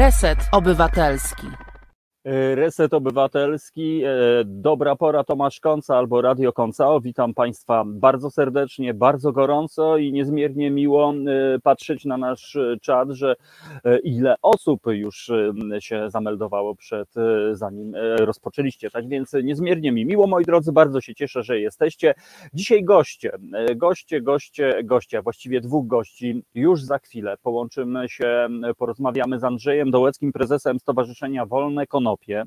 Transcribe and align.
Reset 0.00 0.38
Obywatelski. 0.52 1.69
Reset 2.24 2.94
Obywatelski, 2.94 4.02
e, 4.04 4.10
dobra 4.44 4.96
pora 4.96 5.24
Tomasz 5.24 5.60
Konca 5.60 5.96
albo 5.96 6.22
Radio 6.22 6.52
Konca. 6.52 7.00
Witam 7.02 7.34
Państwa 7.34 7.84
bardzo 7.86 8.30
serdecznie, 8.30 8.94
bardzo 8.94 9.32
gorąco 9.32 9.96
i 9.96 10.12
niezmiernie 10.12 10.70
miło 10.70 11.14
e, 11.14 11.58
patrzeć 11.62 12.04
na 12.04 12.16
nasz 12.16 12.58
czat, 12.82 13.10
że 13.10 13.36
e, 13.84 13.98
ile 13.98 14.34
osób 14.42 14.80
już 14.86 15.30
się 15.78 16.10
zameldowało 16.10 16.74
przed, 16.74 17.08
zanim 17.52 17.94
rozpoczęliście. 18.18 18.90
Tak 18.90 19.08
więc 19.08 19.32
niezmiernie 19.42 19.92
mi 19.92 20.06
miło, 20.06 20.26
moi 20.26 20.44
drodzy, 20.44 20.72
bardzo 20.72 21.00
się 21.00 21.14
cieszę, 21.14 21.42
że 21.42 21.60
jesteście. 21.60 22.14
Dzisiaj 22.54 22.84
goście, 22.84 23.32
goście, 23.76 24.20
goście, 24.20 24.84
goście, 24.84 25.22
właściwie 25.22 25.60
dwóch 25.60 25.86
gości. 25.86 26.42
Już 26.54 26.82
za 26.82 26.98
chwilę 26.98 27.36
połączymy 27.42 28.08
się, 28.08 28.48
porozmawiamy 28.78 29.38
z 29.38 29.44
Andrzejem 29.44 29.90
Dołeckim, 29.90 30.32
prezesem 30.32 30.78
Stowarzyszenia 30.78 31.46
Wolne 31.46 31.86
Konopie 31.86 32.09
Konopie. 32.10 32.44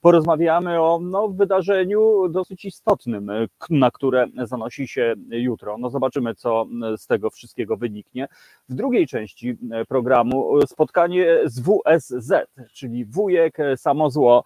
Porozmawiamy 0.00 0.82
o 0.82 0.98
no, 1.02 1.28
wydarzeniu 1.28 2.28
dosyć 2.28 2.64
istotnym, 2.64 3.30
na 3.70 3.90
które 3.90 4.26
zanosi 4.44 4.88
się 4.88 5.14
jutro. 5.30 5.78
No 5.78 5.90
zobaczymy, 5.90 6.34
co 6.34 6.66
z 6.96 7.06
tego 7.06 7.30
wszystkiego 7.30 7.76
wyniknie. 7.76 8.28
W 8.68 8.74
drugiej 8.74 9.06
części 9.06 9.56
programu 9.88 10.66
spotkanie 10.66 11.38
z 11.44 11.60
WSZ, 11.60 12.32
czyli 12.72 13.04
wujek, 13.04 13.58
samozło, 13.76 14.44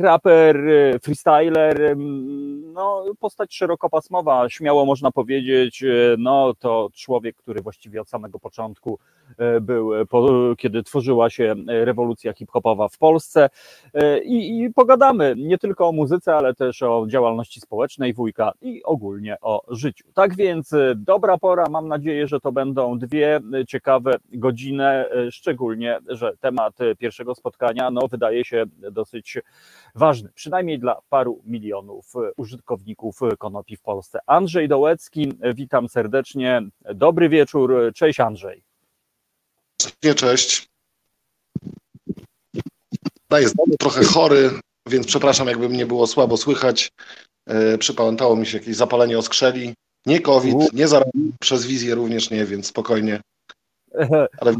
raper, 0.00 0.56
freestyler, 1.02 1.96
no 2.72 3.04
postać 3.20 3.54
szerokopasmowa, 3.54 4.48
śmiało 4.48 4.84
można 4.84 5.10
powiedzieć, 5.10 5.84
no 6.18 6.54
to 6.58 6.88
człowiek, 6.94 7.36
który 7.36 7.62
właściwie 7.62 8.00
od 8.00 8.08
samego 8.08 8.38
początku 8.38 8.98
był, 9.60 9.90
kiedy 10.58 10.82
tworzyła 10.82 11.30
się 11.30 11.54
rewolucja 11.66 12.32
hip-hopowa 12.32 12.88
w 12.88 12.98
Polsce. 12.98 13.50
E, 13.94 14.18
I, 14.18 14.62
I, 14.62 14.72
pogadamy 14.72 15.34
nie 15.38 15.58
tylko 15.58 15.88
o 15.88 15.92
muzyce, 15.92 16.34
ale 16.34 16.54
też 16.54 16.82
o 16.82 17.06
działalności 17.08 17.60
społecznej 17.60 18.14
wujka 18.14 18.52
i 18.60 18.82
ogólnie 18.84 19.36
o 19.40 19.62
życiu. 19.68 20.04
Tak 20.14 20.36
więc 20.36 20.72
e, 20.72 20.94
dobra 20.96 21.38
pora, 21.38 21.64
mam 21.70 21.88
nadzieję, 21.88 22.26
że 22.26 22.40
to 22.40 22.52
będą 22.52 22.98
dwie 22.98 23.40
ciekawe 23.68 24.14
godziny, 24.32 24.84
e, 24.84 25.30
szczególnie, 25.30 25.98
że 26.08 26.32
temat 26.40 26.78
pierwszego 26.98 27.34
spotkania 27.34 27.90
no, 27.90 28.08
wydaje 28.08 28.44
się 28.44 28.64
dosyć 28.92 29.38
ważny, 29.94 30.30
przynajmniej 30.34 30.78
dla 30.78 30.96
paru 31.08 31.42
milionów 31.44 32.12
użytkowników 32.36 33.20
konopi 33.38 33.76
w 33.76 33.82
Polsce. 33.82 34.18
Andrzej 34.26 34.68
Dołecki, 34.68 35.32
witam 35.54 35.88
serdecznie, 35.88 36.62
dobry 36.94 37.28
wieczór, 37.28 37.74
cześć 37.94 38.20
Andrzej. 38.20 38.62
Cześć. 40.16 40.75
Daję 43.30 43.48
znowu 43.48 43.76
trochę 43.76 44.04
chory, 44.04 44.50
więc 44.88 45.06
przepraszam, 45.06 45.48
jakby 45.48 45.68
mnie 45.68 45.86
było 45.86 46.06
słabo 46.06 46.36
słychać. 46.36 46.92
E, 47.46 47.78
przypamiętało 47.78 48.36
mi 48.36 48.46
się 48.46 48.58
jakieś 48.58 48.76
zapalenie 48.76 49.18
oskrzeli. 49.18 49.74
Nie 50.06 50.20
COVID, 50.20 50.72
nie 50.72 50.88
zaraz 50.88 51.08
przez 51.40 51.66
wizję 51.66 51.94
również 51.94 52.30
nie, 52.30 52.44
więc 52.44 52.66
spokojnie. 52.66 53.20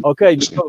Okej, 0.02 0.38
okay, 0.38 0.56
no 0.56 0.62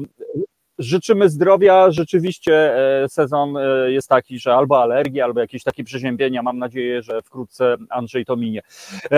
życzymy 0.80 1.30
zdrowia. 1.30 1.92
Rzeczywiście 1.92 2.76
e, 3.04 3.10
sezon 3.10 3.58
e, 3.58 3.92
jest 3.92 4.10
taki, 4.10 4.40
że 4.40 4.56
albo 4.56 4.82
alergia, 4.82 5.26
albo 5.26 5.40
jakieś 5.40 5.64
takie 5.64 5.84
przeziębienia. 5.84 6.44
Mam 6.44 6.58
nadzieję, 6.58 7.02
że 7.02 7.22
wkrótce 7.22 7.76
Andrzej 7.90 8.26
to 8.26 8.36
minie. 8.36 8.62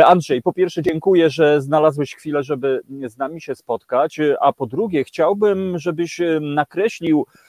Andrzej, 0.05 0.41
po 0.41 0.53
pierwsze 0.53 0.81
dziękuję, 0.81 1.29
że 1.29 1.61
znalazłeś 1.61 2.15
chwilę, 2.15 2.43
żeby 2.43 2.81
z 3.07 3.17
nami 3.17 3.41
się 3.41 3.55
spotkać, 3.55 4.19
a 4.41 4.53
po 4.53 4.65
drugie 4.65 5.03
chciałbym, 5.03 5.79
żebyś 5.79 6.21
nakreślił 6.41 7.25
E, 7.25 7.48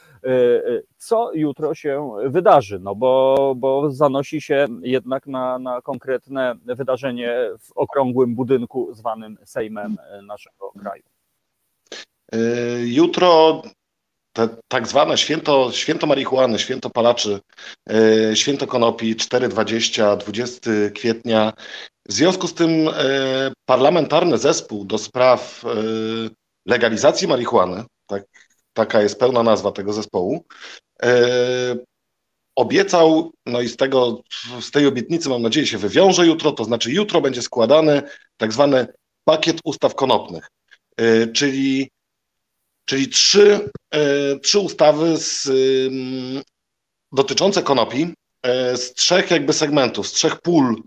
co 0.97 1.31
jutro 1.33 1.75
się 1.75 2.11
wydarzy, 2.25 2.79
no 2.79 2.95
bo, 2.95 3.53
bo 3.57 3.91
zanosi 3.91 4.41
się 4.41 4.67
jednak 4.81 5.27
na, 5.27 5.59
na 5.59 5.81
konkretne 5.81 6.55
wydarzenie 6.65 7.49
w 7.59 7.71
okrągłym 7.75 8.35
budynku 8.35 8.93
zwanym 8.93 9.37
Sejmem 9.45 9.97
naszego 10.23 10.71
kraju. 10.79 11.03
Jutro 12.83 13.61
te 14.33 14.49
tak 14.67 14.87
zwane 14.87 15.17
święto, 15.17 15.71
święto 15.71 16.07
marihuany, 16.07 16.59
święto 16.59 16.89
palaczy, 16.89 17.39
święto 18.33 18.67
konopi 18.67 19.15
4.20, 19.15 20.17
20 20.17 20.71
kwietnia. 20.95 21.53
W 22.07 22.13
związku 22.13 22.47
z 22.47 22.53
tym 22.53 22.89
parlamentarny 23.65 24.37
zespół 24.37 24.85
do 24.85 24.97
spraw 24.97 25.65
legalizacji 26.65 27.27
marihuany, 27.27 27.83
tak 28.07 28.23
taka 28.73 29.01
jest 29.01 29.19
pełna 29.19 29.43
nazwa 29.43 29.71
tego 29.71 29.93
zespołu, 29.93 30.45
e, 31.03 31.75
obiecał, 32.55 33.31
no 33.45 33.61
i 33.61 33.67
z, 33.67 33.77
tego, 33.77 34.23
z 34.61 34.71
tej 34.71 34.87
obietnicy 34.87 35.29
mam 35.29 35.41
nadzieję 35.41 35.67
się 35.67 35.77
wywiąże 35.77 36.25
jutro, 36.25 36.51
to 36.51 36.63
znaczy 36.63 36.91
jutro 36.91 37.21
będzie 37.21 37.41
składany 37.41 38.01
tak 38.37 38.53
zwany 38.53 38.87
pakiet 39.25 39.59
ustaw 39.63 39.95
konopnych, 39.95 40.47
e, 40.97 41.27
czyli, 41.27 41.89
czyli 42.85 43.07
trzy, 43.07 43.69
e, 43.91 44.39
trzy 44.39 44.59
ustawy 44.59 45.17
z, 45.17 45.47
mm, 45.47 46.41
dotyczące 47.11 47.63
konopi, 47.63 48.13
z 48.75 48.93
trzech 48.93 49.31
jakby 49.31 49.53
segmentów, 49.53 50.07
z 50.07 50.11
trzech 50.11 50.41
pól 50.41 50.83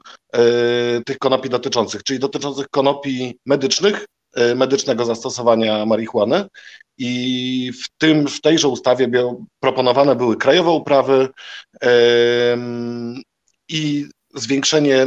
tych 1.06 1.18
konopi 1.18 1.48
dotyczących, 1.48 2.02
czyli 2.02 2.18
dotyczących 2.18 2.68
konopi 2.68 3.38
medycznych, 3.46 4.06
medycznego 4.56 5.04
zastosowania 5.04 5.86
marihuany. 5.86 6.44
I 6.98 7.72
w, 7.84 7.98
tym, 7.98 8.28
w 8.28 8.40
tejże 8.40 8.68
ustawie 8.68 9.08
proponowane 9.60 10.16
były 10.16 10.36
krajowe 10.36 10.70
uprawy 10.70 11.28
i 13.68 14.08
zwiększenie 14.34 15.06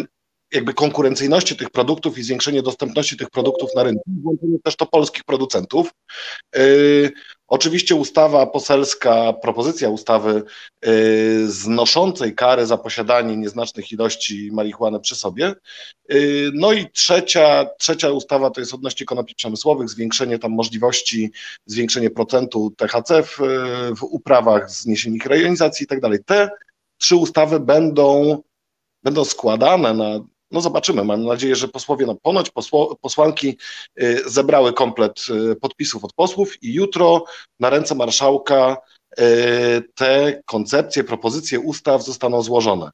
jakby 0.51 0.73
konkurencyjności 0.73 1.55
tych 1.55 1.69
produktów 1.69 2.17
i 2.17 2.23
zwiększenie 2.23 2.61
dostępności 2.61 3.17
tych 3.17 3.29
produktów 3.29 3.69
na 3.75 3.83
rynku, 3.83 4.03
włączenie 4.07 4.59
też 4.63 4.75
to 4.75 4.85
polskich 4.85 5.23
producentów. 5.23 5.89
Yy, 6.55 7.11
oczywiście 7.47 7.95
ustawa 7.95 8.47
poselska, 8.47 9.33
propozycja 9.33 9.89
ustawy 9.89 10.43
yy, 10.85 10.91
znoszącej 11.47 12.35
kary 12.35 12.65
za 12.65 12.77
posiadanie 12.77 13.37
nieznacznych 13.37 13.91
ilości 13.91 14.49
marihuany 14.53 14.99
przy 14.99 15.15
sobie. 15.15 15.53
Yy, 16.09 16.51
no 16.53 16.73
i 16.73 16.91
trzecia, 16.91 17.65
trzecia 17.77 18.09
ustawa 18.09 18.49
to 18.49 18.59
jest 18.59 18.73
odnośnie 18.73 19.05
konopi 19.05 19.35
przemysłowych, 19.35 19.89
zwiększenie 19.89 20.39
tam 20.39 20.51
możliwości, 20.51 21.31
zwiększenie 21.65 22.09
procentu 22.09 22.73
THC 22.77 23.23
w, 23.23 23.37
w 23.97 24.03
uprawach, 24.03 24.71
zniesienie 24.71 25.17
ich 25.17 25.25
rejonizacji 25.25 25.83
i 25.83 25.87
tak 25.87 26.01
dalej. 26.01 26.19
Te 26.25 26.49
trzy 26.97 27.15
ustawy 27.15 27.59
będą 27.59 28.41
będą 29.03 29.25
składane 29.25 29.93
na 29.93 30.19
no 30.51 30.61
zobaczymy. 30.61 31.03
Mam 31.03 31.23
nadzieję, 31.23 31.55
że 31.55 31.67
posłowie, 31.67 32.05
no 32.05 32.15
ponoć 32.15 32.49
posło, 32.49 32.95
posłanki 32.95 33.57
y, 34.01 34.21
zebrały 34.25 34.73
komplet 34.73 35.21
y, 35.51 35.55
podpisów 35.55 36.03
od 36.03 36.13
posłów 36.13 36.63
i 36.63 36.73
jutro 36.73 37.23
na 37.59 37.69
ręce 37.69 37.95
marszałka 37.95 38.77
y, 39.19 39.23
te 39.95 40.41
koncepcje, 40.45 41.03
propozycje 41.03 41.59
ustaw 41.59 42.03
zostaną 42.03 42.41
złożone. 42.41 42.91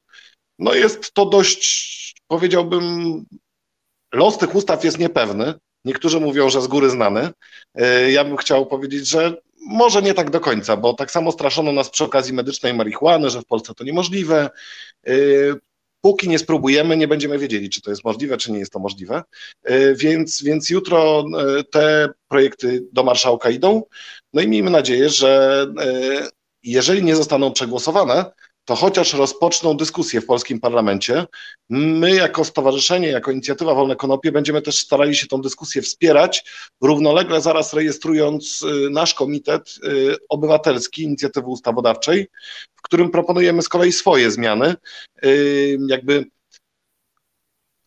No 0.58 0.74
jest 0.74 1.12
to 1.12 1.26
dość, 1.26 2.14
powiedziałbym, 2.26 3.24
los 4.12 4.38
tych 4.38 4.54
ustaw 4.54 4.84
jest 4.84 4.98
niepewny. 4.98 5.54
Niektórzy 5.84 6.20
mówią, 6.20 6.50
że 6.50 6.62
z 6.62 6.66
góry 6.66 6.90
znany. 6.90 7.30
Ja 8.08 8.24
bym 8.24 8.36
chciał 8.36 8.66
powiedzieć, 8.66 9.08
że 9.08 9.36
może 9.66 10.02
nie 10.02 10.14
tak 10.14 10.30
do 10.30 10.40
końca, 10.40 10.76
bo 10.76 10.94
tak 10.94 11.10
samo 11.10 11.32
straszono 11.32 11.72
nas 11.72 11.90
przy 11.90 12.04
okazji 12.04 12.32
medycznej 12.32 12.74
marihuany, 12.74 13.30
że 13.30 13.40
w 13.40 13.46
Polsce 13.46 13.74
to 13.74 13.84
niemożliwe 13.84 14.50
póki 16.04 16.28
nie 16.28 16.38
spróbujemy, 16.38 16.96
nie 16.96 17.08
będziemy 17.08 17.38
wiedzieli, 17.38 17.70
czy 17.70 17.80
to 17.80 17.90
jest 17.90 18.04
możliwe, 18.04 18.36
czy 18.36 18.52
nie 18.52 18.58
jest 18.58 18.72
to 18.72 18.78
możliwe. 18.78 19.22
E, 19.62 19.94
więc, 19.94 20.42
więc 20.42 20.70
jutro 20.70 21.24
e, 21.38 21.64
te 21.64 22.08
projekty 22.28 22.86
do 22.92 23.02
marszałka 23.04 23.50
idą. 23.50 23.82
No 24.32 24.42
i 24.42 24.48
miejmy 24.48 24.70
nadzieję, 24.70 25.08
że 25.08 25.66
e, 25.80 26.28
jeżeli 26.62 27.02
nie 27.04 27.16
zostaną 27.16 27.52
przegłosowane, 27.52 28.24
to 28.64 28.74
chociaż 28.74 29.14
rozpoczną 29.14 29.76
dyskusję 29.76 30.20
w 30.20 30.26
polskim 30.26 30.60
parlamencie. 30.60 31.26
My, 31.70 32.14
jako 32.14 32.44
stowarzyszenie, 32.44 33.08
jako 33.08 33.30
inicjatywa 33.30 33.74
Wolne 33.74 33.96
Konopie, 33.96 34.32
będziemy 34.32 34.62
też 34.62 34.78
starali 34.78 35.16
się 35.16 35.26
tą 35.26 35.40
dyskusję 35.40 35.82
wspierać, 35.82 36.44
równolegle 36.80 37.40
zaraz 37.40 37.74
rejestrując 37.74 38.62
y, 38.62 38.90
nasz 38.90 39.14
komitet 39.14 39.74
y, 39.84 40.16
obywatelski 40.28 41.02
inicjatywy 41.02 41.46
ustawodawczej, 41.46 42.26
w 42.76 42.82
którym 42.82 43.10
proponujemy 43.10 43.62
z 43.62 43.68
kolei 43.68 43.92
swoje 43.92 44.30
zmiany, 44.30 44.74
y, 45.24 45.78
jakby 45.88 46.24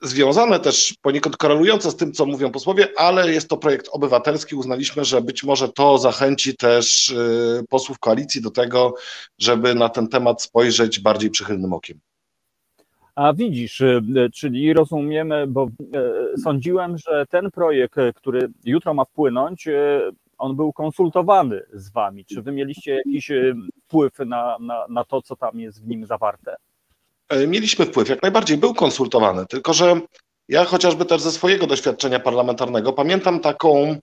związane 0.01 0.59
też 0.59 0.95
poniekąd 1.01 1.37
korelujące 1.37 1.91
z 1.91 1.95
tym, 1.95 2.11
co 2.11 2.25
mówią 2.25 2.51
posłowie, 2.51 2.87
ale 2.97 3.33
jest 3.33 3.49
to 3.49 3.57
projekt 3.57 3.89
obywatelski. 3.91 4.55
Uznaliśmy, 4.55 5.05
że 5.05 5.21
być 5.21 5.43
może 5.43 5.69
to 5.69 5.97
zachęci 5.97 6.57
też 6.57 7.09
y, 7.09 7.63
posłów 7.69 7.99
koalicji 7.99 8.41
do 8.41 8.51
tego, 8.51 8.93
żeby 9.37 9.75
na 9.75 9.89
ten 9.89 10.07
temat 10.07 10.41
spojrzeć 10.41 10.99
bardziej 10.99 11.29
przychylnym 11.29 11.73
okiem. 11.73 11.99
A 13.15 13.33
widzisz, 13.33 13.81
y, 13.81 14.01
czyli 14.33 14.73
rozumiemy, 14.73 15.47
bo 15.47 15.67
y, 16.35 16.41
sądziłem, 16.43 16.97
że 16.97 17.25
ten 17.29 17.51
projekt, 17.51 17.99
który 18.15 18.49
jutro 18.65 18.93
ma 18.93 19.05
wpłynąć, 19.05 19.67
on 20.37 20.55
był 20.55 20.73
konsultowany 20.73 21.61
z 21.73 21.91
wami? 21.91 22.25
Czy 22.25 22.41
wy 22.41 22.51
mieliście 22.51 22.95
jakiś 22.95 23.31
wpływ 23.85 24.19
na, 24.19 24.57
na, 24.59 24.85
na 24.89 25.03
to, 25.03 25.21
co 25.21 25.35
tam 25.35 25.59
jest 25.59 25.83
w 25.83 25.87
nim 25.87 26.05
zawarte? 26.05 26.55
Mieliśmy 27.47 27.85
wpływ, 27.85 28.09
jak 28.09 28.21
najbardziej 28.21 28.57
był 28.57 28.73
konsultowany, 28.73 29.45
tylko 29.45 29.73
że 29.73 30.01
ja 30.49 30.65
chociażby 30.65 31.05
też 31.05 31.21
ze 31.21 31.31
swojego 31.31 31.67
doświadczenia 31.67 32.19
parlamentarnego 32.19 32.93
pamiętam 32.93 33.39
taką, 33.39 33.97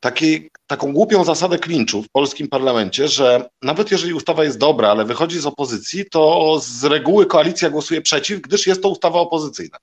taki, 0.00 0.50
taką 0.66 0.92
głupią 0.92 1.24
zasadę 1.24 1.58
klinczu 1.58 2.02
w 2.02 2.08
polskim 2.08 2.48
parlamencie, 2.48 3.08
że 3.08 3.48
nawet 3.62 3.90
jeżeli 3.90 4.14
ustawa 4.14 4.44
jest 4.44 4.58
dobra, 4.58 4.88
ale 4.88 5.04
wychodzi 5.04 5.40
z 5.40 5.46
opozycji, 5.46 6.04
to 6.10 6.58
z 6.62 6.84
reguły 6.84 7.26
koalicja 7.26 7.70
głosuje 7.70 8.02
przeciw, 8.02 8.40
gdyż 8.40 8.66
jest 8.66 8.82
to 8.82 8.88
ustawa 8.88 9.20
opozycyjna. 9.20 9.78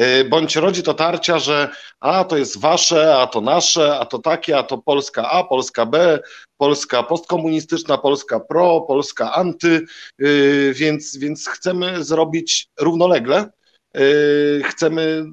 Y, 0.00 0.24
bądź 0.24 0.56
rodzi 0.56 0.82
to 0.82 0.94
tarcia, 0.94 1.38
że 1.38 1.68
a 2.00 2.24
to 2.24 2.36
jest 2.36 2.60
wasze, 2.60 3.16
a 3.16 3.26
to 3.26 3.40
nasze, 3.40 3.98
a 3.98 4.06
to 4.06 4.18
takie, 4.18 4.58
a 4.58 4.62
to 4.62 4.78
Polska 4.78 5.30
A, 5.30 5.44
Polska 5.44 5.86
B, 5.86 6.18
Polska 6.62 7.02
postkomunistyczna, 7.02 7.98
Polska 7.98 8.40
pro, 8.40 8.80
Polska 8.80 9.32
anty, 9.32 9.80
y, 10.22 10.72
więc, 10.76 11.16
więc 11.16 11.48
chcemy 11.48 12.04
zrobić 12.04 12.68
równolegle. 12.80 13.50
Yy, 13.94 14.62
chcemy, 14.64 15.24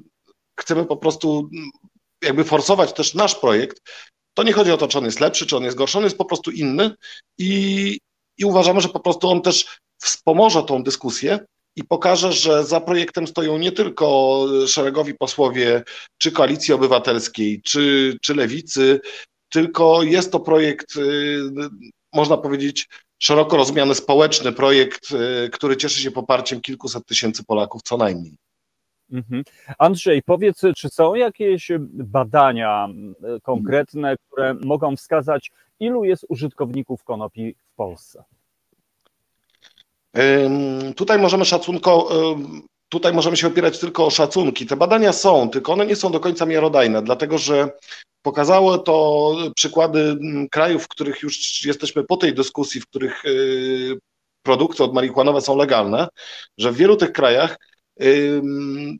chcemy 0.60 0.84
po 0.84 0.96
prostu 0.96 1.50
jakby 2.24 2.44
forsować 2.44 2.92
też 2.92 3.14
nasz 3.14 3.34
projekt, 3.34 3.82
to 4.34 4.42
nie 4.42 4.52
chodzi 4.52 4.72
o 4.72 4.76
to, 4.76 4.88
czy 4.88 4.98
on 4.98 5.04
jest 5.04 5.20
lepszy, 5.20 5.46
czy 5.46 5.56
on 5.56 5.64
jest 5.64 5.76
gorszy, 5.76 5.98
on 5.98 6.04
jest 6.04 6.18
po 6.18 6.24
prostu 6.24 6.50
inny 6.50 6.94
i, 7.38 7.98
i 8.38 8.44
uważamy, 8.44 8.80
że 8.80 8.88
po 8.88 9.00
prostu 9.00 9.28
on 9.28 9.42
też 9.42 9.78
wspomoże 10.02 10.62
tą 10.62 10.82
dyskusję 10.82 11.38
i 11.76 11.84
pokaże, 11.84 12.32
że 12.32 12.64
za 12.64 12.80
projektem 12.80 13.26
stoją 13.26 13.58
nie 13.58 13.72
tylko 13.72 14.46
szeregowi 14.66 15.14
posłowie 15.14 15.82
czy 16.18 16.32
Koalicji 16.32 16.74
Obywatelskiej, 16.74 17.62
czy, 17.62 18.16
czy 18.22 18.34
Lewicy, 18.34 19.00
tylko 19.50 20.02
jest 20.02 20.32
to 20.32 20.40
projekt, 20.40 20.96
yy, 20.96 21.50
można 22.12 22.36
powiedzieć, 22.36 22.88
szeroko 23.18 23.56
rozumiany 23.56 23.94
społeczny 23.94 24.52
projekt, 24.52 25.10
yy, 25.10 25.50
który 25.52 25.76
cieszy 25.76 26.02
się 26.02 26.10
poparciem 26.10 26.60
kilkuset 26.60 27.06
tysięcy 27.06 27.44
Polaków 27.44 27.82
co 27.82 27.96
najmniej. 27.96 28.36
Mhm. 29.12 29.42
Andrzej, 29.78 30.22
powiedz, 30.22 30.60
czy 30.76 30.88
są 30.88 31.14
jakieś 31.14 31.70
badania 31.92 32.88
konkretne, 33.42 34.16
które 34.16 34.54
mogą 34.54 34.96
wskazać, 34.96 35.50
ilu 35.80 36.04
jest 36.04 36.26
użytkowników 36.28 37.04
konopi 37.04 37.54
w 37.72 37.74
Polsce? 37.76 38.24
Tutaj 40.96 41.18
możemy 41.18 41.44
szacunko, 41.44 42.08
tutaj 42.90 43.12
możemy 43.12 43.36
się 43.36 43.46
opierać 43.46 43.78
tylko 43.78 44.06
o 44.06 44.10
szacunki. 44.10 44.66
Te 44.66 44.76
badania 44.76 45.12
są, 45.12 45.50
tylko 45.50 45.72
one 45.72 45.86
nie 45.86 45.96
są 45.96 46.12
do 46.12 46.20
końca 46.20 46.46
miarodajne, 46.46 47.02
dlatego 47.02 47.38
że 47.38 47.70
pokazało 48.22 48.78
to 48.78 49.36
przykłady 49.56 50.16
krajów, 50.50 50.84
w 50.84 50.88
których 50.88 51.22
już 51.22 51.64
jesteśmy 51.64 52.04
po 52.04 52.16
tej 52.16 52.34
dyskusji, 52.34 52.80
w 52.80 52.86
których 52.86 53.24
y, 53.24 53.98
produkty 54.42 54.84
odmarihuanowe 54.84 55.40
są 55.40 55.56
legalne, 55.56 56.08
że 56.58 56.72
w 56.72 56.76
wielu 56.76 56.96
tych 56.96 57.12
krajach 57.12 57.56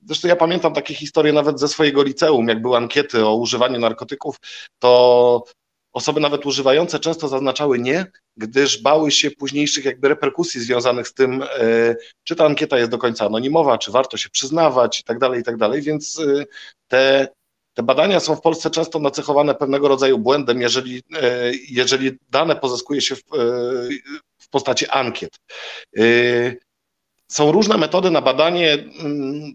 Zresztą 0.04 0.28
ja 0.28 0.36
pamiętam 0.36 0.74
takie 0.74 0.94
historie 0.94 1.32
nawet 1.32 1.60
ze 1.60 1.68
swojego 1.68 2.02
liceum, 2.02 2.48
jak 2.48 2.62
były 2.62 2.76
ankiety 2.76 3.26
o 3.26 3.34
używaniu 3.34 3.78
narkotyków, 3.78 4.36
to 4.78 5.44
osoby 5.92 6.20
nawet 6.20 6.46
używające 6.46 6.98
często 6.98 7.28
zaznaczały 7.28 7.78
nie, 7.78 8.06
gdyż 8.36 8.82
bały 8.82 9.10
się 9.10 9.30
późniejszych 9.30 9.84
jakby 9.84 10.08
reperkusji 10.08 10.60
związanych 10.60 11.08
z 11.08 11.14
tym, 11.14 11.42
e, 11.42 11.96
czy 12.24 12.36
ta 12.36 12.46
ankieta 12.46 12.78
jest 12.78 12.90
do 12.90 12.98
końca 12.98 13.26
anonimowa, 13.26 13.78
czy 13.78 13.90
warto 13.90 14.16
się 14.16 14.30
przyznawać 14.30 15.00
i 15.00 15.04
tak 15.04 15.18
dalej, 15.18 15.40
i 15.40 15.44
tak 15.44 15.56
dalej, 15.56 15.82
więc 15.82 16.18
e, 16.20 16.44
te, 16.88 17.28
te 17.74 17.82
badania 17.82 18.20
są 18.20 18.36
w 18.36 18.40
Polsce 18.40 18.70
często 18.70 18.98
nacechowane 18.98 19.54
pewnego 19.54 19.88
rodzaju 19.88 20.18
błędem, 20.18 20.60
jeżeli, 20.60 21.02
e, 21.22 21.52
jeżeli 21.70 22.18
dane 22.30 22.56
pozyskuje 22.56 23.00
się 23.00 23.16
w, 23.16 23.22
w 24.38 24.48
postaci 24.50 24.86
ankiet. 24.86 25.36
Są 27.28 27.52
różne 27.52 27.76
metody 27.76 28.10
na 28.10 28.20
badanie 28.20 28.72
mm, 28.72 29.54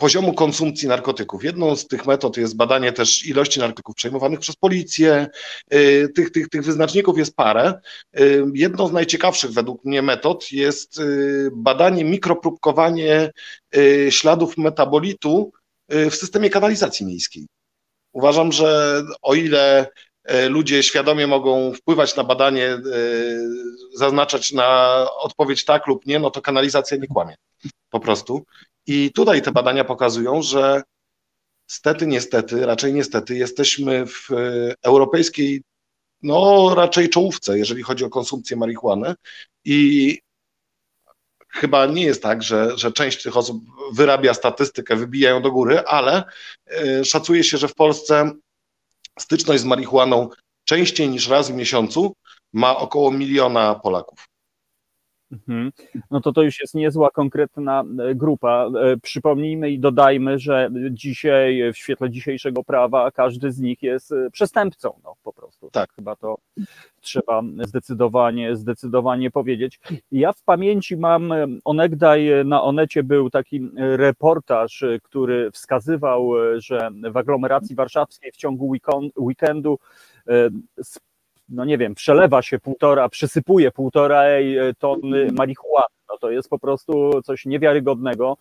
poziomu 0.00 0.34
konsumpcji 0.34 0.88
narkotyków. 0.88 1.44
Jedną 1.44 1.76
z 1.76 1.86
tych 1.86 2.06
metod 2.06 2.36
jest 2.36 2.56
badanie 2.56 2.92
też 2.92 3.26
ilości 3.26 3.60
narkotyków 3.60 3.94
przejmowanych 3.94 4.40
przez 4.40 4.56
policję. 4.56 5.26
Y, 5.74 6.08
tych, 6.14 6.30
tych, 6.30 6.48
tych 6.48 6.64
wyznaczników 6.64 7.18
jest 7.18 7.36
parę. 7.36 7.80
Y, 8.20 8.44
jedną 8.54 8.88
z 8.88 8.92
najciekawszych 8.92 9.50
według 9.50 9.84
mnie 9.84 10.02
metod 10.02 10.52
jest 10.52 10.98
y, 10.98 11.50
badanie, 11.52 12.04
mikropróbkowanie 12.04 13.30
śladów 14.10 14.58
metabolitu 14.58 15.52
w 15.88 16.14
systemie 16.14 16.50
kanalizacji 16.50 17.06
miejskiej. 17.06 17.46
Uważam, 18.12 18.52
że 18.52 19.02
o 19.22 19.34
ile 19.34 19.86
ludzie 20.48 20.82
świadomie 20.82 21.26
mogą 21.26 21.72
wpływać 21.72 22.16
na 22.16 22.24
badanie, 22.24 22.78
zaznaczać 23.94 24.52
na 24.52 25.06
odpowiedź 25.18 25.64
tak 25.64 25.86
lub 25.86 26.06
nie, 26.06 26.18
no 26.18 26.30
to 26.30 26.42
kanalizacja 26.42 26.96
nie 26.96 27.06
kłamie 27.06 27.34
po 27.90 28.00
prostu. 28.00 28.44
I 28.86 29.12
tutaj 29.12 29.42
te 29.42 29.52
badania 29.52 29.84
pokazują, 29.84 30.42
że 30.42 30.82
stety, 31.66 32.06
niestety, 32.06 32.66
raczej 32.66 32.92
niestety, 32.92 33.36
jesteśmy 33.36 34.06
w 34.06 34.30
e, 34.30 34.74
europejskiej, 34.82 35.62
no 36.22 36.72
raczej 36.74 37.08
czołówce, 37.08 37.58
jeżeli 37.58 37.82
chodzi 37.82 38.04
o 38.04 38.10
konsumpcję 38.10 38.56
marihuany 38.56 39.14
i 39.64 40.18
chyba 41.48 41.86
nie 41.86 42.02
jest 42.02 42.22
tak, 42.22 42.42
że, 42.42 42.78
że 42.78 42.92
część 42.92 43.22
tych 43.22 43.36
osób 43.36 43.62
wyrabia 43.92 44.34
statystykę, 44.34 44.96
wybija 44.96 45.30
ją 45.30 45.42
do 45.42 45.50
góry, 45.50 45.80
ale 45.80 46.24
szacuje 47.04 47.44
się, 47.44 47.58
że 47.58 47.68
w 47.68 47.74
Polsce 47.74 48.32
styczność 49.18 49.62
z 49.62 49.64
marihuaną 49.64 50.28
częściej 50.64 51.08
niż 51.08 51.28
raz 51.28 51.50
w 51.50 51.54
miesiącu 51.54 52.16
ma 52.52 52.76
około 52.76 53.10
miliona 53.10 53.74
Polaków. 53.74 54.29
Mhm. 55.32 55.72
No 56.10 56.20
to 56.20 56.32
to 56.32 56.42
już 56.42 56.60
jest 56.60 56.74
niezła, 56.74 57.10
konkretna 57.10 57.84
e, 57.98 58.14
grupa. 58.14 58.66
E, 58.66 58.96
przypomnijmy 58.96 59.70
i 59.70 59.78
dodajmy, 59.78 60.38
że 60.38 60.70
dzisiaj, 60.90 61.72
w 61.72 61.76
świetle 61.76 62.10
dzisiejszego 62.10 62.64
prawa, 62.64 63.10
każdy 63.10 63.52
z 63.52 63.60
nich 63.60 63.82
jest 63.82 64.12
e, 64.12 64.30
przestępcą, 64.30 65.00
no 65.04 65.14
po 65.22 65.32
prostu. 65.32 65.70
Tak, 65.70 65.92
chyba 65.92 66.16
to 66.16 66.38
trzeba 67.00 67.42
zdecydowanie, 67.60 68.56
zdecydowanie 68.56 69.30
powiedzieć. 69.30 69.80
Ja 70.12 70.32
w 70.32 70.42
pamięci 70.42 70.96
mam, 70.96 71.32
onegdaj 71.64 72.30
na 72.44 72.62
Onecie 72.62 73.02
był 73.02 73.30
taki 73.30 73.68
reportaż, 73.76 74.84
który 75.02 75.50
wskazywał, 75.50 76.30
że 76.56 76.90
w 77.10 77.16
aglomeracji 77.16 77.74
warszawskiej 77.76 78.32
w 78.32 78.36
ciągu 78.36 78.72
weekendu 79.16 79.78
no 81.50 81.64
nie 81.64 81.78
wiem, 81.78 81.94
przelewa 81.94 82.42
się 82.42 82.58
półtora, 82.58 83.08
przysypuje 83.08 83.70
półtorej 83.70 84.56
tony 84.78 85.28
marihuany. 85.32 85.94
No 86.10 86.18
to 86.18 86.30
jest 86.30 86.48
po 86.48 86.58
prostu 86.58 87.22
coś 87.24 87.46
niewiarygodnego. 87.46 88.36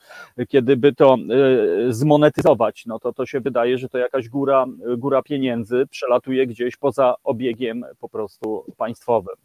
Kiedy 0.48 0.78
by 0.78 0.94
to 0.94 1.14
e, 1.14 1.94
zmonetyzować, 1.94 2.86
no 2.86 3.00
to 3.00 3.14
to 3.14 3.26
się 3.26 3.40
wydaje, 3.40 3.78
że 3.78 3.90
to 3.90 3.98
jakaś 3.98 4.30
góra, 4.30 4.66
góra 4.98 5.22
pieniędzy 5.22 5.88
przelatuje 5.90 6.48
gdzieś 6.48 6.78
poza 6.78 7.16
obiegiem 7.24 7.86
po 8.00 8.10
prostu 8.10 8.66
państwowym. 8.78 9.36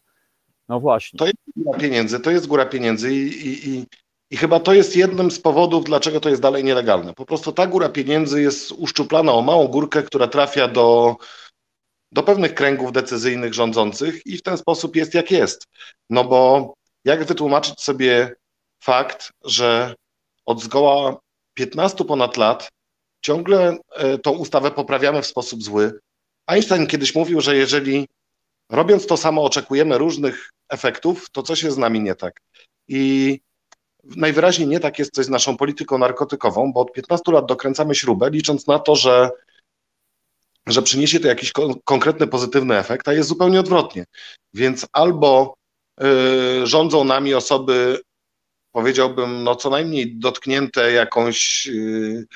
No 0.69 0.81
właśnie. 0.81 1.19
To 1.19 1.27
jest 1.27 1.39
góra 1.57 1.79
pieniędzy, 1.79 2.21
to 2.21 2.31
jest 2.31 2.47
góra 2.47 2.67
pieniędzy 2.67 3.15
i, 3.15 3.49
i, 3.49 3.69
i, 3.69 3.85
i 4.31 4.37
chyba 4.37 4.61
to 4.61 4.75
jest 4.75 4.97
jednym 4.97 5.31
z 5.31 5.41
powodów, 5.41 5.85
dlaczego 5.85 6.21
to 6.21 6.29
jest 6.29 6.43
dalej 6.43 6.65
nielegalne. 6.65 7.15
Po 7.15 7.27
prostu 7.27 7.53
ta 7.53 7.67
góra 7.67 7.89
pieniędzy 7.89 8.43
jest 8.43 8.73
uszczuplana 8.73 9.33
o 9.33 9.43
małą 9.43 9.69
górkę, 9.69 10.03
która 10.03 10.27
trafia 10.27 10.69
do, 10.69 11.17
do 12.15 12.23
pewnych 12.23 12.55
kręgów 12.55 12.93
decyzyjnych 12.93 13.55
rządzących 13.55 14.27
i 14.27 14.37
w 14.37 14.43
ten 14.43 14.59
sposób 14.59 14.97
jest 14.97 15.15
jak 15.15 15.31
jest. 15.31 15.65
No 16.11 16.25
bo 16.25 16.75
jak 17.05 17.25
wytłumaczyć 17.25 17.81
sobie 17.81 18.35
fakt, 18.83 19.33
że 19.45 19.95
od 20.47 20.63
zgoła 20.63 21.17
15 21.55 22.05
ponad 22.05 22.37
lat 22.37 22.69
ciągle 23.23 23.77
e, 23.97 24.19
tą 24.19 24.31
ustawę 24.31 24.71
poprawiamy 24.71 25.23
w 25.23 25.27
sposób 25.27 25.63
zły. 25.63 26.01
Einstein 26.47 26.87
kiedyś 26.87 27.15
mówił, 27.15 27.41
że 27.41 27.57
jeżeli 27.57 28.09
robiąc 28.71 29.07
to 29.07 29.17
samo 29.17 29.45
oczekujemy 29.45 29.99
różnych 29.99 30.51
efektów, 30.69 31.31
to 31.31 31.43
coś 31.43 31.63
jest 31.63 31.77
z 31.77 31.79
nami 31.79 32.01
nie 32.01 32.15
tak. 32.15 32.41
I 32.89 33.41
najwyraźniej 34.05 34.69
nie 34.69 34.81
tak 34.81 34.99
jest 34.99 35.15
coś 35.15 35.27
z 35.27 35.29
naszą 35.29 35.57
polityką 35.57 35.99
narkotykową, 35.99 36.73
bo 36.73 36.81
od 36.81 36.93
15 36.93 37.33
lat 37.33 37.47
dokręcamy 37.47 37.95
śrubę, 37.95 38.31
licząc 38.31 38.67
na 38.67 38.79
to, 38.79 38.97
że 38.97 39.31
że 40.67 40.83
przyniesie 40.83 41.21
to 41.21 41.29
jakiś 41.29 41.53
konkretny 41.85 42.27
pozytywny 42.27 42.79
efekt, 42.79 43.09
a 43.09 43.13
jest 43.13 43.29
zupełnie 43.29 43.61
odwrotnie. 43.61 44.05
Więc 44.55 44.87
albo 44.93 45.55
y, 46.03 46.67
rządzą 46.67 47.05
nami 47.05 47.35
osoby, 47.35 48.01
powiedziałbym, 48.73 49.45
no 49.45 49.57
co 49.57 49.71
najmniej 49.71 50.17
dotknięte 50.17 50.93
jakąś 50.93 51.67
y, 51.67 52.27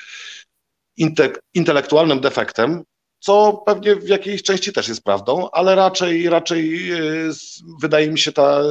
inte, 0.97 1.29
intelektualnym 1.53 2.19
defektem, 2.19 2.83
co 3.19 3.63
pewnie 3.65 3.95
w 3.95 4.07
jakiejś 4.07 4.43
części 4.43 4.73
też 4.73 4.87
jest 4.87 5.03
prawdą, 5.03 5.49
ale 5.51 5.75
raczej, 5.75 6.29
raczej 6.29 6.91
y, 6.93 7.31
wydaje 7.81 8.11
mi 8.11 8.19
się, 8.19 8.31
ta, 8.31 8.61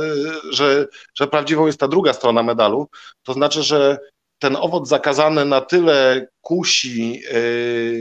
że, 0.51 0.87
że 1.15 1.27
prawdziwą 1.27 1.67
jest 1.67 1.81
ta 1.81 1.89
druga 1.89 2.13
strona 2.13 2.43
medalu, 2.43 2.89
to 3.23 3.33
znaczy, 3.33 3.63
że 3.63 3.99
ten 4.39 4.57
owoc 4.57 4.89
zakazany 4.89 5.45
na 5.45 5.61
tyle 5.61 6.27
kusi 6.41 7.23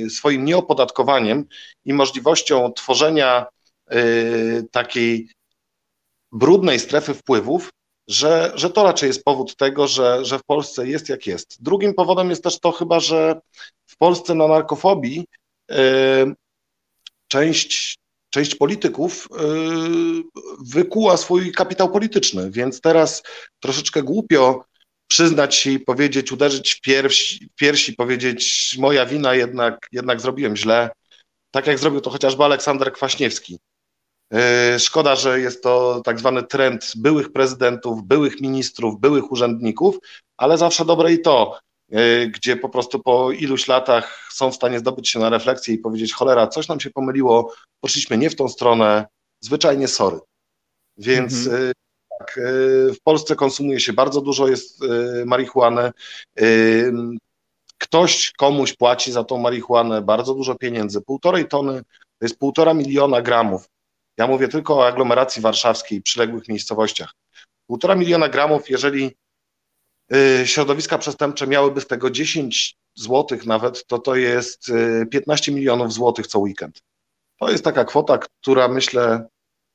swoim 0.10 0.46
nieopodatkowaniem 0.46 1.46
i 1.86 1.94
możliwością 1.94 2.74
tworzenia 2.74 3.46
takiej 4.72 5.30
brudnej 6.32 6.80
strefy 6.80 7.14
wpływów, 7.14 7.70
że, 8.08 8.52
że 8.56 8.70
to 8.70 8.84
raczej 8.84 9.08
jest 9.08 9.24
powód 9.24 9.56
tego, 9.56 9.88
że, 9.88 10.26
że 10.26 10.40
w 10.40 10.44
Polsce 10.44 10.88
jest 10.88 11.10
jak 11.10 11.28
jest. 11.28 11.64
Drugim 11.64 11.94
powodem 11.94 12.30
jest 12.30 12.44
też 12.44 12.60
to 12.60 12.72
chyba, 12.72 13.00
że 13.00 13.40
w 13.86 13.98
Polsce 13.98 14.36
na 14.36 14.48
narkofobii 14.48 15.26
część 17.28 17.98
część 18.30 18.56
polityków 18.56 19.28
wykuła 20.66 21.18
swój 21.18 21.52
kapitał 21.52 21.92
polityczny, 21.92 22.52
więc 22.52 22.82
teraz 22.82 23.24
troszeczkę 23.60 24.04
głupio 24.04 24.66
przyznać 25.08 25.56
się 25.56 25.72
i 25.72 25.80
powiedzieć, 25.80 26.32
uderzyć 26.32 26.74
w 26.74 26.82
piersi, 26.82 27.50
w 27.54 27.56
piersi 27.56 27.94
powiedzieć 27.94 28.76
moja 28.80 29.06
wina, 29.06 29.36
jednak, 29.36 29.88
jednak 29.92 30.22
zrobiłem 30.22 30.56
źle, 30.56 30.90
tak 31.52 31.68
jak 31.68 31.80
zrobił 31.80 32.02
to 32.02 32.10
chociażby 32.10 32.44
Aleksander 32.44 32.94
Kwaśniewski. 32.94 33.60
Szkoda, 34.80 35.16
że 35.16 35.40
jest 35.40 35.64
to 35.64 36.02
tak 36.06 36.20
zwany 36.20 36.44
trend 36.44 36.94
byłych 36.96 37.32
prezydentów, 37.32 38.04
byłych 38.04 38.42
ministrów, 38.42 39.00
byłych 39.00 39.32
urzędników, 39.32 39.98
ale 40.38 40.58
zawsze 40.58 40.86
dobre 40.86 41.14
i 41.14 41.22
to, 41.22 41.60
gdzie 42.28 42.56
po 42.56 42.70
prostu 42.70 43.00
po 43.00 43.32
iluś 43.32 43.68
latach 43.68 44.30
są 44.32 44.52
w 44.52 44.56
stanie 44.56 44.80
zdobyć 44.80 45.10
się 45.10 45.20
na 45.20 45.30
refleksję 45.30 45.74
i 45.74 45.78
powiedzieć, 45.78 46.14
cholera, 46.14 46.48
coś 46.48 46.68
nam 46.68 46.80
się 46.80 46.90
pomyliło, 46.90 47.54
poszliśmy 47.80 48.18
nie 48.18 48.30
w 48.30 48.36
tą 48.36 48.50
stronę, 48.50 49.06
zwyczajnie 49.42 49.88
sorry. 49.88 50.20
Więc 50.98 51.48
mhm. 51.48 51.74
Tak, 52.20 52.40
w 52.96 53.00
Polsce 53.04 53.36
konsumuje 53.36 53.80
się 53.80 53.94
bardzo 53.94 54.22
dużo, 54.22 54.48
jest 54.48 54.80
marihuany. 55.26 55.92
Ktoś 57.78 58.32
komuś 58.32 58.74
płaci 58.74 59.12
za 59.12 59.24
tą 59.24 59.38
marihuanę 59.38 60.02
bardzo 60.02 60.34
dużo 60.34 60.56
pieniędzy. 60.56 61.02
Półtorej 61.02 61.48
tony 61.48 61.82
to 62.20 62.26
jest 62.26 62.40
półtora 62.40 62.74
miliona 62.74 63.22
gramów. 63.22 63.70
Ja 64.18 64.28
mówię 64.28 64.48
tylko 64.48 64.78
o 64.78 64.88
aglomeracji 64.88 65.42
warszawskiej 65.42 65.98
i 65.98 66.02
przyległych 66.02 66.48
miejscowościach. 66.48 67.14
Półtora 67.68 67.96
miliona 67.96 68.30
gramów, 68.30 68.70
jeżeli 68.70 69.16
środowiska 70.46 70.98
przestępcze 70.98 71.48
miałyby 71.48 71.82
z 71.82 71.88
tego 71.88 72.10
10 72.10 72.78
złotych 72.96 73.46
nawet, 73.46 73.88
to 73.88 74.00
to 74.00 74.16
jest 74.16 74.72
15 75.12 75.52
milionów 75.52 75.94
złotych 75.94 76.28
co 76.28 76.40
weekend. 76.40 76.82
To 77.40 77.50
jest 77.50 77.64
taka 77.64 77.86
kwota, 77.86 78.18
która 78.18 78.68
myślę, 78.68 79.28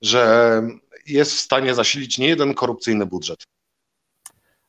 że 0.02 0.62
jest 1.06 1.32
w 1.32 1.40
stanie 1.40 1.74
zasilić 1.74 2.18
nie 2.18 2.28
jeden 2.28 2.54
korupcyjny 2.54 3.06
budżet. 3.06 3.44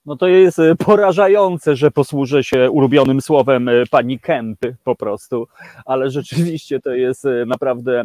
No 0.05 0.15
to 0.15 0.27
jest 0.27 0.59
e, 0.59 0.75
porażające, 0.75 1.75
że 1.75 1.91
posłużę 1.91 2.43
się 2.43 2.71
ulubionym 2.71 3.21
słowem 3.21 3.69
e, 3.69 3.85
pani 3.91 4.19
Kępy 4.19 4.75
po 4.83 4.95
prostu, 4.95 5.47
ale 5.85 6.09
rzeczywiście 6.19 6.79
to 6.79 6.91
jest 6.91 7.25
e, 7.25 7.45
naprawdę 7.45 8.03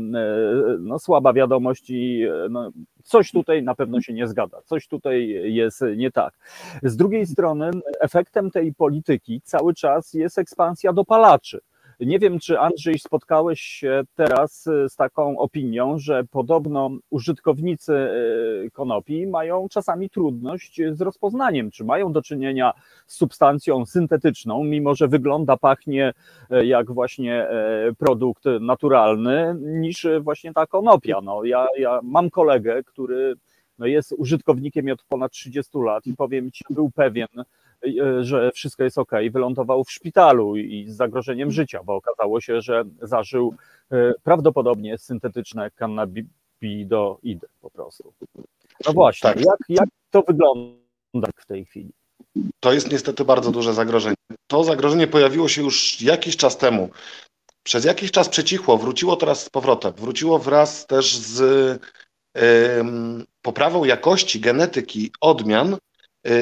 no, 0.80 0.98
słaba 0.98 1.32
wiadomość 1.32 1.90
i 1.90 2.26
no, 2.50 2.70
coś 3.04 3.30
tutaj 3.32 3.62
na 3.62 3.74
pewno 3.74 4.00
się 4.00 4.12
nie 4.12 4.28
zgadza, 4.28 4.62
coś 4.64 4.88
tutaj 4.88 5.28
jest 5.44 5.84
nie 5.96 6.10
tak. 6.10 6.34
Z 6.82 6.96
drugiej 6.96 7.26
strony 7.26 7.70
efektem 8.00 8.50
tej 8.50 8.74
polityki 8.74 9.40
cały 9.44 9.74
czas 9.74 10.14
jest 10.14 10.38
ekspansja 10.38 10.92
dopalaczy. 10.92 11.60
Nie 12.00 12.18
wiem, 12.18 12.38
czy 12.38 12.58
Andrzej 12.58 12.98
spotkałeś 12.98 13.60
się 13.60 14.02
teraz 14.14 14.62
z 14.88 14.96
taką 14.96 15.38
opinią, 15.38 15.98
że 15.98 16.24
podobno 16.30 16.90
użytkownicy 17.10 17.92
y, 17.92 18.70
konopi 18.72 19.26
mają 19.26 19.68
czasami 19.70 20.10
trudność 20.10 20.80
z 20.90 21.00
rozpoznaniem, 21.00 21.70
czy 21.70 21.84
mają 21.84 22.12
do 22.12 22.22
czynienia 22.22 22.72
z 23.06 23.16
substancją 23.16 23.86
syntetyczną, 23.86 24.64
mimo 24.64 24.94
że 24.94 25.08
wygląda, 25.08 25.56
pachnie 25.56 26.12
y, 26.52 26.66
jak 26.66 26.92
właśnie 26.92 27.48
y, 27.88 27.94
produkt 27.94 28.44
naturalny, 28.60 29.56
niż 29.60 30.06
właśnie 30.20 30.52
ta 30.52 30.66
konopia. 30.66 31.20
No, 31.20 31.44
ja, 31.44 31.66
ja 31.78 32.00
mam 32.02 32.30
kolegę, 32.30 32.82
który 32.84 33.34
no 33.78 33.86
jest 33.86 34.14
użytkownikiem 34.18 34.92
od 34.92 35.02
ponad 35.02 35.32
30 35.32 35.78
lat 35.78 36.06
i 36.06 36.16
powiem 36.16 36.50
ci, 36.50 36.64
był 36.70 36.90
pewien, 36.90 37.28
że 38.20 38.50
wszystko 38.52 38.84
jest 38.84 38.98
ok, 38.98 39.12
wylądował 39.30 39.84
w 39.84 39.90
szpitalu 39.90 40.56
i 40.56 40.86
z 40.88 40.96
zagrożeniem 40.96 41.50
życia, 41.50 41.80
bo 41.84 41.94
okazało 41.94 42.40
się, 42.40 42.60
że 42.60 42.84
zażył 43.02 43.54
e, 43.90 44.14
prawdopodobnie 44.22 44.98
syntetyczne 44.98 45.70
cannabinoidy 45.70 47.46
po 47.60 47.70
prostu. 47.70 48.12
No 48.86 48.92
właśnie, 48.92 49.30
tak. 49.30 49.40
jak, 49.40 49.58
jak 49.68 49.88
to 50.10 50.22
wygląda 50.22 51.28
w 51.36 51.46
tej 51.46 51.64
chwili? 51.64 51.90
To 52.60 52.72
jest 52.72 52.92
niestety 52.92 53.24
bardzo 53.24 53.50
duże 53.50 53.74
zagrożenie. 53.74 54.16
To 54.46 54.64
zagrożenie 54.64 55.06
pojawiło 55.06 55.48
się 55.48 55.62
już 55.62 56.02
jakiś 56.02 56.36
czas 56.36 56.56
temu. 56.56 56.90
Przez 57.62 57.84
jakiś 57.84 58.10
czas 58.10 58.28
przecichło, 58.28 58.78
wróciło 58.78 59.16
teraz 59.16 59.44
z 59.44 59.50
powrotem. 59.50 59.92
Wróciło 59.92 60.38
wraz 60.38 60.86
też 60.86 61.16
z 61.16 61.80
poprawą 63.42 63.84
jakości 63.84 64.40
genetyki 64.40 65.10
odmian, 65.20 65.76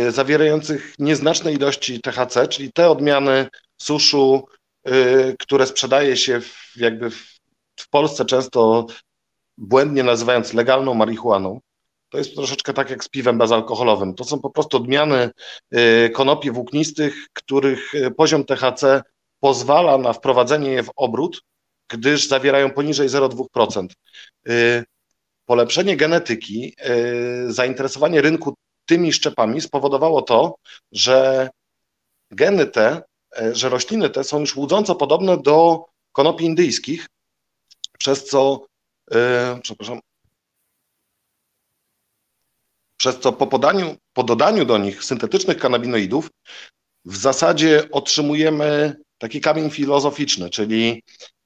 zawierających 0.09 0.95
nieznaczne 0.99 1.53
ilości 1.53 2.01
THC, 2.01 2.49
czyli 2.49 2.73
te 2.73 2.91
odmiany 2.91 3.49
suszu, 3.79 4.45
y, 4.89 5.37
które 5.39 5.67
sprzedaje 5.67 6.17
się 6.17 6.41
w, 6.41 6.73
jakby 6.77 7.11
w, 7.11 7.39
w 7.77 7.89
Polsce 7.89 8.25
często 8.25 8.87
błędnie 9.59 10.03
nazywając 10.03 10.55
legalną 10.55 10.95
marihuaną. 10.95 11.61
To 12.09 12.19
jest 12.19 12.35
troszeczkę 12.35 12.73
tak 12.73 12.91
jak 12.91 13.05
z 13.05 13.09
piwem 13.09 13.39
bezalkoholowym. 13.39 14.15
To 14.15 14.25
są 14.25 14.41
po 14.41 14.51
prostu 14.51 14.77
odmiany 14.77 15.31
y, 15.75 16.11
konopi 16.11 16.51
włóknistych, 16.51 17.15
których 17.33 17.93
poziom 18.17 18.45
THC 18.45 19.03
pozwala 19.41 19.99
na 19.99 20.13
wprowadzenie 20.13 20.71
je 20.71 20.83
w 20.83 20.91
obrót, 20.97 21.43
gdyż 21.89 22.29
zawierają 22.29 22.71
poniżej 22.71 23.09
0,2%. 23.09 23.87
Polepszenie 25.47 25.97
genetyki, 25.97 26.75
zainteresowanie 27.47 28.21
rynku 28.21 28.55
tymi 28.87 29.13
szczepami 29.13 29.61
spowodowało 29.61 30.23
to, 30.23 30.57
że 30.93 31.49
geny 32.31 32.67
te, 32.67 33.03
e, 33.37 33.55
że 33.55 33.69
rośliny 33.69 34.11
te 34.11 34.25
są 34.25 34.41
już 34.41 34.57
łudząco 34.57 34.95
podobne 34.95 35.37
do 35.43 35.85
konopi 36.13 36.45
indyjskich, 36.45 37.07
przez 37.99 38.25
co, 38.25 38.67
yy, 39.11 39.19
przepraszam, 39.63 40.01
przez 42.97 43.19
co 43.19 43.33
po, 43.33 43.47
podaniu, 43.47 43.97
po 44.13 44.23
dodaniu 44.23 44.65
do 44.65 44.79
nich 44.79 45.05
syntetycznych 45.05 45.59
kanabinoidów 45.59 46.31
w 47.05 47.17
zasadzie 47.17 47.89
otrzymujemy 47.93 48.97
taki 49.19 49.41
kamień 49.41 49.71
filozoficzny, 49.71 50.51
czyli 50.51 51.03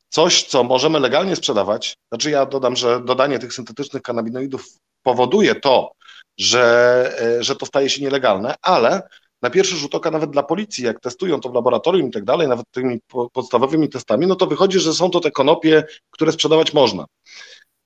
coś, 0.08 0.44
co 0.44 0.64
możemy 0.64 1.00
legalnie 1.00 1.36
sprzedawać. 1.36 1.96
Znaczy 2.08 2.30
ja 2.30 2.46
dodam, 2.46 2.76
że 2.76 3.04
dodanie 3.04 3.38
tych 3.38 3.54
syntetycznych 3.54 4.02
kanabinoidów 4.02 4.66
powoduje 5.02 5.54
to, 5.54 5.92
że, 6.40 7.14
e, 7.20 7.44
że 7.44 7.56
to 7.56 7.66
staje 7.66 7.90
się 7.90 8.02
nielegalne, 8.02 8.54
ale 8.62 9.02
na 9.42 9.50
pierwszy 9.50 9.76
rzut 9.76 9.94
oka 9.94 10.10
nawet 10.10 10.30
dla 10.30 10.42
policji, 10.42 10.84
jak 10.84 11.00
testują 11.00 11.40
to 11.40 11.48
w 11.48 11.54
laboratorium 11.54 12.08
i 12.08 12.12
tak 12.12 12.24
dalej, 12.24 12.48
nawet 12.48 12.66
tymi 12.70 13.00
podstawowymi 13.32 13.88
testami, 13.88 14.26
no 14.26 14.36
to 14.36 14.46
wychodzi, 14.46 14.80
że 14.80 14.94
są 14.94 15.10
to 15.10 15.20
te 15.20 15.30
konopie, 15.30 15.84
które 16.10 16.32
sprzedawać 16.32 16.72
można. 16.72 17.04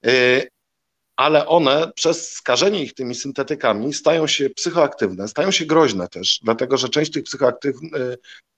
E, 0.07 0.43
ale 1.17 1.47
one 1.47 1.93
przez 1.95 2.33
skażenie 2.33 2.83
ich 2.83 2.95
tymi 2.95 3.15
syntetykami 3.15 3.93
stają 3.93 4.27
się 4.27 4.51
psychoaktywne, 4.51 5.29
stają 5.29 5.51
się 5.51 5.67
groźne 5.67 6.09
też, 6.09 6.41
dlatego 6.43 6.77
że 6.77 6.89
część 6.89 7.13
tych 7.13 7.25
psychoaktywnych, 7.25 7.93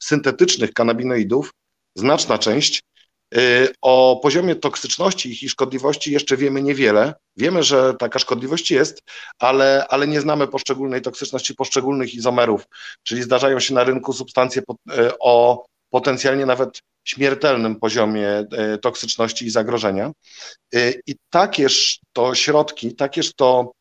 syntetycznych 0.02 0.72
kanabinoidów, 0.72 1.50
znaczna 1.94 2.38
część, 2.38 2.82
o 3.80 4.21
poziomie 4.23 4.56
toksyczności 4.56 5.30
ich 5.30 5.42
i 5.42 5.49
szkodliwości 5.49 6.12
jeszcze 6.12 6.37
wiemy 6.37 6.62
niewiele. 6.62 7.14
Wiemy, 7.37 7.62
że 7.62 7.95
taka 7.95 8.18
szkodliwość 8.18 8.71
jest, 8.71 9.02
ale, 9.38 9.87
ale 9.88 10.09
nie 10.09 10.21
znamy 10.21 10.49
poszczególnej 10.49 11.02
toksyczności 11.02 11.54
poszczególnych 11.54 12.14
izomerów, 12.14 12.64
czyli 13.02 13.23
zdarzają 13.23 13.61
się 13.61 13.75
na 13.75 13.85
rynku 13.85 14.12
substancje 14.12 14.62
y, 14.62 15.18
o 15.21 15.66
potencjalnie 15.90 16.47
nawet 16.47 16.80
śmiertelnym 17.04 17.76
poziomie 17.76 18.45
y, 18.75 18.78
toksyczności 18.78 19.47
i 19.47 19.50
zagrożenia. 19.50 20.12
I 21.06 21.14
takież 21.30 22.00
to 22.12 22.35
środki, 22.35 22.95
takież 22.95 23.35
to 23.35 23.73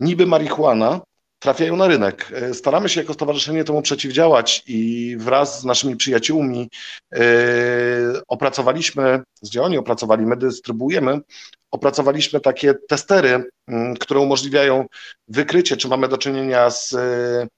niby 0.00 0.26
marihuana 0.26 1.00
trafiają 1.38 1.76
na 1.76 1.86
rynek. 1.86 2.32
E, 2.32 2.54
staramy 2.54 2.88
się 2.88 3.00
jako 3.00 3.14
stowarzyszenie 3.14 3.64
temu 3.64 3.82
przeciwdziałać 3.82 4.62
i 4.66 5.16
wraz 5.18 5.60
z 5.60 5.64
naszymi 5.64 5.96
przyjaciółmi 5.96 6.70
yy, 7.12 7.20
opracowaliśmy, 8.28 9.22
gdzie 9.42 9.62
oni 9.62 9.78
opracowali, 9.78 10.26
my 10.26 10.36
dystrybuujemy, 10.36 11.20
opracowaliśmy 11.70 12.40
takie 12.40 12.74
testery, 12.88 13.44
które 14.00 14.20
umożliwiają 14.20 14.86
wykrycie, 15.28 15.76
czy 15.76 15.88
mamy 15.88 16.08
do 16.08 16.18
czynienia 16.18 16.70
z 16.70 16.92
yy, 16.92 17.48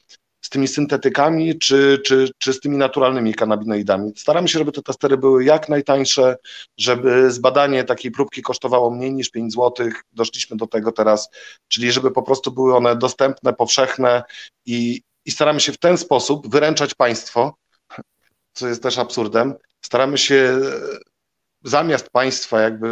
z 0.49 0.51
tymi 0.51 0.69
syntetykami, 0.69 1.59
czy, 1.59 1.99
czy, 2.07 2.31
czy 2.39 2.53
z 2.53 2.61
tymi 2.61 2.77
naturalnymi 2.77 3.35
kanabinoidami. 3.35 4.13
Staramy 4.17 4.49
się, 4.49 4.59
żeby 4.59 4.73
te 4.73 4.83
testery 4.83 5.17
były 5.17 5.45
jak 5.45 5.69
najtańsze, 5.69 6.37
żeby 6.79 7.31
zbadanie 7.31 7.85
takiej 7.85 8.11
próbki 8.11 8.43
kosztowało 8.43 8.91
mniej 8.91 9.13
niż 9.15 9.31
5 9.31 9.53
zł. 9.53 9.89
Doszliśmy 10.13 10.57
do 10.57 10.67
tego 10.67 10.93
teraz, 10.93 11.29
czyli 11.69 11.93
żeby 11.93 12.11
po 12.11 12.23
prostu 12.23 12.53
były 12.53 12.77
one 12.77 12.97
dostępne, 12.97 13.53
powszechne 13.53 14.23
i, 14.67 15.03
i 15.25 15.31
staramy 15.31 15.61
się 15.61 15.73
w 15.73 15.79
ten 15.79 15.99
sposób 15.99 16.51
wyręczać 16.51 16.95
państwo, 16.95 17.55
co 18.53 18.69
jest 18.69 18.83
też 18.83 18.99
absurdem. 18.99 19.55
Staramy 19.85 20.19
się 20.19 20.61
zamiast 21.65 22.11
państwa 22.11 22.61
jakby 22.61 22.89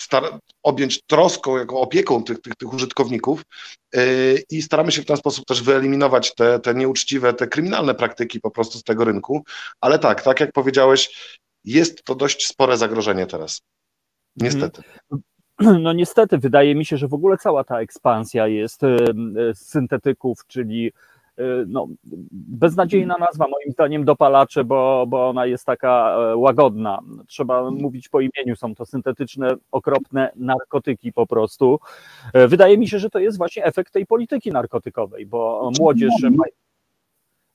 star- 0.00 0.38
objąć 0.62 1.02
troską, 1.02 1.56
jako 1.56 1.80
opieką 1.80 2.24
tych, 2.24 2.40
tych, 2.40 2.56
tych 2.56 2.74
użytkowników 2.74 3.42
yy, 3.94 4.02
i 4.50 4.62
staramy 4.62 4.92
się 4.92 5.02
w 5.02 5.06
ten 5.06 5.16
sposób 5.16 5.44
też 5.44 5.62
wyeliminować 5.62 6.34
te, 6.34 6.60
te 6.60 6.74
nieuczciwe, 6.74 7.34
te 7.34 7.46
kryminalne 7.46 7.94
praktyki 7.94 8.40
po 8.40 8.50
prostu 8.50 8.78
z 8.78 8.82
tego 8.82 9.04
rynku. 9.04 9.42
Ale 9.80 9.98
tak, 9.98 10.22
tak 10.22 10.40
jak 10.40 10.52
powiedziałeś, 10.52 11.30
jest 11.64 12.04
to 12.04 12.14
dość 12.14 12.46
spore 12.46 12.76
zagrożenie 12.76 13.26
teraz. 13.26 13.60
Niestety. 14.36 14.82
No 15.58 15.92
niestety, 15.92 16.38
wydaje 16.38 16.74
mi 16.74 16.84
się, 16.84 16.96
że 16.96 17.08
w 17.08 17.14
ogóle 17.14 17.36
cała 17.38 17.64
ta 17.64 17.80
ekspansja 17.80 18.46
jest 18.46 18.80
syntetyków, 19.54 20.46
czyli 20.46 20.92
no, 21.66 21.88
beznadziejna 22.32 23.16
nazwa, 23.18 23.44
moim 23.48 23.72
zdaniem, 23.72 24.04
dopalacze, 24.04 24.64
bo, 24.64 25.04
bo 25.08 25.28
ona 25.28 25.46
jest 25.46 25.66
taka 25.66 26.16
e, 26.18 26.36
łagodna. 26.36 26.98
Trzeba 27.26 27.70
mówić 27.70 28.08
po 28.08 28.20
imieniu, 28.20 28.56
są 28.56 28.74
to 28.74 28.86
syntetyczne, 28.86 29.54
okropne 29.72 30.32
narkotyki 30.36 31.12
po 31.12 31.26
prostu. 31.26 31.80
E, 32.34 32.48
wydaje 32.48 32.78
mi 32.78 32.88
się, 32.88 32.98
że 32.98 33.10
to 33.10 33.18
jest 33.18 33.38
właśnie 33.38 33.64
efekt 33.64 33.92
tej 33.92 34.06
polityki 34.06 34.50
narkotykowej, 34.50 35.26
bo 35.26 35.70
młodzież 35.78 36.12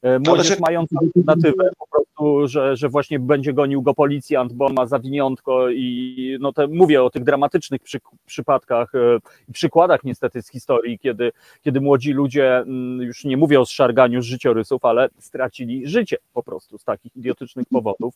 E, 0.02 0.20
młodzież 0.20 0.60
mająca 0.60 0.96
alternatywę 1.02 1.70
po 1.78 1.88
prostu, 1.88 2.48
że, 2.48 2.76
że 2.76 2.90
właśnie 2.90 3.20
będzie 3.20 3.54
gonił 3.54 3.82
go 3.82 3.94
policjant, 3.94 4.54
bo 4.54 4.70
ma 4.70 4.86
zawiniątko 4.86 5.70
i 5.70 6.38
no 6.40 6.54
te, 6.54 6.68
mówię 6.68 7.04
o 7.04 7.10
tych 7.10 7.24
dramatycznych 7.24 7.82
przy, 7.82 8.00
przypadkach 8.26 8.96
e, 8.96 9.20
i 9.50 9.52
przykładach 9.52 10.04
niestety 10.04 10.42
z 10.42 10.52
historii, 10.52 11.00
kiedy, 11.00 11.32
kiedy 11.62 11.82
młodzi 11.82 12.14
ludzie, 12.14 12.58
mm, 12.58 13.02
już 13.02 13.26
nie 13.26 13.38
mówię 13.38 13.60
o 13.60 13.66
zszarganiu 13.66 14.22
z 14.22 14.26
życiorysów, 14.26 14.86
ale 14.86 15.10
stracili 15.20 15.88
życie 15.88 16.18
po 16.34 16.44
prostu 16.44 16.78
z 16.78 16.84
takich 16.84 17.16
idiotycznych 17.16 17.68
powodów. 17.72 18.14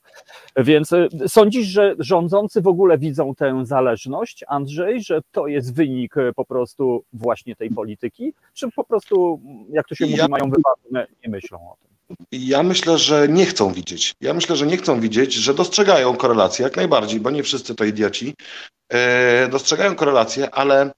Więc 0.57 0.93
e, 0.93 1.07
sądzisz, 1.27 1.67
że 1.67 1.95
rządzący 1.99 2.61
w 2.61 2.67
ogóle 2.67 2.97
widzą 2.97 3.35
tę 3.35 3.65
zależność, 3.65 4.43
Andrzej, 4.47 5.03
że 5.03 5.21
to 5.31 5.47
jest 5.47 5.75
wynik 5.75 6.15
po 6.35 6.45
prostu 6.45 7.03
właśnie 7.13 7.55
tej 7.55 7.69
polityki, 7.69 8.33
czy 8.53 8.71
po 8.71 8.83
prostu, 8.83 9.41
jak 9.69 9.87
to 9.87 9.95
się 9.95 10.05
mówi, 10.05 10.21
mają 10.29 10.49
wypadne, 10.49 11.07
nie 11.23 11.29
myślą 11.29 11.57
o? 11.57 11.80
Ja 12.31 12.63
myślę, 12.63 12.97
że 12.97 13.27
nie 13.29 13.45
chcą 13.45 13.73
widzieć. 13.73 14.13
Ja 14.21 14.33
myślę, 14.33 14.55
że 14.55 14.67
nie 14.67 14.77
chcą 14.77 14.99
widzieć, 14.99 15.33
że 15.33 15.53
dostrzegają 15.53 16.17
korelację, 16.17 16.63
jak 16.63 16.75
najbardziej, 16.75 17.19
bo 17.19 17.31
nie 17.31 17.43
wszyscy 17.43 17.75
to 17.75 17.83
idioci. 17.83 18.33
E, 18.89 19.47
dostrzegają 19.47 19.95
korelację, 19.95 20.51
ale 20.51 20.91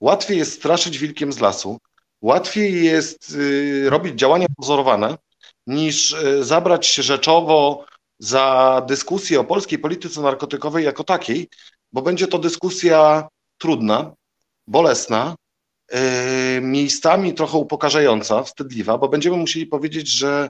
łatwiej 0.00 0.38
jest 0.38 0.52
straszyć 0.52 0.98
wilkiem 0.98 1.32
z 1.32 1.40
lasu, 1.40 1.78
łatwiej 2.22 2.84
jest 2.84 3.30
y, 3.30 3.90
robić 3.90 4.14
działania 4.14 4.46
pozorowane, 4.56 5.18
niż 5.66 6.12
y, 6.12 6.44
zabrać 6.44 6.86
się 6.86 7.02
rzeczowo 7.02 7.84
za 8.18 8.82
dyskusję 8.88 9.40
o 9.40 9.44
polskiej 9.44 9.78
polityce 9.78 10.20
narkotykowej 10.20 10.84
jako 10.84 11.04
takiej, 11.04 11.48
bo 11.92 12.02
będzie 12.02 12.26
to 12.26 12.38
dyskusja 12.38 13.28
trudna, 13.58 14.12
bolesna, 14.66 15.34
yy, 15.92 15.98
miejscami 16.60 17.34
trochę 17.34 17.58
upokarzająca, 17.58 18.42
wstydliwa, 18.42 18.98
bo 18.98 19.08
będziemy 19.08 19.36
musieli 19.36 19.66
powiedzieć, 19.66 20.08
że 20.08 20.48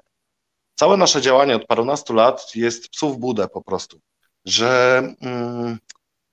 całe 0.75 0.97
nasze 0.97 1.21
działanie 1.21 1.57
od 1.57 1.67
parunastu 1.67 2.15
lat 2.15 2.57
jest 2.57 2.89
psów 2.89 3.19
budę 3.19 3.49
po 3.49 3.63
prostu, 3.63 4.01
że 4.45 5.03
yy, 5.21 5.77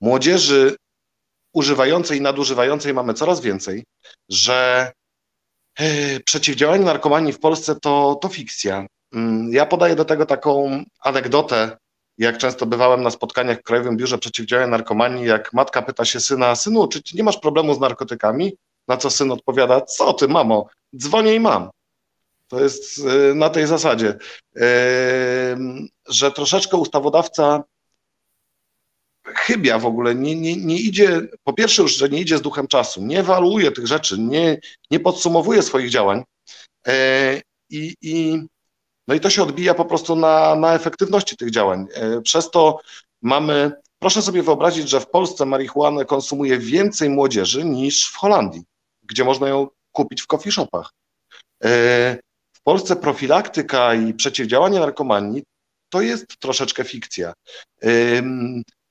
młodzieży 0.00 0.76
używającej 1.52 2.18
i 2.18 2.20
nadużywającej 2.20 2.94
mamy 2.94 3.14
coraz 3.14 3.40
więcej, 3.40 3.84
że 4.28 4.92
yy, 5.78 6.20
przeciwdziałanie 6.24 6.84
narkomanii 6.84 7.32
w 7.32 7.40
Polsce 7.40 7.80
to, 7.80 8.18
to 8.22 8.28
fikcja. 8.28 8.86
Mm, 9.14 9.52
ja 9.52 9.66
podaję 9.66 9.96
do 9.96 10.04
tego 10.04 10.26
taką 10.26 10.84
anegdotę, 11.00 11.76
jak 12.18 12.38
często 12.38 12.66
bywałem 12.66 13.02
na 13.02 13.10
spotkaniach 13.10 13.58
w 13.58 13.62
Krajowym 13.62 13.96
Biurze 13.96 14.18
Przeciwdziałania 14.18 14.68
Narkomanii, 14.68 15.26
jak 15.26 15.52
matka 15.52 15.82
pyta 15.82 16.04
się 16.04 16.20
syna, 16.20 16.56
synu, 16.56 16.88
czy 16.88 17.00
nie 17.14 17.22
masz 17.22 17.38
problemu 17.38 17.74
z 17.74 17.80
narkotykami? 17.80 18.56
Na 18.88 18.96
co 18.96 19.10
syn 19.10 19.32
odpowiada, 19.32 19.80
co 19.80 20.12
ty 20.12 20.28
mamo, 20.28 20.66
dzwonię 20.96 21.34
i 21.34 21.40
mam. 21.40 21.70
To 22.48 22.60
jest 22.60 22.98
y, 22.98 23.34
na 23.34 23.50
tej 23.50 23.66
zasadzie, 23.66 24.18
y, 24.56 24.60
że 26.08 26.32
troszeczkę 26.32 26.76
ustawodawca 26.76 27.62
chybia 29.24 29.78
w 29.78 29.86
ogóle, 29.86 30.14
nie, 30.14 30.36
nie, 30.36 30.56
nie 30.56 30.76
idzie, 30.76 31.20
po 31.44 31.52
pierwsze 31.52 31.82
już, 31.82 31.96
że 31.96 32.08
nie 32.08 32.20
idzie 32.20 32.38
z 32.38 32.42
duchem 32.42 32.66
czasu, 32.66 33.02
nie 33.02 33.20
ewaluuje 33.20 33.70
tych 33.70 33.86
rzeczy, 33.86 34.18
nie, 34.18 34.60
nie 34.90 35.00
podsumowuje 35.00 35.62
swoich 35.62 35.90
działań 35.90 36.24
y, 36.88 36.92
i, 37.70 37.94
i, 38.02 38.42
no 39.08 39.14
i 39.14 39.20
to 39.20 39.30
się 39.30 39.42
odbija 39.42 39.74
po 39.74 39.84
prostu 39.84 40.16
na, 40.16 40.54
na 40.54 40.74
efektywności 40.74 41.36
tych 41.36 41.50
działań. 41.50 41.86
Przez 42.22 42.50
to 42.50 42.80
mamy, 43.22 43.72
proszę 43.98 44.22
sobie 44.22 44.42
wyobrazić, 44.42 44.88
że 44.88 45.00
w 45.00 45.10
Polsce 45.10 45.46
marihuanę 45.46 46.04
konsumuje 46.04 46.58
więcej 46.58 47.10
młodzieży 47.10 47.64
niż 47.64 48.10
w 48.10 48.16
Holandii 48.16 48.64
gdzie 49.08 49.24
można 49.24 49.48
ją 49.48 49.68
kupić 49.92 50.22
w 50.22 50.26
coffee 50.26 50.52
shopach. 50.52 50.92
W 52.60 52.62
Polsce 52.62 52.96
profilaktyka 52.96 53.94
i 53.94 54.14
przeciwdziałanie 54.14 54.80
narkomanii 54.80 55.42
to 55.88 56.00
jest 56.00 56.38
troszeczkę 56.38 56.84
fikcja. 56.84 57.32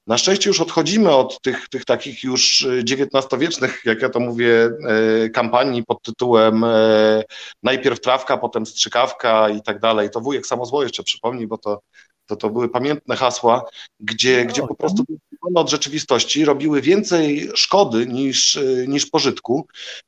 Na 0.08 0.18
szczęście 0.18 0.50
już 0.50 0.62
odchodzimy 0.62 1.16
od 1.16 1.42
tych, 1.42 1.70
tych 1.70 1.86
takich 1.86 2.24
już 2.24 2.68
XIX-wiecznych, 2.92 3.82
jak 3.86 4.02
ja 4.02 4.10
to 4.10 4.20
mówię, 4.20 4.70
e, 5.24 5.30
kampanii 5.30 5.84
pod 5.84 6.02
tytułem 6.02 6.66
najpierw 7.64 8.02
trawka, 8.02 8.38
potem 8.38 8.66
strzykawka 8.66 9.50
i 9.50 9.62
tak 9.62 9.80
dalej. 9.80 10.10
To 10.10 10.22
wujek 10.22 10.48
samozło 10.48 10.84
jeszcze 10.84 11.04
przypomni, 11.04 11.48
bo 11.48 11.58
to 11.58 11.82
to, 12.28 12.36
to 12.36 12.50
były 12.50 12.70
pamiętne 12.70 13.16
hasła, 13.16 13.66
gdzie, 14.00 14.44
no, 14.44 14.50
gdzie 14.50 14.62
po 14.62 14.76
prostu 14.76 15.04
od 15.56 15.70
rzeczywistości 15.70 16.46
robiły 16.46 16.82
więcej 16.82 17.50
szkody 17.56 18.08
niż, 18.08 18.60
niż 18.88 19.06
pożytku. 19.06 19.68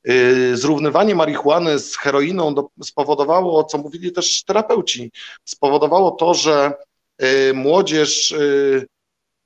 Y, 0.10 0.58
zrównywanie 0.58 1.16
marihuany 1.16 1.80
z 1.80 1.98
heroiną 1.98 2.56
do, 2.56 2.70
spowodowało, 2.84 3.64
co 3.64 3.78
mówili 3.78 4.12
też 4.12 4.44
terapeuci, 4.44 5.12
spowodowało 5.46 6.12
to, 6.12 6.34
że 6.34 6.74
y, 7.24 7.54
młodzież 7.54 8.36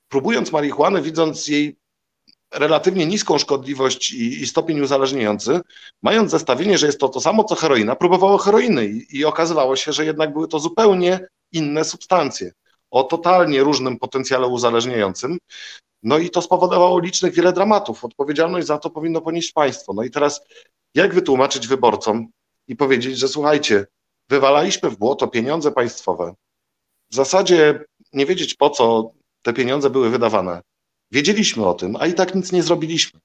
próbując 0.10 0.52
marihuany, 0.52 1.02
widząc 1.02 1.48
jej 1.48 1.76
relatywnie 2.54 3.06
niską 3.06 3.38
szkodliwość 3.38 4.12
i, 4.12 4.42
i, 4.42 4.48
stopień 4.48 4.82
uzależniający, 4.82 5.62
mając 6.02 6.32
zestawienie, 6.32 6.78
że 6.78 6.86
jest 6.86 7.00
to 7.00 7.10
to 7.10 7.22
samo 7.22 7.44
co 7.44 7.56
heroina, 7.56 7.96
próbowało 7.96 8.38
heroiny 8.38 8.86
i, 8.88 9.18
i 9.18 9.26
okazywało 9.26 9.76
się, 9.76 9.94
że 9.94 10.06
jednak 10.06 10.34
były 10.34 10.48
to 10.48 10.60
zupełnie 10.60 11.28
inne 11.52 11.84
substancje 11.84 12.52
o 12.94 13.04
totalnie 13.04 13.64
różnym 13.64 14.00
potencjale 14.00 14.48
uzależniającym. 14.48 15.38
No 16.04 16.18
i 16.18 16.30
to 16.30 16.42
spowodowało 16.42 17.00
licznych 17.00 17.34
wiele 17.34 17.54
dramatów. 17.54 18.06
Odpowiedzialność 18.06 18.68
za 18.68 18.78
to 18.78 18.90
powinno 18.90 19.22
ponieść 19.22 19.52
państwo. 19.52 19.94
No 19.94 20.04
i 20.04 20.12
teraz 20.12 20.42
jak 20.96 21.14
wytłumaczyć 21.14 21.68
wyborcom 21.68 22.28
i 22.68 22.76
powiedzieć, 22.76 23.18
że 23.18 23.28
słuchajcie, 23.28 23.86
wywalaliśmy 24.30 24.90
w 24.90 24.98
błoto 24.98 25.28
pieniądze 25.28 25.72
państwowe. 25.72 26.34
W 27.12 27.16
zasadzie 27.16 27.84
nie 28.14 28.26
wiedzieć 28.26 28.56
po 28.56 28.70
co 28.70 29.12
te 29.42 29.54
pieniądze 29.54 29.90
były 29.90 30.10
wydawane. 30.10 30.62
Wiedzieliśmy 31.12 31.66
o 31.66 31.74
tym, 31.74 31.96
a 31.96 32.08
i 32.08 32.14
tak 32.14 32.36
nic 32.36 32.52
nie 32.52 32.64
zrobiliśmy. 32.64 33.20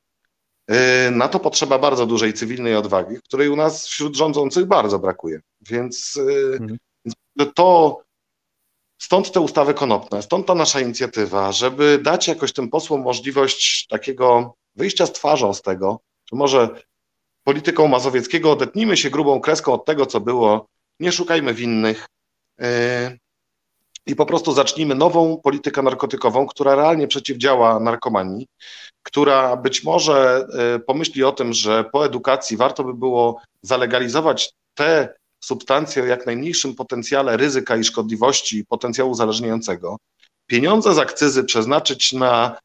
Yy, 0.69 0.77
na 1.11 1.29
to 1.29 1.41
potrzeba 1.41 1.79
bardzo 1.79 2.07
dużej 2.07 2.35
cywilnej 2.35 2.77
odwagi, 2.77 3.17
której 3.25 3.49
u 3.49 3.57
nas 3.57 3.87
wśród 3.87 4.17
rządzących 4.17 4.67
bardzo 4.67 4.99
brakuje. 4.99 5.41
Więc 5.61 6.15
yy, 6.15 6.59
mhm. 6.61 6.79
to 7.55 8.01
Stąd 8.99 9.33
te 9.33 9.41
ustawy 9.41 9.75
konopne, 9.75 10.23
stąd 10.23 10.47
ta 10.47 10.55
nasza 10.55 10.81
inicjatywa, 10.81 11.53
żeby 11.53 11.99
dać 12.03 12.29
jakoś 12.29 12.53
tym 12.53 12.71
posłom 12.71 13.01
możliwość 13.01 13.87
takiego 13.87 14.55
wyjścia 14.77 15.07
z 15.07 15.13
twarzą 15.13 15.55
z 15.55 15.63
tego, 15.63 16.01
że 16.33 16.37
może 16.37 16.69
polityką 17.45 17.89
Mazowieckiego 17.89 18.53
odetnijmy 18.53 18.97
się 18.97 19.11
grubą 19.11 19.41
kreską 19.41 19.73
od 19.73 19.85
tego, 19.85 20.07
co 20.07 20.21
było, 20.21 20.67
nie 21.01 21.13
szukajmy 21.13 21.55
winnych 21.55 22.07
yy, 22.59 22.67
i 24.07 24.17
po 24.17 24.27
prostu 24.27 24.53
zacznijmy 24.53 24.95
nową 24.95 25.41
politykę 25.43 25.83
narkotykową, 25.83 26.47
która 26.47 26.75
realnie 26.75 27.09
przeciwdziała 27.09 27.81
narkomanii, 27.81 28.47
która 29.03 29.57
być 29.57 29.85
może 29.85 30.47
yy, 30.73 30.81
pomyśli 30.81 31.25
o 31.25 31.33
tym, 31.33 31.53
że 31.53 31.85
po 31.93 32.07
edukacji 32.07 32.57
warto 32.57 32.85
by 32.85 32.95
było 32.95 33.41
zalegalizować 33.63 34.53
te 34.75 35.15
substancje 35.41 36.03
o 36.03 36.07
jak 36.07 36.27
najmniejszym 36.27 36.75
potencjale 36.75 37.37
ryzyka 37.37 37.77
i 37.77 37.85
szkodliwości 37.85 38.65
potencjału 38.65 39.11
uzależniającego, 39.11 39.97
pieniądze 40.47 40.95
z 40.95 40.99
akcyzy 40.99 41.45
przeznaczyć 41.45 42.13
na 42.13 42.59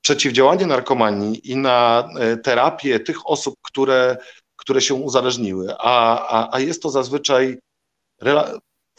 przeciwdziałanie 0.00 0.66
narkomanii 0.66 1.50
i 1.50 1.56
na 1.56 2.08
e, 2.18 2.36
terapię 2.36 3.00
tych 3.00 3.26
osób, 3.26 3.54
które, 3.62 4.16
które 4.56 4.80
się 4.80 4.94
uzależniły, 4.94 5.74
a, 5.78 6.28
a, 6.28 6.56
a 6.56 6.60
jest 6.60 6.82
to 6.82 6.90
zazwyczaj 6.90 7.58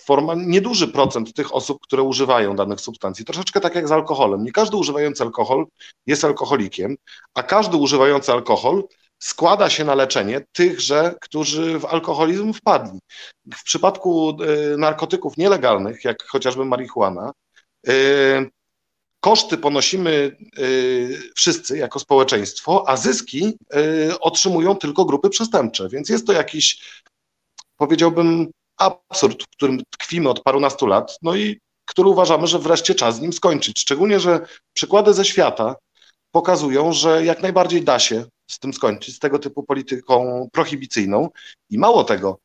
forma, 0.02 0.34
nieduży 0.36 0.88
procent 0.88 1.34
tych 1.34 1.56
osób, 1.56 1.78
które 1.82 2.04
używają 2.04 2.56
danych 2.56 2.82
substancji. 2.82 3.26
Troszeczkę 3.26 3.60
tak 3.60 3.76
jak 3.76 3.88
z 3.88 3.92
alkoholem. 3.92 4.44
Nie 4.44 4.52
każdy 4.52 4.78
używający 4.78 5.24
alkohol 5.24 5.66
jest 6.06 6.26
alkoholikiem, 6.26 6.96
a 7.34 7.44
każdy 7.44 7.78
używający 7.78 8.32
alkohol 8.32 8.84
składa 9.20 9.70
się 9.70 9.84
na 9.86 9.96
leczenie 9.96 10.42
tychże, 10.52 11.16
którzy 11.22 11.80
w 11.80 11.86
alkoholizm 11.86 12.54
wpadli. 12.54 13.00
W 13.56 13.64
przypadku 13.64 14.38
narkotyków 14.78 15.38
nielegalnych, 15.38 16.04
jak 16.04 16.24
chociażby 16.24 16.66
marihuana, 16.66 17.32
koszty 19.20 19.58
ponosimy 19.58 20.38
wszyscy 21.36 21.78
jako 21.78 22.00
społeczeństwo, 22.00 22.84
a 22.88 22.98
zyski 22.98 23.58
otrzymują 24.20 24.76
tylko 24.76 25.06
grupy 25.06 25.30
przestępcze, 25.30 25.90
więc 25.90 26.10
jest 26.10 26.28
to 26.28 26.34
jakiś, 26.34 27.02
powiedziałbym, 27.78 28.52
absurd, 28.78 29.44
w 29.44 29.48
którym 29.48 29.82
tkwimy 29.90 30.30
od 30.30 30.44
parunastu 30.44 30.88
lat, 30.88 31.18
no 31.22 31.36
i 31.36 31.60
który 31.86 32.10
uważamy, 32.10 32.48
że 32.48 32.60
wreszcie 32.60 32.96
czas 32.96 33.16
z 33.16 33.22
nim 33.22 33.34
skończyć. 33.34 33.80
Szczególnie, 33.80 34.20
że 34.20 34.48
przykłady 34.74 35.14
ze 35.14 35.26
świata 35.26 35.76
pokazują, 36.32 36.94
że 36.94 37.26
jak 37.26 37.42
najbardziej 37.42 37.84
da 37.84 38.00
się 38.00 38.26
z 38.50 38.60
tym 38.60 38.74
skończyć, 38.74 39.16
z 39.16 39.20
tego 39.20 39.40
typu 39.40 39.64
polityką 39.64 40.48
prohibicyjną. 40.52 41.30
I 41.70 41.78
mało 41.78 42.04
tego, 42.04 42.40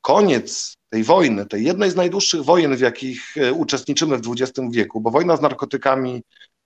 koniec 0.00 0.74
tej 0.88 1.04
wojny, 1.04 1.46
tej 1.46 1.64
jednej 1.64 1.90
z 1.90 1.96
najdłuższych 1.96 2.44
wojen, 2.44 2.76
w 2.76 2.80
jakich 2.80 3.36
e, 3.36 3.52
uczestniczymy 3.52 4.18
w 4.18 4.32
XX 4.32 4.68
wieku, 4.70 5.00
bo 5.00 5.10
wojna 5.10 5.36
z 5.36 5.40
narkotykami 5.40 6.22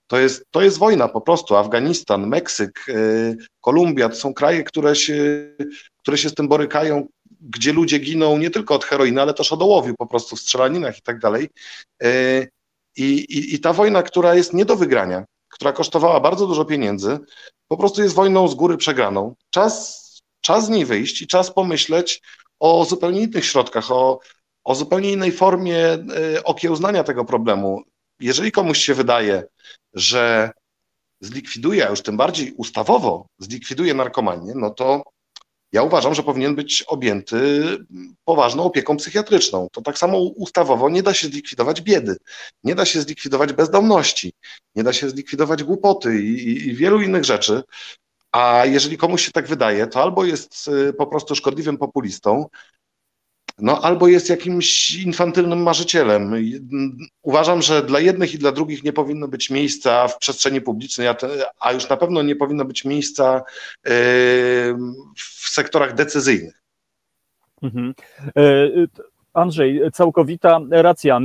to 0.07 0.19
jest, 0.19 0.45
to 0.51 0.61
jest 0.61 0.77
wojna 0.77 1.07
po 1.07 1.21
prostu. 1.21 1.55
Afganistan, 1.55 2.27
Meksyk, 2.27 2.85
e, 2.89 2.93
Kolumbia 3.61 4.09
to 4.09 4.15
są 4.15 4.33
kraje, 4.33 4.63
które 4.63 4.95
się, 4.95 5.47
które 6.01 6.17
się 6.17 6.29
z 6.29 6.33
tym 6.33 6.47
borykają 6.47 7.07
gdzie 7.41 7.73
ludzie 7.73 7.99
giną 7.99 8.37
nie 8.37 8.49
tylko 8.49 8.75
od 8.75 8.85
heroiny, 8.85 9.21
ale 9.21 9.33
też 9.33 9.51
od 9.51 9.61
ołowiu 9.61 9.95
po 9.97 10.07
prostu 10.07 10.35
w 10.35 10.39
strzelaninach 10.39 10.97
i 10.97 11.01
tak 11.01 11.19
dalej. 11.19 11.49
E, 12.03 12.47
I, 12.97 13.03
i, 13.13 13.55
I 13.55 13.59
ta 13.59 13.73
wojna, 13.73 14.03
która 14.03 14.35
jest 14.35 14.53
nie 14.53 14.65
do 14.65 14.75
wygrania, 14.75 15.25
która 15.51 15.71
kosztowała 15.71 16.19
bardzo 16.19 16.47
dużo 16.47 16.65
pieniędzy, 16.65 17.19
po 17.67 17.77
prostu 17.77 18.03
jest 18.03 18.15
wojną 18.15 18.47
z 18.47 18.55
góry 18.55 18.77
przegraną. 18.77 19.35
Czas, 19.49 20.01
czas 20.41 20.65
z 20.65 20.69
niej 20.69 20.85
wyjść 20.85 21.21
i 21.21 21.27
czas 21.27 21.53
pomyśleć 21.53 22.21
o 22.59 22.85
zupełnie 22.85 23.21
innych 23.21 23.45
środkach, 23.45 23.91
o, 23.91 24.19
o 24.63 24.75
zupełnie 24.75 25.11
innej 25.11 25.31
formie 25.31 25.77
e, 25.77 26.43
okiełznania 26.43 27.03
tego 27.03 27.25
problemu. 27.25 27.81
Jeżeli 28.19 28.51
komuś 28.51 28.77
się 28.79 28.93
wydaje, 28.93 29.43
że 29.93 30.51
zlikwiduje, 31.21 31.87
a 31.87 31.89
już 31.89 32.01
tym 32.01 32.17
bardziej 32.17 32.53
ustawowo 32.57 33.27
zlikwiduje 33.39 33.93
narkomanię, 33.93 34.53
no 34.55 34.69
to 34.69 35.03
ja 35.71 35.83
uważam, 35.83 36.13
że 36.13 36.23
powinien 36.23 36.55
być 36.55 36.83
objęty 36.83 37.63
poważną 38.25 38.63
opieką 38.63 38.97
psychiatryczną. 38.97 39.67
To 39.71 39.81
tak 39.81 39.97
samo 39.97 40.17
ustawowo 40.17 40.89
nie 40.89 41.03
da 41.03 41.13
się 41.13 41.27
zlikwidować 41.27 41.81
biedy, 41.81 42.17
nie 42.63 42.75
da 42.75 42.85
się 42.85 43.01
zlikwidować 43.01 43.53
bezdomności, 43.53 44.33
nie 44.75 44.83
da 44.83 44.93
się 44.93 45.09
zlikwidować 45.09 45.63
głupoty 45.63 46.21
i, 46.21 46.67
i 46.67 46.75
wielu 46.75 47.01
innych 47.01 47.23
rzeczy. 47.23 47.63
A 48.31 48.65
jeżeli 48.65 48.97
komuś 48.97 49.25
się 49.25 49.31
tak 49.31 49.47
wydaje, 49.47 49.87
to 49.87 50.01
albo 50.01 50.25
jest 50.25 50.67
y, 50.67 50.93
po 50.93 51.07
prostu 51.07 51.35
szkodliwym 51.35 51.77
populistą, 51.77 52.45
no 53.61 53.81
albo 53.81 54.07
jest 54.07 54.29
jakimś 54.29 54.95
infantylnym 54.95 55.63
marzycielem. 55.63 56.33
Uważam, 57.21 57.61
że 57.61 57.83
dla 57.83 57.99
jednych 57.99 58.33
i 58.33 58.37
dla 58.37 58.51
drugich 58.51 58.83
nie 58.83 58.93
powinno 58.93 59.27
być 59.27 59.49
miejsca 59.49 60.07
w 60.07 60.17
przestrzeni 60.17 60.61
publicznej, 60.61 61.07
a 61.59 61.73
już 61.73 61.89
na 61.89 61.97
pewno 61.97 62.21
nie 62.21 62.35
powinno 62.35 62.65
być 62.65 62.85
miejsca 62.85 63.43
yy, 63.85 63.91
w 65.15 65.49
sektorach 65.49 65.93
decyzyjnych. 65.93 66.61
Mhm. 67.61 67.93
E, 69.35 69.39
Andrzej, 69.39 69.81
całkowita 69.93 70.59
racja. 70.71 71.19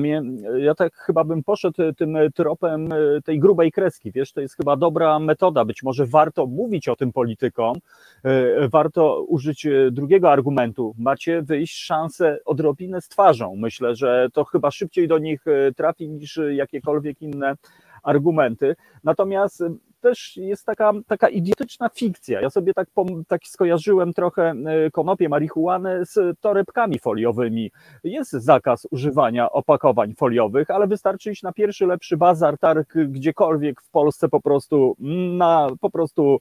Ja 0.59 0.75
tak 0.75 0.95
chyba 0.95 1.25
bym 1.25 1.43
poszedł 1.43 1.93
tym 1.97 2.17
tropem 2.35 2.89
tej 3.25 3.39
grubej 3.39 3.73
kreski. 3.73 4.13
Wiesz, 4.13 4.33
to 4.33 4.41
jest 4.41 4.57
chyba 4.57 4.77
dobra 4.77 5.19
metoda. 5.19 5.65
Być 5.65 5.83
może 5.83 6.07
warto 6.07 6.47
mówić 6.47 6.89
o 6.89 6.97
tym 6.97 7.13
politykom, 7.13 7.77
e, 8.25 8.69
warto 8.69 9.23
użyć 9.23 9.67
drugiego 9.91 10.33
argumentu. 10.33 10.95
Macie 10.99 11.43
wyjść 11.43 11.85
szansę 11.85 12.39
odrobinę 12.45 13.01
z 13.01 13.09
twarzą. 13.09 13.57
Myślę, 13.57 13.95
że 13.95 14.29
to 14.33 14.45
chyba 14.45 14.71
szybciej 14.71 15.09
do 15.09 15.19
nich 15.19 15.45
trafi 15.77 16.09
niż 16.09 16.41
jakiekolwiek 16.51 17.23
inne 17.23 17.55
argumenty. 18.03 18.77
Natomiast 19.05 19.63
też 20.07 20.37
jest 20.37 20.67
taka, 20.67 20.93
taka 21.07 21.29
idiotyczna 21.29 21.89
fikcja. 21.89 22.41
Ja 22.41 22.51
sobie 22.51 22.75
tak, 22.75 22.89
tak 23.29 23.41
skojarzyłem 23.45 24.13
trochę 24.13 24.55
e, 24.67 24.91
konopie 24.91 25.29
marihuany 25.29 26.07
z 26.07 26.41
torebkami 26.41 26.99
foliowymi. 26.99 27.71
Jest 28.05 28.33
zakaz 28.33 28.87
używania 28.91 29.51
opakowań 29.51 30.15
foliowych, 30.15 30.71
ale 30.71 30.87
wystarczy 30.87 31.31
iść 31.31 31.43
na 31.43 31.53
pierwszy 31.53 31.87
lepszy 31.87 32.17
bazar, 32.17 32.59
targ, 32.59 32.95
gdziekolwiek 33.09 33.83
w 33.83 33.91
Polsce 33.91 34.29
po 34.29 34.41
prostu 34.41 34.97
na 35.37 35.69
po 35.81 35.91
prostu 35.91 36.41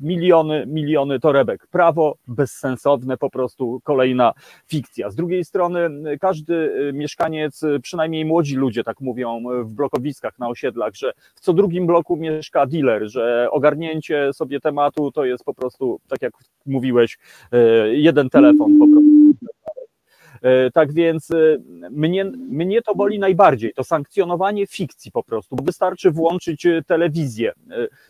miliony, 0.00 0.66
miliony 0.66 1.20
torebek. 1.20 1.66
Prawo 1.66 2.16
bezsensowne, 2.28 3.16
po 3.16 3.30
prostu 3.30 3.80
kolejna 3.84 4.32
fikcja. 4.66 5.10
Z 5.10 5.14
drugiej 5.14 5.44
strony 5.44 5.90
każdy 6.20 6.88
e, 6.88 6.92
mieszkaniec, 6.92 7.62
przynajmniej 7.82 8.24
młodzi 8.24 8.56
ludzie 8.56 8.84
tak 8.84 9.00
mówią 9.00 9.42
w 9.64 9.74
blokowiskach, 9.74 10.38
na 10.38 10.48
osiedlach, 10.48 10.94
że 10.94 11.12
w 11.34 11.40
co 11.40 11.52
drugim 11.52 11.86
bloku 11.86 12.16
mieszka 12.16 12.66
dealer, 12.66 12.93
że 13.02 13.48
ogarnięcie 13.50 14.32
sobie 14.32 14.60
tematu 14.60 15.12
to 15.12 15.24
jest 15.24 15.44
po 15.44 15.54
prostu, 15.54 16.00
tak 16.08 16.22
jak 16.22 16.32
mówiłeś, 16.66 17.18
e, 17.52 17.88
jeden 17.94 18.30
telefon 18.30 18.78
po 18.78 18.86
prostu. 18.86 19.23
E, 20.44 20.70
tak 20.70 20.92
więc 20.92 21.30
e, 21.30 21.56
mnie, 21.90 22.24
mnie 22.48 22.82
to 22.82 22.94
boli 22.94 23.18
najbardziej, 23.18 23.72
to 23.74 23.84
sankcjonowanie 23.84 24.66
fikcji 24.66 25.12
po 25.12 25.22
prostu, 25.22 25.56
bo 25.56 25.64
wystarczy 25.64 26.10
włączyć 26.10 26.66
telewizję, 26.86 27.52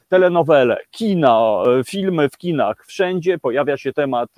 telenowele, 0.09 0.77
kina, 0.91 1.63
filmy 1.87 2.29
w 2.29 2.37
kinach, 2.37 2.87
wszędzie 2.87 3.39
pojawia 3.39 3.77
się 3.77 3.93
temat 3.93 4.31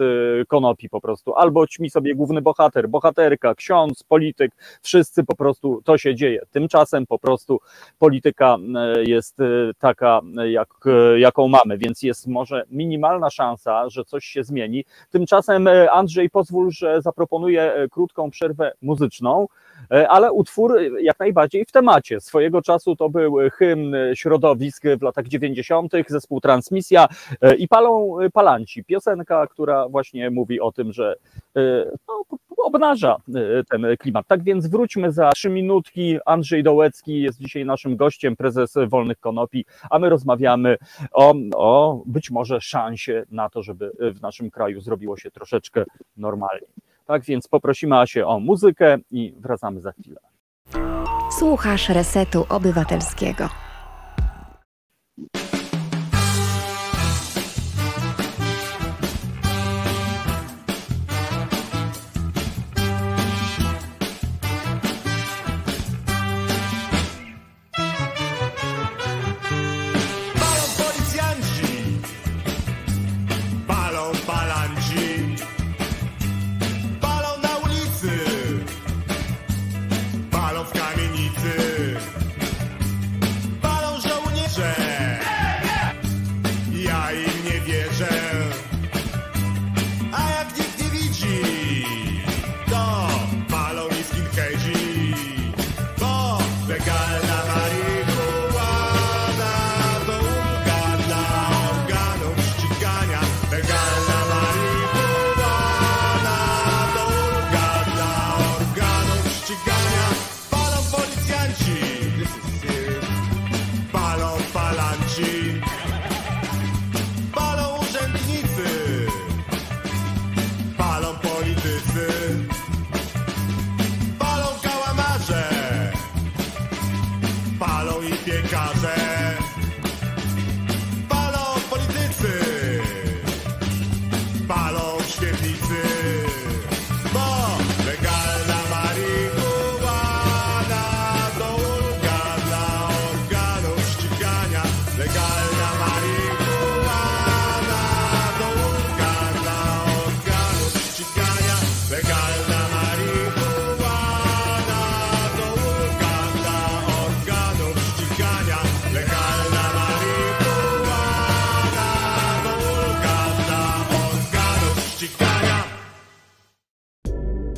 konopi 0.48 0.88
po 0.88 1.00
prostu, 1.00 1.34
albo 1.34 1.66
ćmi 1.66 1.90
sobie 1.90 2.14
główny 2.14 2.42
bohater, 2.42 2.88
bohaterka, 2.88 3.54
ksiądz, 3.54 4.02
polityk, 4.02 4.52
wszyscy 4.82 5.24
po 5.24 5.36
prostu 5.36 5.82
to 5.84 5.98
się 5.98 6.14
dzieje. 6.14 6.40
Tymczasem 6.50 7.06
po 7.06 7.18
prostu 7.18 7.60
polityka 7.98 8.56
jest 9.06 9.38
taka, 9.78 10.20
jak, 10.48 10.68
jaką 11.16 11.48
mamy, 11.48 11.78
więc 11.78 12.02
jest 12.02 12.26
może 12.26 12.64
minimalna 12.70 13.30
szansa, 13.30 13.88
że 13.88 14.04
coś 14.04 14.24
się 14.24 14.44
zmieni. 14.44 14.84
Tymczasem 15.10 15.68
Andrzej 15.92 16.30
pozwól, 16.30 16.70
że 16.70 17.02
zaproponuję 17.02 17.85
krótką 17.88 18.30
przerwę 18.30 18.72
muzyczną, 18.82 19.46
e, 19.90 20.08
ale 20.08 20.32
utwór 20.32 20.80
jak 21.00 21.18
najbardziej 21.18 21.64
w 21.64 21.72
temacie. 21.72 22.20
Swojego 22.20 22.62
czasu 22.62 22.96
to 22.96 23.08
był 23.08 23.36
hymn 23.52 23.94
środowisk 24.14 24.82
w 24.98 25.02
latach 25.02 25.26
90., 25.26 25.92
zespół 26.08 26.40
Transmisja 26.40 27.08
e, 27.40 27.54
i 27.54 27.68
Palą 27.68 28.16
Palanci. 28.32 28.84
Piosenka, 28.84 29.46
która 29.46 29.88
właśnie 29.88 30.30
mówi 30.30 30.60
o 30.60 30.72
tym, 30.72 30.92
że 30.92 31.16
e, 31.56 31.60
no, 32.08 32.24
obnaża 32.64 33.16
ten 33.70 33.86
klimat. 33.98 34.26
Tak 34.26 34.42
więc 34.42 34.66
wróćmy 34.66 35.12
za 35.12 35.32
trzy 35.32 35.50
minutki. 35.50 36.18
Andrzej 36.26 36.62
Dołecki 36.62 37.20
jest 37.20 37.38
dzisiaj 37.38 37.64
naszym 37.64 37.96
gościem, 37.96 38.36
prezes 38.36 38.74
Wolnych 38.88 39.20
Konopi, 39.20 39.64
a 39.90 39.98
my 39.98 40.08
rozmawiamy 40.08 40.76
o, 41.12 41.34
o 41.54 42.02
być 42.06 42.30
może 42.30 42.60
szansie 42.60 43.24
na 43.30 43.48
to, 43.48 43.62
żeby 43.62 43.90
w 44.14 44.22
naszym 44.22 44.50
kraju 44.50 44.80
zrobiło 44.80 45.16
się 45.16 45.30
troszeczkę 45.30 45.84
normalniej. 46.16 46.85
Tak 47.06 47.24
więc 47.24 47.48
poprosimy 47.48 47.96
Asię 47.96 48.26
o 48.26 48.40
muzykę 48.40 48.98
i 49.10 49.34
wracamy 49.36 49.80
za 49.80 49.92
chwilę. 49.92 50.20
Słuchasz 51.38 51.88
Resetu 51.88 52.46
Obywatelskiego. 52.48 53.65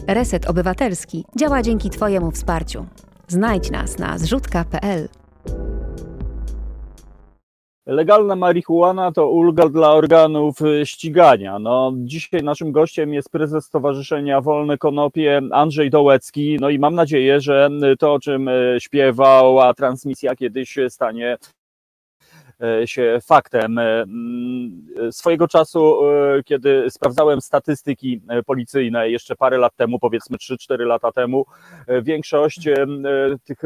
Reset 0.09 0.51
Obywatelski 0.51 1.25
działa 1.37 1.63
dzięki 1.63 1.91
Twojemu 1.91 2.31
wsparciu. 2.31 2.87
Znajdź 3.27 3.71
nas 3.71 3.99
na 3.99 4.19
zrzutka.pl. 4.19 5.09
Legalna 7.87 8.37
marihuana 8.37 9.13
to 9.13 9.31
ulga 9.31 9.69
dla 9.69 9.93
organów 9.93 10.59
ścigania. 10.85 11.59
No, 11.59 11.93
dzisiaj 11.97 12.43
naszym 12.43 12.73
gościem 12.73 13.15
jest 13.15 13.31
prezes 13.31 13.65
Stowarzyszenia 13.65 14.41
Wolne 14.41 14.79
Konopie 14.79 15.41
Andrzej 15.53 15.91
Dołecki. 15.91 16.57
No 16.61 16.71
i 16.71 16.79
mam 16.79 16.95
nadzieję, 16.95 17.41
że 17.41 17.71
to, 17.99 18.13
o 18.13 18.21
czym 18.21 18.49
y, 18.49 18.77
śpiewał, 18.81 19.61
a 19.61 19.75
transmisja 19.75 20.37
kiedyś 20.37 20.79
stanie 20.89 21.39
się 22.85 23.19
faktem. 23.23 23.79
Mm, 23.79 24.87
Swojego 25.11 25.49
czasu, 25.49 25.99
kiedy 26.45 26.91
sprawdzałem 26.91 27.41
statystyki 27.41 28.21
policyjne 28.47 29.11
jeszcze 29.11 29.37
parę 29.37 29.59
lat 29.59 29.77
temu, 29.77 29.99
powiedzmy 29.99 30.37
3-4 30.37 30.87
lata 30.87 31.13
temu, 31.13 31.47
większość 32.03 32.69
tych 33.45 33.59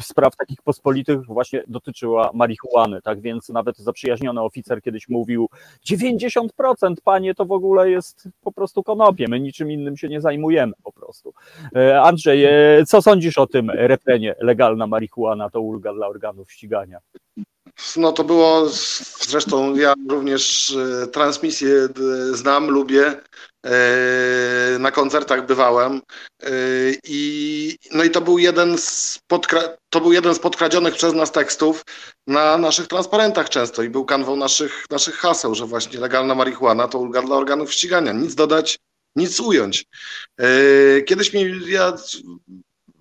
spraw 0.00 0.36
takich 0.36 0.62
pospolitych 0.62 1.26
właśnie 1.26 1.62
dotyczyła 1.68 2.30
marihuany, 2.34 3.02
tak 3.02 3.20
więc 3.20 3.48
nawet 3.48 3.78
zaprzyjaźniony 3.78 4.40
oficer 4.40 4.82
kiedyś 4.82 5.08
mówił 5.08 5.48
90% 5.90 6.48
panie 7.04 7.34
to 7.34 7.44
w 7.44 7.52
ogóle 7.52 7.90
jest 7.90 8.28
po 8.40 8.52
prostu 8.52 8.82
konopie, 8.82 9.28
my 9.28 9.40
niczym 9.40 9.70
innym 9.70 9.96
się 9.96 10.08
nie 10.08 10.20
zajmujemy 10.20 10.72
po 10.82 10.92
prostu. 10.92 11.34
E, 11.76 12.02
Andrzej, 12.02 12.44
e, 12.44 12.50
co 12.86 13.02
sądzisz 13.02 13.38
o 13.38 13.46
tym 13.46 13.70
refrenie 13.70 14.34
legalna 14.38 14.86
marihuana 14.86 15.50
to 15.50 15.60
ulga 15.60 15.94
dla 15.94 16.06
organów 16.06 16.52
ścigania? 16.52 16.98
No 17.96 18.12
to 18.12 18.24
było, 18.24 18.68
zresztą 19.20 19.74
ja 19.74 19.94
również 20.08 20.76
e, 21.02 21.06
transmisję 21.06 21.88
znam, 22.32 22.70
lubię. 22.70 23.20
Na 24.78 24.90
koncertach 24.90 25.46
bywałem 25.46 26.00
i 27.04 27.76
no 27.92 28.04
i 28.04 28.10
to 28.10 28.20
był 28.20 28.38
jeden 28.38 28.78
z 28.78 29.18
podkra- 29.32 29.76
to 29.90 30.00
był 30.00 30.12
jeden 30.12 30.34
z 30.34 30.38
podkradzionych 30.38 30.94
przez 30.94 31.14
nas 31.14 31.32
tekstów 31.32 31.84
na 32.26 32.58
naszych 32.58 32.86
transparentach 32.86 33.48
często 33.48 33.82
i 33.82 33.88
był 33.88 34.04
kanwą 34.04 34.36
naszych, 34.36 34.84
naszych 34.90 35.14
haseł, 35.14 35.54
że 35.54 35.66
właśnie 35.66 36.00
legalna 36.00 36.34
marihuana 36.34 36.88
to 36.88 36.98
ulga 36.98 37.22
dla 37.22 37.36
organów 37.36 37.72
ścigania. 37.72 38.12
Nic 38.12 38.34
dodać, 38.34 38.78
nic 39.16 39.40
ująć. 39.40 39.84
Kiedyś 41.06 41.32
mi 41.32 41.70
ja 41.70 41.92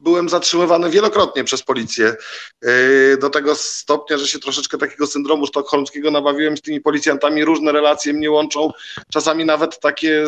byłem 0.01 0.29
zatrzymywany 0.29 0.89
wielokrotnie 0.89 1.43
przez 1.43 1.63
policję. 1.63 2.15
Yy, 2.61 3.17
do 3.21 3.29
tego 3.29 3.55
stopnia, 3.55 4.17
że 4.17 4.27
się 4.27 4.39
troszeczkę 4.39 4.77
takiego 4.77 5.07
syndromu 5.07 5.47
sztokholmskiego 5.47 6.11
nabawiłem 6.11 6.57
z 6.57 6.61
tymi 6.61 6.81
policjantami. 6.81 7.45
Różne 7.45 7.71
relacje 7.71 8.13
mnie 8.13 8.31
łączą, 8.31 8.71
czasami 9.11 9.45
nawet 9.45 9.79
takie 9.79 10.25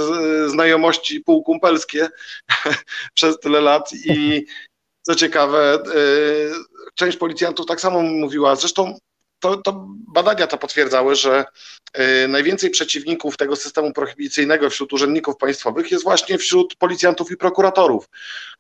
znajomości 0.48 1.22
półkumpelskie 1.22 2.10
przez 3.16 3.40
tyle 3.40 3.62
lat. 3.62 3.90
I 3.94 4.46
co 5.02 5.16
ciekawe, 5.16 5.84
yy, 5.86 6.52
część 6.96 7.18
policjantów 7.18 7.66
tak 7.66 7.82
samo 7.82 8.02
mówiła. 8.02 8.56
Zresztą 8.56 8.98
to, 9.42 9.58
to, 9.58 9.86
badania 9.88 10.48
to 10.48 10.58
potwierdzały, 10.58 11.16
że 11.16 11.46
y, 12.24 12.28
najwięcej 12.28 12.70
przeciwników 12.70 13.38
tego 13.38 13.56
systemu 13.56 13.94
prohibicyjnego 13.94 14.70
wśród 14.70 14.94
urzędników 14.94 15.38
państwowych 15.38 15.92
jest 15.92 16.04
właśnie 16.04 16.38
wśród 16.38 16.76
policjantów 16.76 17.32
i 17.32 17.38
prokuratorów. 17.38 18.10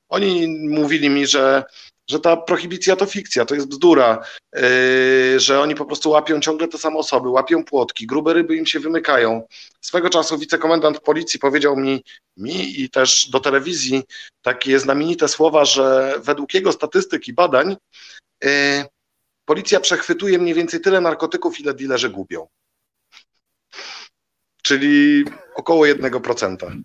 Oni 0.09 0.47
mówili 0.69 1.09
mi, 1.09 1.27
że, 1.27 1.63
że 2.09 2.19
ta 2.19 2.37
prohibicja 2.37 2.95
to 2.95 3.05
fikcja, 3.05 3.45
to 3.45 3.55
jest 3.55 3.67
bzdura, 3.67 4.23
y, 4.57 5.39
że 5.39 5.59
oni 5.61 5.75
po 5.75 5.85
prostu 5.85 6.09
łapią 6.09 6.39
ciągle 6.39 6.67
te 6.67 6.77
same 6.77 6.97
osoby, 6.97 7.29
łapią 7.29 7.63
płotki, 7.63 8.07
grube 8.07 8.33
ryby 8.33 8.55
im 8.55 8.65
się 8.65 8.79
wymykają. 8.79 9.47
Swego 9.81 10.09
czasu 10.09 10.37
wicekomendant 10.37 10.99
policji 10.99 11.39
powiedział 11.39 11.77
mi, 11.77 12.03
mi 12.37 12.81
i 12.81 12.89
też 12.89 13.29
do 13.29 13.39
telewizji 13.39 14.03
takie 14.41 14.79
znamienite 14.79 15.27
słowa, 15.27 15.65
że 15.65 16.13
według 16.19 16.53
jego 16.53 16.71
statystyk 16.71 17.27
i 17.27 17.33
badań 17.33 17.77
y, 18.45 18.85
policja 19.51 19.79
przechwytuje 19.79 20.39
mniej 20.39 20.53
więcej 20.53 20.81
tyle 20.81 21.01
narkotyków, 21.01 21.59
ile 21.59 21.73
dilerzy 21.73 22.09
gubią. 22.09 22.47
Czyli 24.61 25.25
około 25.55 25.85
1%. 25.85 26.81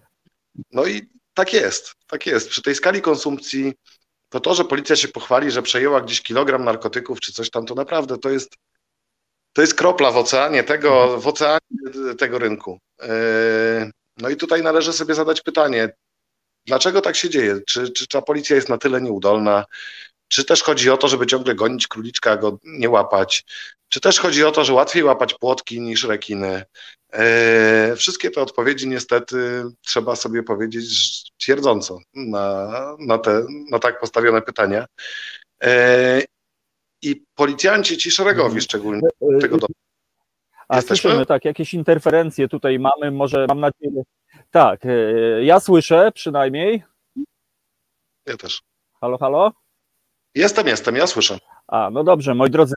No 0.73 0.87
i 0.87 1.09
tak 1.35 1.53
jest, 1.53 1.95
tak 2.07 2.27
jest. 2.27 2.49
Przy 2.49 2.63
tej 2.63 2.75
skali 2.75 3.03
konsumpcji 3.03 3.75
to 4.29 4.41
to, 4.41 4.55
że 4.55 4.65
policja 4.65 4.97
się 4.97 5.09
pochwali, 5.09 5.51
że 5.51 5.63
przejęła 5.63 6.01
gdzieś 6.01 6.23
kilogram 6.23 6.65
narkotyków 6.65 7.21
czy 7.21 7.33
coś 7.33 7.51
tam, 7.51 7.67
to 7.67 7.75
naprawdę 7.75 8.19
to 8.19 8.31
jest, 8.31 8.57
to 9.53 9.61
jest 9.61 9.75
kropla 9.75 10.11
w 10.11 10.17
oceanie 10.17 10.65
tego, 10.65 11.21
w 11.21 11.27
oceanie 11.27 11.61
tego 12.19 12.39
rynku. 12.39 12.79
Yy, 13.03 13.09
no 14.17 14.29
i 14.29 14.37
tutaj 14.37 14.63
należy 14.63 14.93
sobie 14.93 15.15
zadać 15.15 15.41
pytanie, 15.43 15.93
dlaczego 16.65 17.01
tak 17.01 17.17
się 17.17 17.31
dzieje? 17.31 17.61
Czy, 17.67 17.91
czy 17.91 18.07
ta 18.07 18.23
policja 18.23 18.57
jest 18.57 18.69
na 18.69 18.79
tyle 18.79 19.01
nieudolna? 19.01 19.65
Czy 20.29 20.45
też 20.45 20.63
chodzi 20.63 20.91
o 20.91 20.97
to, 20.97 21.09
żeby 21.09 21.27
ciągle 21.27 21.55
gonić 21.55 21.89
króliczka, 21.89 22.31
a 22.31 22.37
go 22.37 22.59
nie 22.65 22.91
łapać? 22.91 23.45
Czy 23.89 24.01
też 24.01 24.21
chodzi 24.21 24.45
o 24.45 24.53
to, 24.53 24.65
że 24.65 24.73
łatwiej 24.73 25.05
łapać 25.05 25.35
płotki 25.35 25.81
niż 25.81 26.05
rekiny? 26.05 26.65
E, 27.13 27.97
wszystkie 27.97 28.31
te 28.31 28.41
odpowiedzi 28.41 28.89
niestety 28.89 29.65
trzeba 29.81 30.17
sobie 30.17 30.43
powiedzieć 30.43 31.23
twierdząco 31.37 31.99
na, 32.15 32.71
na, 32.99 33.19
te, 33.19 33.47
na 33.71 33.79
tak 33.79 34.01
postawione 34.01 34.43
pytania. 34.43 34.87
E, 35.63 36.23
I 37.03 37.23
policjanci 37.35 37.97
ci 37.99 38.11
szeregowi 38.11 38.47
mhm. 38.47 38.61
szczególnie 38.61 39.09
tego 39.41 39.59
do... 39.59 39.67
A 40.69 40.81
słyszymy, 40.81 41.27
tak, 41.27 41.45
jakieś 41.45 41.75
interferencje 41.75 42.49
tutaj 42.49 42.79
mamy, 42.79 43.11
może 43.11 43.47
mam 43.49 43.61
nadzieję. 43.61 44.03
Tak, 44.51 44.87
e, 44.87 44.91
ja 45.45 45.61
słyszę 45.61 46.13
przynajmniej. 46.15 46.83
Ja 48.27 48.37
też. 48.37 48.63
Halo, 49.01 49.19
halo? 49.19 49.53
Jestem, 50.37 50.67
jestem, 50.67 50.97
ja 50.97 51.07
słyszę. 51.07 51.39
A, 51.69 51.91
no 51.91 52.05
dobrze, 52.05 52.35
moi 52.35 52.51
drodzy. 52.51 52.75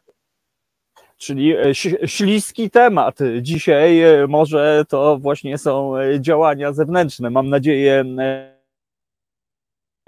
Czyli 1.17 1.55
e, 1.57 1.75
śliski 2.07 2.69
temat. 2.69 3.19
Dzisiaj 3.41 4.01
e, 4.01 4.27
może 4.27 4.85
to 4.89 5.17
właśnie 5.17 5.57
są 5.57 5.97
e, 5.97 6.21
działania 6.21 6.73
zewnętrzne. 6.73 7.29
Mam 7.29 7.49
nadzieję, 7.49 8.03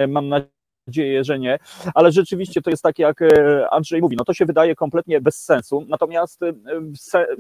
mam 0.08 0.30
nadzieję, 0.30 0.52
nadzieję, 0.88 1.24
że 1.24 1.39
nie, 1.39 1.60
ale 1.94 2.12
rzeczywiście 2.12 2.62
to 2.62 2.70
jest 2.70 2.84
tak, 2.84 3.00
jak 3.00 3.22
e, 3.22 3.70
Andrzej 3.70 4.02
mówi, 4.02 4.15
no 4.15 4.24
to 4.24 4.34
się 4.34 4.46
wydaje 4.46 4.76
kompletnie 4.76 5.22
bez 5.22 5.44
sensu, 5.44 5.86
natomiast 5.88 6.44
e, 6.44 6.54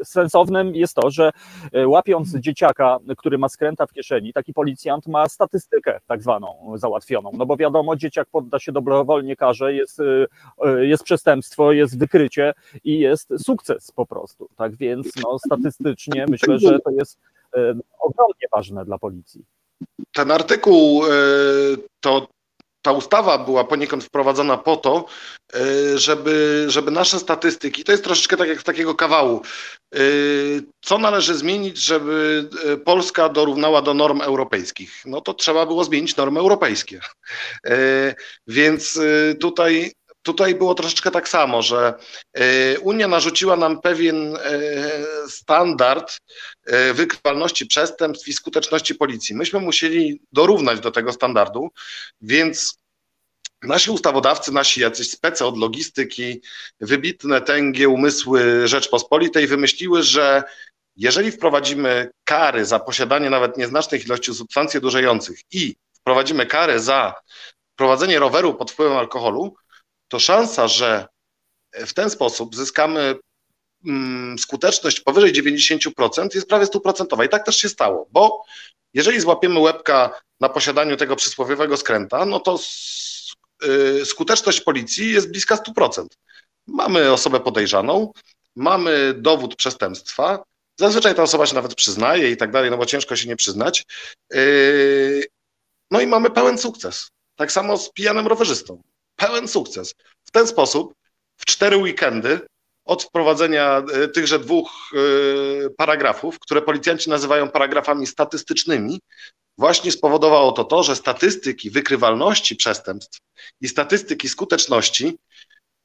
sensownym 0.03 0.75
jest 0.75 0.95
to, 0.95 1.11
że 1.11 1.31
e, 1.73 1.87
łapiąc 1.87 2.35
dzieciaka, 2.35 2.97
który 3.17 3.37
ma 3.37 3.49
skręta 3.49 3.85
w 3.85 3.93
kieszeni, 3.93 4.33
taki 4.33 4.53
policjant 4.53 5.07
ma 5.07 5.29
statystykę 5.29 5.99
tak 6.07 6.21
zwaną 6.21 6.73
załatwioną, 6.75 7.31
no 7.33 7.45
bo 7.45 7.57
wiadomo, 7.57 7.95
dzieciak 7.95 8.27
podda 8.31 8.59
się 8.59 8.71
dobrowolnie 8.71 9.35
karze, 9.35 9.73
jest, 9.73 9.99
jest 10.81 11.03
przestępstwo, 11.03 11.71
jest 11.71 11.99
wykrycie 11.99 12.53
i 12.83 12.99
jest 12.99 13.29
sukces 13.37 13.91
po 13.91 14.05
prostu, 14.05 14.49
tak 14.57 14.75
więc 14.75 15.07
no, 15.23 15.39
statystycznie 15.39 16.25
myślę, 16.29 16.59
że 16.59 16.79
to 16.79 16.91
jest 16.91 17.19
ogromnie 17.99 18.47
ważne 18.51 18.85
dla 18.85 18.97
policji. 18.97 19.45
Ten 20.13 20.31
artykuł 20.31 21.01
to 21.99 22.27
ta 22.81 22.91
ustawa 22.91 23.37
była 23.37 23.63
poniekąd 23.63 24.03
wprowadzona 24.03 24.57
po 24.57 24.77
to, 24.77 25.05
e, 25.53 25.97
żeby, 25.97 26.65
żeby 26.67 26.91
nasze 26.91 27.19
statystyki, 27.19 27.83
to 27.83 27.91
jest 27.91 28.03
troszeczkę 28.03 28.37
tak 28.37 28.49
jak 28.49 28.61
z 28.61 28.63
takiego 28.63 28.95
kawału, 28.95 29.41
e, 29.95 29.99
co 30.81 30.97
należy 30.97 31.33
zmienić, 31.33 31.77
żeby 31.77 32.49
e, 32.65 32.77
Polska 32.77 33.29
dorównała 33.29 33.81
do 33.81 33.93
norm 33.93 34.21
europejskich? 34.21 35.01
No 35.05 35.21
to 35.21 35.33
trzeba 35.33 35.65
było 35.65 35.83
zmienić 35.83 36.15
normy 36.15 36.39
europejskie. 36.39 36.99
Więc 38.47 38.99
tutaj 39.39 39.91
tutaj 40.23 40.55
było 40.55 40.73
troszeczkę 40.75 41.11
tak 41.11 41.29
samo, 41.29 41.61
że 41.61 41.93
Unia 42.81 43.07
narzuciła 43.07 43.55
nam 43.55 43.81
pewien 43.81 44.37
standard 45.27 46.17
wykrywalności 46.93 47.65
przestępstw 47.65 48.27
i 48.27 48.33
skuteczności 48.33 48.95
policji. 48.95 49.35
Myśmy 49.35 49.59
musieli 49.59 50.21
dorównać 50.31 50.79
do 50.79 50.91
tego 50.91 51.13
standardu, 51.13 51.69
więc 52.21 52.81
nasi 53.63 53.91
ustawodawcy, 53.91 54.51
nasi 54.51 54.81
jacyś 54.81 55.11
spece 55.11 55.45
od 55.45 55.57
logistyki, 55.57 56.41
wybitne 56.79 57.41
tęgie 57.41 57.89
umysły 57.89 58.67
Rzeczpospolitej 58.67 59.47
wymyśliły, 59.47 60.03
że 60.03 60.43
jeżeli 60.95 61.31
wprowadzimy 61.31 62.09
kary 62.23 62.65
za 62.65 62.79
posiadanie 62.79 63.29
nawet 63.29 63.57
nieznacznych 63.57 64.05
ilości 64.05 64.33
substancji 64.33 64.77
odurzających 64.77 65.39
i 65.51 65.75
wprowadzimy 65.93 66.45
kary 66.45 66.79
za 66.79 67.13
prowadzenie 67.75 68.19
roweru 68.19 68.53
pod 68.53 68.71
wpływem 68.71 68.97
alkoholu, 68.97 69.55
to 70.07 70.19
szansa, 70.19 70.67
że 70.67 71.07
w 71.73 71.93
ten 71.93 72.09
sposób 72.09 72.55
zyskamy 72.55 73.15
skuteczność 74.37 74.99
powyżej 74.99 75.33
90% 75.33 76.35
jest 76.35 76.47
prawie 76.47 76.65
stuprocentowa. 76.65 77.25
I 77.25 77.29
tak 77.29 77.45
też 77.45 77.57
się 77.57 77.69
stało, 77.69 78.07
bo 78.11 78.43
jeżeli 78.93 79.19
złapiemy 79.19 79.59
łebka 79.59 80.21
na 80.39 80.49
posiadaniu 80.49 80.97
tego 80.97 81.15
przysłowiowego 81.15 81.77
skręta, 81.77 82.25
no 82.25 82.39
to 82.39 82.59
y, 83.65 84.05
skuteczność 84.05 84.61
policji 84.61 85.11
jest 85.11 85.31
bliska 85.31 85.55
100%. 85.55 86.05
Mamy 86.67 87.11
osobę 87.11 87.39
podejrzaną, 87.39 88.11
mamy 88.55 89.13
dowód 89.17 89.55
przestępstwa, 89.55 90.43
zazwyczaj 90.79 91.15
ta 91.15 91.23
osoba 91.23 91.45
się 91.45 91.55
nawet 91.55 91.75
przyznaje 91.75 92.31
i 92.31 92.37
tak 92.37 92.51
dalej, 92.51 92.71
no 92.71 92.77
bo 92.77 92.85
ciężko 92.85 93.15
się 93.15 93.27
nie 93.27 93.35
przyznać. 93.35 93.85
Y, 94.33 95.27
No 95.91 96.01
i 96.01 96.07
mamy 96.07 96.29
pełen 96.29 96.57
sukces. 96.57 97.11
Tak 97.35 97.51
samo 97.51 97.77
z 97.77 97.91
pijanym 97.91 98.27
rowerzystą. 98.27 98.81
Pełen 99.15 99.47
sukces. 99.47 99.95
W 100.23 100.31
ten 100.31 100.47
sposób 100.47 100.95
w 101.37 101.45
cztery 101.45 101.77
weekendy 101.77 102.39
od 102.85 103.03
wprowadzenia 103.03 103.83
e, 103.93 104.07
tychże 104.07 104.39
dwóch 104.39 104.71
e, 104.93 105.69
paragrafów, 105.69 106.39
które 106.39 106.61
policjanci 106.61 107.09
nazywają 107.09 107.49
paragrafami 107.49 108.07
statystycznymi, 108.07 108.99
właśnie 109.57 109.91
spowodowało 109.91 110.51
to 110.51 110.63
to, 110.63 110.83
że 110.83 110.95
statystyki 110.95 111.69
wykrywalności 111.69 112.55
przestępstw 112.55 113.19
i 113.61 113.67
statystyki 113.67 114.29
skuteczności 114.29 115.17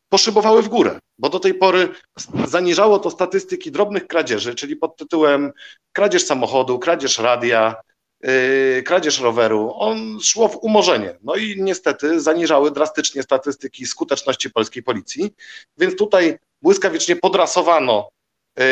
poszybowały 0.09 0.63
w 0.63 0.69
górę, 0.69 0.99
bo 1.19 1.29
do 1.29 1.41
tej 1.41 1.55
pory 1.55 1.89
zaniżało 2.47 2.99
to 2.99 3.11
statystyki 3.11 3.71
drobnych 3.71 4.07
kradzieży, 4.07 4.55
czyli 4.55 4.77
pod 4.77 4.97
tytułem 4.97 5.53
kradzież 5.93 6.25
samochodu, 6.25 6.79
kradzież 6.79 7.19
radia, 7.19 7.75
yy, 8.23 8.83
kradzież 8.83 9.21
roweru. 9.21 9.73
On 9.75 10.21
szło 10.21 10.49
w 10.49 10.57
umorzenie. 10.57 11.19
No 11.23 11.35
i 11.35 11.63
niestety 11.63 12.21
zaniżały 12.21 12.71
drastycznie 12.71 13.23
statystyki 13.23 13.87
skuteczności 13.87 14.51
polskiej 14.51 14.83
policji, 14.83 15.35
więc 15.79 15.97
tutaj 15.97 16.39
błyskawicznie 16.62 17.16
podrasowano 17.16 18.09
yy, 18.59 18.64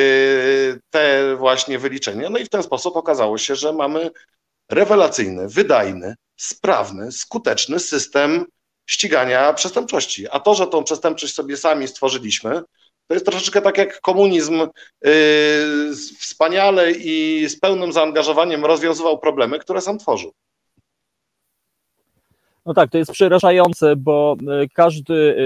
te 0.90 1.36
właśnie 1.36 1.78
wyliczenia. 1.78 2.30
No 2.30 2.38
i 2.38 2.44
w 2.44 2.48
ten 2.48 2.62
sposób 2.62 2.96
okazało 2.96 3.38
się, 3.38 3.56
że 3.56 3.72
mamy 3.72 4.10
rewelacyjny, 4.70 5.48
wydajny, 5.48 6.14
sprawny, 6.36 7.12
skuteczny 7.12 7.80
system 7.80 8.44
ścigania 8.86 9.52
przestępczości. 9.52 10.28
A 10.28 10.40
to, 10.40 10.54
że 10.54 10.66
tą 10.66 10.84
przestępczość 10.84 11.34
sobie 11.34 11.56
sami 11.56 11.88
stworzyliśmy, 11.88 12.62
to 13.06 13.14
jest 13.14 13.26
troszeczkę 13.26 13.62
tak 13.62 13.78
jak 13.78 14.00
komunizm 14.00 14.68
yy, 15.04 15.10
wspaniale 16.20 16.92
i 16.92 17.46
z 17.48 17.60
pełnym 17.60 17.92
zaangażowaniem 17.92 18.64
rozwiązywał 18.64 19.18
problemy, 19.18 19.58
które 19.58 19.80
sam 19.80 19.98
tworzył. 19.98 20.32
No 22.66 22.74
tak, 22.74 22.90
to 22.90 22.98
jest 22.98 23.12
przerażające, 23.12 23.96
bo 23.96 24.36
e, 24.62 24.68
każdy, 24.68 25.36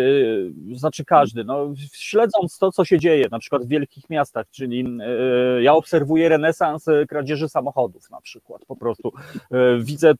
e, 0.72 0.76
znaczy 0.76 1.04
każdy, 1.04 1.44
no, 1.44 1.74
śledząc 1.92 2.58
to, 2.58 2.72
co 2.72 2.84
się 2.84 2.98
dzieje, 2.98 3.26
na 3.30 3.38
przykład 3.38 3.64
w 3.64 3.68
wielkich 3.68 4.10
miastach, 4.10 4.46
czyli 4.50 4.98
e, 5.00 5.62
ja 5.62 5.74
obserwuję 5.74 6.28
renesans 6.28 6.86
kradzieży 7.08 7.48
samochodów 7.48 8.10
na 8.10 8.20
przykład, 8.20 8.64
po 8.64 8.76
prostu 8.76 9.12
widzę 9.80 10.14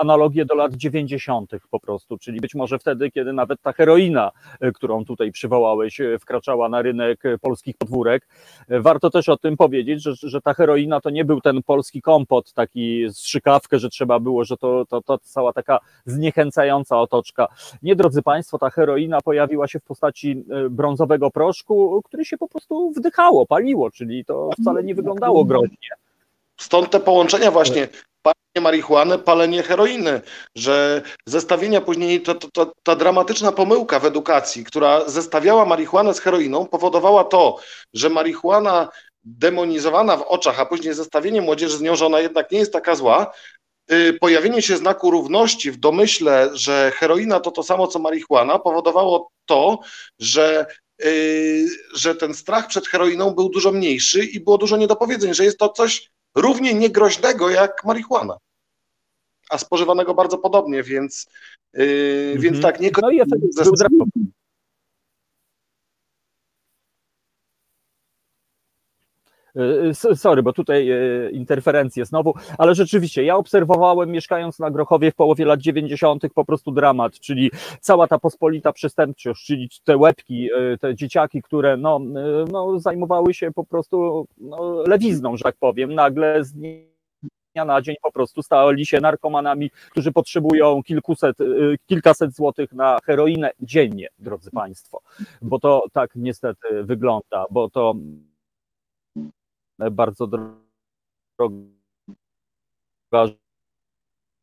analogię 0.00 0.44
do 0.44 0.54
lat 0.54 0.74
90. 0.74 1.50
po 1.70 1.80
prostu, 1.80 2.18
czyli 2.18 2.40
być 2.40 2.54
może 2.54 2.78
wtedy, 2.78 3.10
kiedy 3.10 3.32
nawet 3.32 3.62
ta 3.62 3.72
heroina, 3.72 4.30
którą 4.74 5.04
tutaj 5.04 5.32
przywołałeś, 5.32 6.00
wkraczała 6.20 6.68
na 6.68 6.82
rynek 6.82 7.22
polskich 7.40 7.76
podwórek. 7.76 8.28
Warto 8.68 9.10
też 9.10 9.28
o 9.28 9.36
tym 9.36 9.56
powiedzieć, 9.56 10.02
że, 10.02 10.14
że 10.22 10.40
ta 10.40 10.54
heroina 10.54 11.00
to 11.00 11.10
nie 11.10 11.24
był 11.24 11.40
ten 11.40 11.62
polski 11.62 12.02
kompot, 12.02 12.52
taki 12.52 13.06
strzykawkę, 13.10 13.78
że 13.78 13.88
trzeba 13.88 14.20
było, 14.20 14.44
że 14.44 14.56
to, 14.56 14.86
to, 14.86 15.02
to 15.02 15.18
cała 15.18 15.52
taka 15.52 15.78
zniechęcona 16.06 16.39
zniechęcająca 16.40 17.00
otoczka. 17.00 17.48
Nie, 17.82 17.96
drodzy 17.96 18.22
Państwo, 18.22 18.58
ta 18.58 18.70
heroina 18.70 19.20
pojawiła 19.20 19.68
się 19.68 19.80
w 19.80 19.84
postaci 19.84 20.44
e, 20.50 20.70
brązowego 20.70 21.30
proszku, 21.30 22.02
który 22.04 22.24
się 22.24 22.38
po 22.38 22.48
prostu 22.48 22.90
wdychało, 22.90 23.46
paliło, 23.46 23.90
czyli 23.90 24.24
to 24.24 24.50
wcale 24.60 24.84
nie 24.84 24.94
wyglądało 24.94 25.44
groźnie. 25.44 25.88
Stąd 26.60 26.90
te 26.90 27.00
połączenia 27.00 27.50
właśnie 27.50 27.88
palenie 28.22 28.60
marihuany, 28.62 29.18
palenie 29.18 29.62
heroiny, 29.62 30.20
że 30.54 31.02
zestawienia 31.26 31.80
później, 31.80 32.20
to, 32.20 32.34
to, 32.34 32.72
ta 32.82 32.96
dramatyczna 32.96 33.52
pomyłka 33.52 33.98
w 33.98 34.04
edukacji, 34.04 34.64
która 34.64 35.08
zestawiała 35.08 35.64
marihuanę 35.64 36.14
z 36.14 36.20
heroiną, 36.20 36.66
powodowała 36.66 37.24
to, 37.24 37.56
że 37.94 38.08
marihuana 38.08 38.88
demonizowana 39.24 40.16
w 40.16 40.22
oczach, 40.22 40.60
a 40.60 40.66
później 40.66 40.94
zestawienie 40.94 41.40
młodzieży 41.42 41.76
z 41.76 41.80
nią, 41.80 41.96
że 41.96 42.06
ona 42.06 42.20
jednak 42.20 42.50
nie 42.50 42.58
jest 42.58 42.72
taka 42.72 42.94
zła, 42.94 43.32
pojawienie 44.20 44.62
się 44.62 44.76
znaku 44.76 45.10
równości 45.10 45.70
w 45.70 45.76
domyśle, 45.76 46.50
że 46.52 46.92
heroina 46.94 47.40
to 47.40 47.50
to 47.50 47.62
samo 47.62 47.86
co 47.86 47.98
marihuana, 47.98 48.58
powodowało 48.58 49.30
to, 49.46 49.78
że, 50.18 50.66
y, 51.04 51.66
że 51.94 52.14
ten 52.14 52.34
strach 52.34 52.66
przed 52.66 52.86
heroiną 52.86 53.30
był 53.30 53.48
dużo 53.48 53.72
mniejszy 53.72 54.24
i 54.24 54.40
było 54.40 54.58
dużo 54.58 54.76
niedopowiedzeń, 54.76 55.34
że 55.34 55.44
jest 55.44 55.58
to 55.58 55.68
coś 55.68 56.10
równie 56.34 56.74
niegroźnego 56.74 57.50
jak 57.50 57.84
marihuana, 57.84 58.36
a 59.50 59.58
spożywanego 59.58 60.14
bardzo 60.14 60.38
podobnie, 60.38 60.82
więc, 60.82 61.26
yy, 61.74 62.34
więc 62.38 62.56
mhm. 62.56 62.62
tak, 62.62 62.80
nie 62.80 62.90
no 63.02 63.10
i 63.10 63.20
efekt 63.20 63.40
był 63.40 63.50
E, 63.56 64.22
e, 64.22 64.28
sorry, 70.14 70.42
bo 70.42 70.52
tutaj 70.52 70.90
e, 70.90 71.30
interferencje 71.30 72.04
znowu, 72.04 72.34
ale 72.58 72.74
rzeczywiście 72.74 73.24
ja 73.24 73.36
obserwowałem 73.36 74.10
mieszkając 74.10 74.58
na 74.58 74.70
Grochowie 74.70 75.10
w 75.10 75.14
połowie 75.14 75.44
lat 75.44 75.60
90. 75.60 76.22
po 76.34 76.44
prostu 76.44 76.72
dramat, 76.72 77.20
czyli 77.20 77.50
cała 77.80 78.06
ta 78.06 78.18
pospolita 78.18 78.72
przestępczość, 78.72 79.46
czyli 79.46 79.68
te 79.84 79.96
łebki, 79.96 80.48
te 80.80 80.94
dzieciaki, 80.94 81.42
które 81.42 81.76
no, 81.76 81.98
no, 82.52 82.78
zajmowały 82.78 83.34
się 83.34 83.52
po 83.52 83.64
prostu 83.64 84.26
no, 84.38 84.82
lewizną, 84.86 85.36
że 85.36 85.44
tak 85.44 85.56
powiem, 85.56 85.94
nagle 85.94 86.44
z 86.44 86.52
dnia 86.52 87.64
na 87.66 87.82
dzień 87.82 87.96
po 88.02 88.12
prostu 88.12 88.42
stali 88.42 88.86
się 88.86 89.00
narkomanami, 89.00 89.70
którzy 89.90 90.12
potrzebują 90.12 90.82
kilkuset, 90.82 91.36
kilkaset 91.86 92.34
złotych 92.34 92.72
na 92.72 92.98
heroinę 93.04 93.50
dziennie, 93.60 94.08
drodzy 94.18 94.50
Państwo, 94.50 95.00
bo 95.42 95.58
to 95.58 95.84
tak 95.92 96.10
niestety 96.14 96.84
wygląda, 96.84 97.46
bo 97.50 97.70
to 97.70 97.94
bardzo 99.90 100.26
droga 100.26 101.56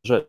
rzecz. 0.04 0.28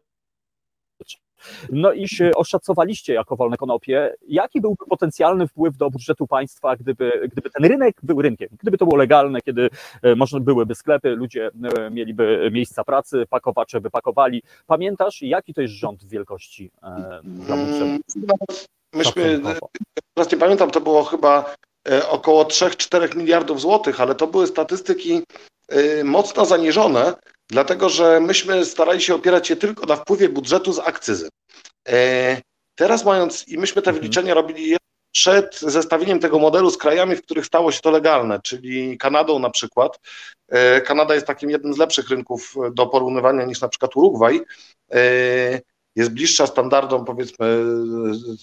No 1.71 1.93
i 1.93 2.07
oszacowaliście 2.35 3.13
jako 3.13 3.35
wolne 3.35 3.57
konopie, 3.57 4.15
jaki 4.27 4.61
byłby 4.61 4.85
potencjalny 4.89 5.47
wpływ 5.47 5.77
do 5.77 5.89
budżetu 5.89 6.27
państwa, 6.27 6.75
gdyby, 6.75 7.29
gdyby 7.31 7.49
ten 7.49 7.65
rynek 7.65 7.95
był 8.03 8.21
rynkiem, 8.21 8.49
gdyby 8.59 8.77
to 8.77 8.85
było 8.85 8.97
legalne, 8.97 9.41
kiedy 9.41 9.69
e, 10.01 10.15
można 10.15 10.39
byłyby 10.39 10.75
sklepy, 10.75 11.09
ludzie 11.09 11.51
e, 11.77 11.89
mieliby 11.89 12.49
miejsca 12.53 12.83
pracy, 12.83 13.25
pakowacze 13.29 13.81
by 13.81 13.89
pakowali. 13.89 14.43
Pamiętasz, 14.67 15.21
jaki 15.21 15.53
to 15.53 15.61
jest 15.61 15.73
rząd 15.73 16.05
wielkości 16.05 16.71
e, 16.83 17.21
dla 17.23 17.57
budżetu? 17.57 17.85
Mm, 17.85 17.99
myśmy, 18.93 19.41
teraz 20.13 20.31
nie 20.31 20.37
pamiętam, 20.37 20.71
to 20.71 20.81
było 20.81 21.03
chyba 21.03 21.55
około 22.09 22.43
3-4 22.43 23.15
miliardów 23.15 23.61
złotych, 23.61 24.01
ale 24.01 24.15
to 24.15 24.27
były 24.27 24.47
statystyki 24.47 25.23
e, 25.67 26.03
mocno 26.03 26.45
zaniżone, 26.45 27.13
dlatego 27.49 27.89
że 27.89 28.19
myśmy 28.19 28.65
starali 28.65 29.01
się 29.01 29.15
opierać 29.15 29.47
się 29.47 29.55
tylko 29.55 29.85
na 29.85 29.95
wpływie 29.95 30.29
budżetu 30.29 30.73
z 30.73 30.79
akcyzy. 30.79 31.29
E, 31.89 32.41
teraz 32.75 33.06
mając, 33.06 33.47
i 33.47 33.58
myśmy 33.58 33.81
te 33.81 33.89
mhm. 33.89 34.01
wyliczenia 34.01 34.33
robili 34.33 34.77
przed 35.12 35.60
zestawieniem 35.60 36.19
tego 36.19 36.39
modelu 36.39 36.69
z 36.69 36.77
krajami, 36.77 37.15
w 37.15 37.21
których 37.21 37.45
stało 37.45 37.71
się 37.71 37.79
to 37.81 37.91
legalne, 37.91 38.39
czyli 38.43 38.97
Kanadą 38.97 39.39
na 39.39 39.49
przykład. 39.49 39.99
Kanada 40.85 41.13
jest 41.13 41.27
takim 41.27 41.49
jednym 41.49 41.73
z 41.73 41.77
lepszych 41.77 42.10
rynków 42.10 42.56
do 42.71 42.87
porównywania 42.87 43.45
niż 43.45 43.62
na 43.62 43.69
przykład 43.69 43.95
Urugwaj. 43.95 44.41
Jest 45.95 46.12
bliższa 46.12 46.47
standardom, 46.47 47.06
powiedzmy, 47.06 47.63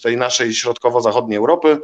tej 0.03 0.17
naszej 0.17 0.55
środkowo-zachodniej 0.55 1.39
Europy. 1.39 1.79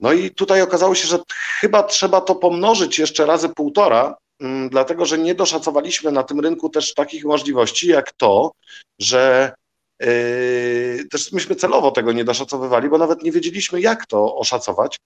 No 0.00 0.12
i 0.12 0.30
tutaj 0.30 0.62
okazało 0.62 0.94
się, 0.94 1.08
że 1.08 1.18
chyba 1.60 1.82
trzeba 1.82 2.20
to 2.20 2.34
pomnożyć 2.34 2.98
jeszcze 2.98 3.26
razy 3.26 3.48
półtora, 3.48 4.16
mm, 4.40 4.68
dlatego 4.68 5.06
że 5.06 5.18
nie 5.18 5.34
doszacowaliśmy 5.34 6.12
na 6.12 6.22
tym 6.22 6.40
rynku 6.40 6.68
też 6.68 6.94
takich 6.94 7.24
możliwości, 7.24 7.88
jak 7.88 8.12
to, 8.12 8.52
że 8.98 9.52
yy, 10.00 11.04
też 11.10 11.32
myśmy 11.32 11.56
celowo 11.56 11.90
tego 11.90 12.12
nie 12.12 12.24
doszacowywali, 12.24 12.88
bo 12.88 12.98
nawet 12.98 13.22
nie 13.22 13.32
wiedzieliśmy, 13.32 13.80
jak 13.80 14.06
to 14.06 14.36
oszacować. 14.36 14.96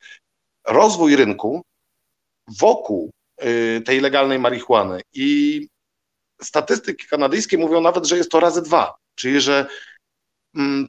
Rozwój 0.67 1.17
rynku 1.17 1.63
wokół 2.59 3.11
yy, 3.43 3.81
tej 3.81 4.01
legalnej 4.01 4.39
marihuany 4.39 5.01
i 5.15 5.69
statystyki 6.43 7.07
kanadyjskie 7.07 7.59
mówią 7.59 7.81
nawet, 7.81 8.07
że 8.07 8.17
jest 8.17 8.31
to 8.31 8.41
razy 8.41 8.63
dwa, 8.63 8.95
czyli 9.15 9.41
że 9.41 9.67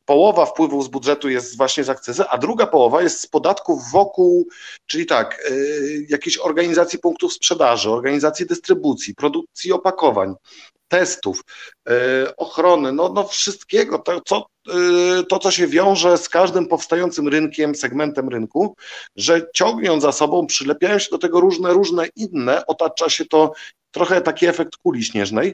połowa 0.05 0.45
wpływów 0.45 0.85
z 0.85 0.87
budżetu 0.87 1.29
jest 1.29 1.57
właśnie 1.57 1.83
z 1.83 1.89
akcyzy, 1.89 2.23
a 2.29 2.37
druga 2.37 2.67
połowa 2.67 3.01
jest 3.01 3.19
z 3.19 3.27
podatków 3.27 3.91
wokół, 3.91 4.47
czyli 4.85 5.05
tak, 5.05 5.49
y, 5.51 6.05
jakiejś 6.09 6.37
organizacji 6.37 6.99
punktów 6.99 7.33
sprzedaży, 7.33 7.89
organizacji 7.89 8.45
dystrybucji, 8.45 9.15
produkcji 9.15 9.71
opakowań, 9.71 10.35
testów, 10.87 11.43
y, 11.89 11.93
ochrony, 12.35 12.91
no, 12.91 13.11
no 13.15 13.27
wszystkiego, 13.27 13.99
to 13.99 14.21
co, 14.25 14.45
y, 14.69 15.23
to 15.23 15.39
co 15.39 15.51
się 15.51 15.67
wiąże 15.67 16.17
z 16.17 16.29
każdym 16.29 16.67
powstającym 16.67 17.27
rynkiem, 17.27 17.75
segmentem 17.75 18.29
rynku, 18.29 18.75
że 19.15 19.47
ciągną 19.53 20.01
za 20.01 20.11
sobą, 20.11 20.47
przylepiają 20.47 20.99
się 20.99 21.09
do 21.11 21.17
tego 21.17 21.39
różne, 21.39 21.73
różne 21.73 22.07
inne, 22.15 22.65
otacza 22.65 23.09
się 23.09 23.25
to 23.25 23.53
trochę 23.91 24.21
taki 24.21 24.45
efekt 24.45 24.75
kuli 24.75 25.03
śnieżnej, 25.03 25.53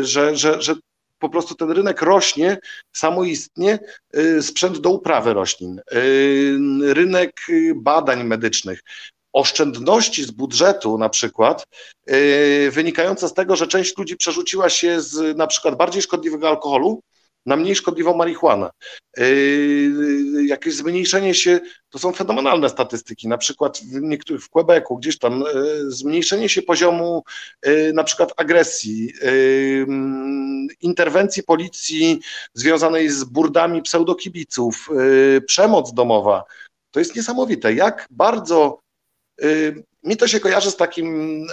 że, 0.00 0.36
że, 0.36 0.62
że 0.62 0.74
po 1.22 1.28
prostu 1.28 1.54
ten 1.54 1.70
rynek 1.70 2.02
rośnie 2.02 2.58
samoistnie, 2.92 3.78
y, 4.16 4.42
sprzęt 4.42 4.78
do 4.78 4.90
uprawy 4.90 5.34
roślin, 5.34 5.78
y, 5.78 6.94
rynek 6.94 7.40
badań 7.74 8.24
medycznych. 8.24 8.80
oszczędności 9.34 10.24
z 10.24 10.30
budżetu 10.30 10.98
na 10.98 11.08
przykład, 11.08 11.66
wynikające 12.70 13.28
z 13.28 13.34
tego, 13.34 13.56
że 13.56 13.66
część 13.66 13.98
ludzi 13.98 14.16
przerzuciła 14.16 14.68
się 14.68 15.00
z 15.00 15.36
na 15.38 15.46
przykład 15.46 15.76
bardziej 15.76 16.02
szkodliwego 16.02 16.48
alkoholu 16.48 17.02
na 17.46 17.56
mniej 17.56 17.76
szkodliwą 17.76 18.16
marihuanę. 18.16 18.70
Yy, 19.16 20.46
jakieś 20.46 20.74
zmniejszenie 20.74 21.34
się, 21.34 21.60
to 21.90 21.98
są 21.98 22.12
fenomenalne 22.12 22.68
statystyki, 22.68 23.28
na 23.28 23.38
przykład 23.38 23.78
w 23.78 24.00
niektórych 24.00 24.42
w 24.42 24.48
Quebecu, 24.48 24.96
gdzieś 24.96 25.18
tam 25.18 25.40
yy, 25.40 25.90
zmniejszenie 25.90 26.48
się 26.48 26.62
poziomu 26.62 27.24
yy, 27.64 27.92
na 27.92 28.04
przykład 28.04 28.32
agresji, 28.36 29.12
yy, 29.22 29.86
interwencji 30.80 31.42
policji 31.42 32.20
związanej 32.54 33.08
z 33.08 33.24
burdami 33.24 33.82
pseudokibiców, 33.82 34.88
yy, 34.90 35.40
przemoc 35.40 35.94
domowa. 35.94 36.44
To 36.90 36.98
jest 36.98 37.16
niesamowite, 37.16 37.74
jak 37.74 38.06
bardzo 38.10 38.78
yy, 39.40 39.82
mi 40.02 40.16
to 40.16 40.28
się 40.28 40.40
kojarzy 40.40 40.70
z 40.70 40.76
takim 40.76 41.46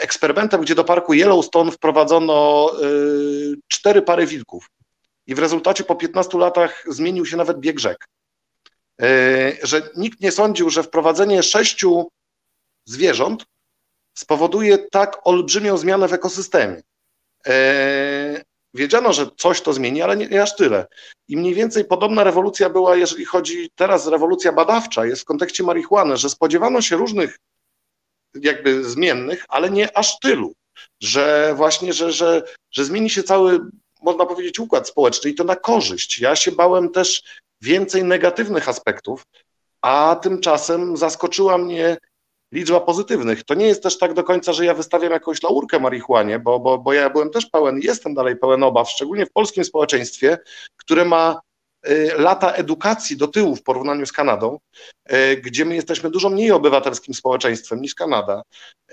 eksperymentem, 0.00 0.60
gdzie 0.60 0.74
do 0.74 0.84
parku 0.84 1.14
Yellowstone 1.14 1.70
wprowadzono 1.70 2.70
cztery 3.68 4.02
pary 4.02 4.26
wilków 4.26 4.70
i 5.30 5.34
w 5.34 5.38
rezultacie 5.38 5.84
po 5.84 5.94
15 5.94 6.38
latach 6.38 6.84
zmienił 6.88 7.26
się 7.26 7.36
nawet 7.36 7.58
bieg 7.58 7.78
rzek. 7.78 8.08
E, 9.02 9.06
że 9.62 9.90
nikt 9.96 10.20
nie 10.20 10.32
sądził, 10.32 10.70
że 10.70 10.82
wprowadzenie 10.82 11.42
sześciu 11.42 12.08
zwierząt 12.84 13.46
spowoduje 14.14 14.78
tak 14.78 15.18
olbrzymią 15.24 15.76
zmianę 15.76 16.08
w 16.08 16.12
ekosystemie. 16.12 16.82
E, 17.46 18.42
wiedziano, 18.74 19.12
że 19.12 19.26
coś 19.36 19.60
to 19.60 19.72
zmieni, 19.72 20.02
ale 20.02 20.16
nie, 20.16 20.42
aż 20.42 20.56
tyle. 20.56 20.86
I 21.28 21.36
mniej 21.36 21.54
więcej 21.54 21.84
podobna 21.84 22.24
rewolucja 22.24 22.70
była, 22.70 22.96
jeżeli 22.96 23.24
chodzi 23.24 23.70
teraz 23.74 24.06
rewolucja 24.06 24.52
badawcza, 24.52 25.06
jest 25.06 25.22
w 25.22 25.24
kontekście 25.24 25.62
marihuany, 25.62 26.16
że 26.16 26.30
spodziewano 26.30 26.82
się 26.82 26.96
różnych 26.96 27.38
jakby 28.34 28.84
zmiennych, 28.84 29.44
ale 29.48 29.70
nie 29.70 29.96
aż 29.96 30.18
tylu, 30.18 30.52
że 31.00 31.54
właśnie, 31.56 31.92
że, 31.92 32.12
że, 32.12 32.42
że 32.70 32.84
zmieni 32.84 33.10
się 33.10 33.22
cały 33.22 33.60
można 34.02 34.26
powiedzieć, 34.26 34.58
układ 34.58 34.88
społeczny 34.88 35.30
i 35.30 35.34
to 35.34 35.44
na 35.44 35.56
korzyść. 35.56 36.20
Ja 36.20 36.36
się 36.36 36.52
bałem 36.52 36.90
też 36.90 37.22
więcej 37.60 38.04
negatywnych 38.04 38.68
aspektów, 38.68 39.26
a 39.82 40.16
tymczasem 40.22 40.96
zaskoczyła 40.96 41.58
mnie 41.58 41.96
liczba 42.52 42.80
pozytywnych. 42.80 43.44
To 43.44 43.54
nie 43.54 43.66
jest 43.66 43.82
też 43.82 43.98
tak 43.98 44.14
do 44.14 44.24
końca, 44.24 44.52
że 44.52 44.64
ja 44.64 44.74
wystawiam 44.74 45.12
jakąś 45.12 45.42
laurkę 45.42 45.80
marihuanie, 45.80 46.38
bo, 46.38 46.60
bo, 46.60 46.78
bo 46.78 46.92
ja 46.92 47.10
byłem 47.10 47.30
też 47.30 47.46
pełen, 47.46 47.80
jestem 47.82 48.14
dalej 48.14 48.36
pełen 48.36 48.62
obaw, 48.62 48.90
szczególnie 48.90 49.26
w 49.26 49.32
polskim 49.32 49.64
społeczeństwie, 49.64 50.38
które 50.76 51.04
ma 51.04 51.40
lata 52.16 52.52
edukacji 52.52 53.16
do 53.16 53.28
tyłu 53.28 53.56
w 53.56 53.62
porównaniu 53.62 54.06
z 54.06 54.12
Kanadą, 54.12 54.58
y, 55.12 55.36
gdzie 55.36 55.64
my 55.64 55.74
jesteśmy 55.74 56.10
dużo 56.10 56.30
mniej 56.30 56.50
obywatelskim 56.50 57.14
społeczeństwem 57.14 57.80
niż 57.80 57.94
Kanada, 57.94 58.42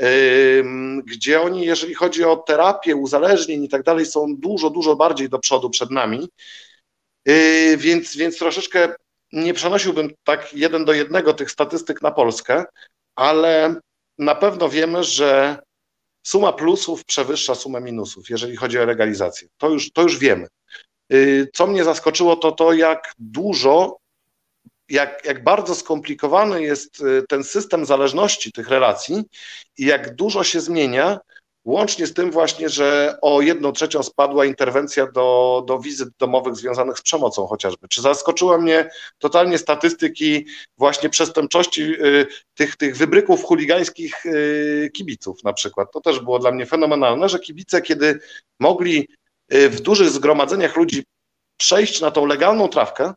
y, 0.02 0.64
gdzie 1.06 1.42
oni, 1.42 1.66
jeżeli 1.66 1.94
chodzi 1.94 2.24
o 2.24 2.36
terapię 2.36 2.96
uzależnień 2.96 3.64
i 3.64 3.70
tak 3.70 3.84
dalej, 3.84 4.06
są 4.06 4.36
dużo, 4.38 4.70
dużo 4.70 4.96
bardziej 4.96 5.30
do 5.30 5.40
przodu 5.40 5.70
przed 5.70 5.92
nami. 5.92 6.30
Więc, 7.78 8.18
więc 8.18 8.38
troszeczkę 8.38 8.96
nie 9.32 9.54
przenosiłbym 9.54 10.14
tak 10.24 10.54
jeden 10.54 10.86
do 10.86 10.94
jednego 10.94 11.34
tych 11.34 11.52
statystyk 11.52 12.02
na 12.02 12.12
Polskę, 12.12 12.66
ale 13.16 13.76
na 14.18 14.36
pewno 14.36 14.70
wiemy, 14.70 15.04
że 15.04 15.60
suma 16.24 16.54
plusów 16.54 17.06
przewyższa 17.06 17.56
sumę 17.56 17.82
minusów, 17.82 18.30
jeżeli 18.30 18.56
chodzi 18.56 18.80
o 18.80 18.86
legalizację. 18.86 19.48
To 19.58 19.70
już, 19.70 19.92
to 19.92 20.02
już 20.02 20.18
wiemy. 20.18 20.48
Y, 21.14 21.50
co 21.54 21.68
mnie 21.68 21.84
zaskoczyło, 21.84 22.36
to 22.36 22.52
to, 22.52 22.74
jak 22.74 23.14
dużo, 23.20 23.98
jak, 24.90 25.26
jak 25.26 25.44
bardzo 25.44 25.76
skomplikowany 25.76 26.62
jest 26.62 27.02
y, 27.02 27.24
ten 27.30 27.44
system 27.44 27.86
zależności 27.86 28.52
tych 28.52 28.70
relacji 28.70 29.24
i 29.78 29.86
jak 29.86 30.16
dużo 30.16 30.44
się 30.44 30.62
zmienia, 30.62 31.20
łącznie 31.66 32.08
z 32.08 32.14
tym 32.14 32.32
właśnie, 32.32 32.70
że 32.70 33.18
o 33.22 33.42
jedną 33.42 33.72
trzecią 33.72 34.04
spadła 34.04 34.46
interwencja 34.46 35.12
do, 35.12 35.64
do 35.68 35.80
wizyt 35.80 36.10
domowych 36.20 36.56
związanych 36.56 37.00
z 37.00 37.02
przemocą 37.02 37.48
chociażby. 37.48 37.88
Czy 37.88 38.02
zaskoczyła 38.02 38.58
mnie 38.58 38.90
totalnie 39.18 39.58
statystyki 39.58 40.46
właśnie 40.78 41.10
przestępczości 41.10 41.82
y, 41.82 42.28
tych, 42.54 42.76
tych 42.76 42.98
wybryków 42.98 43.44
chuligańskich 43.44 44.24
kibiców 44.94 45.44
na 45.44 45.54
przykład. 45.54 45.92
To 45.92 46.02
też 46.02 46.20
było 46.20 46.40
dla 46.40 46.52
mnie 46.52 46.66
fenomenalne, 46.66 47.30
że 47.30 47.40
kibice, 47.40 47.82
kiedy 47.82 48.20
mogli 48.60 49.08
w 49.50 49.80
dużych 49.82 50.10
zgromadzeniach 50.10 50.76
ludzi 50.76 51.04
przejść 51.58 52.02
na 52.02 52.12
tą 52.12 52.26
legalną 52.26 52.68
trawkę, 52.68 53.14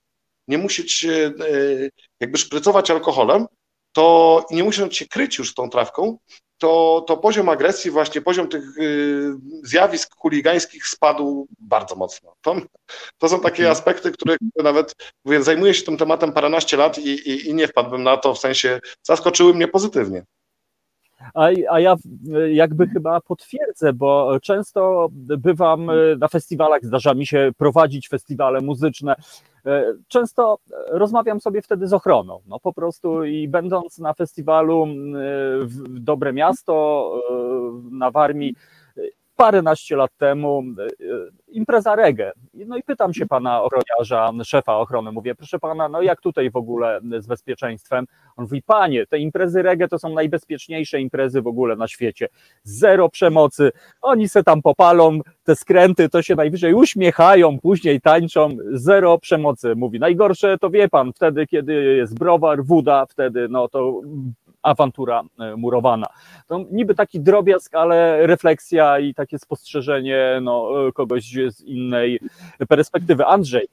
nie 0.49 0.59
musieć 0.59 1.05
y, 1.05 1.91
jakby 2.21 2.39
szprycować 2.39 2.91
alkoholem, 2.91 3.47
to 3.93 4.47
nie 4.51 4.65
musieć 4.65 4.97
się 4.97 5.07
kryć 5.07 5.39
już 5.39 5.55
tą 5.55 5.71
trawką, 5.71 6.19
to, 6.59 7.05
to 7.07 7.17
poziom 7.17 7.49
agresji, 7.49 7.91
właśnie 7.91 8.21
poziom 8.21 8.49
tych 8.49 8.79
y, 8.79 9.33
zjawisk 9.63 10.17
chuligańskich 10.17 10.87
spadł 10.87 11.49
bardzo 11.59 11.97
mocno. 11.97 12.35
To, 12.41 12.57
to 13.19 13.29
są 13.29 13.41
takie 13.41 13.63
mhm. 13.63 13.73
aspekty, 13.73 14.11
które 14.11 14.37
nawet 14.57 14.95
mówię, 15.25 15.43
zajmuję 15.43 15.75
się 15.75 15.83
tym 15.83 15.97
tematem 15.97 16.33
paręnaście 16.33 16.77
lat 16.77 16.99
i, 16.99 17.09
i, 17.09 17.49
i 17.49 17.55
nie 17.55 17.69
wpadłbym 17.69 18.03
na 18.03 18.17
to, 18.17 18.35
w 18.35 18.39
sensie 18.39 18.81
zaskoczyły 19.03 19.55
mnie 19.55 19.69
pozytywnie. 19.69 20.25
A, 21.35 21.49
a 21.71 21.81
ja 21.81 21.97
jakby 22.53 22.87
chyba 22.87 23.21
potwierdzę, 23.21 23.93
bo 23.93 24.41
często 24.43 25.09
bywam 25.13 25.91
na 26.19 26.29
festiwalach, 26.29 26.85
zdarza 26.85 27.15
mi 27.15 27.27
się 27.27 27.51
prowadzić 27.59 28.09
festiwale 28.09 28.61
muzyczne. 28.61 29.15
Często 30.09 30.59
rozmawiam 30.89 31.41
sobie 31.41 31.63
wtedy 31.63 31.87
z 31.87 31.93
ochroną. 31.93 32.41
No 32.47 32.61
po 32.61 32.73
prostu 32.73 33.25
i 33.25 33.49
będąc 33.49 33.99
na 33.99 34.15
festiwalu 34.15 34.87
w 35.61 36.01
Dobre 36.01 36.33
Miasto 36.33 37.13
na 37.91 38.11
Warmii, 38.11 38.55
paręnaście 39.41 39.97
lat 39.97 40.11
temu 40.17 40.63
impreza 41.49 41.97
reggae. 41.97 42.33
No 42.55 42.77
i 42.77 42.83
pytam 42.83 43.15
się 43.15 43.27
pana 43.27 43.63
ochroniarza, 43.63 44.45
szefa 44.45 44.77
ochrony, 44.77 45.13
mówię, 45.13 45.35
proszę 45.35 45.59
pana, 45.59 45.89
no 45.89 46.03
jak 46.03 46.21
tutaj 46.21 46.51
w 46.51 46.57
ogóle 46.57 47.01
z 47.19 47.27
bezpieczeństwem? 47.27 48.07
On 48.37 48.45
mówi, 48.45 48.63
panie, 48.63 49.07
te 49.07 49.19
imprezy 49.19 49.63
reggae 49.63 49.89
to 49.89 49.99
są 49.99 50.15
najbezpieczniejsze 50.15 51.01
imprezy 51.01 51.43
w 51.43 51.47
ogóle 51.47 51.77
na 51.77 51.89
świecie. 51.89 52.29
Zero 52.63 53.09
przemocy, 53.09 53.73
oni 54.03 54.29
se 54.29 54.45
tam 54.45 54.63
popalą, 54.63 55.21
te 55.45 55.57
skręty 55.57 56.09
to 56.09 56.23
się 56.23 56.35
najwyżej 56.35 56.75
uśmiechają, 56.75 57.59
później 57.59 58.01
tańczą, 58.01 58.49
zero 58.73 59.19
przemocy. 59.19 59.75
Mówi, 59.77 60.01
najgorsze 60.01 60.59
to 60.59 60.71
wie 60.71 60.89
pan, 60.89 61.13
wtedy 61.13 61.47
kiedy 61.47 61.75
jest 61.75 62.19
browar, 62.19 62.65
woda, 62.65 63.07
wtedy 63.07 63.49
no 63.49 63.69
to 63.69 64.01
awantura 64.63 65.23
e, 65.39 65.57
murowana. 65.57 66.07
To 66.47 66.65
niby 66.71 66.95
taki 66.95 67.21
drobiazg, 67.21 67.75
ale 67.75 68.27
refleksja 68.27 68.99
i 68.99 69.15
takie 69.15 69.39
spostrzeżenie 69.39 70.39
no, 70.43 70.87
e, 70.89 70.93
kogoś 70.93 71.25
z 71.49 71.61
innej 71.61 72.21
perspektywy. 72.69 73.27
Andrzej, 73.27 73.69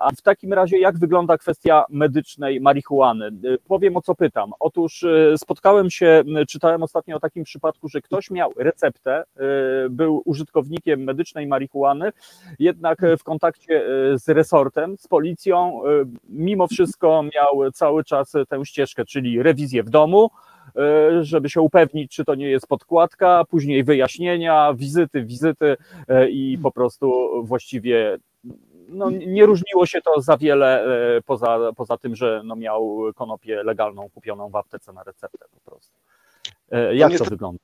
a 0.00 0.10
w 0.10 0.22
takim 0.22 0.52
razie 0.52 0.78
jak 0.78 0.98
wygląda 0.98 1.38
kwestia 1.38 1.84
medycznej 1.90 2.60
marihuany? 2.60 3.26
E, 3.26 3.30
powiem 3.68 3.96
o 3.96 4.02
co 4.02 4.14
pytam. 4.14 4.52
Otóż 4.60 5.04
spotkałem 5.36 5.90
się, 5.90 6.22
czytałem 6.48 6.82
ostatnio 6.82 7.16
o 7.16 7.20
takim 7.20 7.44
przypadku, 7.44 7.88
że 7.88 8.00
ktoś 8.00 8.30
miał 8.30 8.52
receptę, 8.56 9.24
był 9.90 10.22
użytkownikiem 10.24 11.04
medycznej 11.04 11.46
marihuany, 11.46 12.12
jednak 12.58 12.98
w 13.18 13.22
kontakcie 13.22 13.82
z 14.14 14.28
resortem, 14.28 14.98
z 14.98 15.08
policją, 15.08 15.80
mimo 16.28 16.66
wszystko 16.66 17.22
miał 17.22 17.72
cały 17.72 18.04
czas 18.04 18.32
tę 18.48 18.64
ścieżkę, 18.64 19.04
czyli 19.04 19.42
rewizję 19.42 19.82
w 19.82 19.90
domu, 19.90 20.17
domu, 20.18 20.30
e, 20.76 21.24
żeby 21.24 21.50
się 21.50 21.60
upewnić, 21.60 22.12
czy 22.12 22.24
to 22.24 22.34
nie 22.34 22.50
jest 22.50 22.66
podkładka, 22.66 23.44
później 23.48 23.84
wyjaśnienia, 23.84 24.74
wizyty, 24.74 25.24
wizyty 25.24 25.76
e, 26.08 26.30
i 26.30 26.58
po 26.58 26.70
prostu 26.70 27.30
właściwie 27.42 28.18
no, 28.88 29.10
nie 29.10 29.46
różniło 29.46 29.86
się 29.86 30.00
to 30.00 30.20
za 30.20 30.36
wiele 30.36 30.84
e, 31.16 31.22
poza, 31.22 31.58
poza 31.76 31.96
tym, 31.96 32.16
że 32.16 32.42
no, 32.44 32.56
miał 32.56 32.98
konopię 33.14 33.62
legalną 33.62 34.08
kupioną 34.10 34.48
w 34.48 34.56
aptece 34.56 34.92
na 34.92 35.02
receptę 35.02 35.46
po 35.50 35.70
prostu. 35.70 35.98
Jak 36.92 37.10
niestety, 37.10 37.24
to 37.24 37.30
wygląda? 37.30 37.58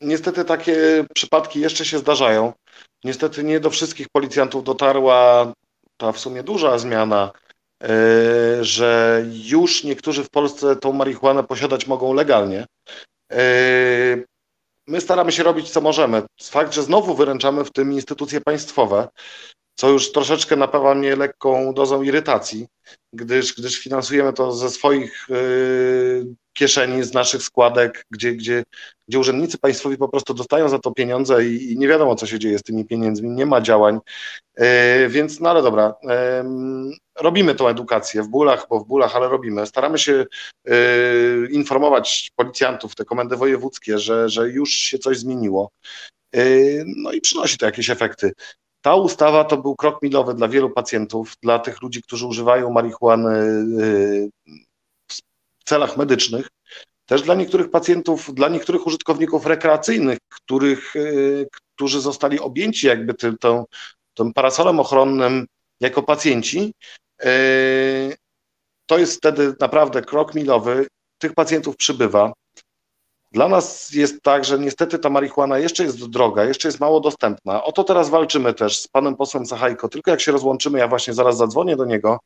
Niestety 0.00 0.44
takie 0.44 1.04
przypadki 1.14 1.60
jeszcze 1.60 1.84
się 1.84 1.98
zdarzają. 1.98 2.52
Niestety 3.04 3.44
nie 3.44 3.60
do 3.60 3.70
wszystkich 3.70 4.08
policjantów 4.08 4.64
dotarła 4.64 5.52
ta 5.96 6.12
w 6.12 6.18
sumie 6.18 6.42
duża 6.42 6.78
zmiana 6.78 7.32
że 8.60 9.22
już 9.44 9.84
niektórzy 9.84 10.24
w 10.24 10.30
Polsce 10.30 10.76
tą 10.76 10.92
marihuanę 10.92 11.44
posiadać 11.44 11.86
mogą 11.86 12.14
legalnie. 12.14 12.66
E, 13.32 13.38
my 14.86 15.00
staramy 15.00 15.32
się 15.32 15.42
robić 15.42 15.70
co 15.70 15.80
możemy. 15.80 16.22
Fakt, 16.42 16.74
że 16.74 16.82
znowu 16.82 17.14
wyręczamy 17.14 17.64
w 17.64 17.72
tym 17.72 17.92
instytucje 17.92 18.40
państwowe, 18.40 19.08
co 19.74 19.88
już 19.88 20.12
troszeczkę 20.12 20.56
napawa 20.56 20.94
mnie 20.94 21.16
lekką 21.16 21.74
dozą 21.74 22.02
irytacji, 22.02 22.66
gdyż, 23.12 23.54
gdyż 23.54 23.78
finansujemy 23.78 24.32
to 24.32 24.52
ze 24.52 24.70
swoich 24.70 25.26
yy, 25.28 26.34
kieszeni, 26.52 27.02
z 27.02 27.14
naszych 27.14 27.42
składek, 27.42 28.04
gdzie, 28.10 28.32
gdzie, 28.32 28.64
gdzie 29.08 29.18
urzędnicy 29.18 29.58
państwowi 29.58 29.96
po 29.96 30.08
prostu 30.08 30.34
dostają 30.34 30.68
za 30.68 30.78
to 30.78 30.92
pieniądze 30.92 31.46
i, 31.46 31.72
i 31.72 31.78
nie 31.78 31.88
wiadomo, 31.88 32.14
co 32.14 32.26
się 32.26 32.38
dzieje 32.38 32.58
z 32.58 32.62
tymi 32.62 32.84
pieniędzmi, 32.84 33.30
nie 33.30 33.46
ma 33.46 33.60
działań. 33.60 33.98
Więc, 35.08 35.40
no 35.40 35.50
ale 35.50 35.62
dobra. 35.62 35.94
Robimy 37.20 37.54
tą 37.54 37.68
edukację 37.68 38.22
w 38.22 38.28
bólach, 38.28 38.66
bo 38.70 38.80
w 38.80 38.86
bólach, 38.86 39.16
ale 39.16 39.28
robimy. 39.28 39.66
Staramy 39.66 39.98
się 39.98 40.26
y, 40.68 41.48
informować 41.50 42.30
policjantów, 42.36 42.94
te 42.94 43.04
komendy 43.04 43.36
wojewódzkie, 43.36 43.98
że, 43.98 44.28
że 44.28 44.50
już 44.50 44.70
się 44.70 44.98
coś 44.98 45.18
zmieniło. 45.18 45.70
Y, 46.36 46.84
no 46.96 47.12
i 47.12 47.20
przynosi 47.20 47.58
to 47.58 47.66
jakieś 47.66 47.90
efekty. 47.90 48.32
Ta 48.80 48.94
ustawa 48.94 49.44
to 49.44 49.56
był 49.56 49.76
krok 49.76 50.02
milowy 50.02 50.34
dla 50.34 50.48
wielu 50.48 50.70
pacjentów, 50.70 51.34
dla 51.42 51.58
tych 51.58 51.82
ludzi, 51.82 52.02
którzy 52.02 52.26
używają 52.26 52.70
marihuany 52.70 53.38
y, 53.82 54.30
w 55.08 55.64
celach 55.64 55.96
medycznych. 55.96 56.48
Też 57.06 57.22
dla 57.22 57.34
niektórych 57.34 57.70
pacjentów, 57.70 58.34
dla 58.34 58.48
niektórych 58.48 58.86
użytkowników 58.86 59.46
rekreacyjnych, 59.46 60.18
których, 60.28 60.96
y, 60.96 61.48
którzy 61.74 62.00
zostali 62.00 62.40
objęci 62.40 62.86
jakby 62.86 63.14
tym, 63.14 63.38
tym, 63.38 63.64
tym 64.14 64.32
parasolem 64.32 64.80
ochronnym 64.80 65.46
jako 65.80 66.02
pacjenci, 66.02 66.72
to 68.86 68.98
jest 68.98 69.16
wtedy 69.16 69.54
naprawdę 69.60 70.02
krok 70.02 70.34
milowy. 70.34 70.86
Tych 71.18 71.34
pacjentów 71.34 71.76
przybywa. 71.76 72.32
Dla 73.32 73.48
nas 73.48 73.92
jest 73.92 74.22
tak, 74.22 74.44
że 74.44 74.58
niestety 74.58 74.98
ta 74.98 75.10
marihuana 75.10 75.58
jeszcze 75.58 75.84
jest 75.84 76.10
droga, 76.10 76.44
jeszcze 76.44 76.68
jest 76.68 76.80
mało 76.80 77.00
dostępna. 77.00 77.64
O 77.64 77.72
to 77.72 77.84
teraz 77.84 78.10
walczymy 78.10 78.54
też 78.54 78.80
z 78.80 78.88
panem 78.88 79.16
posłem 79.16 79.46
Sachajko. 79.46 79.88
Tylko 79.88 80.10
jak 80.10 80.20
się 80.20 80.32
rozłączymy, 80.32 80.78
ja 80.78 80.88
właśnie 80.88 81.14
zaraz 81.14 81.36
zadzwonię 81.36 81.76
do 81.76 81.84
niego, 81.84 82.18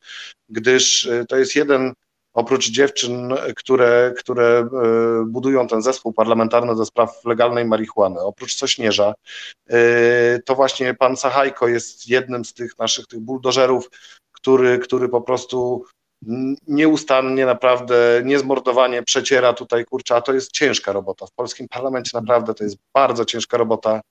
gdyż 0.49 1.05
y, 1.05 1.25
to 1.29 1.37
jest 1.37 1.55
jeden 1.55 1.93
oprócz 2.33 2.69
dziewczyn, 2.69 3.33
które, 3.55 4.13
które 4.17 4.59
e, 4.59 4.67
budują 5.27 5.67
ten 5.67 5.81
zespół 5.81 6.13
parlamentarny 6.13 6.75
do 6.75 6.85
spraw 6.85 7.25
legalnej 7.25 7.65
marihuany, 7.65 8.19
oprócz 8.19 8.55
Sośnierza, 8.55 9.13
e, 9.69 10.39
to 10.45 10.55
właśnie 10.55 10.93
pan 10.93 11.17
Sachajko 11.17 11.67
jest 11.67 12.09
jednym 12.09 12.45
z 12.45 12.53
tych 12.53 12.77
naszych 12.79 13.07
tych 13.07 13.19
buldożerów, 13.19 13.89
który, 14.41 14.79
który 14.79 15.09
po 15.09 15.21
prostu 15.21 15.85
nieustannie 16.67 17.45
naprawdę, 17.45 18.21
niezmordowanie 18.25 19.03
przeciera 19.03 19.53
tutaj, 19.53 19.85
kurczę, 19.85 20.15
a 20.15 20.21
to 20.21 20.33
jest 20.33 20.51
ciężka 20.51 20.91
robota. 20.91 21.25
W 21.25 21.31
polskim 21.31 21.67
parlamencie 21.67 22.11
naprawdę 22.13 22.53
to 22.53 22.63
jest 22.63 22.77
bardzo 22.93 23.25
ciężka 23.25 23.57
robota. 23.57 24.01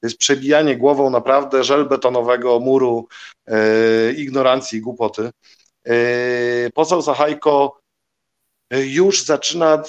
To 0.00 0.06
jest 0.06 0.18
przebijanie 0.18 0.76
głową 0.76 1.10
naprawdę 1.10 1.64
żelbetonowego 1.64 2.60
muru 2.60 3.08
e, 3.46 4.12
ignorancji 4.12 4.78
i 4.78 4.82
głupoty. 4.82 5.30
Yy, 5.84 6.70
poseł 6.74 7.02
Zachajko 7.02 7.80
yy, 8.70 8.86
już 8.86 9.24
zaczyna 9.24 9.82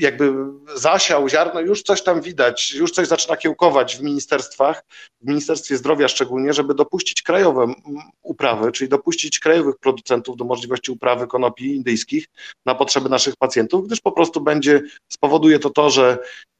jakby 0.00 0.32
zasiał 0.74 1.28
ziarno, 1.28 1.60
już 1.60 1.82
coś 1.82 2.02
tam 2.02 2.20
widać, 2.20 2.70
już 2.74 2.90
coś 2.90 3.08
zaczyna 3.08 3.36
kiełkować 3.36 3.96
w 3.96 4.02
ministerstwach, 4.02 4.82
w 5.20 5.28
Ministerstwie 5.28 5.76
Zdrowia 5.76 6.08
szczególnie, 6.08 6.52
żeby 6.52 6.74
dopuścić 6.74 7.22
krajowe 7.22 7.74
uprawy, 8.22 8.72
czyli 8.72 8.88
dopuścić 8.88 9.38
krajowych 9.38 9.76
producentów 9.78 10.36
do 10.36 10.44
możliwości 10.44 10.92
uprawy 10.92 11.26
konopi 11.26 11.76
indyjskich 11.76 12.26
na 12.66 12.74
potrzeby 12.74 13.08
naszych 13.08 13.36
pacjentów, 13.36 13.86
gdyż 13.86 14.00
po 14.00 14.12
prostu 14.12 14.40
będzie, 14.40 14.82
spowoduje 15.08 15.58
to 15.58 15.70
to, 15.70 15.90
że 15.90 16.18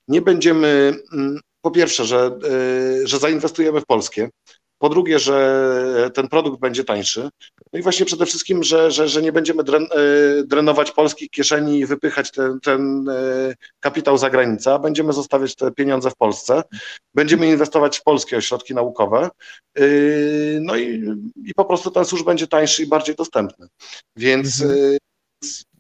nie 0.09 0.23
będziemy, 0.23 0.95
po 1.63 1.71
pierwsze, 1.71 2.05
że, 2.05 2.39
że 3.05 3.19
zainwestujemy 3.19 3.81
w 3.81 3.87
polskie, 3.87 4.31
po 4.81 4.89
drugie, 4.89 5.19
że 5.19 6.11
ten 6.15 6.29
produkt 6.29 6.61
będzie 6.61 6.85
tańszy. 6.85 7.29
No 7.73 7.79
i 7.79 7.83
właśnie 7.83 8.07
przede 8.07 8.27
wszystkim, 8.27 8.63
że, 8.63 8.91
że, 8.91 9.09
że 9.09 9.23
nie 9.23 9.33
będziemy 9.33 9.65
dren, 9.65 9.83
e, 9.83 9.89
drenować 10.45 10.93
polskich 10.93 11.31
kieszeni 11.31 11.79
i 11.79 11.87
wypychać 11.87 12.31
ten, 12.31 12.61
ten 12.61 13.09
e, 13.09 13.55
kapitał 13.81 14.19
za 14.19 14.31
granicę, 14.31 14.79
będziemy 14.79 15.13
zostawiać 15.13 15.57
te 15.57 15.71
pieniądze 15.71 16.11
w 16.11 16.17
Polsce, 16.17 16.63
będziemy 17.15 17.49
inwestować 17.49 17.99
w 17.99 18.03
polskie 18.03 18.37
ośrodki 18.37 18.75
naukowe, 18.75 19.29
e, 19.75 19.83
no 20.61 20.77
i, 20.77 21.05
i 21.45 21.55
po 21.55 21.65
prostu 21.65 21.91
ten 21.91 22.05
służb 22.05 22.27
będzie 22.27 22.47
tańszy 22.47 22.83
i 22.83 22.87
bardziej 22.87 23.15
dostępny. 23.15 23.67
Więc 24.17 24.63
mhm. 24.63 24.99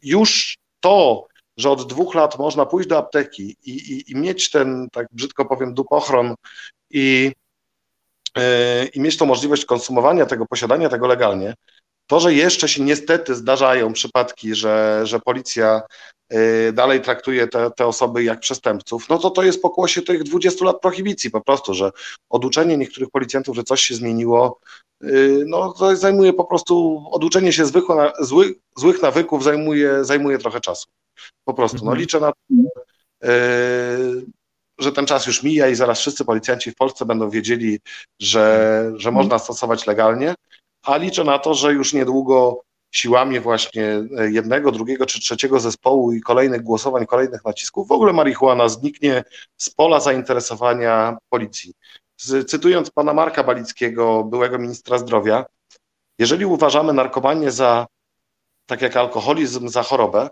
już 0.02 0.56
to, 0.80 1.26
że 1.56 1.70
od 1.70 1.88
dwóch 1.88 2.14
lat 2.14 2.38
można 2.38 2.66
pójść 2.66 2.88
do 2.88 2.98
apteki 2.98 3.56
i, 3.64 3.70
i, 3.70 4.12
i 4.12 4.16
mieć 4.16 4.50
ten, 4.50 4.88
tak 4.92 5.06
brzydko 5.12 5.44
powiem, 5.44 5.74
dupochron 5.74 6.34
i 6.90 7.32
i 8.94 9.00
mieć 9.00 9.16
tą 9.16 9.26
możliwość 9.26 9.64
konsumowania 9.64 10.26
tego, 10.26 10.46
posiadania 10.46 10.88
tego 10.88 11.06
legalnie, 11.06 11.54
to, 12.06 12.20
że 12.20 12.34
jeszcze 12.34 12.68
się 12.68 12.82
niestety 12.82 13.34
zdarzają 13.34 13.92
przypadki, 13.92 14.54
że, 14.54 15.00
że 15.04 15.20
policja 15.20 15.82
e, 16.28 16.72
dalej 16.72 17.00
traktuje 17.00 17.48
te, 17.48 17.70
te 17.70 17.86
osoby 17.86 18.24
jak 18.24 18.40
przestępców, 18.40 19.08
no 19.08 19.18
to 19.18 19.30
to 19.30 19.42
jest 19.42 19.62
pokłosie 19.62 20.02
tych 20.02 20.22
20 20.22 20.64
lat 20.64 20.80
prohibicji 20.80 21.30
po 21.30 21.40
prostu, 21.40 21.74
że 21.74 21.90
oduczenie 22.30 22.76
niektórych 22.76 23.10
policjantów, 23.10 23.56
że 23.56 23.64
coś 23.64 23.80
się 23.80 23.94
zmieniło, 23.94 24.60
e, 25.02 25.06
no 25.46 25.72
to 25.72 25.96
zajmuje 25.96 26.32
po 26.32 26.44
prostu, 26.44 27.04
oduczenie 27.10 27.52
się 27.52 27.66
zwykłe, 27.66 28.12
zły, 28.20 28.54
złych 28.76 29.02
nawyków 29.02 29.44
zajmuje, 29.44 30.04
zajmuje 30.04 30.38
trochę 30.38 30.60
czasu. 30.60 30.88
Po 31.44 31.54
prostu, 31.54 31.76
no 31.76 31.82
mhm. 31.82 31.98
liczę 31.98 32.20
na 32.20 32.32
to, 32.32 32.36
że 34.80 34.92
ten 34.92 35.06
czas 35.06 35.26
już 35.26 35.42
mija 35.42 35.68
i 35.68 35.74
zaraz 35.74 36.00
wszyscy 36.00 36.24
policjanci 36.24 36.70
w 36.70 36.74
Polsce 36.74 37.04
będą 37.04 37.30
wiedzieli, 37.30 37.80
że, 38.20 38.82
że 38.96 39.08
mhm. 39.08 39.14
można 39.14 39.38
stosować 39.38 39.86
legalnie, 39.86 40.34
a 40.82 40.96
liczę 40.96 41.24
na 41.24 41.38
to, 41.38 41.54
że 41.54 41.72
już 41.72 41.92
niedługo 41.92 42.62
siłami 42.90 43.40
właśnie 43.40 44.02
jednego, 44.30 44.72
drugiego 44.72 45.06
czy 45.06 45.20
trzeciego 45.20 45.60
zespołu 45.60 46.12
i 46.12 46.20
kolejnych 46.20 46.62
głosowań, 46.62 47.06
kolejnych 47.06 47.44
nacisków, 47.44 47.88
w 47.88 47.92
ogóle 47.92 48.12
marihuana 48.12 48.68
zniknie 48.68 49.24
z 49.56 49.70
pola 49.70 50.00
zainteresowania 50.00 51.18
policji. 51.28 51.74
Cytując 52.46 52.90
pana 52.90 53.14
Marka 53.14 53.44
Balickiego, 53.44 54.24
byłego 54.24 54.58
ministra 54.58 54.98
zdrowia, 54.98 55.44
jeżeli 56.18 56.46
uważamy 56.46 56.92
narkomanię 56.92 57.50
za, 57.50 57.86
tak 58.66 58.82
jak 58.82 58.96
alkoholizm, 58.96 59.68
za 59.68 59.82
chorobę, 59.82 60.28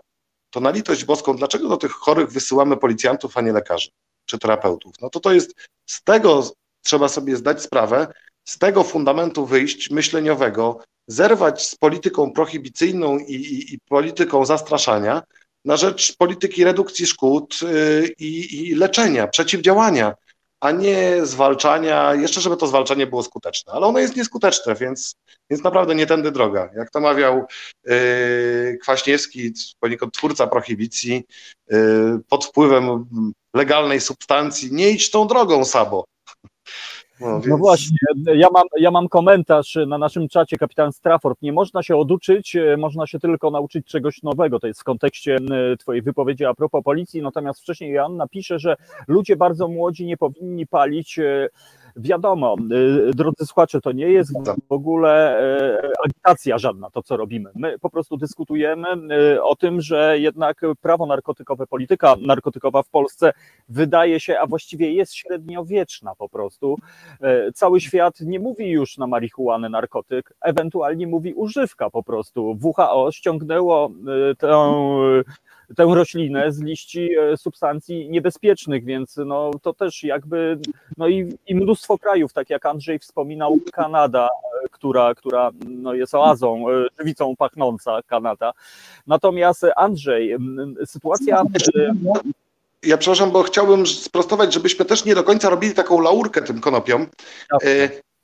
to 0.49 0.59
na 0.59 0.69
litość 0.69 1.05
boską, 1.05 1.35
dlaczego 1.35 1.69
do 1.69 1.77
tych 1.77 1.91
chorych 1.91 2.31
wysyłamy 2.31 2.77
policjantów, 2.77 3.37
a 3.37 3.41
nie 3.41 3.53
lekarzy? 3.53 3.89
Czy 4.29 4.37
terapeutów. 4.39 4.93
No 5.01 5.09
to 5.09 5.19
to 5.19 5.33
jest, 5.33 5.55
z 5.85 6.03
tego 6.03 6.51
trzeba 6.83 7.07
sobie 7.07 7.35
zdać 7.35 7.61
sprawę, 7.61 8.07
z 8.45 8.57
tego 8.57 8.83
fundamentu 8.83 9.45
wyjść 9.45 9.89
myśleniowego, 9.89 10.79
zerwać 11.07 11.67
z 11.67 11.75
polityką 11.75 12.31
prohibicyjną 12.31 13.17
i, 13.17 13.33
i, 13.33 13.73
i 13.73 13.79
polityką 13.79 14.45
zastraszania 14.45 15.23
na 15.65 15.77
rzecz 15.77 16.17
polityki 16.17 16.63
redukcji 16.63 17.05
szkód 17.05 17.61
yy, 17.61 18.13
i, 18.19 18.69
i 18.69 18.75
leczenia, 18.75 19.27
przeciwdziałania 19.27 20.15
a 20.59 20.71
nie 20.71 21.25
zwalczania, 21.25 22.15
jeszcze 22.15 22.41
żeby 22.41 22.57
to 22.57 22.67
zwalczanie 22.67 23.07
było 23.07 23.23
skuteczne, 23.23 23.73
ale 23.73 23.85
ono 23.85 23.99
jest 23.99 24.15
nieskuteczne, 24.15 24.75
więc, 24.75 25.15
więc 25.49 25.63
naprawdę 25.63 25.95
nie 25.95 26.05
tędy 26.05 26.31
droga. 26.31 26.69
Jak 26.75 26.89
to 26.89 26.99
mawiał 26.99 27.45
yy, 27.85 28.77
Kwaśniewski, 28.81 29.53
poniekąd 29.79 30.13
twórca 30.13 30.47
prohibicji, 30.47 31.23
yy, 31.69 32.19
pod 32.29 32.45
wpływem 32.45 33.05
legalnej 33.53 34.01
substancji, 34.01 34.73
nie 34.73 34.89
idź 34.89 35.11
tą 35.11 35.27
drogą, 35.27 35.65
Sabo. 35.65 36.05
No, 37.19 37.27
no, 37.27 37.33
więc... 37.33 37.47
no, 37.47 37.57
właśnie, 37.57 37.97
ja 38.35 38.47
mam, 38.53 38.63
ja 38.77 38.91
mam 38.91 39.09
komentarz 39.09 39.77
na 39.87 39.97
naszym 39.97 40.27
czacie, 40.27 40.57
kapitan 40.57 40.91
Strafford. 40.91 41.41
Nie 41.41 41.53
można 41.53 41.83
się 41.83 41.95
oduczyć, 41.95 42.55
e, 42.55 42.77
można 42.77 43.07
się 43.07 43.19
tylko 43.19 43.51
nauczyć 43.51 43.87
czegoś 43.87 44.23
nowego. 44.23 44.59
To 44.59 44.67
jest 44.67 44.81
w 44.81 44.83
kontekście 44.83 45.37
Twojej 45.79 46.01
wypowiedzi 46.01 46.45
a 46.45 46.53
propos 46.53 46.83
policji. 46.83 47.21
Natomiast 47.21 47.61
wcześniej 47.61 47.91
Joanna 47.91 48.27
pisze, 48.27 48.59
że 48.59 48.75
ludzie 49.07 49.35
bardzo 49.35 49.67
młodzi 49.67 50.05
nie 50.05 50.17
powinni 50.17 50.67
palić 50.67 51.19
e, 51.19 51.49
Wiadomo, 51.99 52.55
y, 53.09 53.13
drodzy 53.13 53.45
słuchacze, 53.45 53.81
to 53.81 53.91
nie 53.91 54.09
jest 54.09 54.33
w 54.69 54.71
ogóle 54.71 55.39
e, 55.39 55.91
agitacja 56.05 56.57
żadna, 56.57 56.89
to 56.89 57.03
co 57.03 57.17
robimy. 57.17 57.49
My 57.55 57.79
po 57.79 57.89
prostu 57.89 58.17
dyskutujemy 58.17 58.87
y, 59.35 59.43
o 59.43 59.55
tym, 59.55 59.81
że 59.81 60.19
jednak 60.19 60.61
prawo 60.81 61.05
narkotykowe, 61.05 61.67
polityka 61.67 62.15
narkotykowa 62.21 62.83
w 62.83 62.89
Polsce 62.89 63.33
wydaje 63.69 64.19
się, 64.19 64.39
a 64.39 64.47
właściwie 64.47 64.93
jest 64.93 65.13
średniowieczna 65.15 66.15
po 66.15 66.29
prostu. 66.29 66.77
Cały 67.53 67.81
świat 67.81 68.21
nie 68.21 68.39
mówi 68.39 68.69
już 68.69 68.97
na 68.97 69.07
marihuanę 69.07 69.69
narkotyk, 69.69 70.33
ewentualnie 70.41 71.07
mówi 71.07 71.33
używka 71.33 71.89
po 71.89 72.03
prostu. 72.03 72.57
WHO 72.63 73.11
ściągnęło 73.11 73.91
y, 74.31 74.35
tę 74.35 74.73
tę 75.75 75.83
roślinę 75.95 76.51
z 76.51 76.61
liści 76.61 77.09
e, 77.17 77.37
substancji 77.37 78.09
niebezpiecznych, 78.09 78.85
więc 78.85 79.17
no, 79.25 79.51
to 79.61 79.73
też 79.73 80.03
jakby, 80.03 80.59
no 80.97 81.07
i, 81.07 81.37
i 81.47 81.55
mnóstwo 81.55 81.97
krajów, 81.97 82.33
tak 82.33 82.49
jak 82.49 82.65
Andrzej 82.65 82.99
wspominał, 82.99 83.57
Kanada, 83.73 84.25
e, 84.65 84.69
która, 84.69 85.15
która 85.15 85.51
no, 85.67 85.93
jest 85.93 86.15
oazą, 86.15 86.69
e, 86.69 86.85
żywicą 86.99 87.35
pachnąca 87.35 87.99
Kanada. 88.07 88.51
Natomiast 89.07 89.65
Andrzej, 89.75 90.35
sytuacja... 90.85 91.43
Ja 92.83 92.97
przepraszam, 92.97 93.31
bo 93.31 93.43
chciałbym 93.43 93.87
sprostować, 93.87 94.53
żebyśmy 94.53 94.85
też 94.85 95.05
nie 95.05 95.15
do 95.15 95.23
końca 95.23 95.49
robili 95.49 95.73
taką 95.73 96.01
laurkę 96.01 96.41
tym 96.41 96.61
konopiom. 96.61 97.07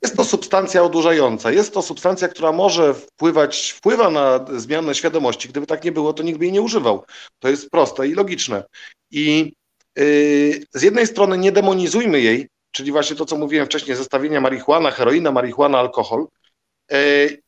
Jest 0.06 0.16
to 0.16 0.24
substancja 0.24 0.82
odurzająca, 0.82 1.50
jest 1.50 1.74
to 1.74 1.82
substancja, 1.82 2.28
która 2.28 2.52
może 2.52 2.94
wpływać, 2.94 3.70
wpływa 3.70 4.10
na 4.10 4.44
zmianę 4.56 4.94
świadomości. 4.94 5.48
Gdyby 5.48 5.66
tak 5.66 5.84
nie 5.84 5.92
było, 5.92 6.12
to 6.12 6.22
nikt 6.22 6.38
by 6.38 6.44
jej 6.44 6.52
nie 6.52 6.62
używał. 6.62 7.04
To 7.38 7.48
jest 7.48 7.70
proste 7.70 8.08
i 8.08 8.14
logiczne. 8.14 8.64
I 9.10 9.52
yy, 9.96 10.64
z 10.74 10.82
jednej 10.82 11.06
strony 11.06 11.38
nie 11.38 11.52
demonizujmy 11.52 12.20
jej, 12.20 12.48
czyli 12.70 12.92
właśnie 12.92 13.16
to, 13.16 13.24
co 13.24 13.36
mówiłem 13.36 13.66
wcześniej, 13.66 13.96
zestawienia 13.96 14.40
marihuana, 14.40 14.90
heroina, 14.90 15.32
marihuana, 15.32 15.78
alkohol, 15.78 16.26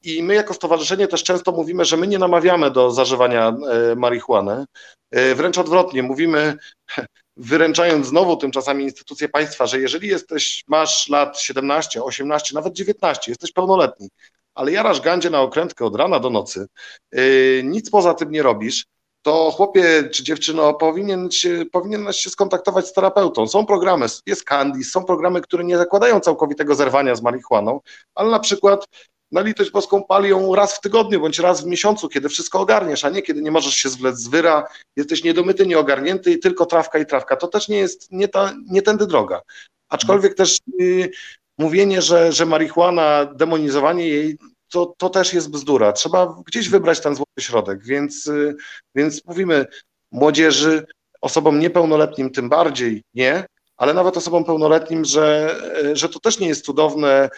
I 0.02 0.22
my 0.22 0.34
jako 0.34 0.54
stowarzyszenie 0.54 1.08
też 1.08 1.22
często 1.22 1.52
mówimy, 1.52 1.84
że 1.84 1.96
my 1.96 2.06
nie 2.06 2.18
namawiamy 2.18 2.70
do 2.70 2.90
zażywania 2.90 3.56
marihuany. 3.96 4.64
Wręcz 5.12 5.58
odwrotnie, 5.58 6.02
mówimy, 6.02 6.56
wyręczając 7.36 8.06
znowu 8.06 8.36
tym 8.36 8.50
czasami 8.50 8.84
instytucje 8.84 9.28
państwa, 9.28 9.66
że 9.66 9.80
jeżeli 9.80 10.08
jesteś, 10.08 10.64
masz 10.66 11.08
lat 11.08 11.40
17, 11.40 12.02
18, 12.02 12.54
nawet 12.54 12.72
19, 12.72 13.32
jesteś 13.32 13.52
pełnoletni, 13.52 14.08
ale 14.54 14.72
jarasz 14.72 15.00
gandzie 15.00 15.30
na 15.30 15.40
okrętkę 15.40 15.84
od 15.84 15.96
rana 15.96 16.20
do 16.20 16.30
nocy, 16.30 16.66
yy, 17.12 17.62
nic 17.64 17.90
poza 17.90 18.14
tym 18.14 18.30
nie 18.30 18.42
robisz, 18.42 18.84
to 19.22 19.50
chłopie 19.50 20.08
czy 20.12 20.24
dziewczyno 20.24 20.74
powinien 20.74 21.30
się, 21.30 21.64
powinien 21.72 22.12
się 22.12 22.30
skontaktować 22.30 22.86
z 22.86 22.92
terapeutą. 22.92 23.48
Są 23.48 23.66
programy, 23.66 24.06
jest 24.26 24.44
Candice, 24.44 24.90
są 24.90 25.04
programy, 25.04 25.40
które 25.40 25.64
nie 25.64 25.78
zakładają 25.78 26.20
całkowitego 26.20 26.74
zerwania 26.74 27.14
z 27.14 27.22
marihuaną, 27.22 27.80
ale 28.14 28.30
na 28.30 28.38
przykład 28.38 28.86
na 29.32 29.40
litość 29.40 29.70
boską 29.70 30.04
pali 30.04 30.28
ją 30.30 30.54
raz 30.54 30.76
w 30.76 30.80
tygodniu 30.80 31.20
bądź 31.20 31.38
raz 31.38 31.64
w 31.64 31.66
miesiącu, 31.66 32.08
kiedy 32.08 32.28
wszystko 32.28 32.60
ogarniesz, 32.60 33.04
a 33.04 33.08
nie 33.08 33.22
kiedy 33.22 33.42
nie 33.42 33.50
możesz 33.50 33.74
się 33.74 33.88
zwlec 33.88 34.18
z 34.18 34.28
wyra, 34.28 34.68
jesteś 34.96 35.24
niedomyty, 35.24 35.66
nieogarnięty 35.66 36.32
i 36.32 36.38
tylko 36.38 36.66
trawka 36.66 36.98
i 36.98 37.06
trawka. 37.06 37.36
To 37.36 37.48
też 37.48 37.68
nie 37.68 37.78
jest, 37.78 38.12
nie, 38.12 38.28
ta, 38.28 38.54
nie 38.66 38.82
tędy 38.82 39.06
droga. 39.06 39.42
Aczkolwiek 39.88 40.34
też 40.34 40.58
y, 40.80 41.10
mówienie, 41.58 42.02
że, 42.02 42.32
że 42.32 42.46
marihuana, 42.46 43.24
demonizowanie 43.24 44.08
jej, 44.08 44.38
to, 44.70 44.94
to 44.98 45.10
też 45.10 45.34
jest 45.34 45.50
bzdura. 45.50 45.92
Trzeba 45.92 46.36
gdzieś 46.46 46.68
wybrać 46.68 47.00
ten 47.00 47.14
złoty 47.14 47.40
środek, 47.40 47.84
więc, 47.84 48.26
y, 48.26 48.56
więc 48.94 49.24
mówimy 49.24 49.66
młodzieży, 50.12 50.86
osobom 51.20 51.58
niepełnoletnim 51.58 52.30
tym 52.30 52.48
bardziej 52.48 53.02
nie, 53.14 53.46
ale 53.76 53.94
nawet 53.94 54.16
osobom 54.16 54.44
pełnoletnim, 54.44 55.04
że, 55.04 55.56
że 55.92 56.08
to 56.08 56.20
też 56.20 56.38
nie 56.38 56.48
jest 56.48 56.64
cudowne 56.64 57.28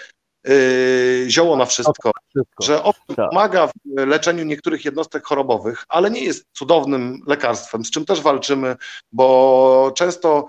zioło 1.27 1.57
na 1.57 1.67
wszystko, 1.67 2.11
że 2.61 2.83
owszem 2.85 3.17
tak. 3.17 3.29
pomaga 3.31 3.67
w 3.67 3.73
leczeniu 3.87 4.45
niektórych 4.45 4.85
jednostek 4.85 5.25
chorobowych, 5.25 5.85
ale 5.89 6.11
nie 6.11 6.25
jest 6.25 6.45
cudownym 6.53 7.23
lekarstwem, 7.27 7.85
z 7.85 7.91
czym 7.91 8.05
też 8.05 8.21
walczymy, 8.21 8.77
bo 9.13 9.93
często 9.95 10.47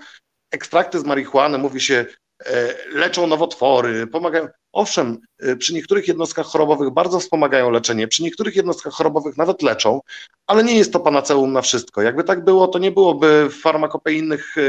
ekstrakty 0.52 1.00
z 1.00 1.04
marihuany, 1.04 1.58
mówi 1.58 1.82
się, 1.82 2.06
e, 2.46 2.76
leczą 2.92 3.28
nowotwory, 3.28 4.08
pomagają. 4.08 4.48
Owszem, 4.74 5.18
e, 5.40 5.56
przy 5.56 5.74
niektórych 5.74 6.08
jednostkach 6.08 6.46
chorobowych 6.46 6.94
bardzo 6.94 7.20
wspomagają 7.20 7.70
leczenie, 7.70 8.08
przy 8.08 8.24
niektórych 8.24 8.56
jednostkach 8.56 8.94
chorobowych 8.94 9.38
nawet 9.38 9.62
leczą, 9.62 10.00
ale 10.48 10.64
nie 10.64 10.78
jest 10.78 10.94
to 10.94 11.00
panaceum 11.00 11.54
na 11.54 11.62
wszystko. 11.62 12.02
Jakby 12.02 12.24
tak 12.24 12.44
było, 12.44 12.68
to 12.68 12.80
nie 12.80 12.92
byłoby 12.92 13.50
farmakopeinnych 13.62 14.56
e, 14.58 14.62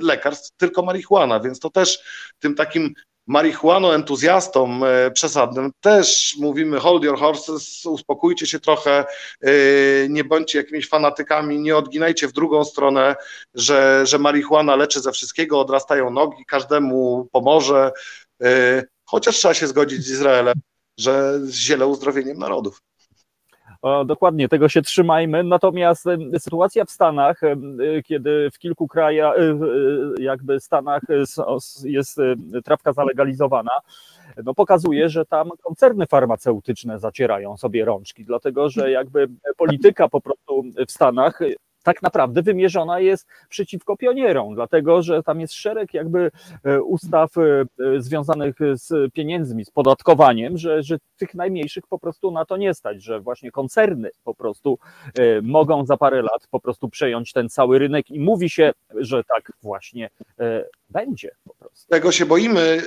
lekarstw, 0.00 0.50
tylko 0.56 0.82
marihuana, 0.82 1.40
więc 1.40 1.58
to 1.60 1.70
też 1.70 2.02
tym 2.38 2.54
takim 2.54 2.94
marihuano 3.26 3.94
entuzjastom 3.94 4.84
e, 4.84 5.10
przesadnym 5.10 5.72
też 5.80 6.36
mówimy 6.40 6.80
hold 6.80 7.04
your 7.04 7.18
horses, 7.18 7.86
uspokójcie 7.86 8.46
się 8.46 8.60
trochę, 8.60 9.04
e, 9.40 9.50
nie 10.08 10.24
bądźcie 10.24 10.58
jakimiś 10.58 10.88
fanatykami, 10.88 11.58
nie 11.58 11.76
odginajcie 11.76 12.28
w 12.28 12.32
drugą 12.32 12.64
stronę, 12.64 13.16
że, 13.54 14.02
że 14.06 14.18
marihuana 14.18 14.76
leczy 14.76 15.00
ze 15.00 15.12
wszystkiego, 15.12 15.60
odrastają 15.60 16.10
nogi, 16.10 16.44
każdemu 16.44 17.28
pomoże, 17.32 17.92
e, 18.42 18.82
chociaż 19.04 19.36
trzeba 19.36 19.54
się 19.54 19.66
zgodzić 19.66 20.04
z 20.04 20.10
Izraelem, 20.10 20.54
że 20.98 21.40
z 21.40 21.54
ziele 21.54 21.86
uzdrowieniem 21.86 22.38
narodów. 22.38 22.82
Dokładnie, 24.06 24.48
tego 24.48 24.68
się 24.68 24.82
trzymajmy. 24.82 25.44
Natomiast 25.44 26.04
sytuacja 26.38 26.84
w 26.84 26.90
Stanach, 26.90 27.40
kiedy 28.04 28.50
w 28.52 28.58
kilku 28.58 28.88
krajach, 28.88 29.34
e, 29.38 29.58
jakby 30.22 30.60
Stanach 30.60 31.02
jest 31.84 32.18
trawka 32.64 32.92
zalegalizowana, 32.92 33.70
no 34.44 34.54
pokazuje, 34.54 35.08
że 35.08 35.26
tam 35.26 35.50
koncerny 35.62 36.06
farmaceutyczne 36.06 36.98
zacierają 36.98 37.56
sobie 37.56 37.84
rączki, 37.84 38.24
dlatego 38.24 38.70
że 38.70 38.90
jakby 38.90 39.28
polityka 39.56 40.08
po 40.08 40.20
prostu 40.20 40.62
w 40.88 40.92
Stanach 40.92 41.40
tak 41.82 42.02
naprawdę 42.02 42.42
wymierzona 42.42 43.00
jest 43.00 43.26
przeciwko 43.48 43.96
pionierom, 43.96 44.54
dlatego 44.54 45.02
że 45.02 45.22
tam 45.22 45.40
jest 45.40 45.54
szereg 45.54 45.94
jakby 45.94 46.30
e, 46.64 46.82
ustaw 46.82 47.30
e, 47.38 47.64
związanych 47.98 48.56
z 48.72 49.12
pieniędzmi, 49.12 49.64
z 49.64 49.70
podatkowaniem, 49.70 50.58
że, 50.58 50.82
że 50.82 50.98
tych 51.16 51.34
najmniejszych 51.34 51.86
po 51.86 51.98
prostu 51.98 52.30
na 52.30 52.44
to 52.44 52.56
nie 52.56 52.74
stać, 52.74 53.02
że 53.02 53.20
właśnie 53.20 53.50
koncerny 53.50 54.10
po 54.24 54.34
prostu 54.34 54.78
e, 55.14 55.42
mogą 55.42 55.86
za 55.86 55.96
parę 55.96 56.22
lat 56.22 56.46
po 56.50 56.60
prostu 56.60 56.88
przejąć 56.88 57.32
ten 57.32 57.48
cały 57.48 57.78
rynek 57.78 58.10
i 58.10 58.20
mówi 58.20 58.50
się, 58.50 58.72
że 58.94 59.24
tak 59.24 59.52
właśnie 59.62 60.10
będzie 60.90 61.30
po 61.44 61.54
prostu. 61.54 61.90
Tego 61.90 62.12
się 62.12 62.26
boimy 62.26 62.82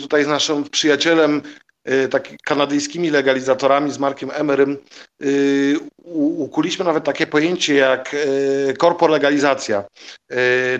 tutaj 0.00 0.24
z 0.24 0.28
naszym 0.28 0.64
przyjacielem 0.64 1.42
Y, 1.42 1.71
tak 2.10 2.28
kanadyjskimi 2.42 3.10
legalizatorami 3.10 3.92
z 3.92 3.98
Markiem 3.98 4.30
Emerym 4.34 4.78
y, 5.22 5.78
ukuliśmy 6.36 6.84
nawet 6.84 7.04
takie 7.04 7.26
pojęcie 7.26 7.74
jak 7.74 8.14
y, 8.14 8.74
korpolegalizacja, 8.78 9.84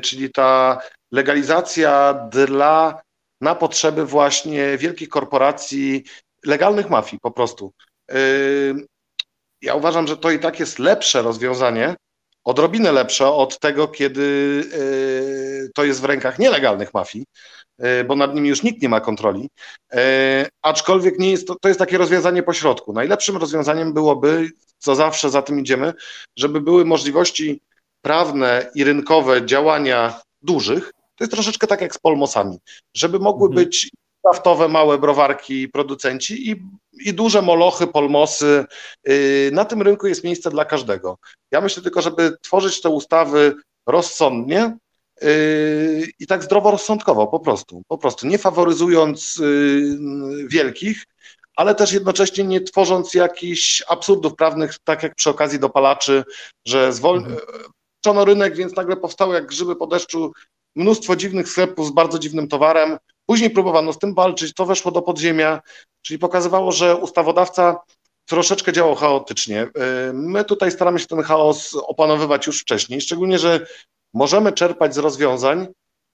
czyli 0.03 0.30
ta 0.30 0.78
legalizacja 1.12 2.14
dla 2.30 3.03
na 3.40 3.55
potrzeby 3.55 4.07
właśnie 4.07 4.78
wielkich 4.78 5.09
korporacji, 5.09 6.05
legalnych 6.46 6.90
mafii 6.90 7.20
po 7.20 7.30
prostu. 7.30 7.72
Ja 9.62 9.74
uważam, 9.74 10.07
że 10.07 10.16
to 10.16 10.30
i 10.30 10.38
tak 10.38 10.61
jest 10.61 10.78
lepsze 10.78 11.22
rozwiązanie, 11.22 11.94
odrobinę 12.44 12.92
lepsze 12.92 13.28
od 13.28 13.59
tego, 13.59 13.88
kiedy 13.88 14.62
to 15.74 15.84
jest 15.84 16.00
w 16.00 16.05
rękach 16.05 16.38
nielegalnych 16.38 16.94
mafii, 16.94 17.24
bo 18.08 18.16
nad 18.16 18.34
nimi 18.34 18.48
już 18.48 18.62
nikt 18.62 18.82
nie 18.82 18.88
ma 18.88 19.00
kontroli. 19.00 19.50
E, 19.92 20.48
aczkolwiek 20.62 21.18
nie 21.18 21.30
jest 21.30 21.46
to, 21.46 21.54
to 21.54 21.68
jest 21.68 21.78
takie 21.78 21.98
rozwiązanie 21.98 22.42
pośrodku. 22.42 22.92
Najlepszym 22.92 23.36
rozwiązaniem 23.36 23.92
byłoby, 23.92 24.50
co 24.78 24.94
zawsze 24.94 25.30
za 25.30 25.42
tym 25.42 25.60
idziemy, 25.60 25.92
żeby 26.36 26.60
były 26.60 26.84
możliwości 26.84 27.60
prawne 28.02 28.70
i 28.74 28.84
rynkowe 28.84 29.46
działania 29.46 30.20
dużych. 30.42 30.92
To 31.16 31.24
jest 31.24 31.32
troszeczkę 31.32 31.66
tak 31.66 31.80
jak 31.80 31.94
z 31.94 31.98
polmosami, 31.98 32.58
żeby 32.94 33.18
mogły 33.18 33.48
mhm. 33.48 33.64
być 33.64 33.90
kraftowe, 34.22 34.68
małe 34.68 34.98
browarki 34.98 35.68
producenci 35.68 36.50
i, 36.50 36.62
i 37.04 37.14
duże 37.14 37.42
molochy, 37.42 37.86
polmosy. 37.86 38.64
Y, 39.08 39.50
na 39.52 39.64
tym 39.64 39.82
rynku 39.82 40.06
jest 40.06 40.24
miejsce 40.24 40.50
dla 40.50 40.64
każdego. 40.64 41.18
Ja 41.50 41.60
myślę 41.60 41.82
tylko, 41.82 42.02
żeby 42.02 42.36
tworzyć 42.42 42.80
te 42.80 42.88
ustawy 42.88 43.54
rozsądnie, 43.86 44.76
i 46.18 46.26
tak 46.26 46.44
zdroworozsądkowo, 46.44 47.26
po 47.26 47.40
prostu, 47.40 47.82
po 47.88 47.98
prostu, 47.98 48.26
nie 48.26 48.38
faworyzując 48.38 49.36
yy, 49.36 50.48
wielkich, 50.48 51.04
ale 51.56 51.74
też 51.74 51.92
jednocześnie 51.92 52.44
nie 52.44 52.60
tworząc 52.60 53.14
jakichś 53.14 53.82
absurdów 53.88 54.34
prawnych, 54.34 54.78
tak 54.84 55.02
jak 55.02 55.14
przy 55.14 55.30
okazji 55.30 55.58
dopalaczy, 55.58 56.24
że 56.66 56.92
zwolniono 56.92 57.36
mhm. 58.06 58.26
rynek, 58.26 58.56
więc 58.56 58.76
nagle 58.76 58.96
powstało 58.96 59.34
jak 59.34 59.46
grzyby 59.46 59.76
po 59.76 59.86
deszczu 59.86 60.32
mnóstwo 60.76 61.16
dziwnych 61.16 61.48
sklepów 61.48 61.86
z 61.86 61.90
bardzo 61.90 62.18
dziwnym 62.18 62.48
towarem. 62.48 62.98
Później 63.26 63.50
próbowano 63.50 63.92
z 63.92 63.98
tym 63.98 64.14
walczyć, 64.14 64.54
to 64.54 64.66
weszło 64.66 64.92
do 64.92 65.02
podziemia, 65.02 65.60
czyli 66.02 66.18
pokazywało, 66.18 66.72
że 66.72 66.96
ustawodawca 66.96 67.76
troszeczkę 68.24 68.72
działał 68.72 68.94
chaotycznie. 68.94 69.56
Yy, 69.56 70.12
my 70.12 70.44
tutaj 70.44 70.70
staramy 70.70 70.98
się 70.98 71.06
ten 71.06 71.22
chaos 71.22 71.74
opanowywać 71.74 72.46
już 72.46 72.60
wcześniej, 72.60 73.00
szczególnie, 73.00 73.38
że 73.38 73.66
możemy 74.14 74.52
czerpać 74.52 74.94
z 74.94 74.98
rozwiązań 74.98 75.66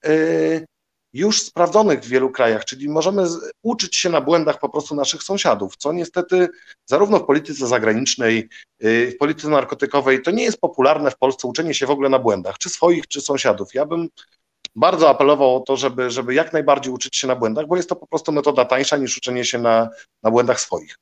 y, 0.07 0.65
już 1.13 1.41
sprawdzonych 1.41 1.99
w 1.99 2.07
wielu 2.07 2.31
krajach, 2.31 2.65
czyli 2.65 2.89
możemy 2.89 3.23
uczyć 3.63 3.95
się 3.95 4.09
na 4.09 4.21
błędach 4.21 4.59
po 4.59 4.69
prostu 4.69 4.95
naszych 4.95 5.23
sąsiadów, 5.23 5.77
co 5.77 5.93
niestety 5.93 6.47
zarówno 6.85 7.19
w 7.19 7.25
polityce 7.25 7.67
zagranicznej, 7.67 8.49
y, 8.83 9.11
w 9.15 9.17
polityce 9.17 9.49
narkotykowej, 9.49 10.21
to 10.21 10.31
nie 10.31 10.43
jest 10.43 10.59
popularne 10.61 11.11
w 11.11 11.17
Polsce 11.17 11.47
uczenie 11.47 11.73
się 11.73 11.85
w 11.85 11.91
ogóle 11.91 12.09
na 12.09 12.19
błędach, 12.19 12.57
czy 12.57 12.69
swoich, 12.69 13.07
czy 13.07 13.21
sąsiadów. 13.21 13.73
Ja 13.73 13.85
bym 13.85 14.09
bardzo 14.75 15.09
apelował 15.09 15.55
o 15.55 15.59
to, 15.59 15.77
żeby, 15.77 16.11
żeby 16.11 16.33
jak 16.33 16.53
najbardziej 16.53 16.93
uczyć 16.93 17.17
się 17.17 17.27
na 17.27 17.35
błędach, 17.35 17.67
bo 17.67 17.77
jest 17.77 17.89
to 17.89 17.95
po 17.95 18.07
prostu 18.07 18.31
metoda 18.31 18.65
tańsza 18.65 18.97
niż 18.97 19.17
uczenie 19.17 19.45
się 19.45 19.59
na, 19.59 19.89
na 20.23 20.31
błędach 20.31 20.61
swoich. 20.61 20.95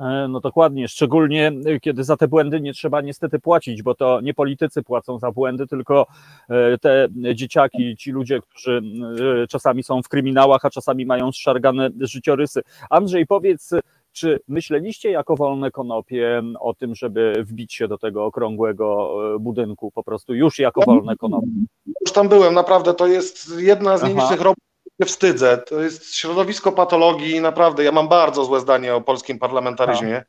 E, 0.00 0.28
no 0.28 0.40
dokładnie, 0.40 0.88
szczególnie 0.88 1.52
e, 1.66 1.80
kiedy 1.80 2.04
za 2.04 2.16
te 2.16 2.28
błędy 2.28 2.60
nie 2.60 2.72
trzeba 2.72 3.00
niestety 3.00 3.38
płacić, 3.38 3.82
bo 3.82 3.94
to 3.94 4.20
nie 4.20 4.34
politycy 4.34 4.82
płacą 4.82 5.18
za 5.18 5.32
błędy, 5.32 5.66
tylko 5.66 6.06
e, 6.48 6.78
te 6.78 7.08
dzieciaki, 7.34 7.96
ci 7.96 8.10
ludzie, 8.10 8.40
którzy 8.40 8.82
czasami 9.48 9.82
są 9.82 10.02
w 10.02 10.08
kryminałach, 10.08 10.64
a 10.64 10.70
czasami 10.70 11.06
mają 11.06 11.32
zszargane 11.32 11.90
życiorysy. 12.00 12.62
Andrzej, 12.90 13.26
powiedz, 13.26 13.70
czy 14.12 14.40
myśleliście 14.48 15.10
jako 15.10 15.36
wolne 15.36 15.70
konopie 15.70 16.42
o 16.60 16.74
tym, 16.74 16.94
żeby 16.94 17.44
wbić 17.46 17.74
się 17.74 17.88
do 17.88 17.98
tego 17.98 18.24
okrągłego 18.24 19.14
budynku, 19.40 19.90
po 19.90 20.02
prostu 20.02 20.34
już 20.34 20.58
jako 20.58 20.80
wolne 20.86 21.16
konopie? 21.16 21.46
Już 21.86 22.12
tam 22.12 22.28
byłem, 22.28 22.54
naprawdę, 22.54 22.94
to 22.94 23.06
jest 23.06 23.58
jedna 23.58 23.98
z 23.98 24.02
nielicznych 24.02 24.40
robót, 24.40 24.67
nie 24.98 25.06
wstydzę. 25.06 25.58
To 25.58 25.80
jest 25.80 26.14
środowisko 26.14 26.72
patologii, 26.72 27.40
naprawdę. 27.40 27.84
Ja 27.84 27.92
mam 27.92 28.08
bardzo 28.08 28.44
złe 28.44 28.60
zdanie 28.60 28.94
o 28.94 29.00
polskim 29.00 29.38
parlamentaryzmie. 29.38 30.14
Tak. 30.14 30.26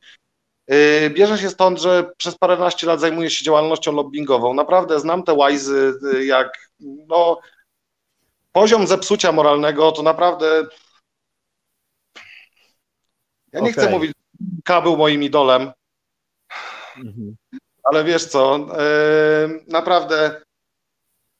Bierze 1.14 1.38
się 1.38 1.50
stąd, 1.50 1.80
że 1.80 2.12
przez 2.16 2.38
paręnaście 2.38 2.86
lat 2.86 3.00
zajmuję 3.00 3.30
się 3.30 3.44
działalnością 3.44 3.92
lobbyingową. 3.92 4.54
Naprawdę 4.54 5.00
znam 5.00 5.22
te 5.22 5.34
łajzy, 5.34 5.92
y, 6.14 6.24
jak 6.24 6.70
no, 6.80 7.40
poziom 8.52 8.86
zepsucia 8.86 9.32
moralnego 9.32 9.92
to 9.92 10.02
naprawdę 10.02 10.66
Ja 13.52 13.60
nie 13.60 13.70
Okej. 13.70 13.72
chcę 13.72 13.90
mówić, 13.90 14.12
K 14.64 14.80
był 14.80 14.96
moim 14.96 15.22
idolem, 15.22 15.72
Mhm. 16.96 17.36
ale 17.84 18.04
wiesz 18.04 18.24
co, 18.24 18.56
e, 18.56 19.48
naprawdę 19.68 20.40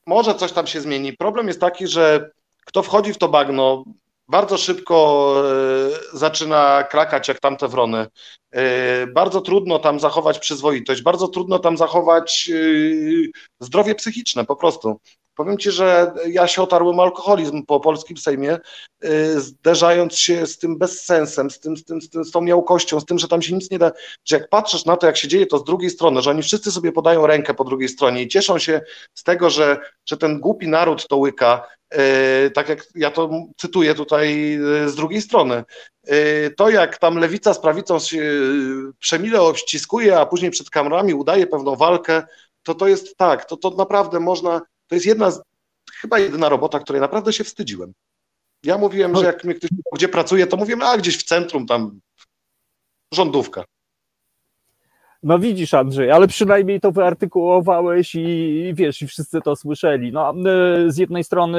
może 0.06 0.34
coś 0.34 0.52
tam 0.52 0.66
się 0.66 0.80
zmieni. 0.80 1.12
Problem 1.12 1.48
jest 1.48 1.60
taki, 1.60 1.86
że 1.86 2.30
kto 2.66 2.82
wchodzi 2.82 3.12
w 3.14 3.18
to 3.18 3.28
bagno, 3.28 3.84
bardzo 4.28 4.58
szybko 4.58 5.34
e, 6.14 6.18
zaczyna 6.18 6.84
krakać 6.90 7.28
jak 7.28 7.40
tamte 7.40 7.68
wrony. 7.68 8.06
E, 8.50 9.06
Bardzo 9.06 9.40
trudno 9.40 9.78
tam 9.78 10.00
zachować 10.00 10.38
przyzwoitość, 10.38 11.02
bardzo 11.02 11.28
trudno 11.28 11.58
tam 11.58 11.76
zachować 11.76 12.50
e, 12.54 12.56
zdrowie 13.60 13.94
psychiczne 13.94 14.44
po 14.44 14.56
prostu. 14.56 15.00
Powiem 15.34 15.58
ci, 15.58 15.70
że 15.70 16.12
ja 16.26 16.46
się 16.46 16.62
otarłem 16.62 17.00
alkoholizm 17.00 17.62
po 17.66 17.80
polskim 17.80 18.16
Sejmie, 18.16 18.58
y, 19.04 19.40
zderzając 19.40 20.16
się 20.16 20.46
z 20.46 20.58
tym 20.58 20.78
bezsensem, 20.78 21.50
z, 21.50 21.60
tym, 21.60 21.76
z, 21.76 21.84
tym, 21.84 22.02
z, 22.02 22.10
tym, 22.10 22.24
z 22.24 22.30
tą 22.30 22.40
miałkością, 22.40 23.00
z 23.00 23.04
tym, 23.04 23.18
że 23.18 23.28
tam 23.28 23.42
się 23.42 23.54
nic 23.54 23.70
nie 23.70 23.78
da, 23.78 23.92
że 24.24 24.36
jak 24.36 24.48
patrzysz 24.48 24.84
na 24.84 24.96
to, 24.96 25.06
jak 25.06 25.16
się 25.16 25.28
dzieje 25.28 25.46
to 25.46 25.58
z 25.58 25.64
drugiej 25.64 25.90
strony, 25.90 26.22
że 26.22 26.30
oni 26.30 26.42
wszyscy 26.42 26.72
sobie 26.72 26.92
podają 26.92 27.26
rękę 27.26 27.54
po 27.54 27.64
drugiej 27.64 27.88
stronie 27.88 28.22
i 28.22 28.28
cieszą 28.28 28.58
się 28.58 28.80
z 29.14 29.22
tego, 29.22 29.50
że, 29.50 29.78
że 30.06 30.16
ten 30.16 30.40
głupi 30.40 30.68
naród 30.68 31.08
to 31.08 31.16
łyka, 31.16 31.68
y, 31.94 32.50
tak 32.50 32.68
jak 32.68 32.86
ja 32.94 33.10
to 33.10 33.30
cytuję 33.56 33.94
tutaj 33.94 34.54
y, 34.84 34.88
z 34.88 34.94
drugiej 34.94 35.22
strony. 35.22 35.64
To 36.56 36.70
jak 36.70 36.98
tam 36.98 37.18
lewica 37.18 37.54
z 37.54 37.60
prawicą 37.60 37.98
się 37.98 38.22
przemile 38.98 39.42
obściskuje, 39.42 40.18
a 40.18 40.26
później 40.26 40.50
przed 40.50 40.70
kamerami 40.70 41.14
udaje 41.14 41.46
pewną 41.46 41.76
walkę, 41.76 42.22
to 42.62 42.74
to 42.74 42.88
jest 42.88 43.16
tak, 43.16 43.44
to, 43.44 43.56
to 43.56 43.70
naprawdę 43.70 44.20
można, 44.20 44.60
to 44.90 44.94
jest 44.94 45.06
jedna 45.06 45.30
z, 45.30 45.42
chyba 45.92 46.18
jedyna 46.18 46.48
robota, 46.48 46.80
której 46.80 47.00
naprawdę 47.00 47.32
się 47.32 47.44
wstydziłem. 47.44 47.92
Ja 48.62 48.78
mówiłem, 48.78 49.16
że 49.16 49.24
jak 49.24 49.44
mnie 49.44 49.54
ktoś 49.54 49.70
gdzie 49.94 50.08
pracuję, 50.08 50.46
to 50.46 50.56
mówiłem, 50.56 50.82
a 50.82 50.98
gdzieś 50.98 51.18
w 51.18 51.22
centrum, 51.22 51.66
tam 51.66 52.00
rządówka. 53.14 53.64
No 55.22 55.38
widzisz, 55.38 55.74
Andrzej, 55.74 56.10
ale 56.10 56.28
przynajmniej 56.28 56.80
to 56.80 56.92
wyartykułowałeś 56.92 58.14
i, 58.14 58.20
i 58.20 58.74
wiesz, 58.74 59.02
i 59.02 59.06
wszyscy 59.06 59.40
to 59.40 59.56
słyszeli. 59.56 60.12
No, 60.12 60.30
e, 60.30 60.34
z 60.92 60.98
jednej 60.98 61.24
strony 61.24 61.58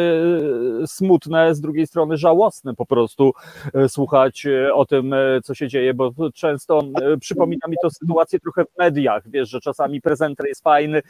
e, 0.83 0.87
smutne, 0.87 1.55
z 1.55 1.61
drugiej 1.61 1.87
strony 1.87 2.17
żałosne 2.17 2.75
po 2.75 2.85
prostu 2.85 3.33
e, 3.73 3.89
słuchać 3.89 4.47
o 4.73 4.85
tym, 4.85 5.15
co 5.43 5.55
się 5.55 5.67
dzieje, 5.67 5.93
bo 5.93 6.11
często 6.33 6.81
przypomina 7.19 7.67
mi 7.67 7.75
to 7.81 7.89
sytuację 7.89 8.39
trochę 8.39 8.65
w 8.65 8.77
mediach, 8.77 9.29
wiesz, 9.29 9.49
że 9.49 9.59
czasami 9.59 10.01
prezenter 10.01 10.47
jest 10.47 10.63
fajny, 10.63 11.01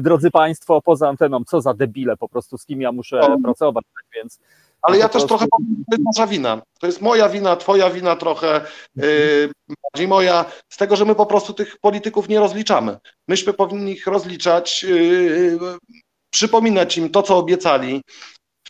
drodzy 0.00 0.30
Państwo, 0.30 0.82
poza 0.82 1.08
anteną, 1.08 1.44
co 1.44 1.60
za 1.60 1.74
debile 1.74 2.16
po 2.16 2.28
prostu, 2.28 2.58
z 2.58 2.66
kim 2.66 2.80
ja 2.80 2.92
muszę 2.92 3.20
pracować, 3.42 3.84
tak 3.94 4.04
więc 4.14 4.40
Ale 4.82 4.98
ja 4.98 5.08
też 5.08 5.26
trochę 5.26 5.46
powiem, 5.50 5.84
to 5.90 5.96
jest 5.96 6.04
nasza 6.04 6.26
wina. 6.26 6.62
To 6.80 6.86
jest 6.86 7.00
moja 7.00 7.28
wina, 7.28 7.56
twoja 7.56 7.90
wina 7.90 8.16
trochę, 8.16 8.60
yy, 8.96 9.52
bardziej 9.82 10.08
moja, 10.08 10.44
z 10.68 10.76
tego, 10.76 10.96
że 10.96 11.04
my 11.04 11.14
po 11.14 11.26
prostu 11.26 11.54
tych 11.54 11.78
polityków 11.78 12.28
nie 12.28 12.40
rozliczamy. 12.40 12.98
Myśmy 13.28 13.52
powinni 13.52 13.92
ich 13.92 14.06
rozliczać, 14.06 14.82
yy, 14.82 15.58
przypominać 16.30 16.98
im 16.98 17.10
to, 17.10 17.22
co 17.22 17.36
obiecali. 17.36 18.02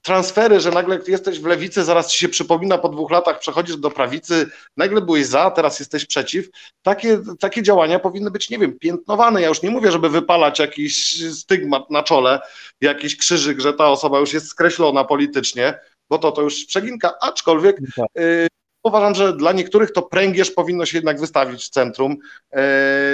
Transfery, 0.03 0.61
że 0.61 0.71
nagle 0.71 0.99
jesteś 1.09 1.41
w 1.41 1.47
lewicy, 1.47 1.85
zaraz 1.85 2.13
ci 2.13 2.19
się 2.19 2.29
przypomina 2.29 2.79
po 2.79 2.89
dwóch 2.89 3.11
latach, 3.11 3.39
przechodzisz 3.39 3.77
do 3.77 3.91
prawicy, 3.91 4.51
nagle 4.77 5.01
byłeś 5.01 5.27
za, 5.27 5.51
teraz 5.51 5.79
jesteś 5.79 6.07
przeciw. 6.07 6.49
Takie, 6.83 7.21
takie 7.41 7.63
działania 7.63 7.99
powinny 7.99 8.31
być, 8.31 8.51
nie 8.51 8.59
wiem, 8.59 8.79
piętnowane. 8.79 9.43
Ja 9.43 9.49
już 9.49 9.63
nie 9.63 9.71
mówię, 9.71 9.93
żeby 9.93 10.09
wypalać 10.09 10.59
jakiś 10.59 11.25
stygmat 11.33 11.91
na 11.91 12.03
czole, 12.03 12.41
jakiś 12.81 13.17
krzyżyk, 13.17 13.61
że 13.61 13.73
ta 13.73 13.89
osoba 13.89 14.19
już 14.19 14.33
jest 14.33 14.49
skreślona 14.49 15.05
politycznie, 15.05 15.79
bo 16.11 16.19
to 16.19 16.33
to 16.33 16.43
już 16.43 16.65
przeginka, 16.65 17.15
aczkolwiek 17.21 17.77
tak. 17.97 18.07
y, 18.19 18.49
uważam, 18.83 19.15
że 19.15 19.37
dla 19.37 19.53
niektórych 19.53 19.93
to 19.93 20.03
pręgierz 20.03 20.51
powinno 20.51 20.87
się 20.87 20.99
jednak 20.99 21.21
wystawić 21.21 21.65
w 21.65 21.71
centrum, 21.71 22.17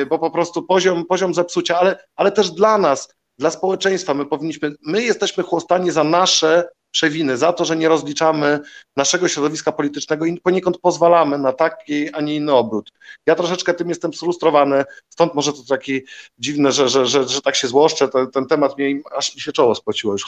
y, 0.02 0.06
bo 0.06 0.18
po 0.18 0.30
prostu 0.30 0.62
poziom, 0.62 1.06
poziom 1.06 1.34
zepsucia, 1.34 1.78
ale, 1.78 1.98
ale 2.16 2.32
też 2.32 2.50
dla 2.50 2.78
nas, 2.78 3.14
dla 3.38 3.50
społeczeństwa, 3.50 4.14
my 4.14 4.26
powinniśmy, 4.26 4.74
my 4.86 5.02
jesteśmy 5.02 5.44
chłostani 5.44 5.90
za 5.90 6.04
nasze 6.04 6.68
przewiny, 6.90 7.36
za 7.36 7.52
to, 7.52 7.64
że 7.64 7.76
nie 7.76 7.88
rozliczamy 7.88 8.60
naszego 8.96 9.28
środowiska 9.28 9.72
politycznego 9.72 10.24
i 10.24 10.40
poniekąd 10.40 10.78
pozwalamy 10.78 11.38
na 11.38 11.52
taki, 11.52 12.14
a 12.14 12.20
nie 12.20 12.34
inny 12.34 12.52
obrót. 12.52 12.92
Ja 13.26 13.34
troszeczkę 13.34 13.74
tym 13.74 13.88
jestem 13.88 14.14
sfrustrowany, 14.14 14.84
stąd 15.08 15.34
może 15.34 15.52
to 15.52 15.58
takie 15.68 16.00
dziwne, 16.38 16.72
że, 16.72 16.88
że, 16.88 17.06
że, 17.06 17.28
że 17.28 17.40
tak 17.42 17.56
się 17.56 17.68
złoszczę, 17.68 18.08
ten, 18.08 18.30
ten 18.30 18.46
temat 18.46 18.78
mnie, 18.78 19.00
aż 19.16 19.34
mi 19.34 19.40
się 19.40 19.52
czoło 19.52 19.74
spociło 19.74 20.12
już. 20.12 20.24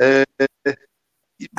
E, 0.00 0.24
i- 0.68 0.70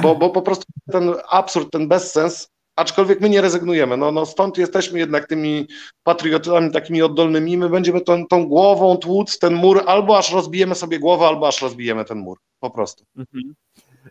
bo, 0.02 0.16
bo 0.16 0.30
po 0.30 0.42
prostu 0.42 0.66
ten 0.92 1.14
absurd, 1.30 1.72
ten 1.72 1.88
bezsens, 1.88 2.50
aczkolwiek 2.76 3.22
my 3.22 3.30
nie 3.30 3.42
rezygnujemy. 3.42 3.98
No, 3.98 4.12
no 4.12 4.26
stąd 4.26 4.58
jesteśmy 4.58 5.00
jednak 5.00 5.28
tymi 5.28 5.68
patriotami 6.04 6.72
takimi 6.72 7.02
oddolnymi. 7.02 7.58
My 7.58 7.70
będziemy 7.70 8.02
tą, 8.02 8.28
tą 8.28 8.48
głową 8.48 8.98
tłuc 8.98 9.40
ten 9.40 9.54
mur, 9.54 9.84
albo 9.86 10.18
aż 10.18 10.34
rozbijemy 10.34 10.76
sobie 10.76 11.00
głowę, 11.00 11.28
albo 11.28 11.48
aż 11.48 11.62
rozbijemy 11.62 12.06
ten 12.06 12.18
mur. 12.18 12.38
Po 12.60 12.70
prostu. 12.70 13.04
Mhm. 13.18 13.56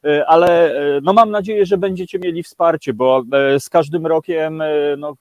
E, 0.05 0.27
Ale 0.27 0.75
e, 0.97 1.01
no 1.03 1.13
mam 1.13 1.31
nadzieję, 1.31 1.67
że 1.67 1.79
będziecie 1.79 2.19
mieli 2.19 2.43
wsparcie, 2.43 2.95
bo 2.95 3.23
e, 3.33 3.61
z 3.61 3.69
każdym 3.69 4.07
rokiem 4.07 4.63
no, 4.99 5.15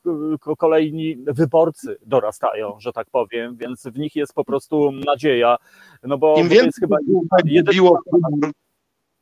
kolejni 0.57 1.17
wyborcy 1.27 1.97
dorastają, 2.05 2.75
że 2.79 2.93
tak 2.93 3.07
powiem, 3.11 3.55
więc 3.55 3.83
w 3.83 3.97
nich 3.99 4.15
jest 4.15 4.33
po 4.33 4.45
prostu 4.45 4.91
nadzieja. 4.91 5.57
No 6.03 6.17
bo, 6.17 6.35
Im 6.37 6.49
więcej 6.49 6.71
chyba 6.79 6.97
jeden- 7.45 7.73
biło 7.73 7.99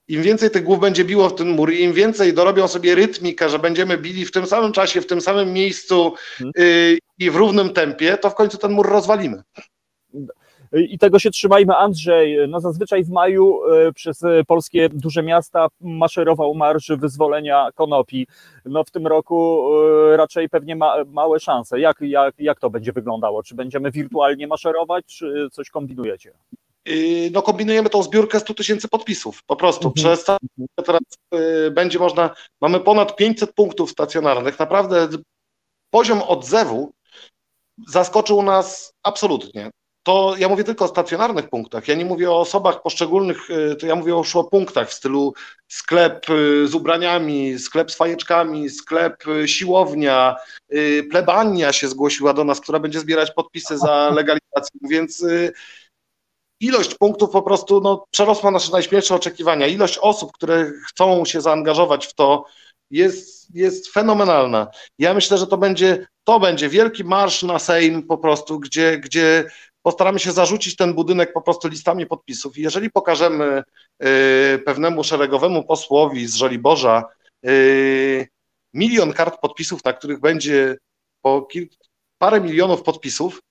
im 0.10 0.22
więcej 0.22 0.52
tych 0.52 0.64
głów 0.64 0.80
będzie 0.80 1.06
biło 1.06 1.30
w 1.30 1.36
ten 1.36 1.50
mur, 1.50 1.74
im 1.74 1.94
więcej 1.94 2.34
dorobią 2.34 2.68
sobie 2.68 2.96
rytmikę, 2.96 3.50
że 3.50 3.60
będziemy 3.60 3.98
bili 3.98 4.26
w 4.26 4.32
tym 4.32 4.46
samym 4.46 4.72
czasie, 4.72 5.02
w 5.02 5.08
tym 5.08 5.22
samym 5.22 5.54
miejscu 5.54 6.14
Mhm. 6.40 6.52
y, 6.58 6.98
i 7.20 7.32
w 7.32 7.36
równym 7.36 7.70
tempie, 7.74 8.18
to 8.18 8.30
w 8.30 8.36
końcu 8.36 8.58
ten 8.58 8.72
mur 8.72 8.90
rozwalimy. 8.90 9.44
I 10.74 10.98
tego 11.00 11.20
się 11.20 11.32
trzymajmy, 11.32 11.76
Andrzej. 11.76 12.38
No 12.48 12.60
zazwyczaj 12.60 13.04
w 13.04 13.10
maju 13.10 13.60
e, 13.66 13.94
przez 13.94 14.24
e, 14.24 14.44
polskie 14.48 14.90
duże 14.90 15.24
miasta 15.24 15.68
maszerował 15.82 16.54
marsz 16.56 16.92
wyzwolenia 16.98 17.70
konopi. 17.76 18.28
No 18.66 18.84
w 18.84 18.92
tym 18.92 19.08
roku 19.08 19.70
e, 20.14 20.18
raczej 20.18 20.50
pewnie 20.50 20.76
ma, 20.76 20.96
małe 21.08 21.40
szanse. 21.40 21.80
Jak, 21.80 21.98
jak, 22.02 22.36
jak 22.40 22.60
to 22.60 22.70
będzie 22.70 22.94
wyglądało? 22.94 23.44
Czy 23.44 23.56
będziemy 23.56 23.92
wirtualnie 23.92 24.48
maszerować, 24.48 25.06
czy 25.06 25.48
coś 25.52 25.70
kombinujecie? 25.70 26.32
Yy, 26.86 27.30
no 27.32 27.42
kombinujemy 27.42 27.90
tą 27.90 28.04
zbiórkę 28.04 28.40
100 28.40 28.54
tysięcy 28.54 28.88
podpisów, 28.88 29.44
po 29.44 29.56
prostu. 29.56 29.88
Mhm. 29.88 29.94
Przez 29.94 30.26
teraz 30.76 31.02
yy, 31.32 31.72
będzie 31.72 32.00
można, 32.00 32.36
mamy 32.62 32.80
ponad 32.80 33.16
500 33.16 33.54
punktów 33.54 33.92
stacjonarnych, 33.92 34.60
naprawdę 34.60 35.08
poziom 35.90 36.22
odzewu 36.22 36.92
zaskoczył 37.88 38.44
nas 38.44 38.94
absolutnie. 39.04 39.70
To 40.04 40.36
ja 40.38 40.50
mówię 40.50 40.64
tylko 40.64 40.86
o 40.86 40.88
stacjonarnych 40.88 41.50
punktach, 41.50 41.88
ja 41.88 41.96
nie 41.96 42.06
mówię 42.06 42.32
o 42.32 42.40
osobach 42.40 42.82
poszczególnych, 42.82 43.50
yy, 43.50 43.76
to 43.76 43.88
ja 43.88 43.96
mówię 43.96 44.16
o 44.16 44.24
szłopunktach 44.24 44.90
w 44.90 44.94
stylu 44.94 45.34
sklep 45.68 46.26
z 46.66 46.76
ubraniami, 46.76 47.60
sklep 47.60 47.92
z 47.92 47.96
fajeczkami, 47.96 48.70
sklep 48.70 49.24
siłownia, 49.46 50.36
plebania 51.12 51.74
się 51.74 51.88
zgłosiła 51.88 52.34
do 52.34 52.44
nas, 52.44 52.62
która 52.62 52.80
będzie 52.80 53.00
zbierać 53.00 53.32
podpisy 53.32 53.78
za 53.78 54.10
legalizację, 54.10 54.80
więc 54.90 55.26
ilość 56.60 56.96
punktów 56.96 57.30
po 57.30 57.42
prostu 57.42 57.82
no, 57.82 58.06
przerosła 58.12 58.52
nasze 58.52 58.72
najśmielsze 58.72 59.16
oczekiwania. 59.16 59.68
Ilość 59.68 59.98
osób, 59.98 60.32
które 60.32 60.72
chcą 60.88 61.26
się 61.26 61.42
zaangażować 61.42 62.08
w 62.08 62.14
to, 62.14 62.46
jest, 62.92 63.56
jest 63.56 63.88
fenomenalna. 63.88 64.68
Ja 65.00 65.14
myślę, 65.14 65.38
że 65.38 65.48
to 65.48 65.58
będzie, 65.58 66.08
to 66.24 66.40
będzie 66.40 66.70
wielki 66.70 67.04
marsz 67.04 67.44
na 67.44 67.60
Sejm 67.60 68.04
po 68.04 68.18
prostu, 68.18 68.60
gdzie, 68.60 68.98
gdzie 68.98 69.52
postaramy 69.82 70.20
się 70.20 70.32
zarzucić 70.32 70.76
ten 70.76 70.94
budynek 70.94 71.34
po 71.34 71.42
prostu 71.42 71.68
listami 71.68 72.06
podpisów. 72.06 72.58
I 72.58 72.62
jeżeli 72.62 72.90
pokażemy 72.92 73.64
y, 74.04 74.60
pewnemu 74.66 75.04
szeregowemu 75.04 75.64
posłowi 75.64 76.28
z 76.28 76.36
Żoliborza 76.36 77.04
y, 77.46 78.28
milion 78.74 79.14
kart 79.14 79.40
podpisów, 79.42 79.84
na 79.84 79.94
których 79.94 80.20
będzie 80.20 80.78
po 81.22 81.42
kil- 81.42 81.68
parę 82.18 82.42
milionów 82.42 82.84
podpisów, 82.84 83.42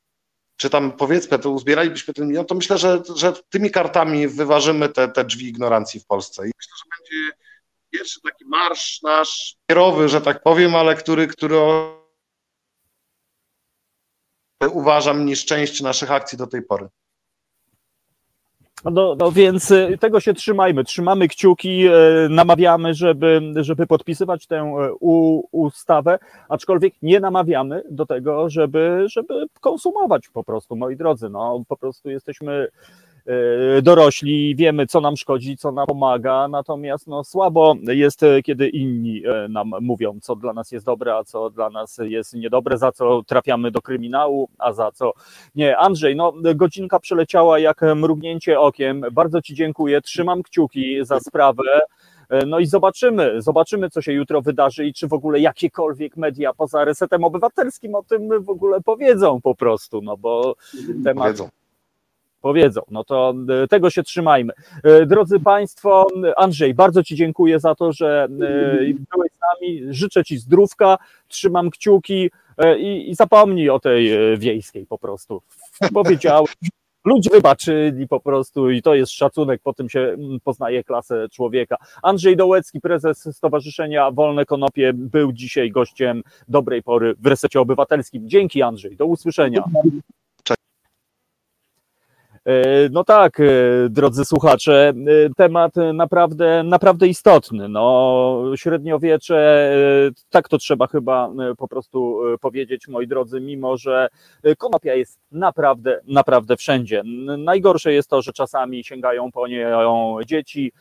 czy 0.59 0.71
tam 0.71 0.93
powiedzmy, 0.93 1.39
to 1.39 1.51
uzbieralibyśmy 1.51 2.15
ten 2.15 2.29
milion, 2.29 2.47
to 2.47 2.55
myślę, 2.55 2.79
że, 2.79 3.03
że 3.15 3.33
tymi 3.49 3.71
kartami 3.71 4.29
wyważymy 4.29 4.89
te, 4.89 5.09
te 5.09 5.25
drzwi 5.25 5.49
ignorancji 5.49 6.01
w 6.01 6.07
Polsce. 6.07 6.49
I 6.49 6.51
myślę, 6.59 6.73
że 6.79 6.85
będzie 6.99 7.37
pierwszy 7.91 8.21
taki 8.21 8.45
marsz 8.45 9.03
nasz 9.03 9.57
kierowy, 9.67 10.09
że 10.09 10.21
tak 10.21 10.43
powiem, 10.43 10.75
ale 10.75 10.97
który, 10.97 11.27
który 11.27 11.57
uważam 14.73 15.27
niż 15.27 15.45
część 15.45 15.81
naszych 15.81 16.11
akcji 16.11 16.39
do 16.39 16.47
tej 16.47 16.63
pory. 16.63 16.89
No, 18.85 19.15
no 19.19 19.33
więc 19.33 19.71
y, 19.71 19.99
tego 20.01 20.21
się 20.21 20.35
trzymajmy. 20.35 20.85
Trzymamy 20.85 21.29
kciuki, 21.29 21.87
e, 21.87 21.93
namawiamy, 22.31 22.95
żeby, 22.95 23.53
żeby 23.57 23.87
podpisywać 23.87 24.47
tę 24.47 24.57
e, 24.57 24.93
u, 25.01 25.43
ustawę, 25.53 26.19
aczkolwiek 26.49 26.95
nie 27.03 27.21
namawiamy 27.21 27.83
do 27.91 28.07
tego, 28.07 28.51
żeby, 28.51 29.05
żeby 29.07 29.47
konsumować 29.61 30.29
po 30.29 30.45
prostu, 30.45 30.77
moi 30.77 30.97
drodzy. 30.97 31.29
No, 31.29 31.63
po 31.69 31.77
prostu 31.77 32.11
jesteśmy 32.11 32.69
dorośli, 33.83 34.57
wiemy, 34.57 34.87
co 34.87 35.01
nam 35.01 35.17
szkodzi, 35.17 35.57
co 35.57 35.73
nam 35.73 35.87
pomaga, 35.87 36.49
natomiast 36.49 37.07
no, 37.07 37.25
słabo 37.25 37.75
jest, 37.83 38.21
kiedy 38.45 38.69
inni 38.69 39.23
e, 39.27 39.49
nam 39.49 39.71
mówią, 39.81 40.19
co 40.23 40.37
dla 40.37 40.53
nas 40.53 40.73
jest 40.73 40.87
dobre, 40.87 41.15
a 41.15 41.25
co 41.25 41.51
dla 41.51 41.71
nas 41.71 42.01
jest 42.03 42.35
niedobre, 42.35 42.79
za 42.79 42.93
co 42.93 43.23
trafiamy 43.23 43.71
do 43.71 43.83
kryminału, 43.83 44.49
a 44.59 44.73
za 44.73 44.93
co 44.93 45.13
nie. 45.55 45.77
Andrzej, 45.77 46.17
no 46.17 46.33
godzinka 46.55 47.01
przeleciała 47.01 47.59
jak 47.59 47.81
mrugnięcie 47.97 48.61
okiem. 48.61 49.05
Bardzo 49.13 49.43
Ci 49.43 49.55
dziękuję, 49.55 50.01
trzymam 50.01 50.43
kciuki 50.43 51.05
za 51.05 51.21
sprawę. 51.21 51.81
E, 52.29 52.47
no 52.47 52.59
i 52.59 52.67
zobaczymy, 52.67 53.43
zobaczymy, 53.43 53.91
co 53.91 54.03
się 54.03 54.13
jutro 54.13 54.43
wydarzy 54.43 54.87
i 54.87 54.93
czy 54.93 55.09
w 55.09 55.13
ogóle 55.13 55.41
jakiekolwiek 55.41 56.17
media 56.17 56.55
poza 56.55 56.85
resetem 56.85 57.25
obywatelskim 57.25 57.95
o 57.95 58.03
tym 58.03 58.45
w 58.45 58.51
ogóle 58.51 58.81
powiedzą 58.81 59.41
po 59.41 59.55
prostu, 59.55 60.03
no 60.03 60.17
bo 60.17 60.57
temat. 61.05 61.25
Powiedzą. 61.25 61.58
Powiedzą, 62.41 62.81
no 62.91 63.05
to 63.05 63.35
e, 63.63 63.69
tego 63.69 63.91
się 63.91 64.03
trzymajmy. 64.03 64.53
E, 64.85 65.07
drodzy 65.07 65.41
Państwo, 65.41 66.07
Andrzej, 66.37 66.75
bardzo 66.75 67.03
Ci 67.03 67.17
dziękuję 67.17 67.61
za 67.61 67.75
to, 67.75 67.93
że 67.93 68.27
byłeś 68.31 69.33
z 69.33 69.41
nami. 69.41 69.83
Życzę 69.95 70.25
Ci 70.25 70.39
zdrówka, 70.39 70.99
trzymam 71.29 71.71
kciuki 71.71 72.31
i, 72.79 73.11
i 73.11 73.15
zapomnij 73.15 73.71
o 73.71 73.81
tej 73.81 74.11
wiejskiej 74.39 74.87
po 74.87 74.99
prostu. 74.99 75.43
Powiedziałem, 75.95 76.45
ludzie 77.05 77.31
wybaczyli 77.31 78.09
po 78.09 78.21
prostu 78.21 78.71
i 78.71 78.83
to 78.83 78.95
jest 78.95 79.13
szacunek, 79.13 79.63
po 79.63 79.73
tym 79.73 79.89
się 79.89 80.17
poznaje 80.45 80.85
klasę 80.85 81.29
człowieka. 81.33 81.77
Andrzej 82.03 82.37
Dołecki, 82.37 82.81
prezes 82.81 83.37
Stowarzyszenia 83.37 84.11
Wolne 84.11 84.45
Konopie, 84.45 84.93
był 84.95 85.33
dzisiaj 85.33 85.71
gościem 85.71 86.23
dobrej 86.49 86.83
pory 86.83 87.15
w 87.19 87.27
Resecie 87.27 87.61
Obywatelskim. 87.61 88.29
Dzięki 88.29 88.63
Andrzej, 88.63 88.97
do 88.97 89.07
usłyszenia. 89.07 89.65
E, 92.49 92.89
no 92.93 93.05
tak, 93.05 93.41
e, 93.41 93.45
drodzy 93.89 94.25
słuchacze, 94.25 94.89
e, 94.89 95.35
temat 95.37 95.73
naprawdę, 95.95 96.63
naprawdę 96.63 97.07
istotny. 97.07 97.69
No, 97.69 98.43
średniowiecze, 98.57 99.39
tak 100.31 100.49
to 100.49 100.59
trzeba 100.59 100.87
chyba 100.87 101.31
po 101.59 101.69
prostu 101.69 102.21
powiedzieć, 102.41 102.89
moi 102.89 103.07
drodzy, 103.07 103.41
mimo 103.41 103.77
że 103.77 104.09
konopia 104.59 104.95
jest 104.95 105.21
naprawdę, 105.33 106.01
naprawdę 106.07 106.57
wszędzie. 106.57 107.03
Najgorsze 107.39 107.93
jest 107.93 108.11
to, 108.11 108.23
że 108.23 108.33
czasami 108.33 108.85
sięgają 108.85 109.33
po 109.33 109.49
nią 109.49 110.17
dzieci 110.27 110.73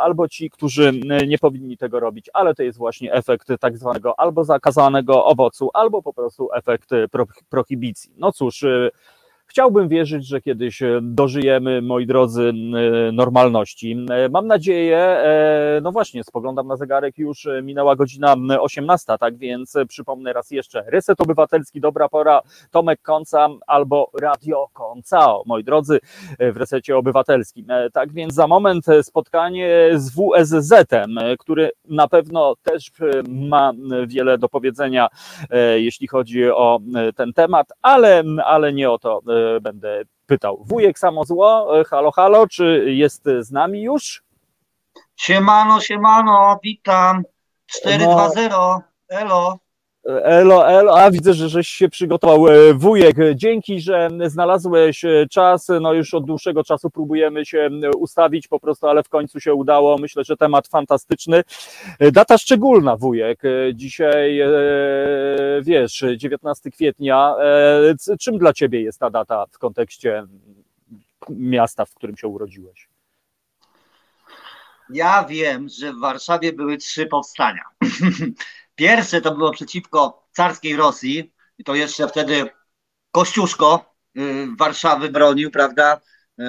albo 0.00 0.28
ci, 0.28 0.50
którzy 0.50 0.92
nie 1.26 1.38
powinni 1.38 1.76
tego 1.76 2.00
robić, 2.00 2.30
ale 2.32 2.54
to 2.54 2.62
jest 2.62 2.78
właśnie 2.78 3.12
efekt 3.12 3.48
tak 3.60 3.78
zwanego 3.78 4.20
albo 4.20 4.44
zakazanego 4.44 5.24
owocu, 5.24 5.70
albo 5.74 6.02
po 6.02 6.12
prostu 6.12 6.48
efekt 6.54 6.90
prohibicji. 7.50 8.12
No 8.16 8.32
cóż, 8.32 8.64
Chciałbym 9.48 9.88
wierzyć, 9.88 10.26
że 10.26 10.40
kiedyś 10.40 10.82
e, 10.82 11.00
dożyjemy, 11.02 11.82
moi 11.82 12.06
drodzy, 12.06 12.52
e, 13.08 13.12
normalności. 13.12 14.06
E, 14.10 14.28
mam 14.28 14.46
nadzieję, 14.46 15.16
no 15.82 15.92
właśnie, 15.92 16.24
spoglądam 16.24 16.66
na 16.66 16.76
zegarek, 16.76 17.18
już 17.18 17.48
minęła 17.62 17.96
godzina 17.96 18.36
18, 18.60 19.18
tak 19.20 19.36
więc 19.36 19.74
przypomnę 19.88 20.32
raz 20.32 20.50
jeszcze, 20.50 20.84
Reset 20.86 21.20
Obywatelski, 21.20 21.80
dobra 21.80 22.08
pora, 22.08 22.40
Tomek 22.70 23.02
Konca 23.02 23.48
albo 23.66 24.10
Radio 24.20 24.66
Koncao, 24.72 25.42
moi 25.46 25.64
drodzy, 25.64 26.00
w 26.38 26.56
Resecie 26.56 26.96
Obywatelskim. 26.96 27.66
Tak 27.92 28.12
więc 28.12 28.34
za 28.34 28.46
moment 28.46 28.86
spotkanie 29.02 29.90
z 29.94 30.10
WSZ-em, 30.10 31.18
który 31.38 31.70
na 31.88 32.08
pewno 32.08 32.54
też 32.62 32.90
ma 33.28 33.72
wiele 34.06 34.38
do 34.38 34.48
powiedzenia, 34.48 35.08
jeśli 35.76 36.06
chodzi 36.06 36.50
o 36.50 36.80
ten 37.16 37.32
temat, 37.32 37.68
ale, 37.82 38.22
ale 38.44 38.72
nie 38.72 38.90
o 38.90 38.98
to 38.98 39.22
będę 39.60 40.02
pytał. 40.26 40.64
Wujek 40.64 40.98
Samozło, 40.98 41.80
e, 41.80 41.84
halo, 41.84 42.10
halo, 42.10 42.46
czy 42.46 42.84
jest 42.88 43.24
z 43.40 43.50
nami 43.50 43.82
już? 43.82 44.22
Siemano, 45.16 45.80
siemano, 45.80 46.58
witam. 46.62 47.22
420, 47.66 48.48
no. 48.48 48.82
elo. 49.08 49.58
Elo, 50.06 50.68
elo, 50.68 50.98
a 50.98 51.10
widzę, 51.10 51.34
że 51.34 51.48
żeś 51.48 51.68
się 51.68 51.88
przygotował. 51.88 52.48
E, 52.48 52.74
wujek, 52.74 53.16
dzięki, 53.34 53.80
że 53.80 54.08
znalazłeś 54.26 55.04
e, 55.04 55.26
czas. 55.30 55.68
No 55.80 55.92
już 55.92 56.14
od 56.14 56.24
dłuższego 56.24 56.64
czasu 56.64 56.90
próbujemy 56.90 57.46
się 57.46 57.70
ustawić 57.98 58.48
po 58.48 58.60
prostu, 58.60 58.86
ale 58.86 59.02
w 59.02 59.08
końcu 59.08 59.40
się 59.40 59.54
udało. 59.54 59.98
Myślę, 59.98 60.24
że 60.24 60.36
temat 60.36 60.68
fantastyczny. 60.68 61.42
E, 61.98 62.12
data 62.12 62.38
szczególna, 62.38 62.96
wujek. 62.96 63.42
Dzisiaj, 63.74 64.40
wiesz, 65.62 66.04
19 66.16 66.70
kwietnia. 66.70 67.34
Czym 68.20 68.38
dla 68.38 68.52
ciebie 68.52 68.82
jest 68.82 69.00
ta 69.00 69.10
data 69.10 69.46
w 69.50 69.58
kontekście 69.58 70.26
miasta, 71.28 71.84
w 71.84 71.94
którym 71.94 72.16
się 72.16 72.28
urodziłeś? 72.28 72.88
Ja 74.90 75.24
wiem, 75.24 75.68
że 75.68 75.92
w 75.92 76.00
Warszawie 76.00 76.52
były 76.52 76.76
trzy 76.76 77.06
powstania. 77.06 77.62
Pierwsze 78.76 79.20
to 79.20 79.34
było 79.34 79.50
przeciwko 79.50 80.28
carskiej 80.32 80.76
Rosji, 80.76 81.32
i 81.58 81.64
to 81.64 81.74
jeszcze 81.74 82.08
wtedy 82.08 82.50
Kościuszko 83.10 83.94
y, 84.18 84.46
Warszawy 84.58 85.08
bronił, 85.08 85.50
prawda? 85.50 86.00
Y, 86.40 86.42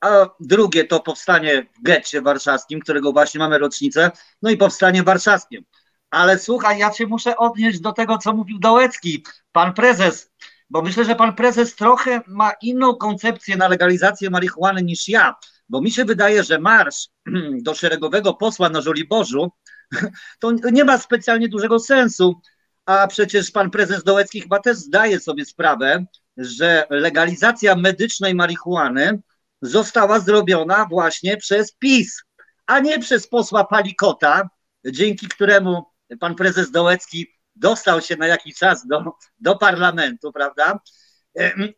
a 0.00 0.26
drugie 0.40 0.84
to 0.84 1.00
powstanie 1.00 1.66
w 1.78 1.82
getcie 1.82 2.22
warszawskim, 2.22 2.80
którego 2.80 3.12
właśnie 3.12 3.38
mamy 3.38 3.58
rocznicę, 3.58 4.10
no 4.42 4.50
i 4.50 4.56
powstanie 4.56 5.02
warszawskie. 5.02 5.62
Ale 6.10 6.38
słuchaj, 6.38 6.78
ja 6.78 6.90
cię 6.90 7.06
muszę 7.06 7.36
odnieść 7.36 7.80
do 7.80 7.92
tego, 7.92 8.18
co 8.18 8.32
mówił 8.32 8.58
Dołecki, 8.58 9.24
pan 9.52 9.74
prezes, 9.74 10.32
bo 10.70 10.82
myślę, 10.82 11.04
że 11.04 11.14
pan 11.14 11.34
prezes 11.34 11.74
trochę 11.74 12.20
ma 12.26 12.52
inną 12.62 12.94
koncepcję 12.94 13.56
na 13.56 13.68
legalizację 13.68 14.30
marihuany 14.30 14.82
niż 14.82 15.08
ja, 15.08 15.34
bo 15.68 15.80
mi 15.80 15.90
się 15.90 16.04
wydaje, 16.04 16.44
że 16.44 16.58
marsz 16.58 17.08
do 17.66 17.74
szeregowego 17.74 18.34
posła 18.34 18.68
na 18.68 18.80
Żoliborzu 18.80 19.52
to 20.40 20.52
nie 20.72 20.84
ma 20.84 20.98
specjalnie 20.98 21.48
dużego 21.48 21.78
sensu, 21.78 22.40
a 22.86 23.06
przecież 23.06 23.50
pan 23.50 23.70
prezes 23.70 24.04
Dołecki 24.04 24.40
chyba 24.40 24.58
też 24.58 24.76
zdaje 24.76 25.20
sobie 25.20 25.44
sprawę, 25.44 26.04
że 26.36 26.86
legalizacja 26.90 27.76
medycznej 27.76 28.34
marihuany 28.34 29.22
została 29.62 30.20
zrobiona 30.20 30.86
właśnie 30.90 31.36
przez 31.36 31.72
PiS, 31.72 32.22
a 32.66 32.78
nie 32.78 32.98
przez 32.98 33.28
posła 33.28 33.64
Palikota, 33.64 34.48
dzięki 34.86 35.28
któremu 35.28 35.84
pan 36.20 36.34
prezes 36.34 36.70
Dołecki 36.70 37.26
dostał 37.56 38.00
się 38.00 38.16
na 38.16 38.26
jakiś 38.26 38.54
czas 38.56 38.86
do, 38.86 39.04
do 39.38 39.56
parlamentu, 39.56 40.32
prawda? 40.32 40.78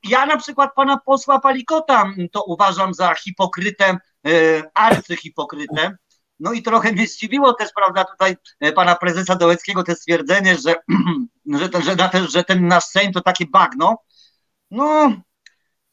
Ja 0.08 0.26
na 0.26 0.36
przykład 0.36 0.74
pana 0.74 0.98
posła 1.06 1.40
Palikota 1.40 2.04
to 2.32 2.42
uważam 2.42 2.94
za 2.94 3.14
hipokrytę, 3.14 3.96
e, 4.26 4.62
arcyhipokrytę, 4.74 5.96
no 6.40 6.52
i 6.52 6.62
trochę 6.62 6.92
mnie 6.92 7.06
zdziwiło 7.06 7.52
też, 7.52 7.68
prawda, 7.74 8.04
tutaj 8.04 8.36
e, 8.60 8.72
pana 8.72 8.94
prezesa 8.94 9.36
Dołeckiego 9.36 9.82
te 9.82 9.94
stwierdzenie, 9.94 10.56
że, 10.56 10.74
że, 11.60 11.68
ten, 11.68 11.82
że, 11.82 11.96
że 12.28 12.44
ten 12.44 12.66
nasz 12.66 12.84
Sejm 12.84 13.12
to 13.12 13.20
takie 13.20 13.46
bagno. 13.46 13.98
No, 14.70 15.12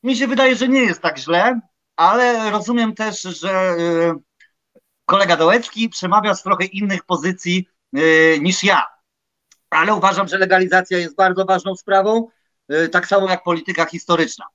mi 0.04 0.16
się 0.16 0.28
wydaje, 0.28 0.56
że 0.56 0.68
nie 0.68 0.82
jest 0.82 1.02
tak 1.02 1.18
źle, 1.18 1.60
ale 1.96 2.52
rozumiem 2.52 2.96
też, 2.96 3.22
że 3.22 3.52
e, 3.52 3.76
kolega 5.06 5.38
Dołecki 5.38 5.89
przemawia 5.89 6.36
z 6.36 6.44
trochę 6.44 6.66
innych 6.66 7.04
pozycji 7.04 7.68
e, 7.94 8.00
niż 8.39 8.64
ja. 8.64 8.86
Ale 9.70 9.94
uważam, 9.94 10.28
że 10.28 10.38
legalizacja 10.38 10.98
jest 10.98 11.16
bardzo 11.16 11.46
ważną 11.46 11.76
sprawą, 11.76 12.28
tak 12.92 13.08
samo 13.08 13.30
jak 13.30 13.44
polityka 13.44 13.86
historyczna. 13.86 14.46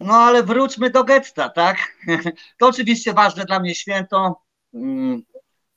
No 0.00 0.14
ale 0.14 0.42
wróćmy 0.42 0.90
do 0.90 1.04
getta, 1.04 1.48
tak? 1.48 1.76
To 2.58 2.66
oczywiście 2.66 3.12
ważne 3.12 3.44
dla 3.44 3.60
mnie 3.60 3.74
święto, 3.74 4.45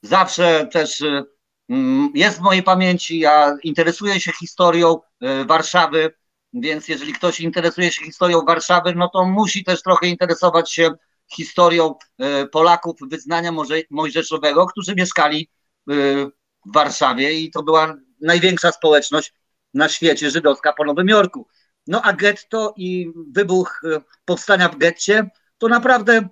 zawsze 0.01 0.67
też 0.67 1.01
y, 1.01 1.23
mm, 1.69 2.11
jest 2.15 2.37
w 2.37 2.41
mojej 2.41 2.63
pamięci. 2.63 3.19
Ja 3.19 3.57
interesuję 3.63 4.19
się 4.19 4.31
historią 4.31 4.99
y, 5.23 5.45
Warszawy, 5.45 6.13
więc 6.53 6.87
jeżeli 6.87 7.13
ktoś 7.13 7.39
interesuje 7.39 7.91
się 7.91 8.05
historią 8.05 8.41
Warszawy, 8.45 8.93
no 8.95 9.09
to 9.13 9.25
musi 9.25 9.63
też 9.63 9.81
trochę 9.81 10.07
interesować 10.07 10.73
się 10.73 10.91
historią 11.35 11.95
y, 12.43 12.47
Polaków 12.47 12.95
wyznania 13.09 13.51
mojżeszowego, 13.89 14.65
którzy 14.65 14.95
mieszkali 14.95 15.49
w 15.87 16.73
Warszawie 16.73 17.33
i 17.33 17.51
to 17.51 17.63
była 17.63 17.95
największa 18.21 18.71
społeczność 18.71 19.33
na 19.73 19.89
świecie 19.89 20.31
żydowska 20.31 20.73
po 20.73 20.85
Nowym 20.85 21.07
Jorku. 21.07 21.47
No 21.87 22.01
a 22.01 22.13
getto 22.13 22.73
i 22.77 23.11
wybuch 23.31 23.81
powstania 24.25 24.69
w 24.69 24.77
getcie 24.77 25.29
to 25.57 25.67
naprawdę 25.67 26.29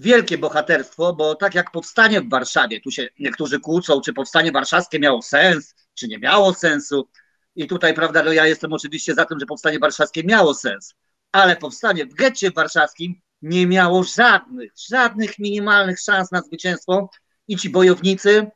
wielkie 0.00 0.38
bohaterstwo, 0.38 1.12
bo 1.14 1.34
tak 1.34 1.54
jak 1.54 1.70
powstanie 1.70 2.20
w 2.20 2.28
Warszawie, 2.28 2.80
tu 2.80 2.90
się 2.90 3.08
niektórzy 3.18 3.60
kłócą, 3.60 4.00
czy 4.00 4.12
powstanie 4.12 4.52
warszawskie 4.52 4.98
miało 4.98 5.22
sens, 5.22 5.74
czy 5.94 6.08
nie 6.08 6.18
miało 6.18 6.54
sensu. 6.54 7.08
I 7.56 7.66
tutaj, 7.66 7.94
prawda, 7.94 8.22
no 8.22 8.32
ja 8.32 8.46
jestem 8.46 8.72
oczywiście 8.72 9.14
za 9.14 9.24
tym, 9.24 9.40
że 9.40 9.46
powstanie 9.46 9.78
warszawskie 9.78 10.24
miało 10.24 10.54
sens, 10.54 10.94
ale 11.32 11.56
powstanie 11.56 12.06
w 12.06 12.14
getcie 12.14 12.50
warszawskim 12.50 13.20
nie 13.42 13.66
miało 13.66 14.04
żadnych, 14.04 14.72
żadnych 14.90 15.38
minimalnych 15.38 16.00
szans 16.00 16.32
na 16.32 16.40
zwycięstwo 16.42 17.10
i 17.48 17.56
ci 17.56 17.70
bojownicy 17.70 18.46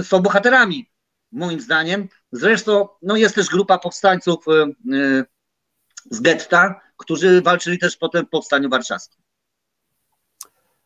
y, 0.00 0.04
są 0.04 0.20
bohaterami, 0.20 0.90
moim 1.32 1.60
zdaniem. 1.60 2.08
Zresztą 2.32 2.88
no 3.02 3.16
jest 3.16 3.34
też 3.34 3.48
grupa 3.48 3.78
powstańców 3.78 4.44
y, 4.48 4.94
y, 4.94 5.24
z 6.10 6.20
getta, 6.20 6.80
którzy 6.96 7.42
walczyli 7.42 7.78
też 7.78 7.96
potem 7.96 8.26
w 8.26 8.30
powstaniu 8.30 8.68
warszawskim. 8.70 9.27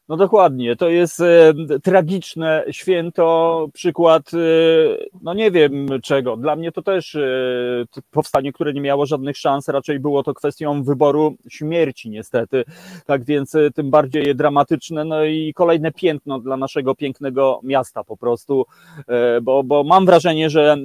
No 0.08 0.16
dokładnie, 0.16 0.76
to 0.76 0.88
jest 0.88 1.20
e, 1.20 1.54
tragiczne 1.82 2.64
święto, 2.70 3.68
przykład, 3.72 4.30
e, 4.34 4.38
no 5.22 5.34
nie 5.34 5.50
wiem 5.50 5.86
czego. 6.02 6.36
Dla 6.36 6.56
mnie 6.56 6.72
to 6.72 6.82
też 6.82 7.14
e, 7.14 7.20
powstanie, 8.10 8.52
które 8.52 8.72
nie 8.72 8.80
miało 8.80 9.06
żadnych 9.06 9.36
szans, 9.36 9.68
raczej 9.68 10.00
było 10.00 10.22
to 10.22 10.34
kwestią 10.34 10.82
wyboru 10.82 11.36
śmierci, 11.48 12.10
niestety. 12.10 12.64
Tak 13.06 13.24
więc 13.24 13.56
tym 13.74 13.90
bardziej 13.90 14.36
dramatyczne, 14.36 15.04
no 15.04 15.24
i 15.24 15.52
kolejne 15.54 15.92
piętno 15.92 16.40
dla 16.40 16.56
naszego 16.56 16.94
pięknego 16.94 17.60
miasta 17.62 18.04
po 18.04 18.16
prostu, 18.16 18.66
bo, 19.42 19.62
bo 19.64 19.84
mam 19.84 20.06
wrażenie, 20.06 20.50
że 20.50 20.76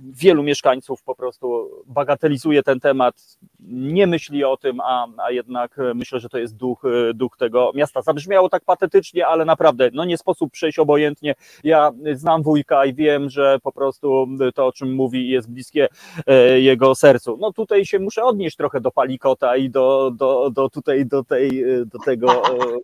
wielu 0.00 0.42
mieszkańców 0.42 1.02
po 1.02 1.14
prostu 1.14 1.70
bagatelizuje 1.86 2.62
ten 2.62 2.80
temat, 2.80 3.38
nie 3.68 4.06
myśli 4.06 4.44
o 4.44 4.56
tym, 4.56 4.80
a, 4.80 5.06
a 5.16 5.30
jednak 5.30 5.76
myślę, 5.94 6.20
że 6.20 6.28
to 6.28 6.38
jest 6.38 6.56
duch, 6.56 6.82
duch 7.14 7.36
tego 7.36 7.72
miasta. 7.74 8.02
Zabrzmiało 8.02 8.48
tak 8.48 8.64
patetycznie, 8.64 9.26
ale 9.26 9.44
naprawdę, 9.44 9.90
no 9.92 10.04
nie 10.04 10.18
sposób 10.18 10.52
przejść 10.52 10.78
obojętnie. 10.78 11.34
Ja 11.64 11.92
znam 12.14 12.42
wujka 12.42 12.84
i 12.84 12.94
wiem, 12.94 13.30
że 13.30 13.58
po 13.62 13.72
prostu 13.72 14.26
to, 14.54 14.66
o 14.66 14.72
czym 14.72 14.94
mówi, 14.94 15.28
jest 15.28 15.50
bliskie 15.50 15.88
e, 16.26 16.60
jego 16.60 16.94
sercu. 16.94 17.38
No 17.40 17.52
tutaj 17.52 17.84
się 17.84 17.98
muszę 17.98 18.22
odnieść 18.24 18.56
trochę 18.56 18.80
do 18.80 18.90
Palikota 18.90 19.56
i 19.56 19.70
do, 19.70 20.10
do, 20.10 20.50
do 20.50 20.68
tutaj, 20.68 21.06
do 21.06 21.24
tej, 21.24 21.64
do 21.86 21.98
tego 21.98 22.44
e, 22.44 22.78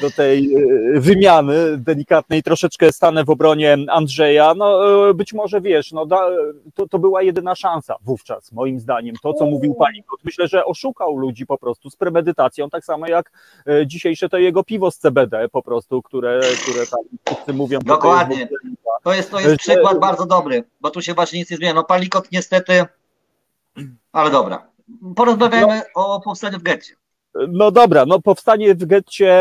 do 0.00 0.10
tej 0.10 0.54
e, 0.54 1.00
wymiany 1.00 1.78
delikatnej, 1.78 2.42
troszeczkę 2.42 2.92
stanę 2.92 3.24
w 3.24 3.30
obronie 3.30 3.76
Andrzeja. 3.88 4.54
No 4.54 5.08
e, 5.08 5.14
być 5.14 5.32
może 5.32 5.60
wiesz, 5.60 5.92
no 5.92 6.06
da, 6.06 6.28
to, 6.74 6.88
to 6.88 6.98
była 6.98 7.22
jedyna 7.22 7.54
szansa 7.54 7.96
wówczas, 8.04 8.52
moim 8.52 8.80
zdaniem, 8.80 9.16
to 9.22 9.34
co 9.34 9.46
mówił 9.46 9.74
Palikot. 9.74 10.20
Myślę, 10.24 10.48
że 10.48 10.64
oszukał 10.64 11.16
ludzi 11.16 11.46
po 11.46 11.58
prostu 11.58 11.90
z 11.90 11.96
premedytacją, 11.96 12.70
tak 12.70 12.84
samo 12.84 13.06
jak 13.06 13.30
e, 13.66 13.86
dzisiejsze 13.86 14.28
to 14.28 14.38
jego 14.38 14.64
piwo 14.64 14.90
z 14.90 14.98
CBD 14.98 15.48
po 15.48 15.62
prostu, 15.62 16.02
które, 16.02 16.40
które 16.62 16.86
tam 16.86 17.00
wszyscy 17.26 17.52
mówią. 17.52 17.78
że 17.78 17.84
to 17.84 17.92
jest 17.92 18.02
Dokładnie. 18.02 18.48
To 19.02 19.14
jest, 19.14 19.30
to 19.30 19.40
jest 19.40 19.56
przykład 19.56 19.98
bardzo 19.98 20.26
dobry, 20.26 20.64
bo 20.80 20.90
tu 20.90 21.02
się 21.02 21.14
właśnie 21.14 21.38
nic 21.38 21.50
nie 21.50 21.56
zmienia. 21.56 21.74
No 21.74 21.84
Palikot 21.84 22.32
niestety, 22.32 22.84
ale 24.12 24.30
dobra. 24.30 24.70
Porozmawiajmy 25.16 25.82
o 25.94 26.20
powstaniu 26.20 26.58
w 26.58 26.62
getcie. 26.62 26.99
No 27.34 27.70
dobra, 27.70 28.06
no 28.06 28.20
powstanie 28.20 28.74
w 28.74 28.84
getcie, 28.84 29.32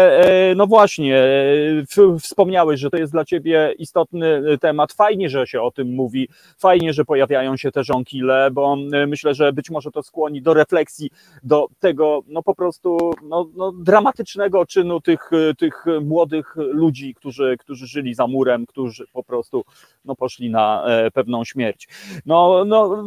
e, 0.51 0.55
no 0.55 0.67
właśnie, 0.67 1.17
e, 1.17 2.17
wspomniałeś, 2.19 2.79
że 2.79 2.89
to 2.89 2.97
jest 2.97 3.11
dla 3.11 3.25
ciebie 3.25 3.73
istotny 3.77 4.57
temat. 4.61 4.93
Fajnie, 4.93 5.29
że 5.29 5.47
się 5.47 5.61
o 5.61 5.71
tym 5.71 5.95
mówi, 5.95 6.29
fajnie, 6.57 6.93
że 6.93 7.05
pojawiają 7.05 7.57
się 7.57 7.71
te 7.71 7.83
żonkile, 7.83 8.51
bo 8.51 8.77
e, 8.93 9.07
myślę, 9.07 9.33
że 9.33 9.53
być 9.53 9.69
może 9.69 9.91
to 9.91 10.03
skłoni 10.03 10.41
do 10.41 10.53
refleksji, 10.53 11.09
do 11.43 11.67
tego, 11.79 12.21
no 12.27 12.43
po 12.43 12.55
prostu, 12.55 13.11
no, 13.23 13.49
no 13.55 13.71
dramatycznego 13.71 14.65
czynu 14.65 15.01
tych, 15.01 15.29
e, 15.33 15.55
tych 15.55 15.85
młodych 16.01 16.55
ludzi, 16.55 17.15
którzy, 17.15 17.57
którzy 17.59 17.87
żyli 17.87 18.13
za 18.13 18.27
murem, 18.27 18.65
którzy 18.65 19.05
po 19.13 19.23
prostu, 19.23 19.63
no 20.05 20.15
poszli 20.15 20.49
na 20.49 20.85
e, 20.85 21.11
pewną 21.11 21.45
śmierć. 21.45 21.87
No, 22.25 22.63
no 22.65 23.03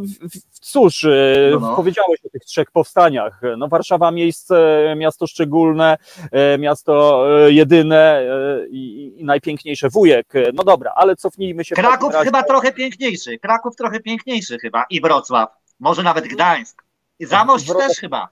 cóż, 0.51 1.05
e, 1.05 1.51
No, 1.53 1.61
no. 1.61 1.77
powiedziałeś 1.77 2.21
o 2.27 2.29
tych 2.29 2.45
trzech 2.45 2.71
powstaniach. 2.71 3.41
No 3.57 3.69
Warszawa 3.69 4.11
miejsce, 4.11 4.72
miasto 4.97 5.27
szczególne, 5.27 5.97
e, 6.33 6.59
miasto 6.59 7.25
e, 7.47 7.53
jedyne 7.53 7.97
e, 7.97 8.67
i, 8.69 9.13
i 9.21 9.25
najpiękniejsze. 9.25 9.89
Wujek, 9.91 10.37
e, 10.37 10.43
no 10.55 10.65
dobra, 10.65 10.93
ale 10.97 11.17
cofnijmy 11.17 11.65
się. 11.65 11.75
Kraków 11.75 12.13
razie- 12.13 12.25
chyba 12.25 12.43
trochę 12.43 12.73
piękniejszy. 12.73 13.39
Kraków 13.39 13.77
trochę 13.77 14.01
piękniejszy 14.01 14.59
chyba 14.59 14.85
i 14.91 15.01
Wrocław. 15.01 15.51
Może 15.81 16.03
nawet 16.03 16.27
Gdańsk. 16.29 16.83
I 17.19 17.25
Zamość 17.27 17.67
Wrocław- 17.67 17.89
też 17.89 17.99
chyba. 17.99 18.29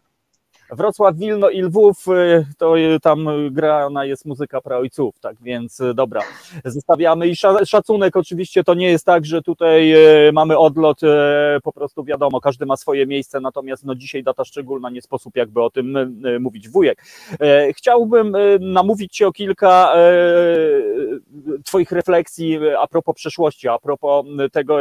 Wrocław, 0.72 1.16
Wilno 1.16 1.50
i 1.50 1.62
Lwów, 1.62 2.08
e, 2.08 2.44
to 2.58 2.78
e, 2.78 3.00
tam 3.00 3.28
grana 3.50 4.04
jest 4.04 4.24
muzyka 4.24 4.60
praojców, 4.60 5.18
tak 5.20 5.36
więc 5.42 5.80
e, 5.80 5.94
dobra, 5.94 6.20
zostawiamy 6.64 7.28
i 7.28 7.32
sza- 7.32 7.66
szacunek 7.66 8.16
oczywiście 8.16 8.64
to 8.64 8.74
nie 8.74 8.90
jest 8.90 9.06
tak, 9.06 9.24
że 9.24 9.42
tutaj 9.42 9.94
mamy 10.32 10.58
odlot, 10.58 11.00
po 11.62 11.72
prostu 11.72 12.04
wiadomo, 12.04 12.40
każdy 12.40 12.66
ma 12.66 12.76
swoje 12.76 13.06
miejsce, 13.06 13.40
natomiast 13.40 13.84
no 13.84 13.94
dzisiaj 13.94 14.22
data 14.22 14.44
szczególna, 14.44 14.90
nie 14.90 15.02
sposób 15.02 15.36
jakby 15.36 15.62
o 15.62 15.70
tym 15.70 16.16
mówić. 16.40 16.68
Wujek, 16.68 17.02
chciałbym 17.76 18.36
namówić 18.60 19.16
Cię 19.16 19.26
o 19.26 19.32
kilka 19.32 19.94
Twoich 21.64 21.92
refleksji 21.92 22.58
a 22.78 22.86
propos 22.86 23.16
przeszłości, 23.16 23.68
a 23.68 23.78
propos 23.78 24.26
tego, 24.52 24.78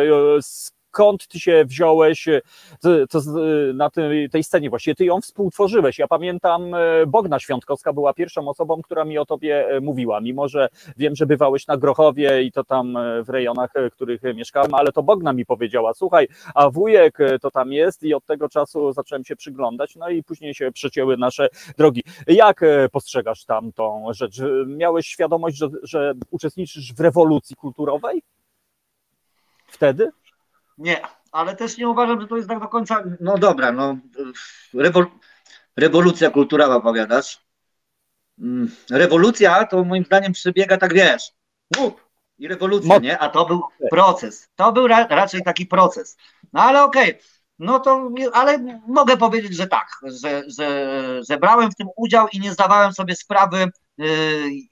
skąd 1.00 1.28
Ty 1.28 1.39
się 1.39 1.66
wziąłeś, 1.66 2.28
e, 2.28 2.41
to, 2.82 2.89
to 3.10 3.20
z- 3.20 3.76
na 3.76 3.89
tej, 3.89 4.30
tej 4.30 4.43
scenie 4.43 4.70
właściwie 4.70 4.95
ty 4.95 5.06
ją 5.06 5.22
współtworzyłeś. 5.22 6.00
Ja 6.00 6.08
pamiętam, 6.08 6.74
e, 6.76 7.06
Bogna 7.08 7.39
Świątkowska 7.39 7.93
była 7.93 8.14
pierwszą 8.14 8.47
osobą, 8.50 8.82
która 8.82 9.06
mi 9.06 9.18
o 9.18 9.26
tobie 9.26 9.68
e, 9.70 9.80
mówiła, 9.80 10.22
mimo 10.22 10.47
że 10.47 10.70
wiem, 10.97 11.16
że 11.16 11.26
bywałeś 11.26 11.68
na 11.68 11.78
Grochowie 11.78 12.43
i 12.43 12.52
to 12.52 12.64
tam 12.64 12.97
e, 12.97 13.24
w 13.24 13.30
rejonach, 13.30 13.76
e, 13.76 13.89
w 13.89 13.93
których 13.93 14.26
e, 14.26 14.34
mieszkałem, 14.34 14.74
ale 14.74 14.91
to 14.91 15.04
Bogna 15.04 15.34
mi 15.34 15.45
powiedziała, 15.45 15.93
słuchaj, 15.93 16.28
a 16.56 16.70
wujek 16.70 17.20
e, 17.22 17.39
to 17.39 17.52
tam 17.52 17.72
jest 17.74 18.04
i 18.04 18.14
od 18.14 18.26
tego 18.26 18.50
czasu 18.50 18.91
zacząłem 18.91 19.26
się 19.26 19.36
przyglądać, 19.36 19.95
no 19.95 20.10
i 20.10 20.24
później 20.24 20.54
się 20.54 20.72
przecięły 20.72 21.18
nasze 21.18 21.50
drogi. 21.78 22.04
Jak 22.28 22.64
e, 22.64 22.89
postrzegasz 22.89 23.45
tam 23.45 23.72
tą 23.72 24.06
rzecz? 24.12 24.41
Miałeś 24.68 25.08
świadomość, 25.08 25.58
że, 25.58 25.68
że 25.84 26.14
uczestniczysz 26.32 26.93
w 26.93 27.00
rewolucji 27.00 27.56
kulturowej? 27.56 28.22
Wtedy? 29.68 30.10
Nie, 30.80 31.02
ale 31.32 31.56
też 31.56 31.78
nie 31.78 31.90
uważam, 31.90 32.22
że 32.22 32.28
to 32.28 32.38
jest 32.38 32.50
tak 32.50 32.60
do 32.60 32.68
końca. 32.68 33.04
No 33.20 33.38
dobra, 33.38 33.72
no. 33.72 33.98
Rewol... 34.74 35.06
Rewolucja 35.78 36.30
kulturowa, 36.30 36.80
powiadasz. 36.80 37.46
Mm, 38.40 38.72
Rewolucja 38.92 39.66
to 39.66 39.84
moim 39.84 40.06
zdaniem 40.06 40.34
przebiega 40.34 40.78
tak 40.78 40.94
wiesz. 40.94 41.32
Łup, 41.78 42.02
I 42.38 42.48
rewolucja, 42.48 42.98
nie? 42.98 43.20
A 43.20 43.30
to 43.30 43.46
był 43.46 43.64
proces. 43.92 44.50
To 44.56 44.72
był 44.72 44.88
ra 44.88 45.08
raczej 45.08 45.44
taki 45.44 45.66
proces. 45.66 46.18
No 46.54 46.62
ale 46.62 46.84
okej. 46.84 47.20
No 47.60 47.80
to, 47.80 48.10
ale 48.34 48.80
mogę 48.88 49.18
powiedzieć, 49.18 49.56
że 49.56 49.68
tak, 49.68 49.88
że, 50.04 50.44
że, 50.48 51.20
że 51.30 51.38
brałem 51.38 51.72
w 51.72 51.76
tym 51.76 51.88
udział 51.96 52.28
i 52.34 52.40
nie 52.40 52.52
zdawałem 52.52 52.94
sobie 52.94 53.16
sprawy, 53.16 53.66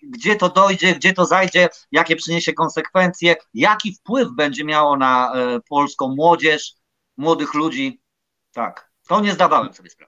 gdzie 0.04 0.36
to 0.36 0.50
dojdzie, 0.50 0.96
gdzie 0.96 1.14
to 1.14 1.26
zajdzie, 1.26 1.70
jakie 1.92 2.16
przyniesie 2.16 2.54
konsekwencje, 2.54 3.36
jaki 3.54 3.94
wpływ 3.94 4.28
będzie 4.36 4.64
miało 4.64 4.98
na 4.98 5.34
e, 5.36 5.60
polską 5.70 6.16
młodzież, 6.16 6.74
młodych 7.18 7.54
ludzi. 7.54 8.02
Tak, 8.52 8.92
to 9.08 9.20
nie 9.20 9.34
zdawałem 9.34 9.74
sobie 9.74 9.90
sprawy. 9.90 10.07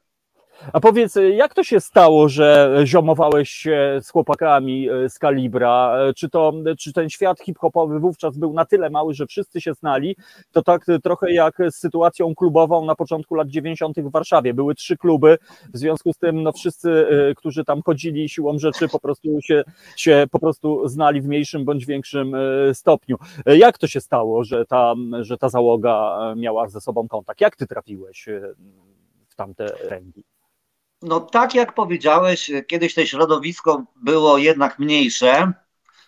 A 0.74 0.80
powiedz, 0.80 1.18
jak 1.34 1.53
to 1.53 1.64
się 1.64 1.80
stało, 1.80 2.30
że 2.30 2.76
ziomowałeś 2.86 3.49
się 3.49 3.99
z 4.01 4.10
chłopakami 4.10 4.89
e, 4.89 5.10
z 5.10 5.20
kalibra? 5.20 5.95
E, 5.97 6.14
Czy, 6.14 6.30
to, 6.30 6.53
czy 6.80 6.93
ten 6.93 7.10
świat 7.10 7.39
hip-hopowy 7.39 7.99
wówczas 7.99 8.38
był 8.38 8.53
na 8.53 8.66
tyle 8.66 8.89
mały, 8.89 9.14
że 9.14 9.28
wszyscy 9.28 9.62
się 9.62 9.74
znali? 9.74 10.16
To 10.51 10.64
tak 10.64 10.86
trochę 11.03 11.34
jak 11.34 11.57
z 11.72 11.76
sytuacją 11.76 12.36
klubową 12.36 12.86
na 12.86 12.95
początku 12.95 13.36
lat 13.36 13.47
90. 13.47 13.99
w 13.99 14.12
Warszawie. 14.12 14.53
Były 14.53 14.76
trzy 14.76 14.97
kluby, 14.97 15.38
w 15.74 15.78
związku 15.78 16.14
z 16.14 16.18
tym 16.18 16.43
no, 16.43 16.51
wszyscy, 16.51 17.05
którzy 17.38 17.66
tam 17.66 17.82
chodzili 17.82 18.30
siłą 18.30 18.60
rzeczy, 18.60 18.88
po 18.88 18.99
prostu 18.99 19.41
się, 19.41 19.64
się 19.95 20.26
po 20.32 20.39
prostu 20.39 20.88
znali 20.88 21.22
w 21.22 21.28
mniejszym 21.28 21.66
bądź 21.66 21.86
większym 21.86 22.36
stopniu. 22.74 23.18
Jak 23.45 23.78
to 23.78 23.88
się 23.88 24.01
stało, 24.01 24.43
że 24.43 24.66
ta, 24.66 24.93
że 25.22 25.38
ta 25.38 25.49
załoga 25.49 26.20
miała 26.38 26.70
ze 26.70 26.82
sobą 26.82 27.07
kontakt? 27.07 27.41
Jak 27.41 27.55
ty 27.55 27.68
trafiłeś 27.68 28.30
w 29.28 29.36
tamte 29.36 29.66
ręki? 29.89 30.24
No 31.02 31.20
tak 31.20 31.56
jak 31.56 31.74
powiedziałeś, 31.74 32.52
kiedyś 32.68 32.93
to 32.93 33.06
środowisko 33.06 33.84
było 33.95 34.38
jednak 34.38 34.80
mniejsze, 34.80 35.54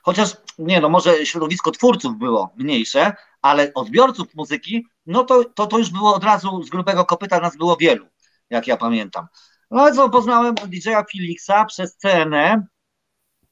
chociaż 0.02 0.38
nie 0.60 0.82
no, 0.82 0.89
może 0.89 1.26
środowisko 1.26 1.72
twórców 1.72 2.18
było 2.18 2.54
mniejsze, 2.58 3.14
ale 3.42 3.74
odbiorców 3.74 4.36
muzyki, 4.36 4.88
no 5.06 5.24
to, 5.24 5.46
to, 5.46 5.68
to 5.68 5.78
już 5.78 5.89
było 5.89 6.16
od 6.16 6.24
razu 6.24 6.64
z 6.64 6.70
grubego 6.70 7.06
kopyta 7.06 7.39
nas 7.39 7.58
było 7.58 7.78
wielu, 7.78 8.06
jak 8.50 8.68
ja 8.68 8.78
pamiętam. 8.78 9.28
No 9.72 9.92
co, 9.92 10.10
poznałem 10.10 10.56
DJ-a 10.56 11.04
Felixa 11.04 11.66
przez 11.66 11.98
CNE, 11.98 12.68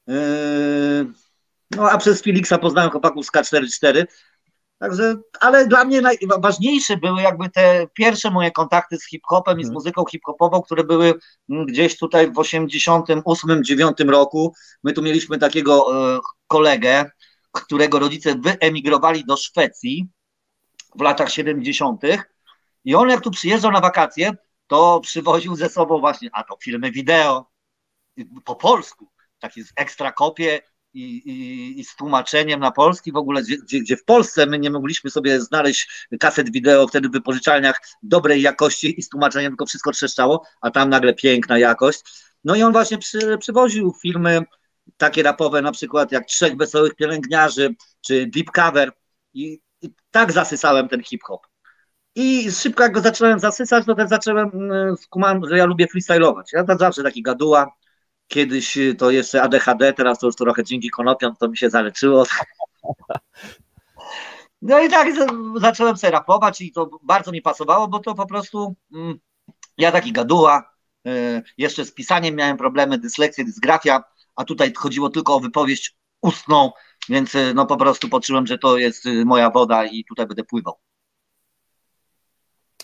yy, 0.07 1.13
no 1.71 1.91
a 1.91 1.97
przez 1.97 2.21
Felixa 2.21 2.57
poznałem 2.61 2.91
chłopaków 2.91 3.25
z 3.25 3.31
K44, 3.31 4.05
Także, 4.79 5.15
ale 5.39 5.67
dla 5.67 5.85
mnie 5.85 6.01
najważniejsze 6.01 6.97
były 6.97 7.21
jakby 7.21 7.49
te 7.49 7.87
pierwsze 7.93 8.31
moje 8.31 8.51
kontakty 8.51 8.97
z 8.97 9.09
hip-hopem 9.09 9.59
i 9.59 9.63
z 9.63 9.67
Mhm. 9.67 9.73
muzyką 9.73 10.03
hip-hopową, 10.11 10.61
które 10.61 10.83
były 10.83 11.13
mm, 11.49 11.65
gdzieś 11.65 11.97
tutaj 11.97 12.31
w 12.31 12.35
88-9 12.35 14.09
roku. 14.09 14.53
My 14.83 14.93
tu 14.93 15.01
mieliśmy 15.01 15.37
takiego 15.37 16.05
e, 16.15 16.19
kolegę, 16.47 17.11
którego 17.51 17.99
rodzice 17.99 18.35
wyemigrowali 18.35 19.25
do 19.25 19.37
Szwecji 19.37 20.07
w 20.95 21.01
latach 21.01 21.31
70. 21.31 22.01
I 22.85 22.95
on 22.95 23.09
jak 23.09 23.21
tu 23.21 23.31
przyjeżdżał 23.31 23.71
na 23.71 23.81
wakacje, 23.81 24.31
to 24.67 24.99
przywoził 24.99 25.55
ze 25.55 25.69
sobą 25.69 25.99
właśnie, 25.99 26.29
a 26.33 26.43
to 26.43 26.57
filmy 26.63 26.91
wideo 26.91 27.49
po 28.45 28.55
polsku, 28.55 29.07
takie 29.39 29.61
ekstra 29.75 30.11
kopie 30.11 30.61
i, 30.93 31.03
i, 31.03 31.79
i 31.79 31.85
z 31.85 31.95
tłumaczeniem 31.95 32.59
na 32.59 32.71
polski 32.71 33.11
w 33.11 33.15
ogóle, 33.15 33.43
gdzie, 33.43 33.79
gdzie, 33.79 33.97
w 33.97 34.03
Polsce 34.03 34.45
my 34.45 34.59
nie 34.59 34.69
mogliśmy 34.69 35.09
sobie 35.09 35.41
znaleźć 35.41 36.07
kaset 36.19 36.51
wideo 36.51 36.87
wtedy 36.87 37.09
w 37.09 37.11
wypożyczalniach 37.11 37.81
dobrej 38.03 38.41
jakości 38.41 38.99
i 38.99 39.03
z 39.03 39.09
tłumaczeniem 39.09 39.51
tylko 39.51 39.65
wszystko 39.65 39.91
trzeszczało, 39.91 40.43
a 40.61 40.71
tam 40.71 40.89
nagle 40.89 41.13
piękna 41.13 41.57
jakość. 41.57 41.99
No 42.43 42.55
i 42.55 42.63
on 42.63 42.71
właśnie 42.71 42.97
przy, 42.97 43.37
przywoził 43.37 43.93
filmy 44.01 44.41
takie 44.97 45.23
rapowe 45.23 45.61
na 45.61 45.71
przykład 45.71 46.11
jak 46.11 46.25
Trzech 46.25 46.57
Wesołych 46.57 46.95
Pielęgniarzy, 46.95 47.75
czy 48.01 48.27
Deep 48.27 48.51
Cover 48.51 48.91
i, 49.33 49.59
i 49.81 49.93
tak 50.11 50.31
zasysałem 50.31 50.89
ten 50.89 51.03
hip-hop. 51.03 51.47
I 52.15 52.51
szybko 52.51 52.83
jak 52.83 52.91
go 52.91 53.01
zacząłem 53.01 53.39
zasysać, 53.39 53.85
to 53.85 53.95
też 53.95 54.09
zacząłem, 54.09 54.51
mm, 54.53 54.97
skumałem, 54.97 55.49
że 55.49 55.57
ja 55.57 55.65
lubię 55.65 55.87
freestylować. 55.87 56.53
Ja 56.53 56.65
zawsze 56.79 57.03
taki 57.03 57.21
gaduła, 57.23 57.71
kiedyś 58.29 58.77
to 58.97 59.11
jeszcze 59.11 59.41
ADHD, 59.41 59.93
teraz 59.93 60.19
to 60.19 60.27
już 60.27 60.35
trochę 60.35 60.63
dzięki 60.63 60.89
konopiom 60.89 61.35
to 61.35 61.49
mi 61.49 61.57
się 61.57 61.69
zaleczyło. 61.69 62.23
No 64.61 64.79
i 64.79 64.89
tak 64.89 65.07
zacząłem 65.55 65.97
sobie 65.97 66.11
rapować 66.11 66.61
i 66.61 66.71
to 66.71 66.89
bardzo 67.03 67.31
mi 67.31 67.41
pasowało, 67.41 67.87
bo 67.87 67.99
to 67.99 68.15
po 68.15 68.25
prostu 68.25 68.75
mm, 68.93 69.19
ja 69.77 69.91
taki 69.91 70.11
gaduła, 70.11 70.73
y, 71.07 71.43
jeszcze 71.57 71.85
z 71.85 71.91
pisaniem 71.91 72.35
miałem 72.35 72.57
problemy, 72.57 72.97
dyslekcję, 72.97 73.45
dysgrafia, 73.45 74.03
a 74.35 74.43
tutaj 74.43 74.73
chodziło 74.77 75.09
tylko 75.09 75.35
o 75.35 75.39
wypowiedź 75.39 75.95
ustną, 76.21 76.71
więc 77.09 77.35
y, 77.35 77.53
no 77.55 77.65
po 77.65 77.77
prostu 77.77 78.09
poczułem, 78.09 78.47
że 78.47 78.57
to 78.57 78.77
jest 78.77 79.05
y, 79.05 79.25
moja 79.25 79.49
woda 79.49 79.85
i 79.85 80.05
tutaj 80.05 80.27
będę 80.27 80.43
pływał. 80.43 80.79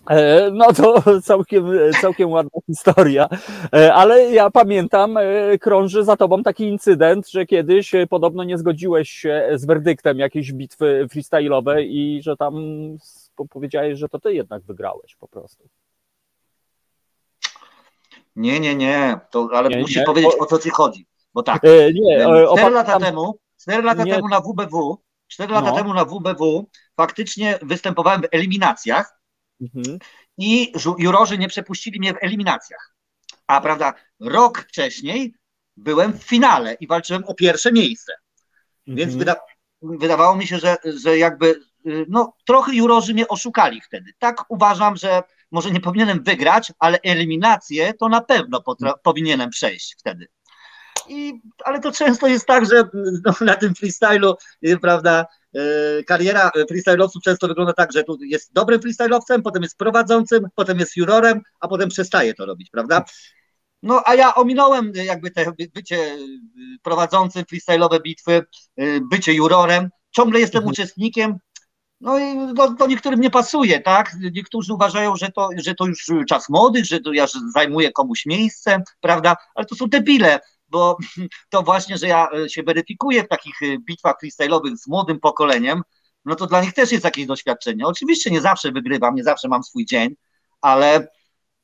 E, 0.10 0.52
no 0.52 0.74
to 0.74 1.04
całkiem, 1.22 1.72
całkiem 2.02 2.32
ładna 2.32 2.60
historia, 2.68 3.28
e, 3.74 3.94
ale 3.94 4.32
ja 4.32 4.50
pamiętam, 4.50 5.18
e, 5.18 5.58
krąży 5.58 6.04
za 6.04 6.18
tobą 6.18 6.44
taki 6.44 6.64
incydent, 6.64 7.30
że 7.30 7.46
kiedyś 7.46 7.92
podobno 8.10 8.44
nie 8.44 8.58
zgodziłeś 8.58 9.10
się 9.10 9.50
z 9.54 9.66
werdyktem 9.66 10.20
jakiejś 10.20 10.54
bitwy 10.54 11.08
freestyle'owej 11.16 11.86
i 11.90 12.20
że 12.24 12.38
tam 12.38 12.56
powiedziałeś, 13.50 14.00
że 14.00 14.10
to 14.10 14.20
ty 14.20 14.34
jednak 14.34 14.64
wygrałeś 14.64 15.16
po 15.16 15.28
prostu. 15.28 15.64
Nie, 18.36 18.60
nie, 18.60 18.76
nie, 18.76 19.20
to, 19.32 19.50
ale 19.54 19.70
nie, 19.70 19.78
musisz 19.78 19.98
nie, 19.98 20.04
powiedzieć 20.04 20.32
o 20.40 20.46
co 20.46 20.60
ci 20.60 20.70
chodzi, 20.70 21.08
bo 21.34 21.44
tak, 21.44 21.64
nie, 21.94 22.26
4 22.58 22.76
lata 22.76 23.00
temu, 23.00 23.40
4 23.62 23.84
lata 23.84 24.04
nie. 24.04 24.16
temu 24.16 24.28
na 24.28 24.42
WBW, 24.42 24.98
4 25.28 25.54
lata 25.54 25.70
no. 25.70 25.76
temu 25.76 25.94
na 25.94 26.06
WBW 26.06 26.70
faktycznie 26.98 27.60
występowałem 27.62 28.22
w 28.22 28.28
eliminacjach 28.32 29.16
Mhm. 29.62 30.00
I 30.38 30.74
jurorzy 30.98 31.38
nie 31.38 31.48
przepuścili 31.48 32.00
mnie 32.00 32.14
w 32.14 32.18
eliminacjach. 32.22 32.96
A 33.48 33.62
prawda, 33.62 33.94
rok 34.20 34.60
wcześniej 34.60 35.34
byłem 35.78 36.14
w 36.14 36.24
finale 36.24 36.74
i 36.74 36.88
walczyłem 36.88 37.24
o 37.26 37.34
pierwsze 37.34 37.72
miejsce. 37.72 38.14
Mhm. 38.88 38.98
Więc 38.98 39.16
wyda 39.16 39.36
wydawało 39.82 40.36
mi 40.36 40.48
się, 40.48 40.60
że, 40.60 40.78
że 40.84 41.18
jakby 41.18 41.60
y, 41.88 42.06
no, 42.10 42.34
trochę 42.46 42.76
jurorzy 42.76 43.14
mnie 43.14 43.28
oszukali 43.28 43.82
wtedy. 43.82 44.12
Tak 44.20 44.46
uważam, 44.50 44.96
że 44.96 45.24
może 45.52 45.72
nie 45.72 45.82
powinienem 45.82 46.24
wygrać, 46.24 46.74
ale 46.80 47.00
eliminację 47.04 47.94
to 47.94 48.10
na 48.10 48.22
pewno 48.22 48.64
powinienem 49.04 49.50
przejść 49.50 49.96
wtedy. 50.00 50.28
I, 51.10 51.42
ale 51.64 51.80
to 51.80 51.92
często 51.92 52.28
jest 52.28 52.46
tak, 52.46 52.66
że 52.66 52.84
no, 53.26 53.34
na 53.42 53.56
tym 53.56 53.76
freestylu, 53.76 54.36
y, 54.68 54.78
prawda, 54.78 55.26
E, 55.56 56.04
kariera 56.04 56.52
freestyle'owców 56.72 57.22
często 57.24 57.48
wygląda 57.48 57.74
tak, 57.74 57.92
że 57.92 58.04
tu 58.04 58.18
jest 58.22 58.54
dobrym 58.54 58.80
freestyle'owcem, 58.80 59.42
potem 59.44 59.64
jest 59.64 59.78
prowadzącym, 59.78 60.48
potem 60.56 60.80
jest 60.80 60.98
jurorem, 60.98 61.42
a 61.60 61.68
potem 61.68 61.90
przestaje 61.90 62.34
to 62.34 62.46
robić, 62.46 62.70
prawda? 62.70 63.04
No 63.84 64.02
a 64.06 64.16
ja 64.16 64.36
ominąłem 64.36 64.92
jakby 64.96 65.32
te 65.32 65.46
bycie 65.74 66.18
prowadzącym 66.84 67.44
freestyle'owe 67.44 68.02
bitwy, 68.02 68.46
bycie 69.12 69.34
jurorem, 69.34 69.90
ciągle 70.12 70.40
jestem 70.40 70.60
mhm. 70.60 70.72
uczestnikiem, 70.72 71.38
no 72.02 72.20
i 72.20 72.56
to, 72.56 72.74
to, 72.74 72.88
niektórym 72.88 73.22
nie 73.22 73.30
pasuje, 73.30 73.80
tak? 73.80 74.12
Niektórzy 74.34 74.74
uważają, 74.74 75.16
że 75.16 75.32
to, 75.32 75.50
że 75.58 75.76
to 75.76 75.86
już 75.86 76.12
czas 76.30 76.50
młodych, 76.50 76.86
że 76.86 77.00
to 77.00 77.14
ja 77.14 77.26
zajmuję 77.54 77.92
komuś 77.92 78.26
miejsce, 78.26 78.84
prawda? 79.02 79.36
Ale 79.56 79.66
to 79.66 79.76
są 79.76 79.88
debile 79.88 80.40
bo 80.68 80.98
to 81.50 81.64
właśnie, 81.64 81.98
że 81.98 82.08
ja 82.08 82.28
e, 82.32 82.50
się 82.50 82.64
weryfikuję 82.64 83.24
w 83.24 83.28
takich 83.28 83.62
e, 83.62 83.78
bitwach 83.78 84.16
freestyle'owych 84.24 84.76
z 84.78 84.88
młodym 84.88 85.20
pokoleniem, 85.20 85.82
no 86.26 86.36
to 86.36 86.48
dla 86.48 86.62
nich 86.62 86.74
też 86.74 86.92
jest 86.92 87.04
jakieś 87.04 87.26
doświadczenie. 87.26 87.86
Oczywiście 87.86 88.32
nie 88.32 88.42
zawsze 88.42 88.72
wygrywam, 88.72 89.16
nie 89.16 89.24
zawsze 89.24 89.48
mam 89.48 89.64
swój 89.64 89.86
dzień, 89.86 90.16
ale, 90.62 91.08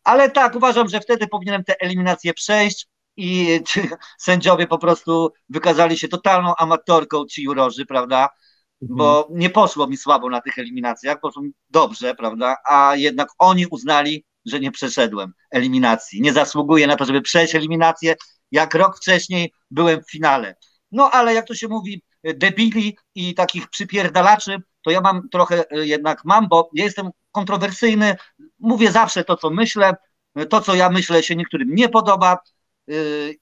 ale 0.03 0.31
tak, 0.31 0.55
uważam, 0.55 0.89
że 0.89 0.99
wtedy 0.99 1.27
powinienem 1.27 1.63
te 1.63 1.75
eliminacje 1.79 2.33
przejść 2.33 2.87
i 3.17 3.59
sędziowie 4.17 4.67
po 4.67 4.77
prostu 4.77 5.33
wykazali 5.49 5.97
się 5.97 6.07
totalną 6.07 6.55
amatorką, 6.55 7.25
ci 7.25 7.43
jurorzy, 7.43 7.85
prawda? 7.85 8.29
Bo 8.81 9.21
mhm. 9.21 9.39
nie 9.39 9.49
poszło 9.49 9.87
mi 9.87 9.97
słabo 9.97 10.29
na 10.29 10.41
tych 10.41 10.59
eliminacjach, 10.59 11.19
poszło 11.19 11.41
mi 11.41 11.51
dobrze, 11.69 12.15
prawda? 12.15 12.55
A 12.69 12.95
jednak 12.95 13.29
oni 13.37 13.67
uznali, 13.67 14.25
że 14.45 14.59
nie 14.59 14.71
przeszedłem 14.71 15.33
eliminacji. 15.51 16.21
Nie 16.21 16.33
zasługuję 16.33 16.87
na 16.87 16.95
to, 16.95 17.05
żeby 17.05 17.21
przejść 17.21 17.55
eliminację 17.55 18.15
jak 18.51 18.75
rok 18.75 18.97
wcześniej 18.97 19.53
byłem 19.71 20.03
w 20.03 20.11
finale. 20.11 20.55
No 20.91 21.11
ale 21.11 21.33
jak 21.33 21.47
to 21.47 21.55
się 21.55 21.67
mówi, 21.67 22.03
debili 22.23 22.97
i 23.15 23.33
takich 23.33 23.69
przypierdalaczy, 23.69 24.57
to 24.81 24.91
ja 24.91 25.01
mam 25.01 25.29
trochę 25.29 25.71
e, 25.71 25.87
jednak 25.87 26.25
mam, 26.25 26.47
bo 26.47 26.69
ja 26.73 26.83
jestem 26.83 27.09
kontrowersyjny, 27.31 28.15
mówię 28.59 28.91
zawsze 28.91 29.23
to, 29.23 29.37
co 29.37 29.49
myślę, 29.49 29.95
to, 30.49 30.61
co 30.61 30.75
ja 30.75 30.89
myślę, 30.89 31.23
się 31.23 31.35
niektórym 31.35 31.75
nie 31.75 31.89
podoba 31.89 32.33
e, 32.33 32.93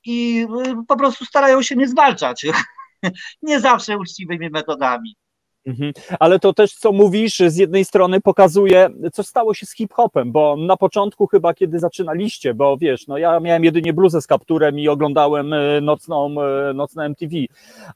i 0.04 0.48
e, 0.66 0.84
po 0.88 0.98
prostu 0.98 1.26
starają 1.26 1.62
się 1.62 1.76
mnie 1.76 1.88
zwalczać. 1.88 2.46
nie 3.42 3.60
zawsze 3.60 3.98
uczciwymi 3.98 4.50
metodami. 4.50 5.16
Mhm. 5.70 5.94
Ale 6.20 6.40
to 6.40 6.54
też, 6.54 6.74
co 6.74 6.92
mówisz, 6.92 7.40
z 7.40 7.58
jednej 7.58 7.86
strony 7.86 8.22
pokazuje, 8.22 8.90
co 9.14 9.24
stało 9.24 9.54
się 9.54 9.66
z 9.66 9.76
hip-hopem, 9.76 10.32
bo 10.32 10.56
na 10.56 10.78
początku 10.78 11.28
chyba, 11.28 11.54
kiedy 11.54 11.80
zaczynaliście, 11.80 12.54
bo 12.54 12.78
wiesz, 12.78 13.08
no 13.08 13.18
ja 13.18 13.40
miałem 13.40 13.64
jedynie 13.64 13.94
bluzę 13.94 14.22
z 14.22 14.28
kapturem 14.28 14.80
i 14.80 14.88
oglądałem 14.88 15.54
e, 15.54 15.82
nocną, 15.82 16.36
e, 16.42 16.74
nocną 16.74 17.04
MTV, 17.04 17.36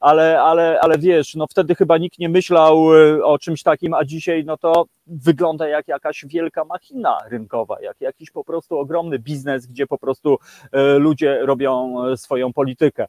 ale, 0.00 0.42
ale, 0.42 0.80
ale 0.80 0.98
wiesz, 0.98 1.34
no 1.34 1.46
wtedy 1.46 1.74
chyba 1.74 1.98
nikt 1.98 2.18
nie 2.18 2.28
myślał 2.28 2.94
e, 2.94 3.24
o 3.24 3.38
czymś 3.38 3.62
takim, 3.62 3.94
a 3.94 4.04
dzisiaj 4.04 4.44
no 4.44 4.56
to 4.56 4.84
wygląda 5.06 5.68
jak 5.68 5.88
jakaś 5.88 6.24
wielka 6.28 6.64
machina 6.64 7.18
rynkowa, 7.28 7.76
jak 7.80 8.00
jakiś 8.00 8.30
po 8.30 8.44
prostu 8.44 8.78
ogromny 8.78 9.18
biznes, 9.18 9.66
gdzie 9.66 9.86
po 9.86 9.98
prostu 9.98 10.38
ludzie 10.98 11.38
robią 11.42 11.94
swoją 12.16 12.52
politykę. 12.52 13.06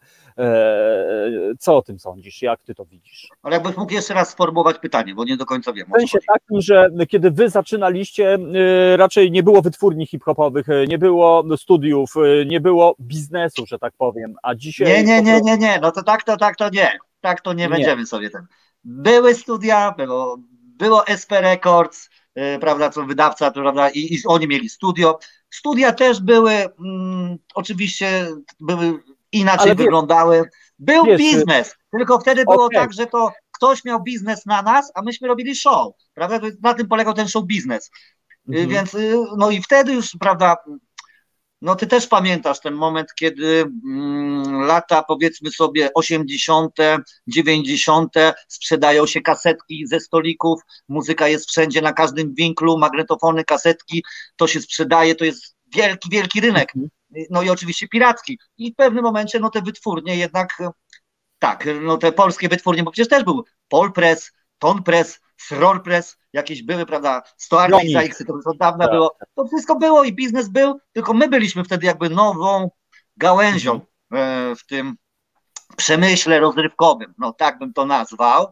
Co 1.60 1.78
o 1.78 1.82
tym 1.82 2.00
sądzisz? 2.00 2.42
Jak 2.42 2.64
ty 2.64 2.76
to 2.76 2.86
widzisz? 2.86 3.30
Ale 3.44 3.56
jakbyś 3.56 3.78
mógł 3.78 3.94
jeszcze 3.94 4.14
raz 4.14 4.30
sformułować 4.30 4.80
pytanie, 4.80 5.16
bo 5.16 5.24
nie 5.24 5.38
do 5.38 5.46
końca 5.46 5.74
wiem. 5.74 5.88
W 5.88 6.00
sensie 6.00 6.20
takim, 6.28 6.62
że 6.62 6.90
kiedy 7.10 7.32
wy 7.32 7.50
zaczynaliście, 7.50 8.38
raczej 8.96 9.32
nie 9.32 9.44
było 9.44 9.62
wytwórni 9.62 10.08
hip-hopowych, 10.08 10.68
nie 10.88 10.98
było 10.98 11.44
studiów, 11.58 12.14
nie 12.46 12.62
było 12.62 12.96
biznesu, 13.02 13.66
że 13.66 13.80
tak 13.80 13.94
powiem, 13.98 14.36
a 14.44 14.56
dzisiaj... 14.56 14.88
Nie, 14.88 15.04
nie, 15.04 15.22
nie, 15.22 15.42
nie, 15.42 15.58
nie, 15.58 15.80
no 15.82 15.92
to 15.92 16.04
tak, 16.04 16.24
to 16.24 16.38
tak, 16.38 16.56
to 16.56 16.70
nie. 16.70 16.92
Tak 17.22 17.42
to 17.42 17.54
nie, 17.54 17.64
nie. 17.64 17.70
będziemy 17.70 18.06
sobie 18.06 18.30
ten... 18.30 18.46
Były 18.84 19.34
studia, 19.34 19.94
było, 19.98 20.38
było 20.76 21.08
SP 21.22 21.32
Records, 21.42 22.10
prawda, 22.60 22.90
co 22.90 23.04
wydawca, 23.04 23.52
prawda, 23.52 23.90
i, 23.90 24.14
i, 24.14 24.22
oni 24.26 24.48
mieli 24.48 24.70
studio. 24.70 25.20
Studia 25.50 25.92
też 25.92 26.22
były, 26.22 26.54
mm, 26.54 27.38
oczywiście 27.54 28.28
były 28.60 29.00
inaczej 29.32 29.66
Ale 29.66 29.76
wyglądały. 29.76 30.50
Był 30.80 31.06
wiesz, 31.06 31.18
biznes, 31.18 31.76
tylko 31.92 32.20
wtedy 32.20 32.46
było 32.46 32.66
okay. 32.66 32.82
tak, 32.82 32.94
że 32.94 33.08
to 33.08 33.32
ktoś 33.52 33.86
miał 33.86 34.04
biznes 34.04 34.46
na 34.46 34.62
nas, 34.62 34.92
a 34.96 35.02
myśmy 35.02 35.28
robili 35.28 35.56
show, 35.56 35.94
prawda? 36.14 36.40
Na 36.62 36.74
tym 36.74 36.88
polegał 36.88 37.14
ten 37.14 37.28
show 37.28 37.46
biznes. 37.46 37.92
Y, 38.50 38.52
mhm. 38.52 38.70
Więc, 38.70 38.94
y, 38.94 39.18
no 39.38 39.52
i 39.52 39.62
wtedy 39.62 39.94
już, 39.94 40.18
prawda, 40.20 40.56
no 41.66 41.76
ty 41.76 41.88
też 41.88 42.08
pamiętasz 42.08 42.60
ten 42.60 42.74
moment, 42.74 43.14
kiedy 43.14 43.72
mm, 43.86 44.62
lata 44.62 45.04
powiedzmy 45.04 45.52
sobie 45.52 45.90
80., 45.94 46.76
90., 47.28 48.14
sprzedają 48.48 49.06
się 49.06 49.22
kasetki 49.22 49.88
ze 49.88 50.00
stolików, 50.00 50.62
muzyka 50.88 51.28
jest 51.28 51.50
wszędzie, 51.50 51.82
na 51.82 51.94
każdym 51.94 52.34
winklu, 52.34 52.78
magnetofony, 52.78 53.44
kasetki, 53.44 54.04
to 54.36 54.48
się 54.48 54.62
sprzedaje, 54.62 55.16
to 55.16 55.26
jest 55.26 55.56
wielki, 55.76 56.10
wielki 56.10 56.42
rynek. 56.42 56.76
Mhm. 56.76 56.90
No 57.30 57.42
i 57.42 57.50
oczywiście 57.50 57.88
piracki. 57.88 58.40
I 58.58 58.72
w 58.72 58.76
pewnym 58.76 59.04
momencie 59.04 59.40
no 59.40 59.50
te 59.50 59.62
wytwórnie 59.62 60.18
jednak 60.18 60.62
tak, 61.40 61.68
no 61.82 61.98
te 61.98 62.12
polskie 62.12 62.50
wytwórnie, 62.50 62.84
bo 62.84 62.92
przecież 62.92 63.10
też 63.10 63.24
był 63.24 63.44
Polpress, 63.68 64.32
Tonpress, 64.60 65.20
Srorpress, 65.38 66.18
jakieś 66.36 66.64
były, 66.64 66.86
prawda, 66.86 67.24
Stoarki 67.38 67.94
za 67.94 68.02
X, 68.02 68.24
to 68.28 68.36
już 68.36 68.48
od 68.48 68.58
dawna 68.58 68.86
tak. 68.86 68.94
było. 68.94 69.18
To 69.36 69.48
wszystko 69.48 69.76
było 69.76 70.04
i 70.04 70.14
biznes 70.14 70.50
był, 70.50 70.80
tylko 70.94 71.14
my 71.14 71.28
byliśmy 71.28 71.64
wtedy 71.64 71.86
jakby 71.86 72.10
nową 72.10 72.72
gałęzią 73.18 73.74
mhm. 73.74 73.86
E, 74.14 74.56
w 74.56 74.66
tym 74.66 74.96
przemyśle 75.78 76.40
rozrywkowym, 76.40 77.14
no 77.18 77.34
tak 77.34 77.60
bym 77.60 77.74
to 77.74 77.86
nazwał. 77.86 78.48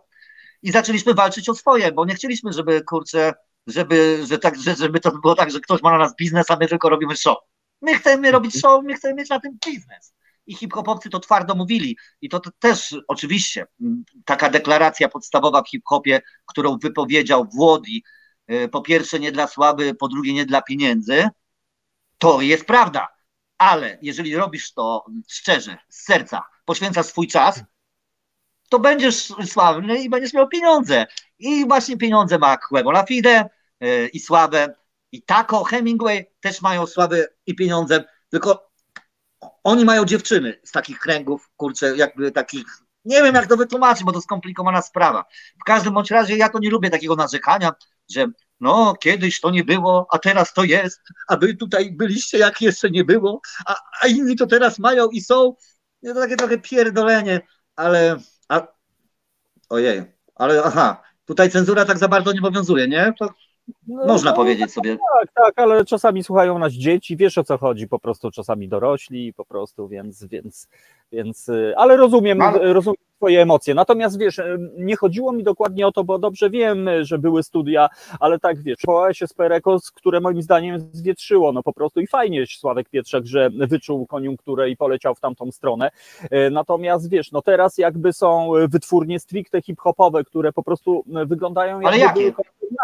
I 0.64 0.72
zaczęliśmy 0.72 1.14
walczyć 1.14 1.50
o 1.50 1.56
swoje, 1.56 1.92
bo 1.92 2.06
nie 2.06 2.16
chcieliśmy, 2.16 2.54
żeby 2.54 2.84
kurczę, 2.84 3.34
żeby, 3.68 4.24
że 4.26 4.38
tak, 4.40 4.62
że, 4.62 4.76
żeby 4.76 5.00
to 5.00 5.12
było 5.12 5.36
tak, 5.36 5.52
że 5.52 5.60
ktoś 5.60 5.82
ma 5.82 5.92
na 5.92 5.98
nas 5.98 6.16
biznes, 6.16 6.52
a 6.52 6.58
my 6.60 6.68
tylko 6.68 6.90
robimy 6.90 7.16
show. 7.16 7.38
My 7.82 7.96
chcemy 7.96 8.32
robić 8.32 8.62
show, 8.62 8.84
my 8.84 8.94
chcemy 8.94 9.14
mieć 9.14 9.30
na 9.30 9.40
tym 9.40 9.58
biznes 9.66 10.14
i 10.46 10.56
hip-hopowcy 10.56 11.10
to 11.10 11.20
twardo 11.20 11.56
mówili. 11.56 11.98
I 12.22 12.30
to, 12.30 12.42
też 12.60 12.96
oczywiście 13.08 13.66
taka 14.26 14.50
deklaracja 14.50 15.10
podstawowa 15.10 15.62
w 15.64 15.70
hip-hopie, 15.70 16.22
którą 16.46 16.78
wypowiedział 16.78 17.48
Włodi, 17.54 18.04
y, 18.52 18.70
po 18.70 18.82
pierwsze 18.82 19.20
nie 19.20 19.32
dla 19.32 19.48
sławy, 19.48 19.96
po 19.96 20.08
drugie 20.08 20.34
nie 20.34 20.46
dla 20.46 20.62
pieniędzy, 20.62 21.30
to 22.18 22.42
jest 22.42 22.66
prawda. 22.66 23.08
ale 23.58 23.98
jeżeli 24.02 24.36
robisz 24.36 24.74
to 24.74 25.06
szczerze, 25.30 25.78
z 25.90 26.04
serca, 26.04 26.44
poświęcasz 26.66 27.06
swój 27.06 27.28
czas, 27.28 27.64
to 28.70 28.80
będziesz 28.80 29.34
sławny 29.46 30.04
i 30.04 30.10
będziesz 30.10 30.34
miał 30.34 30.48
pieniądze. 30.48 31.06
I 31.40 31.68
właśnie 31.68 31.98
pieniądze 31.98 32.40
ma 32.40 32.58
Huevo 32.58 32.90
La 32.92 33.06
Fide 33.06 33.50
yy, 33.80 34.08
i 34.08 34.20
sławę. 34.20 34.76
I 35.12 35.22
Taco, 35.22 35.64
Hemingway 35.64 36.26
też 36.42 36.62
mają 36.62 36.88
sławę 36.88 37.28
i 37.46 37.56
pieniądze, 37.56 38.04
tylko 38.30 38.73
oni 39.64 39.86
mają 39.86 40.06
dziewczyny 40.06 40.60
z 40.64 40.72
takich 40.72 41.00
kręgów, 41.00 41.50
kurczę, 41.58 41.98
jakby 41.98 42.32
takich, 42.32 42.66
nie 43.06 43.24
wiem 43.24 43.36
jak 43.36 43.48
to 43.48 43.58
wytłumaczyć, 43.58 44.04
bo 44.04 44.12
to 44.12 44.22
skomplikowana 44.22 44.82
sprawa. 44.82 45.26
W 45.62 45.64
każdym 45.64 45.94
bądź 45.94 46.12
razie 46.12 46.38
ja 46.38 46.50
to 46.50 46.60
nie 46.60 46.70
lubię 46.70 46.90
takiego 46.90 47.16
narzekania, 47.16 47.74
że 48.12 48.28
no 48.60 48.94
kiedyś 48.94 49.40
to 49.40 49.52
nie 49.52 49.64
było, 49.64 50.08
a 50.12 50.20
teraz 50.20 50.54
to 50.54 50.64
jest, 50.64 51.02
a 51.28 51.38
wy 51.38 51.56
tutaj 51.56 51.92
byliście 51.92 52.38
jak 52.38 52.62
jeszcze 52.62 52.90
nie 52.90 53.04
było, 53.04 53.42
a, 53.66 53.76
a 54.02 54.08
inni 54.08 54.36
to 54.36 54.48
teraz 54.48 54.80
mają 54.80 55.10
i 55.10 55.22
są. 55.22 55.56
To 56.06 56.14
takie 56.14 56.36
trochę 56.36 56.58
pierdolenie, 56.58 57.42
ale 57.76 58.18
a, 58.50 58.68
ojej, 59.70 60.04
ale 60.36 60.64
aha, 60.64 61.04
tutaj 61.26 61.52
cenzura 61.52 61.86
tak 61.86 61.98
za 61.98 62.08
bardzo 62.08 62.34
nie 62.34 62.40
obowiązuje, 62.40 62.88
nie? 62.88 63.14
To 63.20 63.34
No, 63.88 64.06
można 64.08 64.32
no, 64.32 64.38
powiedzieć 64.38 64.74
sobie. 64.74 64.98
Tak, 65.20 65.32
tak, 65.36 65.60
ale 65.60 65.86
czasami 65.86 66.24
słuchają 66.24 66.60
nas 66.60 66.74
dzieci, 66.74 67.18
wiesz 67.18 67.38
o 67.38 67.44
co 67.44 67.58
chodzi, 67.58 67.88
po 67.88 68.00
prostu 68.00 68.32
czasami 68.32 68.70
dorośli, 68.70 69.34
po 69.34 69.46
prostu, 69.46 69.88
więc, 69.88 70.26
więc, 70.26 70.68
więc 71.14 71.50
y, 71.50 71.74
ale 71.78 71.98
rozumiem, 71.98 72.42
Ale- 72.42 72.74
rozumiem 72.74 72.98
twoje 73.18 73.42
emocje. 73.42 73.74
Natomiast 73.76 74.20
wiesz, 74.20 74.40
y, 74.40 74.60
nie 74.78 74.96
chodziło 74.96 75.32
mi 75.32 75.44
dokładnie 75.44 75.88
o 75.88 75.92
to, 75.92 76.04
bo 76.04 76.20
dobrze 76.20 76.50
wiem, 76.50 76.88
y, 76.88 77.06
że 77.06 77.18
były 77.20 77.44
studia, 77.44 77.90
ale 78.20 78.40
tak 78.40 78.64
wiesz, 78.64 78.78
przywołałeś 78.78 79.18
się 79.18 79.28
z 79.28 79.34
Perekos, 79.34 79.92
które 79.92 80.22
moim 80.22 80.42
zdaniem 80.42 80.80
zwietrzyło, 80.92 81.52
no 81.52 81.64
po 81.64 81.74
prostu 81.74 82.00
i 82.00 82.08
fajnie 82.08 82.46
Sławek 82.60 82.90
Pietrzak, 82.90 83.26
że 83.26 83.50
wyczuł 83.50 84.06
koniunkturę 84.08 84.70
i 84.70 84.78
poleciał 84.78 85.16
w 85.16 85.20
tamtą 85.20 85.52
stronę. 85.52 85.92
Natomiast 86.52 87.10
wiesz, 87.10 87.32
no 87.32 87.42
teraz 87.42 87.78
jakby 87.78 88.14
są 88.14 88.52
wytwórnie 88.70 89.20
stricte 89.20 89.62
hip-hopowe, 89.62 90.24
które 90.24 90.54
po 90.54 90.64
prostu 90.64 91.04
wyglądają 91.08 91.80
Ale 91.88 91.98
jakby 91.98 92.24
jakie? 92.24 92.36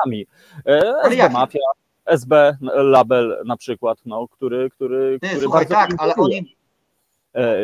były. 0.05 0.25
E, 0.67 0.93
Ale 1.03 1.15
SB? 1.15 1.29
Mafia, 1.29 1.59
SB 2.05 2.57
Label 2.75 3.41
na 3.45 3.57
przykład, 3.57 3.99
no, 4.05 4.27
który, 4.27 4.69
który, 4.69 5.19
Ty, 5.21 5.27
który 5.27 5.41
słuchaj, 5.41 5.67
tak, 5.67 5.89
ale 5.97 6.15
oni, 6.15 6.55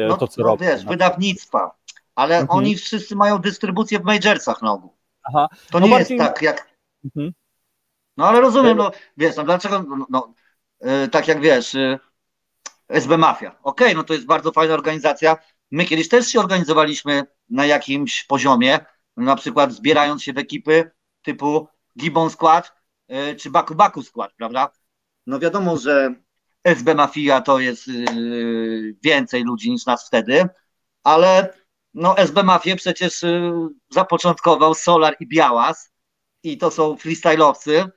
no, 0.09 0.17
to 0.17 0.27
co 0.27 0.41
no 0.41 0.47
robią. 0.47 0.65
wiesz, 0.67 0.85
wydawnictwa, 0.85 1.75
ale 2.15 2.37
Mhm. 2.39 2.59
oni 2.59 2.75
wszyscy 2.75 3.15
mają 3.15 3.37
dystrybucję 3.37 3.99
w 3.99 4.03
majorsach 4.03 4.61
nogu. 4.61 4.93
Aha. 5.23 5.47
To 5.71 5.79
No 5.79 5.85
nie 5.85 5.91
bardziej- 5.91 6.17
jest 6.17 6.27
tak 6.33 6.41
jak, 6.41 6.69
Mhm. 7.05 7.33
no 8.17 8.27
ale 8.27 8.41
rozumiem, 8.41 8.77
no 8.77 8.91
wiesz, 9.17 9.35
no 9.35 9.43
dlaczego, 9.43 9.83
no, 9.83 10.05
no 10.09 10.33
y, 11.03 11.07
tak 11.07 11.27
jak 11.27 11.41
wiesz, 11.41 11.75
y, 11.75 11.99
SB 12.89 13.17
Mafia, 13.17 13.55
okej, 13.63 13.95
no 13.95 14.03
to 14.03 14.13
jest 14.13 14.25
bardzo 14.25 14.51
fajna 14.51 14.73
organizacja, 14.73 15.37
my 15.71 15.85
kiedyś 15.85 16.09
też 16.09 16.27
się 16.27 16.39
organizowaliśmy 16.39 17.23
na 17.49 17.65
jakimś 17.65 18.23
poziomie, 18.23 18.79
na 19.17 19.35
przykład 19.35 19.71
zbierając 19.73 20.23
się 20.23 20.33
w 20.33 20.37
ekipy 20.37 20.91
typu 21.21 21.67
Gibbon 21.99 22.29
Squad 22.29 22.73
y, 23.11 23.35
czy 23.35 23.49
Baku 23.49 23.75
Baku 23.75 24.03
Squad, 24.03 24.33
prawda? 24.37 24.69
No 25.27 25.39
wiadomo, 25.39 25.77
że 25.77 26.15
SB 26.65 26.95
Mafia 26.95 27.41
to 27.41 27.59
jest 27.59 27.87
y, 27.87 28.95
więcej 29.03 29.43
ludzi 29.43 29.71
niż 29.71 29.85
nas 29.85 30.07
wtedy, 30.07 30.47
ale 31.03 31.53
no 31.93 32.17
SB 32.17 32.43
Mafię 32.43 32.75
przecież 32.75 33.23
y, 33.23 33.51
zapoczątkował 33.89 34.73
Solar 34.73 35.15
i 35.19 35.27
Białas 35.27 35.91
i 36.43 36.57
to 36.57 36.71
są 36.71 36.95
freestyle'owcy 36.95 37.87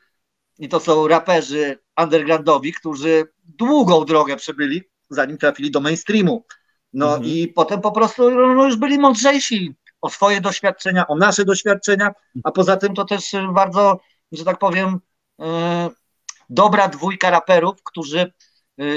i 0.58 0.68
to 0.68 0.80
są 0.80 1.08
raperzy 1.08 1.78
undergroundowi, 2.02 2.72
którzy 2.72 3.24
długą 3.44 4.04
drogę 4.04 4.36
przebyli, 4.36 4.82
zanim 5.10 5.38
trafili 5.38 5.70
do 5.70 5.80
mainstreamu. 5.80 6.44
No 6.92 7.06
Mhm. 7.06 7.24
i 7.24 7.48
potem 7.48 7.80
po 7.80 7.92
prostu 7.92 8.30
no, 8.30 8.64
już 8.64 8.76
byli 8.76 8.98
mądrzejsi 8.98 9.74
o 10.00 10.10
swoje 10.10 10.40
doświadczenia, 10.40 11.06
o 11.06 11.16
nasze 11.16 11.44
doświadczenia, 11.44 12.12
a 12.44 12.50
poza 12.52 12.76
tym 12.76 12.94
to 12.94 13.04
też 13.04 13.24
bardzo, 13.54 14.00
że 14.32 14.44
tak 14.44 14.58
powiem, 14.58 15.00
y, 15.40 15.44
dobra 16.50 16.88
dwójka 16.88 17.30
raperów, 17.30 17.82
którzy, 17.84 18.32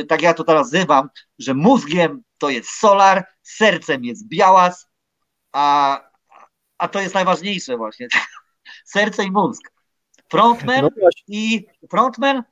tak 0.08 0.22
ja 0.22 0.34
to 0.34 0.44
teraz 0.44 0.72
nazywam, 0.72 1.10
że 1.40 1.54
mózgiem 1.54 2.24
to 2.38 2.50
jest 2.50 2.70
Solar, 2.70 3.26
sercem 3.42 4.04
jest 4.04 4.28
Białas, 4.28 4.88
a, 5.52 6.00
a 6.78 6.88
to 6.88 7.00
jest 7.00 7.16
najważniejsze 7.16 7.78
właśnie. 7.78 8.08
Serce 8.86 9.24
i 9.24 9.32
mózg. 9.32 9.72
Frontman 10.30 10.82
No 10.82 11.10
i 11.28 11.66
frontman 11.90 12.44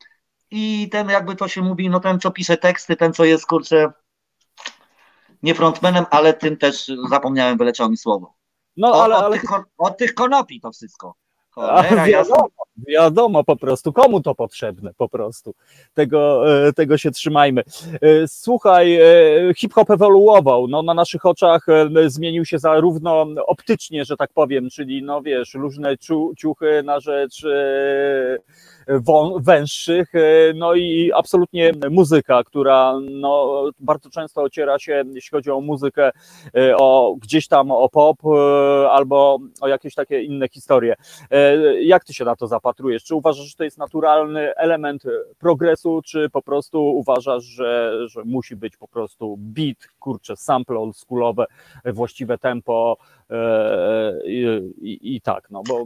i 0.51 0.89
ten 0.91 1.09
jakby 1.09 1.35
to 1.35 1.47
się 1.47 1.61
mówi, 1.61 1.89
no 1.89 1.99
ten 1.99 2.19
co 2.19 2.31
pisze 2.31 2.57
teksty, 2.57 2.95
ten 2.95 3.13
co 3.13 3.25
jest 3.25 3.45
kurczę 3.45 3.91
nie 5.43 5.55
frontmanem, 5.55 6.05
ale 6.09 6.33
tym 6.33 6.57
też 6.57 6.91
zapomniałem, 7.09 7.57
wyleciało 7.57 7.89
mi 7.89 7.97
słowo. 7.97 8.33
no 8.77 9.03
ale, 9.03 9.17
od, 9.17 9.23
ale 9.23 9.39
tych, 9.39 9.49
od 9.77 9.97
tych 9.97 10.13
konopi 10.13 10.61
to 10.61 10.71
wszystko. 10.71 11.15
Cholera, 11.49 12.07
jasna. 12.07 12.37
Wiadomo, 12.87 13.43
po 13.43 13.55
prostu, 13.55 13.93
komu 13.93 14.21
to 14.21 14.35
potrzebne 14.35 14.93
po 14.97 15.09
prostu. 15.09 15.53
Tego, 15.93 16.43
e, 16.67 16.73
tego 16.73 16.97
się 16.97 17.11
trzymajmy. 17.11 17.63
E, 18.01 18.27
Słuchaj, 18.27 18.95
e, 18.95 19.53
hip-hop 19.57 19.89
ewoluował, 19.91 20.67
no 20.67 20.83
na 20.83 20.93
naszych 20.93 21.25
oczach 21.25 21.65
zmienił 22.07 22.45
się 22.45 22.59
zarówno 22.59 23.25
optycznie, 23.47 24.05
że 24.05 24.17
tak 24.17 24.33
powiem, 24.33 24.69
czyli 24.69 25.03
no 25.03 25.21
wiesz, 25.21 25.53
różne 25.53 25.97
ciu, 25.97 26.33
ciuchy 26.37 26.81
na 26.83 26.99
rzecz 26.99 27.45
węższych, 29.39 30.15
e, 30.15 30.53
no 30.55 30.75
i 30.75 31.11
absolutnie 31.15 31.71
muzyka, 31.91 32.43
która 32.43 32.93
no, 33.11 33.63
bardzo 33.79 34.09
często 34.09 34.41
ociera 34.41 34.79
się, 34.79 35.03
jeśli 35.13 35.29
chodzi 35.29 35.51
o 35.51 35.61
muzykę, 35.61 36.11
e, 36.55 36.77
o 36.77 37.15
gdzieś 37.21 37.47
tam 37.47 37.71
o 37.71 37.89
pop 37.89 38.17
e, 38.25 38.89
albo 38.89 39.39
o 39.61 39.67
jakieś 39.67 39.95
takie 39.95 40.23
inne 40.23 40.47
historie. 40.47 40.95
Jak 41.81 42.03
ty 42.03 42.13
się 42.13 42.25
na 42.25 42.35
to 42.35 42.47
zapatrujesz? 42.47 43.03
Czy 43.03 43.15
uważasz, 43.15 43.45
że 43.45 43.55
to 43.55 43.63
jest 43.63 43.77
naturalny 43.77 44.55
element 44.55 45.03
progresu, 45.39 46.01
czy 46.05 46.29
po 46.29 46.41
prostu 46.41 46.83
uważasz, 46.83 47.43
że, 47.43 47.93
że 48.07 48.23
musi 48.25 48.55
być 48.55 48.77
po 48.77 48.87
prostu 48.87 49.35
beat, 49.37 49.77
kurczę, 49.99 50.35
sample 50.35 50.79
oldschoolowe, 50.79 51.45
właściwe 51.85 52.37
tempo 52.37 52.97
i, 54.25 54.45
i, 54.81 55.15
i 55.15 55.21
tak, 55.21 55.49
no 55.49 55.61
bo 55.67 55.83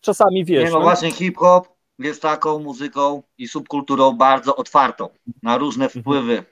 czasami 0.00 0.44
wiesz... 0.44 0.64
Nie, 0.64 0.70
no 0.70 0.80
właśnie 0.80 1.10
hip-hop 1.10 1.68
jest 1.98 2.22
taką 2.22 2.58
muzyką 2.58 3.22
i 3.38 3.48
subkulturą 3.48 4.12
bardzo 4.12 4.56
otwartą 4.56 5.08
na 5.42 5.58
różne 5.58 5.88
wpływy. 5.88 6.44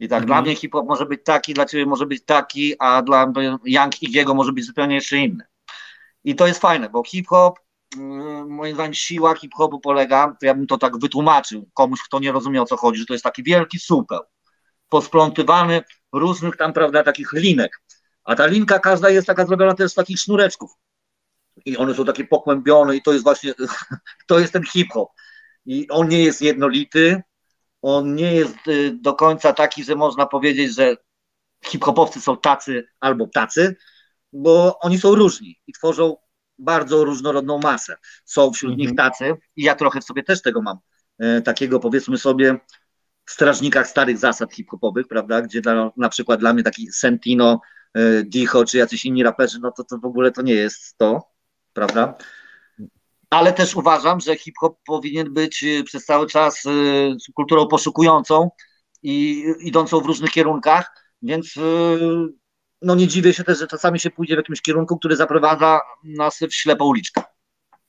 I 0.00 0.08
tak, 0.08 0.22
Mhm. 0.22 0.26
dla 0.26 0.42
mnie 0.42 0.56
hip-hop 0.56 0.86
może 0.88 1.06
być 1.06 1.20
taki, 1.24 1.54
dla 1.54 1.66
ciebie 1.66 1.86
może 1.86 2.06
być 2.06 2.24
taki, 2.24 2.74
a 2.78 3.02
dla 3.02 3.32
Young 3.64 4.02
Igiego 4.02 4.34
może 4.34 4.52
być 4.52 4.64
zupełnie 4.66 4.94
jeszcze 4.94 5.16
inny. 5.16 5.44
I 6.24 6.34
to 6.34 6.46
jest 6.46 6.60
fajne, 6.60 6.88
bo 6.88 7.02
hip-hop, 7.04 7.58
mm, 7.96 8.50
moim 8.50 8.74
zdaniem 8.74 8.94
siła 8.94 9.34
hip-hopu 9.34 9.80
polega, 9.80 10.36
to 10.40 10.46
ja 10.46 10.54
bym 10.54 10.66
to 10.66 10.78
tak 10.78 10.98
wytłumaczył 10.98 11.68
komuś, 11.74 12.02
kto 12.02 12.18
nie 12.18 12.32
rozumie 12.32 12.62
o 12.62 12.66
co 12.66 12.76
chodzi, 12.76 13.00
że 13.00 13.06
to 13.06 13.12
jest 13.12 13.24
taki 13.24 13.42
wielki 13.42 13.78
supeł, 13.78 14.20
posplątywany 14.88 15.82
różnych 16.12 16.56
tam, 16.56 16.72
prawda, 16.72 17.02
takich 17.02 17.32
linek. 17.32 17.80
A 18.24 18.34
ta 18.34 18.46
linka 18.46 18.78
każda 18.78 19.10
jest 19.10 19.26
taka 19.26 19.46
zrobiona 19.46 19.74
też 19.74 19.92
z 19.92 19.94
takich 19.94 20.18
sznureczków. 20.18 20.70
I 21.64 21.76
one 21.76 21.94
są 21.94 22.04
takie 22.04 22.24
pokłębione 22.24 22.96
i 22.96 23.02
to 23.02 23.12
jest 23.12 23.24
właśnie, 23.24 23.54
to 24.28 24.38
jest 24.38 24.52
ten 24.52 24.64
hip-hop. 24.64 25.08
I 25.66 25.88
on 25.88 26.08
nie 26.08 26.24
jest 26.24 26.42
jednolity, 26.42 27.22
on 27.82 28.14
nie 28.14 28.34
jest 28.34 28.68
y, 28.68 28.98
do 29.00 29.14
końca 29.14 29.52
taki, 29.52 29.84
że 29.84 29.94
można 29.94 30.26
powiedzieć, 30.26 30.74
że 30.74 30.96
hip-hopowcy 31.64 32.20
są 32.20 32.36
tacy 32.36 32.88
albo 33.00 33.26
tacy, 33.26 33.76
bo 34.32 34.78
oni 34.78 34.98
są 34.98 35.14
różni 35.14 35.56
i 35.66 35.72
tworzą 35.72 36.16
bardzo 36.58 37.04
różnorodną 37.04 37.58
masę. 37.58 37.96
Są 38.24 38.52
wśród 38.52 38.72
Mhm. 38.72 38.88
nich 38.88 38.96
tacy 38.96 39.34
i 39.56 39.62
ja 39.62 39.74
trochę 39.74 40.00
w 40.00 40.04
sobie 40.04 40.22
też 40.22 40.42
tego 40.42 40.62
mam, 40.62 40.78
e, 41.18 41.42
takiego 41.42 41.80
powiedzmy 41.80 42.18
sobie 42.18 42.58
strażnikach 43.26 43.88
starych 43.88 44.18
zasad 44.18 44.54
hip-hopowych, 44.54 45.08
prawda, 45.08 45.42
gdzie 45.42 45.60
dla, 45.60 45.90
na 45.96 46.08
przykład 46.08 46.40
dla 46.40 46.52
mnie 46.52 46.62
taki 46.62 46.92
Sentino, 46.92 47.60
e, 47.94 48.22
Dicho 48.22 48.64
czy 48.64 48.78
jacyś 48.78 49.04
inni 49.04 49.22
raperzy, 49.22 49.58
no 49.60 49.72
to, 49.72 49.84
to 49.84 49.98
w 49.98 50.04
ogóle 50.04 50.32
to 50.32 50.42
nie 50.42 50.54
jest 50.54 50.96
to, 50.98 51.22
prawda? 51.78 52.14
Ale 53.30 53.52
też 53.52 53.76
uważam, 53.76 54.20
że 54.20 54.36
hip-hop 54.36 54.78
powinien 54.86 55.34
być 55.34 55.64
y, 55.64 55.84
przez 55.84 56.04
cały 56.04 56.26
czas 56.26 56.66
y, 56.66 57.16
kulturą 57.34 57.66
poszukującą 57.66 58.50
i 59.02 59.44
idącą 59.60 60.00
w 60.00 60.06
różnych 60.06 60.30
kierunkach, 60.30 60.90
więc 61.22 61.56
y, 61.56 61.60
no 62.82 62.94
nie 62.94 63.08
dziwię 63.08 63.34
się 63.34 63.44
też, 63.44 63.58
że 63.58 63.66
czasami 63.66 64.00
się 64.00 64.10
pójdzie 64.10 64.34
w 64.34 64.38
jakimś 64.38 64.62
kierunku, 64.62 64.98
który 64.98 65.16
zaprowadza 65.16 65.80
nas 66.04 66.38
w 66.38 66.54
ślepą 66.54 66.84
uliczkę. 66.84 67.22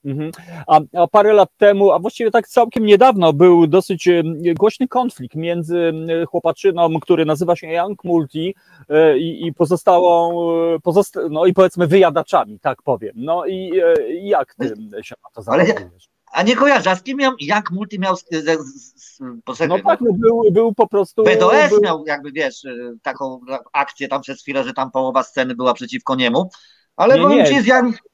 Mhm. 0.06 0.32
A, 0.68 0.80
a 0.98 1.08
parę 1.08 1.34
lat 1.34 1.50
temu, 1.58 1.92
a 1.92 2.00
właściwie 2.00 2.32
tak 2.32 2.48
całkiem 2.48 2.86
niedawno, 2.86 3.34
był 3.34 3.68
dosyć 3.68 4.10
głośny 4.56 4.88
konflikt 4.88 5.36
między 5.36 5.94
chłopaczyną, 6.28 7.00
który 7.00 7.26
nazywa 7.26 7.56
się 7.56 7.68
Young 7.68 8.04
Multi 8.04 8.56
e, 8.90 9.18
i, 9.18 9.48
i 9.48 9.54
pozostałą, 9.54 10.52
e, 10.76 10.80
pozosta 10.80 11.20
no 11.30 11.46
i 11.46 11.54
powiedzmy 11.54 11.88
wyjadaczami, 11.88 12.60
tak 12.60 12.82
powiem. 12.82 13.14
No 13.16 13.46
i 13.46 13.80
e, 13.80 14.14
jak 14.14 14.56
ty 14.56 14.68
się 15.02 15.16
na 15.24 15.30
to 15.34 15.42
zapatrujesz? 15.42 16.10
A 16.32 16.44
nie 16.44 16.56
kojarzę, 16.56 16.92
a 16.92 16.96
z 16.96 17.04
kim 17.04 17.18
miał, 17.18 17.34
jak 17.40 17.72
Multi 17.72 18.00
miał 18.00 18.16
z, 18.16 18.26
z, 18.30 18.60
z, 18.96 19.20
poczekaj, 19.46 19.78
No 19.78 19.90
tak, 19.90 20.02
no 20.02 20.14
był, 20.14 20.44
był 20.52 20.74
po 20.74 20.88
prostu... 20.88 21.24
BDS 21.24 21.70
był, 21.70 21.82
miał 21.82 22.04
jakby, 22.08 22.32
wiesz, 22.32 22.64
taką 23.02 23.40
akcję 23.74 24.08
tam 24.08 24.22
przez 24.22 24.42
chwilę, 24.42 24.64
że 24.64 24.74
tam 24.74 24.92
połowa 24.92 25.24
sceny 25.24 25.56
była 25.56 25.74
przeciwko 25.74 26.16
niemu, 26.16 26.50
ale 26.96 27.16
Nie, 27.16 27.22
powiem 27.22 27.38
nie. 27.38 27.46
ci, 27.46 27.62
z 27.62 27.66
z 27.66 28.09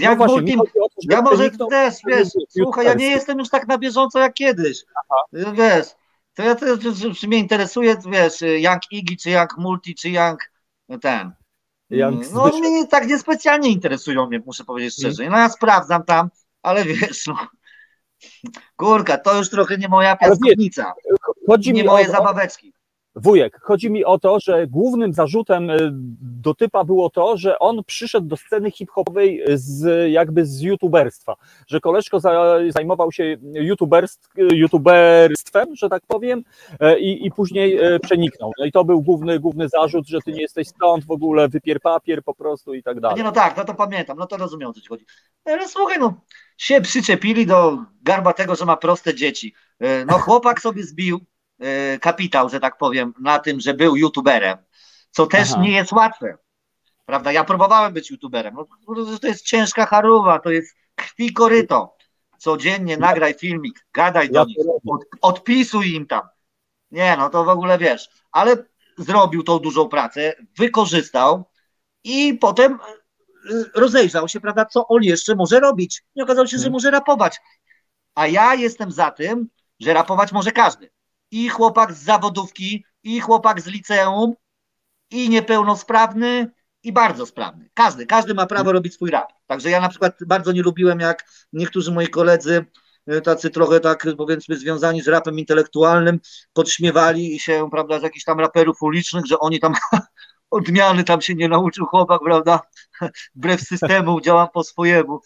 jak 0.00 0.18
no 0.18 0.26
właśnie, 0.26 0.56
to, 0.56 0.64
ja 1.02 1.22
może 1.22 1.36
przeniknął- 1.36 1.70
też, 1.70 1.94
wiesz, 2.06 2.18
youtuberski. 2.18 2.60
słuchaj, 2.62 2.86
ja 2.86 2.94
nie 2.94 3.10
jestem 3.10 3.38
już 3.38 3.48
tak 3.48 3.68
na 3.68 3.78
bieżąco 3.78 4.18
jak 4.18 4.34
kiedyś, 4.34 4.84
wiesz, 5.32 5.86
to 6.34 6.42
ja 6.42 6.54
to, 6.54 6.66
czy, 7.20 7.28
mnie 7.28 7.38
interesuje, 7.38 7.96
wiesz, 8.06 8.40
Young 8.40 8.82
Iggy, 8.90 9.16
czy 9.16 9.30
Young 9.30 9.58
Multi, 9.58 9.94
czy 9.94 10.10
Young 10.10 10.50
ten, 11.00 11.32
Young 11.90 12.32
no 12.32 12.42
Zbyszek. 12.48 12.60
mnie 12.60 12.86
tak 12.86 13.06
niespecjalnie 13.06 13.70
interesują 13.70 14.26
mnie, 14.26 14.40
muszę 14.46 14.64
powiedzieć 14.64 14.94
szczerze, 14.94 15.30
no 15.30 15.38
ja 15.38 15.48
sprawdzam 15.48 16.04
tam, 16.04 16.30
ale 16.62 16.84
wiesz, 16.84 17.26
no, 17.26 17.36
kurka, 18.76 19.18
to 19.18 19.36
już 19.38 19.50
trochę 19.50 19.78
nie 19.78 19.88
moja 19.88 20.16
wiesz, 20.22 20.30
piaskownica, 20.30 20.94
nie 21.72 21.84
moje 21.84 22.08
o, 22.08 22.12
zabaweczki. 22.12 22.74
Wujek, 23.16 23.60
chodzi 23.62 23.90
mi 23.90 24.04
o 24.04 24.18
to, 24.18 24.40
że 24.40 24.66
głównym 24.66 25.12
zarzutem 25.12 25.70
y, 25.70 25.76
do 26.20 26.54
typa 26.54 26.84
było 26.84 27.10
to, 27.10 27.36
że 27.36 27.58
on 27.58 27.84
przyszedł 27.84 28.26
do 28.26 28.36
sceny 28.36 28.70
hip-hopowej 28.70 29.42
z 29.54 30.10
jakby 30.12 30.46
z 30.46 30.60
youtuberstwa, 30.60 31.36
że 31.66 31.80
koleżko 31.80 32.20
za, 32.20 32.58
zajmował 32.68 33.12
się 33.12 33.36
youtuberstw, 33.52 34.28
youtuberstwem, 34.36 35.76
że 35.76 35.88
tak 35.88 36.02
powiem, 36.06 36.44
e, 36.80 36.98
i, 36.98 37.26
i 37.26 37.30
później 37.30 37.78
e, 37.78 38.00
przeniknął. 38.00 38.52
No 38.58 38.64
i 38.64 38.72
to 38.72 38.84
był 38.84 39.02
główny, 39.02 39.40
główny 39.40 39.68
zarzut, 39.68 40.06
że 40.08 40.18
ty 40.24 40.32
nie 40.32 40.42
jesteś 40.42 40.68
stąd 40.68 41.04
w 41.06 41.10
ogóle, 41.10 41.48
wypier 41.48 41.80
papier 41.80 42.22
po 42.22 42.34
prostu 42.34 42.74
i 42.74 42.82
tak 42.82 43.00
dalej. 43.00 43.16
nie, 43.16 43.24
no 43.24 43.32
tak, 43.32 43.56
no 43.56 43.64
to 43.64 43.74
pamiętam, 43.74 44.18
no 44.18 44.26
to 44.26 44.36
rozumiem 44.36 44.68
o 44.68 44.72
co 44.72 44.80
ci 44.80 44.88
chodzi. 44.88 45.06
Ale 45.44 45.68
słuchaj, 45.68 45.98
no, 45.98 46.14
się 46.56 46.80
przyczepili 46.80 47.46
do 47.46 47.78
garbatego, 48.02 48.54
że 48.54 48.64
ma 48.64 48.76
proste 48.76 49.14
dzieci. 49.14 49.54
E, 49.80 50.04
No 50.04 50.18
chłopak 50.18 50.60
sobie 50.60 50.82
zbił 50.82 51.20
kapitał, 52.00 52.48
że 52.48 52.60
tak 52.60 52.78
powiem, 52.78 53.14
na 53.20 53.38
tym, 53.38 53.60
że 53.60 53.74
był 53.74 53.96
youtuberem, 53.96 54.58
co 55.10 55.26
też 55.26 55.52
Aha. 55.52 55.60
nie 55.62 55.72
jest 55.72 55.92
łatwe. 55.92 56.38
Prawda? 57.06 57.32
Ja 57.32 57.44
próbowałem 57.44 57.92
być 57.92 58.10
youtuberem. 58.10 58.54
No, 58.54 58.66
to 59.20 59.26
jest 59.26 59.44
ciężka 59.44 59.86
charuwa, 59.86 60.38
to 60.38 60.50
jest 60.50 60.76
krwi 60.94 61.32
koryto. 61.32 61.96
Codziennie 62.38 62.96
nagraj 62.96 63.34
filmik, 63.34 63.86
gadaj 63.92 64.30
do 64.30 64.44
nich, 64.44 64.56
od, 64.90 65.00
odpisuj 65.20 65.94
im 65.94 66.06
tam. 66.06 66.22
Nie, 66.90 67.16
no 67.16 67.30
to 67.30 67.44
w 67.44 67.48
ogóle 67.48 67.78
wiesz. 67.78 68.08
Ale 68.32 68.56
zrobił 68.98 69.42
tą 69.42 69.58
dużą 69.58 69.88
pracę, 69.88 70.34
wykorzystał 70.58 71.44
i 72.04 72.34
potem 72.34 72.78
y, 73.50 73.64
rozejrzał 73.74 74.28
się, 74.28 74.40
prawda, 74.40 74.64
co 74.64 74.88
on 74.88 75.02
jeszcze 75.02 75.34
może 75.34 75.60
robić. 75.60 76.02
I 76.14 76.22
okazało 76.22 76.46
się, 76.46 76.56
że 76.56 76.56
Mhm. 76.56 76.72
może 76.72 76.90
rapować. 76.90 77.40
A 78.14 78.26
ja 78.26 78.54
jestem 78.54 78.92
za 78.92 79.10
tym, 79.10 79.48
że 79.80 79.94
rapować 79.94 80.32
może 80.32 80.52
każdy. 80.52 80.90
I 81.34 81.48
chłopak 81.48 81.92
z 81.92 82.02
zawodówki, 82.02 82.84
i 83.02 83.20
chłopak 83.20 83.60
z 83.60 83.66
liceum, 83.66 84.34
i 85.10 85.28
niepełnosprawny, 85.28 86.50
i 86.82 86.92
bardzo 86.92 87.26
sprawny. 87.26 87.70
Każdy, 87.74 88.06
każdy 88.06 88.34
ma 88.34 88.46
prawo 88.46 88.72
robić 88.72 88.94
swój 88.94 89.10
rap. 89.10 89.32
Także 89.46 89.70
ja 89.70 89.80
na 89.80 89.88
przykład 89.88 90.18
bardzo 90.26 90.52
nie 90.52 90.62
lubiłem, 90.62 91.00
jak 91.00 91.24
niektórzy 91.52 91.92
moi 91.92 92.08
koledzy, 92.08 92.66
y, 93.12 93.20
tacy 93.20 93.50
trochę 93.50 93.80
tak 93.80 94.06
powiedzmy 94.18 94.56
związani 94.56 95.02
z 95.02 95.08
rapem 95.08 95.38
intelektualnym, 95.38 96.20
podśmiewali 96.52 97.40
się, 97.40 97.68
prawda, 97.70 98.00
z 98.00 98.02
jakichś 98.02 98.24
tam 98.24 98.40
raperów 98.40 98.82
ulicznych, 98.82 99.26
że 99.26 99.38
oni 99.38 99.60
tam 99.60 99.74
odmiany 100.50 101.04
tam 101.04 101.20
się 101.20 101.34
nie 101.34 101.48
nauczył 101.48 101.86
chłopak, 101.86 102.20
prawda, 102.24 102.60
wbrew 103.36 103.60
systemu, 103.60 104.20
działam 104.20 104.48
po 104.54 104.64
swojemu. 104.64 105.20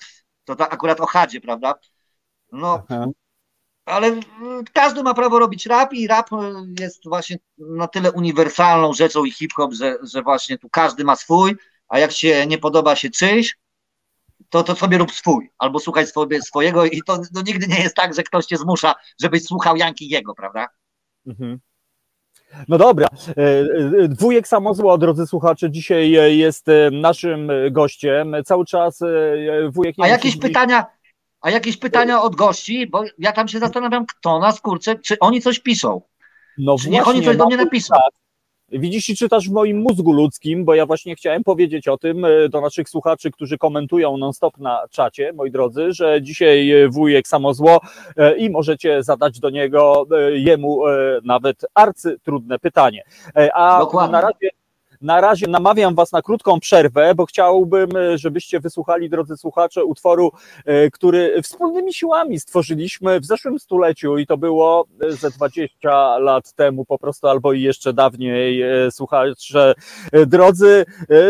To 0.44 0.56
tak 0.56 0.74
akurat 0.74 1.00
o 1.00 1.06
chadzie, 1.06 1.40
prawda? 1.40 1.74
No, 2.52 2.84
Aha. 2.88 3.06
Ale 3.88 4.08
y, 4.08 4.20
każdy 4.72 5.02
ma 5.02 5.14
prawo 5.14 5.38
robić 5.38 5.66
rap 5.66 5.92
i 5.92 6.06
rap 6.06 6.32
y, 6.32 6.36
jest 6.80 7.08
właśnie 7.08 7.38
na 7.58 7.88
tyle 7.88 8.12
uniwersalną 8.12 8.92
rzeczą 8.92 9.24
i 9.24 9.32
hip-hop, 9.32 9.72
że, 9.74 9.96
że 10.02 10.22
właśnie 10.22 10.58
tu 10.58 10.68
każdy 10.68 11.04
ma 11.04 11.16
swój, 11.16 11.56
a 11.88 11.98
jak 11.98 12.12
się 12.12 12.46
nie 12.46 12.58
podoba 12.58 12.96
się 12.96 13.10
czyjś, 13.10 13.56
to, 14.48 14.62
to 14.62 14.76
sobie 14.76 14.98
rób 14.98 15.12
swój, 15.12 15.50
albo 15.58 15.80
słuchaj 15.80 16.06
sobie 16.06 16.42
swojego 16.42 16.84
i 16.84 17.02
to 17.06 17.18
no, 17.34 17.42
nigdy 17.46 17.66
nie 17.66 17.80
jest 17.80 17.96
tak, 17.96 18.14
że 18.14 18.22
ktoś 18.22 18.46
cię 18.46 18.56
zmusza, 18.56 18.94
żebyś 19.20 19.44
słuchał 19.44 19.76
Janki 19.76 20.08
jego, 20.08 20.34
prawda? 20.34 20.66
Mhm. 21.26 21.60
No 22.68 22.78
dobra, 22.78 23.08
E, 23.28 23.42
e, 24.04 24.08
wujek 24.08 24.48
Samozło, 24.48 24.98
drodzy 24.98 25.26
słuchacze, 25.26 25.70
dzisiaj 25.70 26.16
e, 26.16 26.34
jest 26.34 26.68
e, 26.68 26.90
naszym 26.90 27.50
e, 27.50 27.70
gościem. 27.70 28.36
Cały 28.44 28.64
czas 28.64 29.02
e, 29.02 29.06
wujek... 29.70 29.98
nie 29.98 30.04
A 30.04 30.08
jakieś 30.08 30.38
pytania, 30.38 30.86
a 31.40 31.50
jakieś 31.50 31.76
pytania 31.76 32.22
od 32.22 32.36
gości, 32.36 32.86
bo 32.86 33.04
ja 33.18 33.32
tam 33.32 33.48
się 33.48 33.58
zastanawiam, 33.58 34.06
kto 34.06 34.38
nas 34.38 34.60
kurczę, 34.60 34.98
czy 34.98 35.18
oni 35.18 35.40
coś 35.42 35.58
piszą, 35.58 36.02
No 36.58 36.76
czy 36.78 36.90
niech 36.90 37.08
oni 37.08 37.22
coś 37.22 37.36
do 37.36 37.46
mnie 37.46 37.56
napiszą. 37.56 37.94
czas. 37.94 38.18
Widzisz 38.72 39.08
i 39.08 39.16
czytasz 39.16 39.48
w 39.48 39.52
moim 39.52 39.80
mózgu 39.80 40.12
ludzkim, 40.12 40.64
bo 40.64 40.74
ja 40.74 40.86
właśnie 40.86 41.16
chciałem 41.16 41.44
powiedzieć 41.44 41.88
o 41.88 41.98
tym 41.98 42.24
e, 42.24 42.48
do 42.48 42.60
naszych 42.60 42.88
słuchaczy, 42.88 43.30
którzy 43.30 43.58
komentują 43.58 44.16
non-stop 44.16 44.58
na 44.58 44.84
czacie, 44.90 45.32
moi 45.32 45.50
drodzy, 45.50 45.92
że 45.92 46.22
dzisiaj 46.22 46.70
e, 46.70 46.88
wujek 46.88 47.28
Samozło 47.28 47.80
e, 48.16 48.36
i 48.36 48.50
możecie 48.50 49.02
zadać 49.02 49.40
do 49.40 49.50
niego, 49.50 50.06
jemu 50.32 50.80
nawet 51.24 51.64
arcytrudne 51.74 52.58
pytanie. 52.58 53.04
A 53.54 53.78
Dokładnie. 53.78 54.12
na 54.12 54.20
razie, 54.20 54.50
na 55.00 55.20
razie 55.20 55.46
namawiam 55.46 55.94
Was 55.94 56.12
na 56.12 56.22
krótką 56.22 56.60
przerwę, 56.60 57.14
bo 57.14 57.26
chciałbym, 57.26 57.96
e, 57.96 58.18
żebyście 58.18 58.60
wysłuchali, 58.60 59.10
drodzy 59.10 59.36
słuchacze, 59.36 59.84
utworu, 59.84 60.32
e, 60.64 60.90
który 60.90 61.42
wspólnymi 61.42 61.94
siłami 61.94 62.40
stworzyliśmy 62.40 63.20
w 63.20 63.24
zeszłym 63.24 63.58
stuleciu 63.58 64.18
i 64.18 64.26
to 64.26 64.36
było 64.36 64.86
e, 65.04 65.12
ze 65.12 65.30
20 65.30 66.18
lat 66.18 66.52
temu 66.52 66.84
po 66.84 66.98
prostu, 66.98 67.28
albo 67.28 67.52
i 67.52 67.62
jeszcze 67.62 67.92
dawniej, 67.92 68.62
słuchacze, 68.90 69.74
drodzy, 70.26 70.84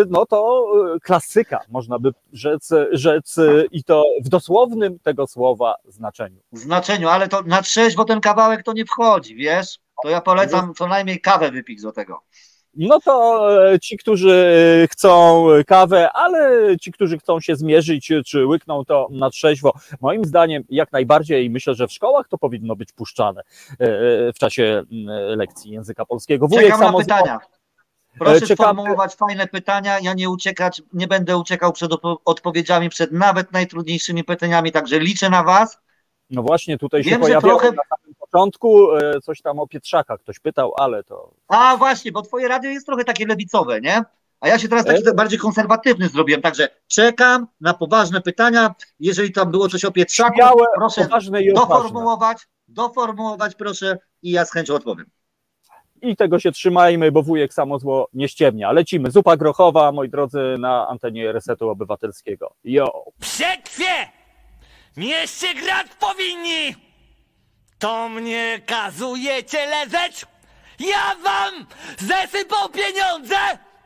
no 0.09 0.27
to 0.27 0.67
klasyka, 1.03 1.61
można 1.69 1.99
by 1.99 2.11
rzec, 2.33 2.71
rzec 2.93 3.37
i 3.71 3.85
to 3.85 4.05
w 4.25 4.29
dosłownym 4.29 4.99
tego 4.99 5.27
słowa 5.27 5.75
znaczeniu. 5.89 6.41
w 6.53 6.59
znaczeniu, 6.59 7.09
ale 7.09 7.29
to 7.29 7.43
na 7.43 7.63
trzeźwo 7.63 8.05
ten 8.05 8.21
kawałek 8.21 8.63
to 8.63 8.73
nie 8.73 8.85
wchodzi, 8.85 9.35
wiesz? 9.35 9.79
To 10.03 10.09
ja 10.09 10.21
polecam 10.21 10.75
co 10.75 10.87
najmniej 10.87 11.21
kawę 11.21 11.51
wypić 11.51 11.83
do 11.83 11.93
tego. 11.93 12.23
No 12.79 13.01
to 13.01 13.49
e, 13.73 13.79
ci, 13.81 13.97
którzy 13.99 14.87
chcą 14.91 15.47
kawę, 15.67 16.13
ale 16.13 16.67
ci, 16.81 16.93
którzy 16.93 17.19
chcą 17.19 17.41
się 17.41 17.57
zmierzyć, 17.57 18.13
czy 18.27 18.47
łykną 18.47 18.85
to 18.85 19.09
na 19.11 19.31
trzeźwo, 19.31 19.73
moim 20.01 20.25
zdaniem 20.25 20.63
jak 20.69 20.93
najbardziej 20.93 21.45
i 21.47 21.51
myślę, 21.51 21.75
że 21.75 21.87
w 21.89 21.93
szkołach 21.93 22.29
to 22.29 22.39
powinno 22.39 22.77
być 22.77 22.93
puszczane 22.93 23.41
e, 23.41 23.45
w 24.33 24.39
czasie 24.39 24.83
m, 24.93 25.07
lekcji 25.39 25.71
języka 25.71 26.05
polskiego. 26.07 26.49
Wujek 26.49 26.65
Czekam 26.65 26.81
na 26.93 26.99
pytania. 26.99 27.39
Proszę 28.19 28.41
czekamy- 28.41 28.55
sformułować 28.57 29.15
fajne 29.15 29.47
pytania. 29.47 29.99
Ja 30.03 30.15
nie 30.15 30.31
uciekać, 30.31 30.83
nie 30.93 31.07
będę 31.09 31.37
uciekał 31.37 31.73
przed 31.73 31.91
odpowiedziami, 32.25 32.89
przed 32.89 33.13
nawet 33.13 33.53
najtrudniejszymi 33.53 34.25
pytaniami, 34.25 34.73
także 34.73 34.99
liczę 35.01 35.31
na 35.31 35.43
Was. 35.43 35.79
No 36.31 36.43
właśnie, 36.43 36.79
tutaj 36.79 37.05
się 37.05 37.11
Wiem, 37.11 37.21
że 37.21 37.27
pojawiało 37.27 37.61
trochę- 37.61 37.77
początku 38.31 38.93
e, 38.97 39.21
coś 39.21 39.43
tam 39.43 39.59
o 39.59 39.67
Pietrzaka, 39.67 40.19
ktoś 40.19 40.39
pytał, 40.39 40.73
ale 40.77 41.05
to 41.05 41.31
A 41.49 41.77
właśnie, 41.77 42.13
bo 42.13 42.23
Twoje 42.23 42.49
radio 42.49 42.71
jest 42.71 42.87
trochę 42.87 43.05
takie 43.05 43.27
lewicowe, 43.27 43.81
nie? 43.81 44.05
A 44.41 44.49
ja 44.49 44.59
się 44.59 44.69
teraz 44.69 44.85
taki 44.85 45.09
E? 45.09 45.15
bardziej 45.15 45.39
konserwatywny 45.39 46.09
zrobiłem, 46.09 46.43
także 46.43 46.69
czekam 46.87 47.47
na 47.61 47.75
poważne 47.75 48.21
pytania. 48.21 48.75
Jeżeli 49.01 49.33
tam 49.33 49.51
było 49.51 49.69
coś 49.69 49.85
o 49.85 49.93
Pietrzaku, 49.93 50.35
śmiałe, 50.35 50.65
proszę 50.75 51.03
poważne 51.05 51.43
i 51.43 51.51
odważne. 51.51 51.75
doformułować, 51.75 52.49
doformułować 52.69 53.55
proszę 53.55 53.99
i 54.23 54.31
ja 54.31 54.45
z 54.45 54.53
chęcią 54.53 54.75
odpowiem. 54.75 55.07
I 56.03 56.17
tego 56.17 56.39
się 56.39 56.53
trzymajmy, 56.53 57.13
bo 57.13 57.23
wujek 57.23 57.55
samozło 57.55 58.09
nie 58.13 58.29
ściemnia. 58.29 58.73
Lecimy. 58.73 59.11
Zupa 59.11 59.37
grochowa, 59.37 59.93
moi 59.93 60.09
drodzy, 60.09 60.57
na 60.59 60.89
antenie 60.89 61.33
Resetu 61.33 61.69
Obywatelskiego. 61.69 62.55
Jo. 62.65 63.05
Przekrwie! 63.21 64.09
Mieście 64.97 65.55
grać 65.55 65.87
powinni! 66.01 66.88
To 67.79 68.09
mnie 68.09 68.61
kazujecie 68.67 69.67
lezeć? 69.67 70.27
Ja 70.79 71.15
wam 71.23 71.67
zesypał 71.99 72.69
pieniądze! 72.69 73.37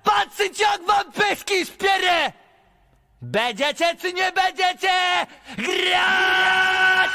Patrzeć 0.05 0.61
jak 0.61 0.83
wam 0.83 1.13
pyszki 1.13 1.67
szpierę! 1.67 2.33
Będziecie 3.23 3.97
czy 3.97 4.13
nie 4.13 4.33
będziecie 4.33 4.93
grać? 5.59 7.11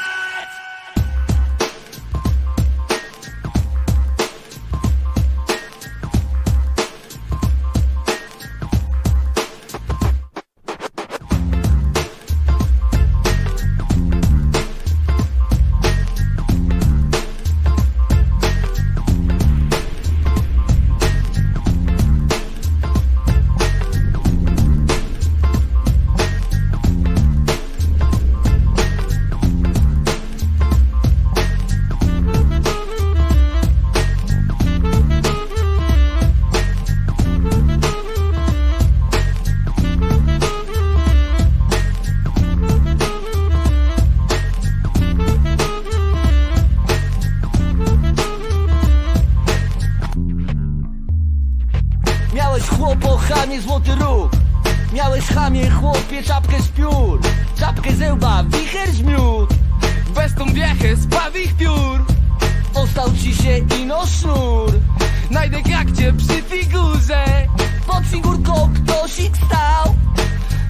Ci 63.48 63.54
się 63.54 63.82
ino 63.82 64.06
sznur 64.06 64.72
Najdę 65.30 65.56
jak 65.70 65.92
cię 65.92 66.12
przy 66.12 66.42
figurze. 66.42 67.24
Pod 67.86 68.04
figurką 68.04 68.70
ktoś 68.74 69.18
ich 69.18 69.36
stał. 69.36 69.94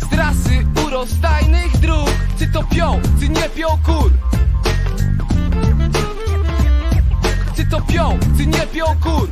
Z 0.00 0.09
trasy 0.09 0.66
urostajnych 0.86 1.78
dróg. 1.78 2.10
Czy 2.38 2.46
to 2.46 2.64
pią, 2.64 3.00
czy 3.20 3.28
nie 3.28 3.48
pią 3.48 3.68
kur? 3.86 4.10
Czy 7.56 7.66
to 7.66 7.80
pią, 7.80 8.18
czy 8.38 8.46
nie 8.46 8.66
pią 8.66 8.84
kur? 9.02 9.28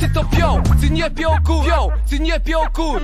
Czy 0.00 0.10
to 0.14 0.24
pią, 0.24 0.62
czy 0.80 0.90
nie 0.90 1.10
pią 1.10 1.28
kur? 1.46 1.64
Pią, 1.66 1.88
czy 2.10 2.18
nie 2.18 2.40
pią 2.40 2.58
kur 2.72 3.00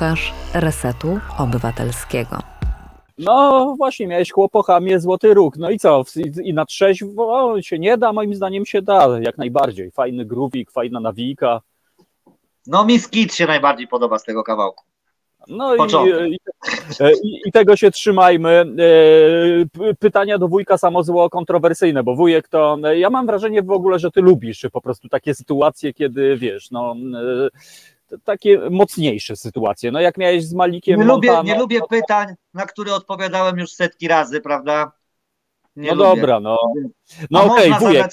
Słuchasz 0.00 0.32
Resetu 0.54 1.18
Obywatelskiego. 1.38 2.38
No 3.18 3.74
właśnie, 3.78 4.06
miałeś 4.06 4.32
chłopo, 4.32 4.62
chamie, 4.62 5.00
złoty 5.00 5.34
róg. 5.34 5.56
No 5.56 5.70
i 5.70 5.78
co? 5.78 6.04
I, 6.44 6.54
na 6.54 6.66
trzeźwo 6.66 7.62
się 7.62 7.78
nie 7.78 7.98
da? 7.98 8.12
Moim 8.12 8.34
zdaniem 8.34 8.66
się 8.66 8.82
da, 8.82 9.08
jak 9.20 9.38
najbardziej. 9.38 9.90
Fajny 9.90 10.24
grówik, 10.24 10.70
fajna 10.70 11.00
nawijka. 11.00 11.60
No 12.66 12.84
mi 12.84 12.98
skit 12.98 13.34
się 13.34 13.46
najbardziej 13.46 13.88
podoba 13.88 14.18
z 14.18 14.24
tego 14.24 14.42
kawałku. 14.42 14.84
No 15.48 15.74
i, 15.74 15.78
Początek. 15.78 16.28
i, 16.28 16.38
i, 17.22 17.40
i 17.46 17.52
tego 17.52 17.76
się 17.76 17.90
trzymajmy. 17.90 18.64
E, 19.80 19.94
Pytania 19.94 20.38
do 20.38 20.48
wujka 20.48 20.78
samo 20.78 21.02
zło 21.02 21.30
kontrowersyjne, 21.30 22.02
bo 22.02 22.14
wujek 22.14 22.48
to. 22.48 22.78
Ja 22.94 23.10
mam 23.10 23.26
wrażenie 23.26 23.62
w 23.62 23.70
ogóle, 23.70 23.98
że 23.98 24.10
ty 24.10 24.20
lubisz 24.20 24.66
po 24.72 24.80
prostu 24.80 25.08
takie 25.08 25.34
sytuacje, 25.34 25.92
kiedy 25.92 26.36
wiesz, 26.36 26.70
no. 26.70 26.94
Takie 28.24 28.70
mocniejsze 28.70 29.36
sytuacje. 29.36 29.90
No 29.90 30.00
jak 30.00 30.16
miałeś 30.16 30.44
z 30.44 30.54
Malikiem 30.54 31.00
Nie 31.00 31.06
lubię, 31.06 31.40
nie 31.44 31.58
lubię 31.58 31.78
no, 31.78 31.88
pytań, 31.88 32.34
na 32.54 32.66
które 32.66 32.94
odpowiadałem 32.94 33.58
już 33.58 33.72
setki 33.72 34.08
razy, 34.08 34.40
prawda? 34.40 34.92
Nie 35.76 35.94
no 35.94 35.94
lubię. 35.94 36.20
dobra, 36.20 36.40
no. 36.40 36.58
No 37.30 37.44
okej, 37.44 37.70
można 37.70 37.88
wujek. 37.88 38.10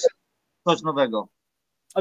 coś 0.67 0.81
nowego. 0.81 1.27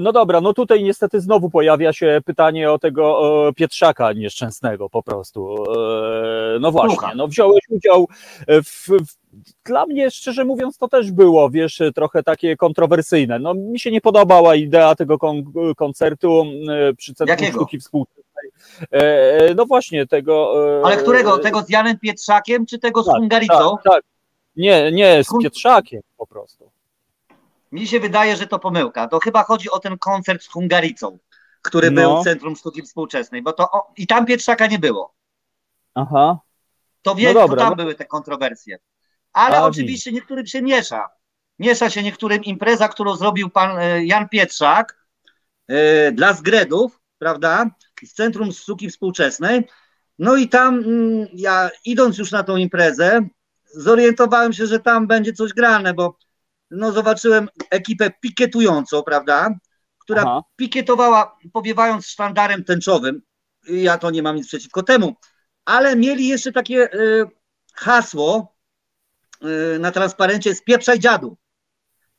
No 0.01 0.12
dobra, 0.12 0.40
no 0.40 0.52
tutaj 0.52 0.85
niestety 0.85 1.20
znowu 1.20 1.51
pojawia 1.51 1.93
się 1.93 2.20
pytanie 2.24 2.73
o 2.73 2.78
tego 2.78 3.52
Pietrzaka 3.56 4.12
nieszczęsnego 4.12 4.90
po 4.90 5.02
prostu. 5.02 5.64
E, 5.64 6.59
no 6.60 6.73
właśnie, 6.73 7.09
no 7.16 7.28
wziąłeś 7.28 7.60
udział 7.70 8.09
w, 8.48 8.89
w 8.89 9.16
dla 9.64 9.86
mnie, 9.86 10.10
szczerze 10.10 10.44
mówiąc, 10.44 10.78
to 10.78 10.89
też 10.89 11.12
było, 11.12 11.51
wiesz, 11.51 11.82
trochę 11.94 12.23
takie 12.23 12.56
kontrowersyjne. 12.56 13.39
No, 13.39 13.55
mi 13.55 13.81
się 13.81 13.90
nie 13.90 14.01
podobała 14.01 14.55
idea 14.55 14.94
tego 14.94 15.18
kon 15.18 15.44
koncertu 15.77 16.44
e, 16.68 16.94
przy 16.94 17.14
Centrum? 17.14 17.48
Sztuki 17.48 17.78
Współczesnej. 17.78 18.51
E, 18.90 19.55
no 19.55 19.66
właśnie, 19.66 20.06
tego... 20.06 20.55
e, 20.81 20.85
Ale 20.85 20.97
którego? 20.97 21.39
Tego 21.39 21.62
z 21.62 21.70
Janem 21.70 21.98
Pietrzakiem, 21.98 22.66
czy 22.66 22.78
tego 22.78 23.02
z 23.02 23.06
tak, 23.06 23.16
Hungaricą? 23.16 23.77
Tak, 23.85 23.93
tak. 23.93 24.02
Nie, 24.56 24.93
nie, 24.93 25.24
z 25.24 25.28
Pietrzakiem 25.43 26.01
po 26.16 26.27
prostu. 26.27 26.70
Mi 27.77 27.86
się 27.86 28.01
wydaje, 28.01 28.36
że 28.36 28.47
to 28.47 28.59
pomyłka. 28.59 29.09
To 29.09 29.19
chyba 29.20 29.44
chodzi 29.44 29.70
o 29.70 29.78
ten 29.78 29.98
koncert 29.98 30.43
z 30.43 30.48
Hungaricą, 30.48 31.19
który 31.62 31.90
No. 31.90 32.03
był 32.03 32.20
w 32.20 32.24
Centrum 32.24 32.57
Sztuki 32.57 32.82
Współczesnej, 32.82 33.43
bo 33.43 33.53
to 33.53 33.70
o, 33.70 33.93
i 33.97 34.07
tam 34.07 34.27
Pietrzaka 34.27 34.66
nie 34.66 34.78
było. 34.78 35.15
Aha. 35.94 36.39
To 37.03 37.15
wiem, 37.15 37.35
No 37.35 37.40
dobra, 37.40 37.57
to 37.57 37.62
tam 37.62 37.70
no. 37.70 37.77
były 37.77 37.94
te 37.94 38.05
kontrowersje. 38.05 38.78
Ale 39.32 39.59
A, 39.59 39.65
oczywiście 39.65 40.12
niektórym 40.12 40.47
się 40.47 40.62
miesza. 40.62 41.09
Miesza 41.59 41.90
się 41.90 42.03
niektórym 42.03 42.44
impreza, 42.44 42.89
którą 42.89 43.16
zrobił 43.16 43.51
pan 43.51 43.78
e, 43.78 44.05
Jan 44.05 44.28
Pietrzak 44.28 45.07
e, 45.69 46.12
dla 46.12 46.32
zgredów, 46.32 47.01
prawda, 47.19 47.70
z 48.05 48.12
Centrum 48.12 48.53
Sztuki 48.53 48.90
Współczesnej. 48.90 49.69
No 50.19 50.36
i 50.36 50.48
tam 50.48 50.74
mm, 50.78 51.27
ja 51.32 51.70
idąc 51.85 52.19
już 52.19 52.31
na 52.32 52.43
tą 52.43 52.57
imprezę, 52.57 53.28
zorientowałem 53.65 54.53
się, 54.53 54.66
że 54.66 54.81
tam 54.81 55.07
będzie 55.07 55.32
coś 55.32 55.53
grane, 55.53 55.94
bo 55.94 56.19
no 56.70 56.93
zobaczyłem 56.93 57.48
ekipę 57.70 58.10
pikietującą, 58.20 59.02
prawda, 59.02 59.55
która 59.98 60.22
Aha. 60.22 60.43
pikietowała, 60.56 61.38
powiewając 61.52 62.06
sztandarem 62.06 62.64
tęczowym. 62.64 63.22
Ja 63.68 63.98
to 63.98 64.10
nie 64.10 64.22
mam 64.22 64.36
nic 64.36 64.47
przeciwko 64.47 64.82
temu. 64.82 65.14
Ale 65.64 65.97
mieli 65.97 66.28
jeszcze 66.28 66.52
takie 66.52 66.94
y, 66.94 67.26
hasło 67.74 68.56
y, 69.44 69.78
na 69.78 69.93
transparencie 69.93 70.55
spieprzaj 70.55 70.98
dziadu. 70.98 71.36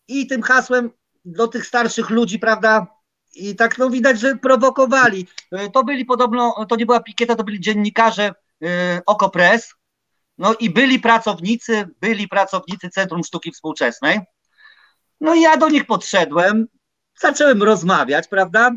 I 0.07 0.27
tym 0.27 0.41
hasłem 0.41 0.91
do 1.25 1.47
tych 1.47 1.65
starszych 1.65 2.09
ludzi, 2.09 2.39
prawda, 2.39 2.87
i 3.35 3.55
tak 3.55 3.77
no 3.77 3.89
widać, 3.89 4.19
że 4.19 4.35
prowokowali. 4.35 5.27
Y, 5.53 5.71
to 5.73 5.83
byli 5.83 6.05
podobno, 6.05 6.65
to 6.69 6.75
nie 6.75 6.85
była 6.85 6.99
pikieta, 6.99 7.35
to 7.35 7.43
byli 7.43 7.59
dziennikarze 7.59 8.33
y, 8.63 8.67
Okopres, 9.05 9.73
no 10.37 10.53
i 10.53 10.69
byli 10.69 10.99
pracownicy, 10.99 11.89
byli 12.01 12.27
pracownicy 12.27 12.89
Centrum 12.89 13.23
Sztuki 13.23 13.51
Współczesnej. 13.51 14.19
No 15.21 15.35
i 15.35 15.41
ja 15.41 15.57
do 15.57 15.69
nich 15.69 15.85
podszedłem, 15.85 16.67
zacząłem 17.21 17.63
rozmawiać, 17.63 18.27
prawda? 18.27 18.71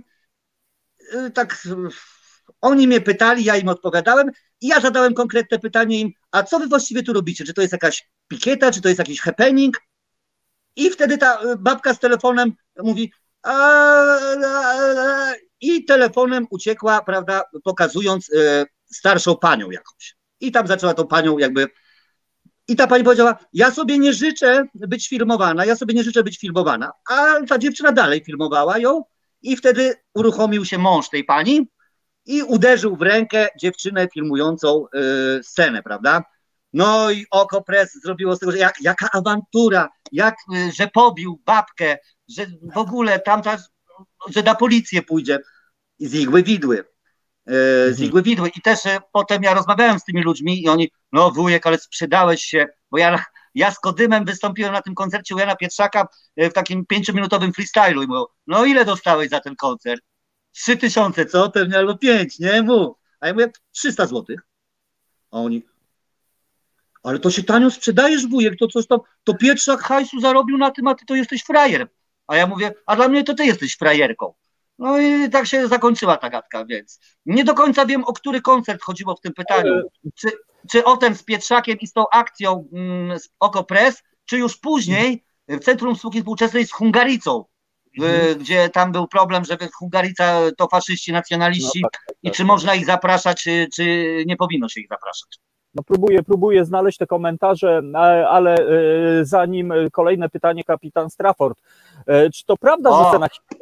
Y, 1.14 1.30
Tak, 1.30 1.66
oni 2.60 2.86
mnie 2.86 3.00
pytali, 3.00 3.44
ja 3.44 3.56
im 3.56 3.68
odpowiadałem 3.68 4.30
i 4.60 4.66
ja 4.66 4.80
zadałem 4.80 5.14
konkretne 5.14 5.58
pytanie 5.58 6.00
im, 6.00 6.12
a 6.30 6.42
co 6.42 6.58
wy 6.58 6.66
właściwie 6.66 7.02
tu 7.02 7.12
robicie? 7.12 7.44
Czy 7.44 7.54
to 7.54 7.60
jest 7.60 7.72
jakaś 7.72 8.08
pikieta, 8.28 8.72
czy 8.72 8.80
to 8.80 8.88
jest 8.88 8.98
jakiś 8.98 9.20
happening? 9.20 9.76
I 10.76 10.90
wtedy 10.90 11.18
ta 11.18 11.42
y, 11.42 11.56
babka 11.56 11.94
z 11.94 11.98
telefonem 11.98 12.52
mówi, 12.78 13.12
a, 13.42 13.52
a, 13.52 14.70
a, 14.98 15.34
i 15.60 15.84
telefonem 15.84 16.46
uciekła, 16.50 17.02
prawda, 17.02 17.42
pokazując 17.64 18.28
y, 18.30 18.66
starszą 18.92 19.36
panią 19.36 19.70
jakąś. 19.70 20.16
I 20.40 20.52
tam 20.52 20.66
zaczęła 20.66 20.94
tą 20.94 21.06
panią 21.06 21.38
jakby. 21.38 21.66
I 22.70 22.76
ta 22.76 22.86
pani 22.86 23.04
powiedziała: 23.04 23.38
Ja 23.52 23.70
sobie 23.70 23.98
nie 23.98 24.12
życzę 24.12 24.64
być 24.74 25.08
filmowana, 25.08 25.64
ja 25.64 25.76
sobie 25.76 25.94
nie 25.94 26.04
życzę 26.04 26.22
być 26.22 26.38
filmowana. 26.38 26.92
A 27.10 27.46
ta 27.48 27.58
dziewczyna 27.58 27.92
dalej 27.92 28.22
filmowała 28.24 28.78
ją 28.78 29.04
I 29.42 29.56
wtedy 29.56 29.94
uruchomił 30.14 30.64
się 30.64 30.78
mąż 30.78 31.08
tej 31.08 31.24
pani 31.24 31.68
i 32.26 32.42
uderzył 32.42 32.96
w 32.96 33.02
rękę 33.02 33.48
dziewczynę 33.60 34.08
filmującą 34.14 34.84
y, 35.38 35.42
scenę, 35.42 35.82
prawda? 35.82 36.22
No 36.72 37.10
i 37.10 37.26
oko 37.30 37.62
press 37.62 37.92
zrobiło 38.02 38.36
z 38.36 38.38
tego, 38.38 38.52
że 38.52 38.58
jak, 38.58 38.74
jaka 38.80 39.08
awantura, 39.12 39.88
jak, 40.12 40.36
y, 40.54 40.72
że 40.72 40.88
pobił 40.88 41.40
babkę, 41.46 41.98
że 42.28 42.46
w 42.74 42.78
ogóle 42.78 43.20
tamta, 43.20 43.58
że 44.28 44.42
na 44.42 44.54
policję 44.54 45.02
pójdzie. 45.02 45.38
I 45.98 46.06
z 46.06 46.14
igły 46.14 46.42
widły. 46.42 46.84
Y, 47.48 47.52
z 47.52 47.90
Mhm. 47.90 48.08
igły 48.08 48.22
widły. 48.22 48.48
I 48.48 48.60
też 48.60 48.86
y, 48.86 48.98
potem 49.12 49.42
ja 49.42 49.54
rozmawiałem 49.54 49.98
z 49.98 50.04
tymi 50.04 50.22
ludźmi 50.22 50.62
i 50.62 50.68
oni, 50.68 50.90
no 51.12 51.30
wujek, 51.30 51.66
ale 51.66 51.78
sprzedałeś 51.78 52.42
się, 52.42 52.66
bo 52.90 52.98
ja, 52.98 53.24
ja 53.54 53.70
z 53.70 53.78
Kodymem 53.78 54.24
wystąpiłem 54.24 54.72
na 54.72 54.82
tym 54.82 54.94
koncercie 54.94 55.34
u 55.34 55.38
Jana 55.38 55.56
Pietrzaka 55.56 56.08
y, 56.40 56.50
w 56.50 56.52
takim 56.52 56.86
pięciominutowym 56.86 57.52
freestylu 57.52 58.02
i 58.02 58.06
mówią, 58.06 58.24
no 58.46 58.64
ile 58.64 58.84
dostałeś 58.84 59.30
za 59.30 59.40
ten 59.40 59.56
koncert? 59.56 60.02
Trzy 60.52 60.76
tysiące, 60.76 61.26
co? 61.26 61.50
Pewnie 61.50 61.78
albo 61.78 61.98
pięć, 61.98 62.38
nie? 62.38 62.62
Mów. 62.62 62.96
A 63.20 63.26
ja 63.26 63.32
mówię, 63.32 63.50
300 63.72 64.06
złotych. 64.06 64.40
A 65.30 65.36
oni, 65.36 65.62
ale 67.02 67.18
to 67.18 67.30
się 67.30 67.42
tanio 67.42 67.70
sprzedajesz, 67.70 68.26
wujek, 68.26 68.58
to 68.58 68.68
coś 68.68 68.86
tam, 68.86 69.00
to 69.24 69.34
Pietrzak 69.34 69.80
hajsu 69.80 70.20
zarobił 70.20 70.58
na 70.58 70.70
tym, 70.70 70.86
a 70.86 70.94
ty 70.94 71.06
to 71.06 71.14
jesteś 71.14 71.44
frajer. 71.44 71.88
A 72.26 72.36
ja 72.36 72.46
mówię, 72.46 72.72
a 72.86 72.96
dla 72.96 73.08
mnie 73.08 73.24
to 73.24 73.34
ty 73.34 73.44
jesteś 73.44 73.76
frajerką. 73.76 74.34
No 74.80 74.98
i 75.00 75.30
tak 75.30 75.46
się 75.46 75.68
zakończyła 75.68 76.16
ta 76.16 76.30
gadka, 76.30 76.64
więc 76.64 77.00
nie 77.26 77.44
do 77.44 77.54
końca 77.54 77.86
wiem, 77.86 78.04
o 78.04 78.12
który 78.12 78.40
koncert 78.40 78.82
chodziło 78.82 79.16
w 79.16 79.20
tym 79.20 79.32
pytaniu. 79.32 79.82
Czy, 80.14 80.28
czy 80.70 80.84
o 80.84 80.96
ten 80.96 81.14
z 81.14 81.22
Pietrzakiem 81.22 81.78
i 81.78 81.86
z 81.86 81.92
tą 81.92 82.04
akcją 82.12 82.68
mm, 82.72 83.18
z 83.18 83.28
czy 84.24 84.38
już 84.38 84.56
później 84.56 85.24
w 85.48 85.60
Centrum 85.60 85.94
Sztuki 85.94 86.18
Współczesnej 86.18 86.66
z 86.66 86.72
Hungaricą, 86.72 87.44
y, 88.02 88.36
gdzie 88.36 88.68
tam 88.68 88.92
był 88.92 89.08
problem, 89.08 89.44
że 89.44 89.56
Hungarica 89.74 90.40
to 90.56 90.68
faszyści, 90.68 91.12
nacjonaliści 91.12 91.80
No 91.82 91.88
tak, 91.92 92.16
i 92.22 92.30
czy 92.30 92.44
można 92.44 92.74
ich 92.74 92.86
zapraszać, 92.86 93.42
czy, 93.42 93.68
czy 93.74 93.84
nie 94.26 94.36
powinno 94.36 94.68
się 94.68 94.80
ich 94.80 94.88
zapraszać. 94.88 95.38
No 95.74 95.82
próbuję, 95.86 96.22
próbuję 96.22 96.64
znaleźć 96.64 96.98
te 96.98 97.06
komentarze, 97.06 97.82
ale 98.28 98.54
e, 98.54 99.24
zanim 99.24 99.72
kolejne 99.92 100.28
pytanie, 100.28 100.64
kapitan 100.64 101.10
Strafford. 101.10 101.58
E, 102.06 102.30
Czy 102.30 102.44
to 102.44 102.56
prawda, 102.56 102.90
O. 102.90 103.02
że 103.02 103.08
scena 103.08 103.26
hip- 103.26 103.60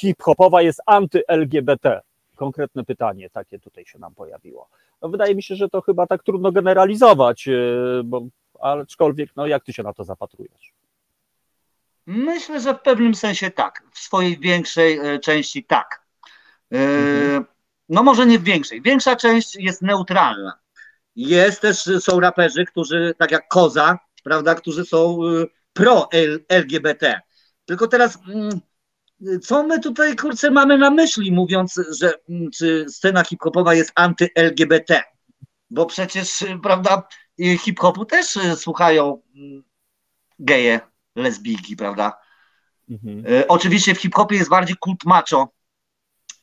hip-hopowa 0.00 0.62
jest 0.62 0.80
anty-LGBT? 0.86 2.00
Konkretne 2.36 2.84
pytanie 2.84 3.30
takie 3.30 3.58
tutaj 3.58 3.86
się 3.86 3.98
nam 3.98 4.14
pojawiło. 4.14 4.68
No 5.02 5.08
wydaje 5.08 5.34
mi 5.34 5.42
się, 5.42 5.56
że 5.56 5.68
to 5.68 5.80
chyba 5.80 6.06
tak 6.06 6.22
trudno 6.22 6.52
generalizować, 6.52 7.48
e, 7.48 7.52
bo 8.04 8.22
aczkolwiek, 8.60 9.30
no 9.36 9.46
jak 9.46 9.64
ty 9.64 9.72
się 9.72 9.82
na 9.82 9.92
to 9.92 10.04
zapatrujesz? 10.04 10.72
Myślę, 12.06 12.60
że 12.60 12.74
w 12.74 12.80
pewnym 12.80 13.14
sensie 13.14 13.50
tak. 13.50 13.82
W 13.92 13.98
swojej 13.98 14.38
większej 14.38 14.98
e, 14.98 15.18
części 15.18 15.64
tak. 15.64 16.02
E, 16.72 16.78
Mhm. 16.78 17.44
No 17.88 18.02
może 18.02 18.26
nie 18.26 18.38
w 18.38 18.44
większej. 18.44 18.82
Większa 18.82 19.16
część 19.16 19.56
jest 19.56 19.82
neutralna. 19.82 20.58
Jest 21.16 21.60
też, 21.60 21.90
są 22.00 22.20
raperzy, 22.20 22.64
którzy, 22.64 23.14
tak 23.18 23.30
jak 23.30 23.48
Koza, 23.48 23.98
prawda, 24.24 24.54
którzy 24.54 24.84
są 24.84 25.18
e, 25.24 25.46
pro-LGBT. 25.72 27.20
Tylko 27.64 27.88
teraz, 27.88 28.18
mm, 28.28 28.60
co 29.42 29.62
my 29.62 29.80
tutaj, 29.80 30.16
kurczę, 30.16 30.50
mamy 30.50 30.78
na 30.78 30.90
myśli, 30.90 31.32
mówiąc, 31.32 31.80
że 31.90 32.12
mm, 32.28 32.50
czy 32.50 32.86
scena 32.88 33.24
hip-hopowa 33.24 33.74
jest 33.74 33.92
anty-LGBT? 33.94 35.02
Bo 35.70 35.86
przecież, 35.86 36.44
prawda, 36.62 37.08
hip-hopu 37.38 38.04
też 38.04 38.36
e, 38.36 38.56
słuchają 38.56 39.22
mm, 39.36 39.62
geje, 40.38 40.80
lesbijki, 41.16 41.76
prawda? 41.76 42.18
Mhm. 42.90 43.24
E, 43.26 43.48
Oczywiście 43.48 43.94
w 43.94 44.00
hip-hopie 44.00 44.36
jest 44.36 44.50
bardziej 44.50 44.76
kult 44.76 45.04
macho, 45.04 45.52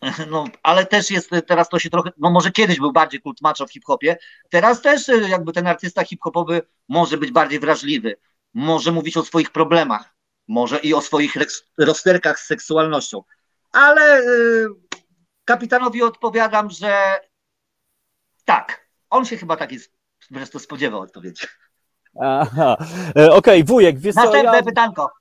no, 0.32 0.46
ale 0.64 0.86
też 0.86 1.12
jest, 1.12 1.34
e, 1.34 1.42
teraz 1.42 1.70
to 1.70 1.80
się 1.80 1.90
trochę, 1.90 2.12
no 2.18 2.32
może 2.32 2.52
kiedyś 2.52 2.80
był 2.80 2.92
bardziej 2.92 3.22
kult 3.22 3.42
macho 3.42 3.68
w 3.68 3.72
hip-hopie, 3.72 4.18
teraz 4.50 4.82
też 4.82 5.08
jakby 5.08 5.52
ten 5.54 5.68
artysta 5.68 6.04
hip-hopowy 6.04 6.62
może 6.90 7.18
być 7.18 7.32
bardziej 7.32 7.60
wrażliwy, 7.60 8.16
może 8.54 8.92
mówić 8.92 9.18
o 9.18 9.26
swoich 9.26 9.52
problemach, 9.52 10.15
może 10.48 10.80
i 10.80 10.94
o 10.94 11.02
swoich 11.02 11.34
rozterkach 11.78 12.40
z 12.40 12.46
seksualnością, 12.46 13.22
ale 13.72 14.02
e, 14.20 14.24
kapitanowi 15.46 16.04
odpowiadam, 16.04 16.70
że 16.70 17.20
tak, 18.46 18.88
on 19.10 19.26
się 19.26 19.38
chyba 19.38 19.58
tak 19.58 19.72
jest, 19.72 19.92
zresztą 20.32 20.60
spodziewał 20.60 21.02
odpowiedzi. 21.02 21.48
Aha. 22.22 22.78
E, 23.18 23.34
Okej, 23.34 23.64
wujek, 23.64 24.00
wiesz 24.00 24.16
co, 24.16 24.24
Następne 24.24 24.58
ja, 24.58 24.64
pytanko. 24.64 25.12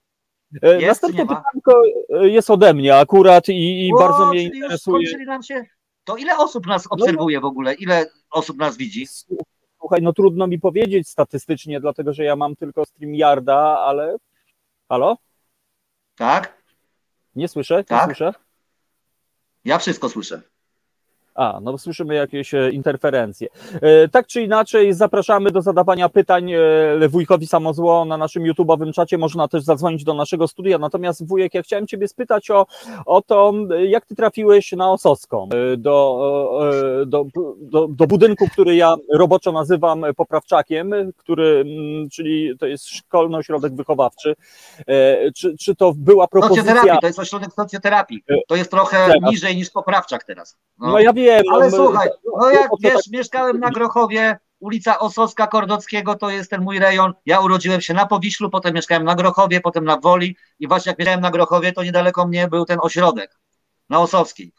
e, 0.62 0.72
jest, 0.80 0.86
następne 1.02 1.26
pytanko 1.36 1.82
e, 2.20 2.28
jest 2.28 2.50
ode 2.50 2.74
mnie 2.74 2.96
akurat 2.96 3.48
i, 3.48 3.86
i 3.88 3.92
O, 3.92 3.98
bardzo 3.98 4.26
mnie 4.26 4.42
interesuje. 4.42 5.06
się. 5.42 5.64
To 6.04 6.16
ile 6.16 6.38
osób 6.38 6.66
nas 6.66 6.86
obserwuje 6.90 7.40
w 7.40 7.44
ogóle? 7.44 7.74
Ile 7.74 8.06
osób 8.30 8.58
nas 8.58 8.76
widzi? 8.76 9.06
Słuchaj, 9.80 10.02
no 10.02 10.12
trudno 10.12 10.46
mi 10.46 10.58
powiedzieć 10.60 11.08
statystycznie, 11.08 11.80
dlatego 11.80 12.12
że 12.12 12.24
ja 12.24 12.36
mam 12.36 12.56
tylko 12.56 12.84
StreamYarda, 12.84 13.78
ale. 13.78 14.16
Halo? 14.88 15.16
Tak? 16.14 16.62
Nie 17.34 17.48
słyszę? 17.48 17.76
Nie 17.76 17.84
Tak. 17.84 18.04
słyszę? 18.04 18.32
Ja 19.64 19.78
wszystko 19.78 20.08
słyszę. 20.08 20.42
A, 21.34 21.60
no 21.62 21.78
słyszymy 21.78 22.14
jakieś 22.14 22.54
e, 22.54 22.70
interferencje. 22.70 23.48
E, 23.82 24.08
Tak 24.08 24.26
czy 24.26 24.42
inaczej, 24.42 24.92
zapraszamy 24.92 25.50
do 25.50 25.62
zadawania 25.62 26.08
pytań 26.08 26.52
e, 26.52 27.08
wujkowi 27.08 27.46
Samozło 27.46 28.04
na 28.04 28.16
naszym 28.16 28.42
YouTube'owym 28.42 28.92
czacie. 28.92 29.18
Można 29.18 29.48
też 29.48 29.62
zadzwonić 29.62 30.04
do 30.04 30.14
naszego 30.14 30.48
studia. 30.48 30.78
Natomiast 30.78 31.28
wujek, 31.28 31.54
ja 31.54 31.62
chciałem 31.62 31.86
Ciebie 31.86 32.08
spytać 32.08 32.50
o, 32.50 32.66
o 33.06 33.22
to, 33.22 33.52
jak 33.88 34.06
Ty 34.06 34.14
trafiłeś 34.14 34.72
na 34.72 34.92
Osowską, 34.92 35.48
do, 35.76 36.20
do, 37.06 37.24
do, 37.58 37.88
do 37.88 38.06
budynku, 38.06 38.48
który 38.48 38.76
ja 38.76 38.94
roboczo 39.12 39.52
nazywam 39.52 40.04
poprawczakiem, 40.16 40.92
który, 41.16 41.64
czyli 42.12 42.58
to 42.58 42.66
jest 42.66 42.88
szkolny 42.88 43.36
ośrodek 43.36 43.74
wychowawczy. 43.74 44.34
Czy, 45.36 45.56
czy 45.56 45.74
to 45.74 45.92
była 45.96 46.28
propozycja? 46.28 46.62
Socjoterapii, 46.64 47.00
to 47.00 47.06
jest 47.06 47.18
ośrodek 47.18 47.52
socjoterapii. 47.52 48.24
To 48.48 48.56
jest 48.56 48.70
trochę 48.70 48.96
Tak. 48.96 49.30
niżej 49.30 49.56
niż 49.56 49.70
poprawczak 49.70 50.24
teraz. 50.24 50.56
No. 50.78 50.86
No 50.86 51.00
ja 51.00 51.12
wiem. 51.12 51.23
Ale 51.52 51.70
no, 51.70 51.76
słuchaj, 51.76 52.08
no 52.40 52.50
jak 52.50 52.72
o 52.72 52.76
co 52.76 52.82
tak- 52.82 52.92
wiesz, 52.92 53.10
mieszkałem 53.10 53.60
na 53.60 53.70
Grochowie, 53.70 54.38
ulica 54.60 54.98
Osowska 54.98 55.46
Kordockiego, 55.46 56.14
to 56.14 56.30
jest 56.30 56.50
ten 56.50 56.62
mój 56.62 56.78
rejon. 56.78 57.12
Ja 57.26 57.40
urodziłem 57.40 57.80
się 57.80 57.94
na 57.94 58.06
Powiślu, 58.06 58.50
potem 58.50 58.74
mieszkałem 58.74 59.04
na 59.04 59.14
Grochowie, 59.14 59.60
potem 59.60 59.84
na 59.84 59.96
Woli 59.96 60.36
i 60.58 60.68
właśnie 60.68 60.90
jak 60.90 60.98
mieszkałem 60.98 61.20
na 61.20 61.30
Grochowie, 61.30 61.72
to 61.72 61.84
niedaleko 61.84 62.26
mnie 62.26 62.48
był 62.48 62.64
ten 62.64 62.78
ośrodek 62.82 63.38
na 63.88 64.00
Osowskiej. 64.00 64.52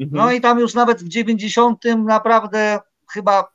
Mhm. 0.00 0.24
No 0.24 0.32
i 0.32 0.40
tam 0.40 0.58
już 0.58 0.74
nawet 0.74 1.02
w 1.02 1.08
90 1.08 1.84
naprawdę 1.96 2.78
chyba 3.12 3.52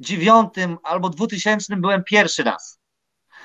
9 0.00 0.54
albo 0.82 1.08
2000 1.08 1.76
byłem 1.76 2.04
pierwszy 2.04 2.42
raz. 2.42 2.78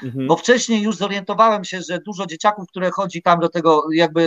Mhm. 0.03 0.28
Bo 0.28 0.38
wcześniej 0.38 0.82
już 0.82 0.95
zorientowałem 0.95 1.64
się, 1.64 1.82
że 1.82 1.99
dużo 1.99 2.26
dzieciaków, 2.26 2.68
które 2.69 2.91
chodzi 2.91 3.22
tam 3.22 3.40
do 3.40 3.49
tego 3.49 3.84
jakby 3.94 4.22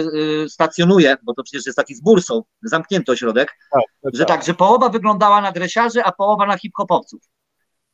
y, 0.45 0.49
stacjonuje, 0.49 1.17
bo 1.23 1.35
to 1.35 1.43
przecież 1.43 1.67
jest 1.67 1.77
taki 1.77 1.95
z 1.95 2.01
bursą, 2.01 2.43
zamknięty 2.63 3.13
ośrodek, 3.13 3.59
tak, 3.73 4.15
że 4.15 4.25
tak, 4.25 4.45
że 4.45 4.55
połowa 4.55 4.89
wyglądała 4.89 5.41
na 5.41 5.53
dresiarzy, 5.53 6.05
a 6.05 6.13
połowa 6.13 6.47
na 6.47 6.59
hip-hopowców. 6.59 7.21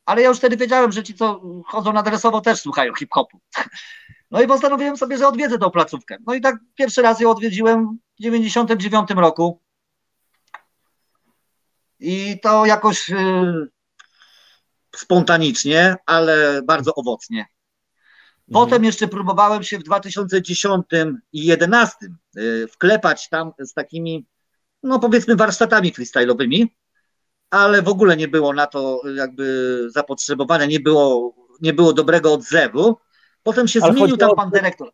Ale 0.05 0.21
ja 0.21 0.27
już 0.27 0.37
wtedy 0.37 0.57
wiedziałem, 0.57 0.91
że 0.91 1.03
ci, 1.03 1.13
co 1.13 1.41
chodzą 1.67 1.93
na 1.93 2.03
dresowo, 2.03 2.41
też 2.41 2.59
słuchają 2.59 2.95
hip-hopu. 2.95 3.39
No 4.31 4.41
i 4.41 4.47
postanowiłem 4.47 4.97
sobie, 4.97 5.17
że 5.17 5.27
odwiedzę 5.27 5.57
tą 5.57 5.69
placówkę. 5.69 6.17
No 6.27 6.33
i 6.33 6.41
tak 6.41 6.55
pierwszy 6.75 7.01
raz 7.01 7.19
ją 7.19 7.29
odwiedziłem 7.29 7.99
w 8.19 8.21
99 8.21 9.09
roku. 9.09 9.61
I 11.99 12.39
to 12.39 12.65
jakoś 12.65 13.09
y, 13.09 13.15
spontanicznie, 14.95 15.95
ale 16.05 16.61
bardzo 16.61 16.95
owocnie. 16.95 17.45
Potem 18.53 18.83
jeszcze 18.83 19.07
próbowałem 19.07 19.63
się 19.63 19.79
w 19.79 19.83
2010 19.83 20.85
i 21.33 21.45
2011 21.45 21.95
y, 22.37 22.67
wklepać 22.67 23.29
tam 23.29 23.51
z 23.59 23.73
takimi, 23.73 24.25
no 24.83 24.99
powiedzmy, 24.99 25.35
warsztatami 25.35 25.93
freestyle'owymi, 25.93 26.67
ale 27.49 27.81
w 27.81 27.87
ogóle 27.87 28.17
nie 28.17 28.27
było 28.27 28.53
na 28.53 28.67
to 28.67 29.01
jakby 29.15 29.77
zapotrzebowania, 29.89 30.65
nie 30.65 30.79
było, 30.79 31.35
nie 31.61 31.73
było 31.73 31.93
dobrego 31.93 32.33
odzewu. 32.33 32.97
Potem 33.43 33.67
się 33.67 33.79
Ale 33.83 33.93
zmienił 33.93 34.17
tam 34.17 34.29
o- 34.29 34.35
pan 34.35 34.49
dyrektor. 34.49 34.91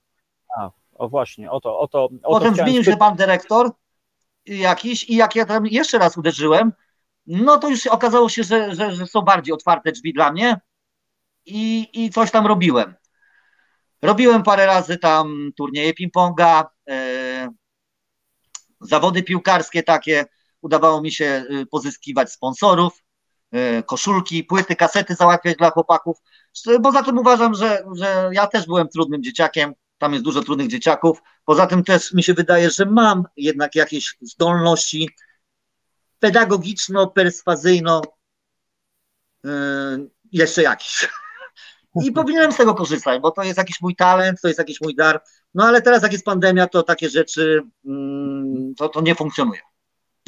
O 0.97 1.09
właśnie, 1.09 1.51
o 1.51 1.59
to, 1.59 1.79
o 1.79 1.87
to. 1.87 2.03
O 2.05 2.09
to 2.09 2.19
Potem 2.23 2.53
chciałem 2.53 2.69
zmienił 2.69 2.83
się 2.83 2.97
pan 2.97 3.15
dyrektor 3.15 3.71
jakiś 4.45 5.09
i 5.09 5.15
jak 5.15 5.35
ja 5.35 5.45
tam 5.45 5.65
jeszcze 5.65 5.97
raz 5.97 6.17
uderzyłem, 6.17 6.73
no 7.27 7.57
to 7.57 7.69
już 7.69 7.87
okazało 7.87 8.29
się, 8.29 8.43
że, 8.43 8.75
że, 8.75 8.91
że 8.91 9.07
są 9.07 9.21
bardziej 9.21 9.53
otwarte 9.53 9.91
drzwi 9.91 10.13
dla 10.13 10.31
mnie 10.31 10.59
i, 11.45 11.87
i 11.93 12.09
coś 12.09 12.31
tam 12.31 12.47
robiłem. 12.47 12.95
Robiłem 14.01 14.43
parę 14.43 14.65
razy 14.65 14.97
tam 14.97 15.51
turnieje 15.57 15.93
ping-ponga, 15.93 16.65
e, 16.89 17.49
zawody 18.81 19.23
piłkarskie 19.23 19.83
takie. 19.83 20.25
Udawało 20.61 21.01
mi 21.01 21.11
się 21.11 21.45
y, 21.51 21.65
pozyskiwać 21.65 22.31
sponsorów, 22.31 23.03
e, 23.51 23.83
koszulki, 23.83 24.43
płyty, 24.43 24.75
kasety 24.75 25.15
załatwiać 25.15 25.57
dla 25.57 25.69
chłopaków. 25.69 26.17
Poza 26.83 27.03
tym 27.03 27.17
uważam, 27.17 27.53
że, 27.53 27.83
że 27.95 28.29
ja 28.33 28.47
też 28.47 28.65
byłem 28.65 28.89
trudnym 28.89 29.23
dzieciakiem 29.23 29.73
tam 29.97 30.13
jest 30.13 30.25
dużo 30.25 30.41
trudnych 30.41 30.67
dzieciaków. 30.67 31.21
Poza 31.45 31.67
tym 31.67 31.83
też 31.83 32.13
mi 32.13 32.23
się 32.23 32.33
wydaje, 32.33 32.69
że 32.69 32.85
mam 32.85 33.23
jednak 33.37 33.75
jakieś 33.75 34.17
zdolności 34.21 35.09
pedagogiczno-perswazyjno 36.19 38.01
yy, 39.43 40.09
jeszcze 40.31 40.63
jakiś. 40.63 41.09
I 42.03 42.11
powinienem 42.11 42.51
z 42.51 42.57
tego 42.57 42.75
korzystać, 42.75 43.21
bo 43.21 43.31
to 43.31 43.43
jest 43.43 43.57
jakiś 43.57 43.81
mój 43.81 43.95
talent, 43.95 44.41
to 44.41 44.47
jest 44.47 44.59
jakiś 44.59 44.81
mój 44.81 44.95
dar. 44.95 45.21
No 45.53 45.65
ale 45.65 45.81
teraz 45.81 46.03
jak 46.03 46.11
jest 46.11 46.25
pandemia, 46.25 46.67
to 46.67 46.83
takie 46.83 47.09
rzeczy 47.09 47.61
mm, 47.85 48.75
to, 48.77 48.89
to 48.89 49.01
nie 49.01 49.15
funkcjonuje. 49.15 49.59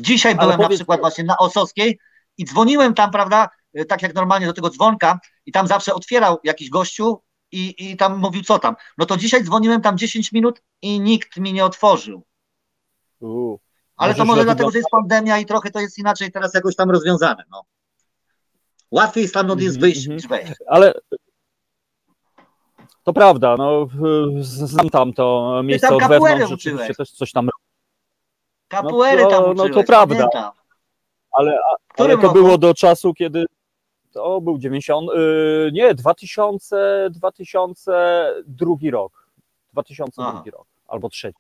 Dzisiaj 0.01 0.31
Ale 0.31 0.41
byłem 0.41 0.59
na 0.59 0.65
powiedz- 0.65 0.77
przykład 0.77 0.99
właśnie 0.99 1.23
na 1.23 1.37
Osowskiej 1.37 1.99
i 2.37 2.45
dzwoniłem 2.45 2.93
tam, 2.93 3.11
prawda, 3.11 3.49
tak 3.87 4.01
jak 4.01 4.15
normalnie 4.15 4.47
do 4.47 4.53
tego 4.53 4.69
dzwonka 4.69 5.19
i 5.45 5.51
tam 5.51 5.67
zawsze 5.67 5.93
otwierał 5.93 6.37
jakiś 6.43 6.69
gościu 6.69 7.21
i, 7.51 7.91
i 7.91 7.97
tam 7.97 8.17
mówił 8.17 8.43
co 8.43 8.59
tam. 8.59 8.75
No 8.97 9.05
to 9.05 9.17
dzisiaj 9.17 9.43
dzwoniłem 9.43 9.81
tam 9.81 9.97
10 9.97 10.31
minut 10.31 10.61
i 10.81 10.99
nikt 10.99 11.37
mi 11.37 11.53
nie 11.53 11.65
otworzył. 11.65 12.23
Ale 13.95 14.15
to 14.15 14.25
Może 14.25 14.43
dlatego, 14.43 14.71
że 14.71 14.77
jest 14.77 14.89
pandemia 14.89 15.39
i 15.39 15.45
trochę 15.45 15.71
to 15.71 15.79
jest 15.79 15.97
inaczej 15.97 16.31
teraz 16.31 16.53
jakoś 16.53 16.75
tam 16.75 16.91
rozwiązane. 16.91 17.43
No. 17.51 17.63
Łatwiej 18.91 19.27
stamtąd 19.27 19.61
jest 19.61 19.79
wyjść 19.79 19.99
mhm. 19.99 20.15
niż 20.15 20.27
wejść. 20.27 20.53
Ale 20.67 20.93
to 23.09 23.13
prawda, 23.13 23.55
no 23.57 23.87
znam 24.41 24.89
tam 24.89 25.13
to 25.13 25.61
miejsce 25.63 25.87
tam 25.87 25.95
od 25.95 26.01
capoeirę 26.01 26.25
wewnątrz, 26.29 26.49
rzeczywiście 26.51 26.83
uczyłeś. 26.83 26.97
też 26.97 27.11
coś 27.11 27.31
tam, 27.31 27.49
Kapuery 28.67 29.23
to- 29.23 29.29
tam 29.29 29.43
no 29.43 29.55
to 29.55 29.63
uczyłeś, 29.65 29.85
prawda. 29.87 30.15
pamiętam. 30.15 30.51
ale, 31.31 31.57
ale 31.97 32.17
to 32.17 32.21
roku? 32.21 32.33
było 32.33 32.57
do 32.57 32.73
czasu, 32.73 33.13
kiedy 33.13 33.45
to 34.11 34.41
był 34.41 34.57
90, 34.57 35.07
yy, 35.15 35.69
nie, 35.73 35.93
2000, 35.95 37.09
2002 37.11 38.75
rok, 38.91 39.27
2002 39.73 40.27
Aha. 40.29 40.43
rok, 40.53 40.67
albo 40.87 41.09
trzeci. 41.09 41.39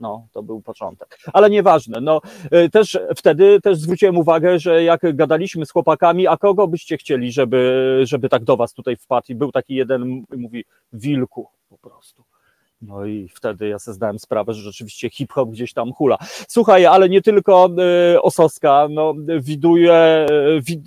No, 0.00 0.28
to 0.32 0.42
był 0.42 0.60
początek. 0.60 1.18
Ale 1.32 1.50
nieważne. 1.50 2.00
No, 2.00 2.20
y, 2.54 2.70
też 2.70 2.98
wtedy 3.16 3.60
też 3.60 3.78
zwróciłem 3.78 4.18
uwagę, 4.18 4.58
że 4.58 4.84
jak 4.84 5.16
gadaliśmy 5.16 5.66
z 5.66 5.70
chłopakami, 5.70 6.26
a 6.26 6.36
kogo 6.36 6.68
byście 6.68 6.96
chcieli, 6.96 7.32
żeby, 7.32 8.00
żeby 8.04 8.28
tak 8.28 8.44
do 8.44 8.56
was 8.56 8.72
tutaj 8.72 8.96
wpadł? 8.96 9.26
I 9.28 9.34
był 9.34 9.52
taki 9.52 9.74
jeden, 9.74 10.24
mówi, 10.36 10.64
wilku 10.92 11.48
po 11.68 11.78
prostu. 11.78 12.24
No 12.82 13.04
i 13.06 13.28
wtedy 13.28 13.68
ja 13.68 13.78
sobie 13.78 13.94
zdałem 13.94 14.18
sprawę, 14.18 14.54
że 14.54 14.62
rzeczywiście 14.62 15.10
hip-hop 15.10 15.50
gdzieś 15.50 15.72
tam 15.72 15.92
hula. 15.92 16.18
Słuchaj, 16.48 16.86
ale 16.86 17.08
nie 17.08 17.22
tylko 17.22 17.68
y, 18.14 18.22
Osowska, 18.22 18.86
no 18.90 19.14
widuję, 19.40 20.26
y, 20.30 20.60
wid, 20.62 20.80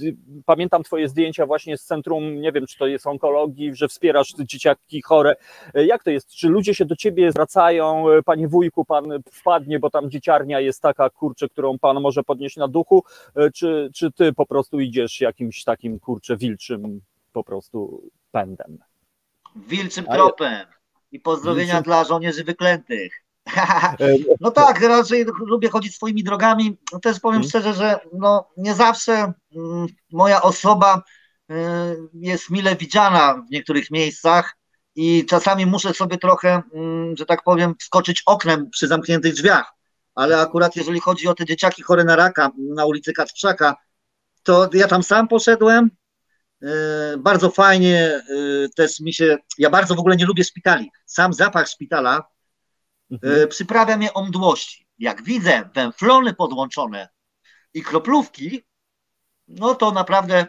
pamiętam 0.46 0.84
twoje 0.84 1.10
zdjęcia 1.10 1.46
właśnie 1.46 1.78
z 1.78 1.84
centrum, 1.84 2.42
nie 2.42 2.52
wiem, 2.52 2.68
czy 2.68 2.78
to 2.78 2.88
jest 2.88 3.08
onkologii, 3.08 3.76
że 3.76 3.88
wspierasz 3.88 4.34
dzieciaki 4.40 5.02
chore. 5.02 5.36
Y, 5.78 5.86
Jak 5.86 6.04
to 6.04 6.10
jest? 6.10 6.30
Czy 6.30 6.50
ludzie 6.50 6.76
się 6.76 6.86
do 6.86 6.96
ciebie 6.96 7.32
zwracają, 7.32 8.10
y, 8.10 8.24
panie 8.24 8.48
wujku, 8.48 8.86
pan 8.86 9.06
wpadnie, 9.32 9.80
bo 9.80 9.90
tam 9.90 10.10
dzieciarnia 10.12 10.60
jest 10.60 10.82
taka, 10.82 11.10
kurczę, 11.10 11.50
którą 11.50 11.80
pan 11.80 12.02
może 12.02 12.24
podnieść 12.24 12.58
na 12.58 12.68
duchu, 12.68 13.04
czy, 13.54 13.90
czy 13.96 14.12
ty 14.12 14.34
po 14.34 14.46
prostu 14.46 14.80
idziesz 14.80 15.22
jakimś 15.22 15.64
takim, 15.64 16.00
kurczę, 16.00 16.38
wilczym 16.38 17.02
po 17.34 17.44
prostu 17.44 18.04
pędem? 18.32 18.78
Wilczym 19.56 20.06
tropem. 20.06 20.79
I 21.12 21.20
pozdrowienia 21.20 21.82
dla 21.82 22.04
żołnierzy 22.04 22.44
wyklętych. 22.44 23.14
No 24.42 24.52
tak, 24.52 24.82
raczej 24.82 25.26
lubię 25.40 25.70
chodzić 25.70 25.96
swoimi 25.96 26.24
drogami. 26.24 26.78
Też 27.02 27.20
powiem 27.20 27.42
Mhm. 27.42 27.50
szczerze, 27.50 27.74
że 27.74 28.00
no, 28.14 28.50
nie 28.58 28.74
zawsze 28.74 29.34
mm, 29.56 29.88
moja 30.12 30.42
osoba 30.42 31.04
y, 31.52 31.54
jest 32.14 32.50
mile 32.50 32.76
widziana 32.76 33.44
w 33.48 33.52
niektórych 33.52 33.92
miejscach 33.92 34.58
i 34.96 35.26
czasami 35.26 35.66
muszę 35.66 35.94
sobie 35.94 36.18
trochę, 36.18 36.62
mm, 36.74 37.18
że 37.18 37.26
tak 37.26 37.44
powiem, 37.44 37.76
skoczyć 37.82 38.24
oknem 38.26 38.70
przy 38.70 38.88
zamkniętych 38.88 39.34
drzwiach. 39.34 39.74
Ale 40.16 40.42
akurat 40.42 40.76
jeżeli 40.76 41.00
chodzi 41.00 41.28
o 41.28 41.34
te 41.34 41.46
dzieciaki 41.46 41.84
chore 41.84 42.04
na 42.04 42.16
raka 42.16 42.52
na 42.76 42.86
ulicy 42.86 43.14
Kacprzaka, 43.14 43.76
to 44.44 44.70
ja 44.74 44.88
tam 44.88 45.04
sam 45.04 45.28
poszedłem. 45.28 45.90
Y, 46.64 46.68
Bardzo 47.18 47.50
fajnie 47.52 48.22
y, 48.30 48.70
też 48.76 49.00
mi 49.00 49.14
się. 49.14 49.38
Ja 49.58 49.70
bardzo 49.70 49.96
w 49.96 50.00
ogóle 50.00 50.16
nie 50.16 50.26
lubię 50.26 50.44
szpitali. 50.44 50.92
Sam 51.06 51.34
zapach 51.34 51.68
szpitala 51.68 52.28
Mhm. 53.12 53.42
e, 53.44 53.48
przyprawia 53.48 53.98
mnie 53.98 54.14
o 54.14 54.26
mdłości. 54.26 54.88
Jak 55.00 55.24
widzę 55.24 55.70
węflony 55.76 56.34
podłączone 56.34 57.10
i 57.74 57.84
kroplówki, 57.84 58.64
no 59.48 59.76
to 59.76 59.92
naprawdę 59.92 60.48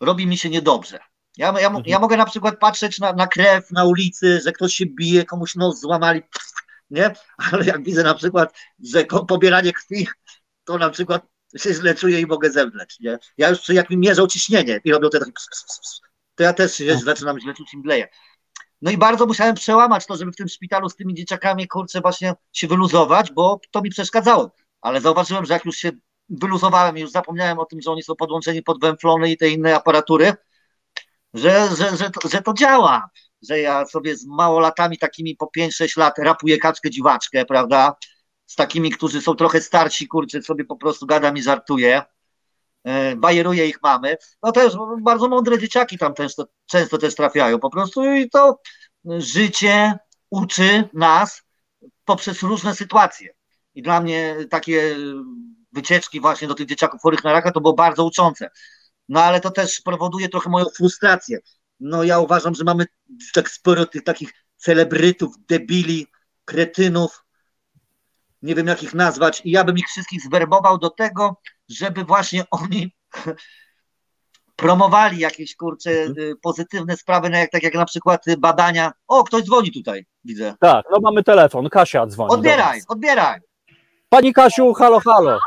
robi 0.00 0.26
mi 0.26 0.38
się 0.38 0.50
niedobrze. 0.50 0.98
Ja, 1.36 1.46
ja, 1.60 1.66
Mhm. 1.66 1.84
ja 1.86 1.98
mogę 1.98 2.16
na 2.16 2.26
przykład 2.26 2.58
patrzeć 2.58 2.98
na, 2.98 3.12
na 3.12 3.26
krew 3.26 3.70
na 3.70 3.84
ulicy, 3.84 4.40
że 4.44 4.52
ktoś 4.52 4.74
się 4.74 4.86
bije, 4.86 5.24
komuś 5.24 5.54
nos 5.54 5.80
złamali, 5.80 6.22
nie? 6.90 7.14
Ale 7.52 7.64
jak 7.64 7.84
widzę 7.84 8.02
na 8.02 8.14
przykład, 8.14 8.54
że 8.84 9.04
pobieranie 9.04 9.72
krwi, 9.72 10.08
to 10.64 10.78
na 10.78 10.90
przykład 10.90 11.22
się 11.56 11.74
źle 11.74 11.94
czuję 11.94 12.20
i 12.20 12.26
mogę 12.26 12.50
zemdleć, 12.50 13.00
nie? 13.00 13.18
Ja 13.38 13.48
już 13.48 13.68
jak 13.68 13.90
mi 13.90 13.96
mierzą 13.96 14.26
ciśnienie 14.26 14.80
i 14.84 14.92
robią 14.92 15.10
te 15.10 15.18
takie 15.18 15.32
to 16.34 16.42
ja 16.42 16.52
też 16.52 16.74
się 16.74 16.98
zaczynam 16.98 17.40
źle 17.40 17.54
czuć 17.54 17.74
i 17.74 17.78
mdleję. 17.78 18.08
No 18.82 18.90
i 18.90 18.98
bardzo 18.98 19.26
musiałem 19.26 19.54
przełamać 19.54 20.06
to, 20.06 20.16
żeby 20.16 20.32
w 20.32 20.36
tym 20.36 20.48
szpitalu 20.48 20.88
z 20.88 20.96
tymi 20.96 21.14
dzieciakami, 21.14 21.68
kurczę, 21.68 22.00
właśnie 22.00 22.34
się 22.52 22.66
wyluzować, 22.66 23.32
bo 23.32 23.60
to 23.70 23.82
mi 23.82 23.90
przeszkadzało. 23.90 24.50
Ale 24.80 25.00
zauważyłem, 25.00 25.44
że 25.44 25.52
jak 25.52 25.64
już 25.64 25.76
się 25.76 25.90
wyluzowałem 26.28 26.98
i 26.98 27.00
już 27.00 27.10
zapomniałem 27.10 27.58
o 27.58 27.64
tym, 27.64 27.80
że 27.80 27.90
oni 27.90 28.02
są 28.02 28.16
podłączeni 28.16 28.62
pod 28.62 28.80
węflony 28.80 29.30
i 29.30 29.36
te 29.36 29.48
inne 29.48 29.76
aparatury, 29.76 30.32
że, 31.34 31.68
że, 31.76 31.96
że, 31.96 32.10
to, 32.10 32.28
że 32.28 32.42
to 32.42 32.54
działa. 32.54 33.10
Że 33.48 33.60
ja 33.60 33.86
sobie 33.86 34.16
z 34.16 34.26
małolatami 34.26 34.98
takimi 34.98 35.36
po 35.36 35.50
5-6 35.58 35.98
lat 35.98 36.18
rapuję 36.18 36.58
kaczkę 36.58 36.90
dziwaczkę, 36.90 37.44
prawda? 37.44 37.96
Z 38.48 38.54
takimi, 38.54 38.90
którzy 38.90 39.20
są 39.20 39.34
trochę 39.34 39.60
starsi, 39.60 40.08
kurczę, 40.08 40.42
sobie 40.42 40.64
po 40.64 40.76
prostu 40.76 41.06
gadam 41.06 41.36
i 41.36 41.42
żartuję. 41.42 42.02
E, 42.84 43.16
Bajeruję 43.16 43.66
ich 43.68 43.82
mamy. 43.82 44.16
No 44.42 44.52
też 44.52 44.72
bardzo 45.02 45.28
mądre 45.28 45.58
dzieciaki 45.58 45.98
tam 45.98 46.14
często, 46.14 46.46
często 46.66 46.98
też 46.98 47.14
trafiają 47.14 47.58
po 47.58 47.70
prostu 47.70 48.12
i 48.12 48.30
to 48.30 48.60
życie 49.04 49.98
uczy 50.30 50.88
nas 50.92 51.42
poprzez 52.04 52.42
różne 52.42 52.74
sytuacje. 52.74 53.34
I 53.74 53.82
dla 53.82 54.00
mnie 54.00 54.36
takie 54.50 54.96
wycieczki 55.72 56.20
właśnie 56.20 56.48
do 56.48 56.54
tych 56.54 56.66
dzieciaków 56.66 57.02
chorych 57.02 57.24
na 57.24 57.32
raka 57.32 57.52
to 57.52 57.60
było 57.60 57.74
bardzo 57.74 58.04
uczące. 58.04 58.50
No 59.08 59.22
ale 59.22 59.40
to 59.40 59.50
też 59.50 59.80
powoduje 59.80 60.28
trochę 60.28 60.50
moją 60.50 60.66
frustrację. 60.76 61.38
No 61.80 62.04
ja 62.04 62.18
uważam, 62.18 62.54
że 62.54 62.64
mamy 62.64 62.86
tak 63.34 63.50
sporo 63.50 63.86
tych 63.86 64.04
takich 64.04 64.32
celebrytów, 64.56 65.34
debili, 65.48 66.06
kretynów, 66.44 67.24
nie 68.42 68.54
wiem 68.54 68.66
jak 68.66 68.82
ich 68.82 68.94
nazwać 68.94 69.40
i 69.44 69.50
ja 69.50 69.64
bym 69.64 69.78
ich 69.78 69.86
wszystkich 69.88 70.22
zwerbował 70.22 70.78
do 70.78 70.90
tego, 70.90 71.40
żeby 71.68 72.04
właśnie 72.04 72.44
oni 72.50 72.94
promowali 74.56 75.18
jakieś 75.18 75.56
kurcze 75.56 75.90
y, 75.90 76.34
pozytywne 76.42 76.96
sprawy, 76.96 77.30
no 77.30 77.38
jak, 77.38 77.50
tak 77.50 77.62
jak 77.62 77.74
na 77.74 77.84
przykład 77.84 78.24
badania. 78.38 78.92
O, 79.08 79.24
ktoś 79.24 79.42
dzwoni 79.44 79.72
tutaj, 79.72 80.06
widzę. 80.24 80.54
Tak, 80.60 80.86
no 80.90 80.98
mamy 81.02 81.24
telefon, 81.24 81.68
Kasia 81.68 82.06
dzwoni. 82.06 82.30
Odbieraj, 82.30 82.80
odbieraj. 82.88 83.40
Pani 84.08 84.32
Kasiu, 84.32 84.74
halo, 84.74 85.00
halo. 85.00 85.38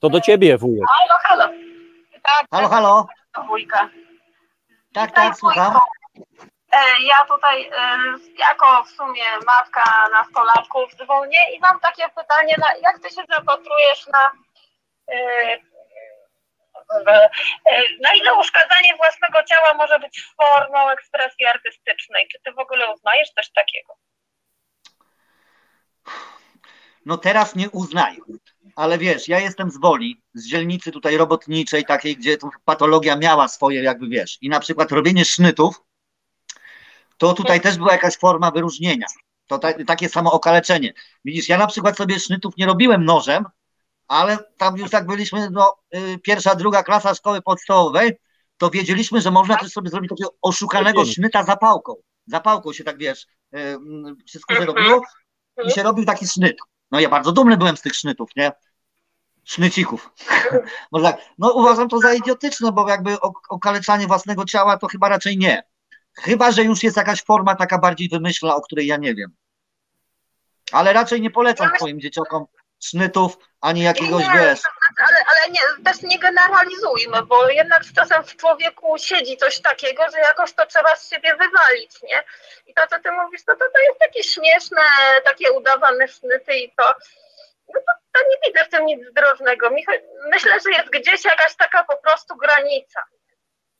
To 0.00 0.10
do 0.10 0.20
ciebie, 0.20 0.58
wujek. 0.58 0.84
Halo, 0.88 1.18
halo. 1.22 1.58
Tak, 2.22 2.46
Halo, 2.50 2.68
halo. 2.68 3.06
wujka. 3.48 3.90
Tak, 4.92 5.14
tak, 5.14 5.38
słucham. 5.38 5.78
E, 6.74 7.02
Ja 7.02 7.24
tutaj 7.24 7.70
e, 7.72 7.98
jako 8.38 8.84
w 8.84 8.90
sumie 8.90 9.24
matka 9.46 10.08
nastolatków 10.12 10.94
dzwonię 10.94 11.38
i 11.56 11.60
mam 11.60 11.80
takie 11.80 12.08
pytanie, 12.08 12.56
jak 12.82 12.98
ty 12.98 13.10
się 13.10 13.22
zapatrujesz 13.28 14.06
na 14.06 14.30
e, 15.12 15.58
na 18.00 18.12
ile 18.14 18.34
uszkadzanie 18.34 18.96
własnego 18.96 19.44
ciała 19.44 19.74
może 19.74 19.98
być 19.98 20.24
formą 20.36 20.90
ekspresji 20.90 21.46
artystycznej? 21.46 22.28
Czy 22.32 22.38
ty 22.44 22.52
w 22.52 22.58
ogóle 22.58 22.94
uznajesz 22.94 23.30
coś 23.30 23.50
takiego? 23.52 23.94
No 27.06 27.18
teraz 27.18 27.54
nie 27.54 27.70
uznaję. 27.70 28.16
Ale 28.76 28.98
wiesz, 28.98 29.28
ja 29.28 29.38
jestem 29.38 29.70
z 29.70 29.80
Woli, 29.80 30.22
z 30.34 30.48
dzielnicy 30.48 30.92
tutaj 30.92 31.16
robotniczej, 31.16 31.84
takiej, 31.84 32.16
gdzie 32.16 32.36
patologia 32.64 33.16
miała 33.16 33.48
swoje, 33.48 33.82
jakby 33.82 34.08
wiesz. 34.08 34.38
I 34.40 34.48
na 34.48 34.60
przykład 34.60 34.92
robienie 34.92 35.24
sznytów, 35.24 35.74
to 37.18 37.32
tutaj 37.32 37.60
też 37.60 37.76
była 37.76 37.92
jakaś 37.92 38.16
forma 38.16 38.50
wyróżnienia. 38.50 39.06
To 39.46 39.58
ta, 39.58 39.84
takie 39.84 40.08
samo 40.08 40.32
okaleczenie. 40.32 40.92
Widzisz, 41.24 41.48
ja 41.48 41.58
na 41.58 41.66
przykład 41.66 41.96
sobie 41.96 42.20
sznytów 42.20 42.56
nie 42.56 42.66
robiłem 42.66 43.04
nożem, 43.04 43.44
ale 44.08 44.38
tam 44.56 44.76
już 44.76 44.92
jak 44.92 45.06
byliśmy, 45.06 45.50
no, 45.50 45.76
y, 45.94 46.18
pierwsza, 46.18 46.54
druga 46.54 46.82
klasa 46.82 47.14
szkoły 47.14 47.42
podstawowej, 47.42 48.18
to 48.58 48.70
wiedzieliśmy, 48.70 49.20
że 49.20 49.30
można 49.30 49.56
też 49.56 49.72
sobie 49.72 49.90
zrobić 49.90 50.10
takiego 50.10 50.34
oszukanego 50.42 51.04
sznyta 51.04 51.44
zapałką. 51.44 51.94
Zapałką 52.26 52.72
się 52.72 52.84
tak, 52.84 52.98
wiesz, 52.98 53.26
y, 53.54 53.58
mm, 53.58 54.16
wszystko 54.26 54.54
się 54.54 54.64
robiło 54.64 55.02
i 55.64 55.70
się 55.70 55.82
robił 55.82 56.04
taki 56.04 56.26
sznyt. 56.26 56.56
No 56.90 57.00
ja 57.00 57.08
bardzo 57.08 57.32
dumny 57.32 57.56
byłem 57.56 57.76
z 57.76 57.82
tych 57.82 57.94
sznytów, 57.94 58.30
nie? 58.36 58.52
Sznycików. 59.44 60.10
Może 60.92 61.04
tak. 61.04 61.20
No 61.38 61.52
uważam 61.52 61.88
to 61.88 61.98
za 61.98 62.14
idiotyczne, 62.14 62.72
bo 62.72 62.88
jakby 62.88 63.20
ok- 63.20 63.46
okaleczanie 63.48 64.06
własnego 64.06 64.44
ciała 64.44 64.78
to 64.78 64.86
chyba 64.86 65.08
raczej 65.08 65.38
nie. 65.38 65.62
Chyba, 66.14 66.52
że 66.52 66.62
już 66.62 66.82
jest 66.82 66.96
jakaś 66.96 67.24
forma 67.24 67.56
taka 67.56 67.78
bardziej 67.78 68.08
wymyślna, 68.08 68.56
o 68.56 68.62
której 68.62 68.86
ja 68.86 68.96
nie 68.96 69.14
wiem. 69.14 69.36
Ale 70.72 70.92
raczej 70.92 71.20
nie 71.20 71.30
polecam 71.30 71.70
swoim 71.76 72.00
dzieciakom 72.00 72.46
sznytów, 72.80 73.38
ani 73.60 73.82
jakiegoś, 73.82 74.22
Nie, 74.22 74.32
wiesz, 74.34 74.60
Ale, 74.98 75.16
ale 75.26 75.50
nie, 75.50 75.60
też 75.84 76.02
nie 76.02 76.18
generalizujmy, 76.18 77.22
bo 77.22 77.48
jednak 77.48 77.82
czasem 77.96 78.24
w 78.24 78.36
człowieku 78.36 78.98
siedzi 78.98 79.36
coś 79.36 79.60
takiego, 79.60 80.02
że 80.12 80.18
jakoś 80.18 80.52
to 80.52 80.66
trzeba 80.66 80.96
z 80.96 81.10
siebie 81.10 81.32
wywalić, 81.32 82.02
nie? 82.02 82.24
I 82.66 82.74
to, 82.74 82.82
co 82.90 82.98
ty 82.98 83.12
mówisz, 83.12 83.42
no 83.48 83.54
to 83.54 83.64
to 83.74 83.80
jest 83.88 83.98
takie 83.98 84.22
śmieszne, 84.22 84.82
takie 85.24 85.52
udawane 85.52 86.08
sznyty 86.08 86.56
i 86.56 86.72
to, 86.76 86.94
no 87.74 87.80
to, 87.80 87.92
to 88.12 88.20
nie 88.28 88.36
widzę 88.46 88.64
w 88.64 88.68
tym 88.68 88.86
nic 88.86 89.00
zdrożnego. 89.10 89.70
Myślę, 90.30 90.60
że 90.60 90.70
jest 90.70 90.90
gdzieś 90.90 91.24
jakaś 91.24 91.56
taka 91.56 91.84
po 91.84 91.96
prostu 91.96 92.36
granica. 92.36 93.02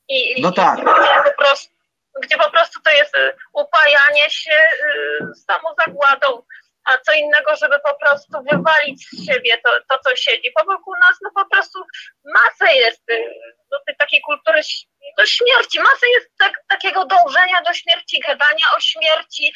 I, 0.07 0.41
No 0.41 0.51
tak. 0.51 0.79
i 0.79 0.81
po, 0.81 1.31
prostu, 1.37 1.74
gdzie 2.23 2.37
po 2.37 2.51
prostu 2.51 2.79
to 2.81 2.91
jest 2.91 3.15
y, 3.15 3.33
upajanie 3.53 4.29
się 4.29 4.51
y, 4.51 5.19
samozagładą, 5.49 6.43
a 6.85 6.97
co 6.97 7.13
innego, 7.13 7.55
żeby 7.55 7.79
po 7.79 7.95
prostu 7.95 8.33
wywalić 8.51 9.07
z 9.09 9.25
siebie 9.25 9.57
to, 9.65 9.71
to 9.89 9.99
co 10.03 10.15
siedzi. 10.15 10.51
Bo 10.57 10.65
wokół 10.65 10.93
nas 10.95 11.17
no 11.21 11.29
po 11.35 11.49
prostu 11.49 11.79
masa 12.33 12.71
jest 12.71 13.09
y, 13.09 13.33
do 13.71 13.77
tej 13.85 13.95
takiej 13.97 14.21
kultury 14.21 14.61
do 15.17 15.25
śmierci, 15.25 15.79
masa 15.79 16.07
jest 16.15 16.29
tak, 16.37 16.53
takiego 16.67 17.05
dążenia 17.05 17.61
do 17.67 17.73
śmierci, 17.73 18.19
gadania 18.19 18.65
o 18.77 18.79
śmierci, 18.79 19.53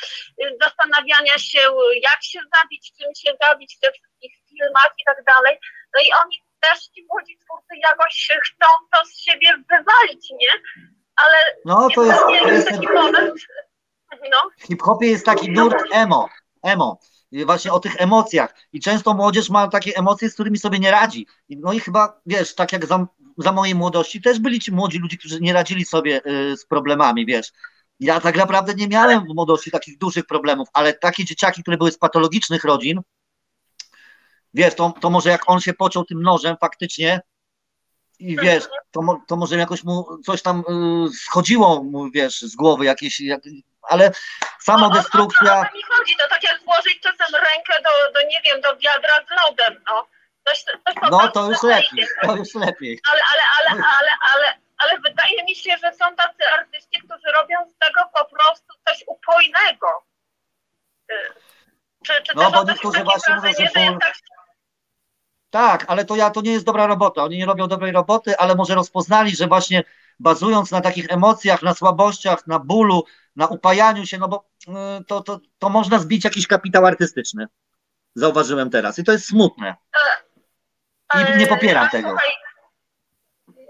zastanawiania 0.61 1.37
się, 1.37 1.59
jak 2.01 2.23
się 2.23 2.39
zabić, 2.55 2.91
czym 2.97 3.15
się 3.15 3.37
zabić 3.41 3.75
w 3.77 3.79
tych 3.79 3.91
wszystkich 3.93 4.33
filmach 4.49 4.93
i 4.99 5.03
tak 5.05 5.23
dalej. 5.23 5.59
No 5.95 6.01
i 6.01 6.09
oni 6.25 6.43
też 6.59 6.79
ci 6.79 7.05
młodzi 7.09 7.37
twórcy 7.37 7.73
jakoś 7.83 8.27
chcą 8.43 8.67
to 8.91 9.05
z 9.05 9.19
siebie 9.21 9.49
wywalić, 9.69 10.29
nie? 10.29 10.51
Ale 11.25 11.35
no 11.65 11.87
to 11.95 12.05
jest, 12.05 12.19
to 12.43 12.49
jest 12.49 12.69
taki 12.69 12.87
moment, 12.87 13.33
no, 14.11 14.37
w 14.57 14.63
hip-hopie 14.63 15.07
jest 15.07 15.25
taki 15.25 15.51
nurt 15.51 15.83
emo, 15.91 16.29
emo, 16.63 16.99
właśnie 17.45 17.73
o 17.73 17.79
tych 17.79 18.01
emocjach. 18.01 18.55
I 18.73 18.79
często 18.79 19.13
młodzież 19.13 19.49
ma 19.49 19.67
takie 19.67 19.97
emocje, 19.97 20.29
z 20.29 20.33
którymi 20.33 20.57
sobie 20.57 20.79
nie 20.79 20.91
radzi. 20.91 21.27
No 21.49 21.73
i 21.73 21.79
chyba, 21.79 22.21
wiesz, 22.25 22.55
tak 22.55 22.73
jak 22.73 22.85
za, 22.85 23.07
za 23.37 23.51
mojej 23.51 23.75
młodości 23.75 24.21
też 24.21 24.39
byli 24.39 24.59
ci 24.59 24.71
młodzi 24.71 24.99
ludzie, 24.99 25.17
którzy 25.17 25.39
nie 25.41 25.53
radzili 25.53 25.85
sobie 25.85 26.21
y, 26.25 26.57
z 26.57 26.65
problemami, 26.65 27.25
wiesz. 27.25 27.51
Ja 27.99 28.21
tak 28.21 28.37
naprawdę 28.37 28.73
nie 28.73 28.87
miałem 28.87 29.25
w 29.25 29.35
młodości 29.35 29.71
takich 29.71 29.97
dużych 29.97 30.25
problemów, 30.25 30.67
ale 30.73 30.93
takie 30.93 31.25
dzieciaki, 31.25 31.61
które 31.61 31.77
były 31.77 31.91
z 31.91 31.97
patologicznych 31.97 32.63
rodzin, 32.63 33.01
wiesz, 34.53 34.75
to, 34.75 34.93
to 35.01 35.09
może 35.09 35.29
jak 35.29 35.49
on 35.49 35.59
się 35.59 35.73
pociął 35.73 36.05
tym 36.05 36.21
nożem 36.21 36.55
faktycznie 36.61 37.21
i 38.19 38.37
wiesz, 38.37 38.63
to, 38.91 39.01
mo- 39.01 39.21
to 39.27 39.35
może 39.35 39.55
jakoś 39.57 39.83
mu 39.83 40.17
coś 40.25 40.41
tam 40.41 40.59
y, 40.59 41.13
schodziło 41.13 41.83
mu, 41.83 42.11
wiesz, 42.11 42.41
z 42.41 42.55
głowy 42.55 42.85
jakieś, 42.85 43.19
jak, 43.19 43.41
ale 43.81 44.11
samodestrukcja... 44.59 45.53
O, 45.53 45.55
o, 45.55 45.59
o, 45.59 45.61
o 45.61 45.65
to 45.65 45.77
mi 45.77 45.83
chodzi, 45.83 46.15
to 46.19 46.29
tak 46.29 46.43
jak 46.43 46.63
włożyć 46.63 46.99
czasem 46.99 47.35
rękę 47.35 47.73
do, 47.83 48.13
do 48.13 48.27
nie 48.27 48.41
wiem, 48.45 48.61
do 48.61 48.77
wiadra 48.77 49.13
z 49.27 49.29
lodem, 49.47 49.83
no. 49.89 50.07
Coś, 50.47 50.63
coś 50.63 50.95
No 51.11 51.27
to 51.31 51.49
już 51.49 51.63
lepiej, 51.63 52.07
to 52.21 52.35
już 52.35 52.55
lepiej. 52.55 52.99
Ale, 53.11 53.21
ale, 53.33 53.41
ale, 53.57 53.83
ale, 53.99 54.09
ale, 54.33 54.57
ale 54.77 54.99
wydaje 54.99 55.43
mi 55.43 55.55
się, 55.55 55.77
że 55.77 55.93
są 55.93 56.15
tacy 56.15 56.43
artyści, 56.53 56.99
którzy 56.99 57.31
robią 57.35 57.57
z 57.69 57.77
tego 57.85 58.01
po 58.19 58.25
prostu 58.25 58.73
coś 58.87 59.03
upojnego. 59.07 59.87
Y, 61.11 61.15
Czy, 62.05 62.13
czy 62.23 62.31
No, 62.35 62.51
bo 62.51 62.63
niektórzy 62.63 63.03
właśnie 63.03 63.35
mówią, 63.35 63.51
że 63.59 63.65
że 63.65 63.85
ból- 63.91 63.99
tak 65.49 65.85
ale 65.87 66.05
to 66.05 66.15
ja 66.15 66.29
to 66.29 66.41
nie 66.41 66.51
jest 66.51 66.65
dobra 66.65 66.87
robota. 66.87 67.23
Oni 67.23 67.37
nie 67.37 67.45
robią 67.45 67.67
dobrej 67.67 67.91
roboty, 67.91 68.37
ale 68.37 68.55
może 68.55 68.75
rozpoznali, 68.75 69.35
że 69.35 69.47
właśnie 69.47 69.83
bazując 70.19 70.71
na 70.71 70.81
takich 70.81 71.11
emocjach, 71.11 71.61
na 71.61 71.73
słabościach, 71.73 72.47
na 72.47 72.59
bólu, 72.59 73.03
na 73.35 73.47
upajaniu 73.47 74.05
się, 74.05 74.17
no 74.17 74.27
bo 74.27 74.45
y, 74.67 75.03
to, 75.05 75.21
to, 75.21 75.39
to 75.59 75.69
można 75.69 75.99
zbić 75.99 76.23
jakiś 76.23 76.47
kapitał 76.47 76.85
artystyczny. 76.85 77.47
Zauważyłem 78.15 78.69
teraz. 78.69 78.99
I 78.99 79.03
to 79.03 79.11
jest 79.11 79.27
smutne. 79.27 79.75
Nie, 81.15 81.35
nie 81.37 81.47
popieram 81.47 81.85
a 81.85 81.89
tego. 81.89 82.09
Słuchaj, 82.09 82.29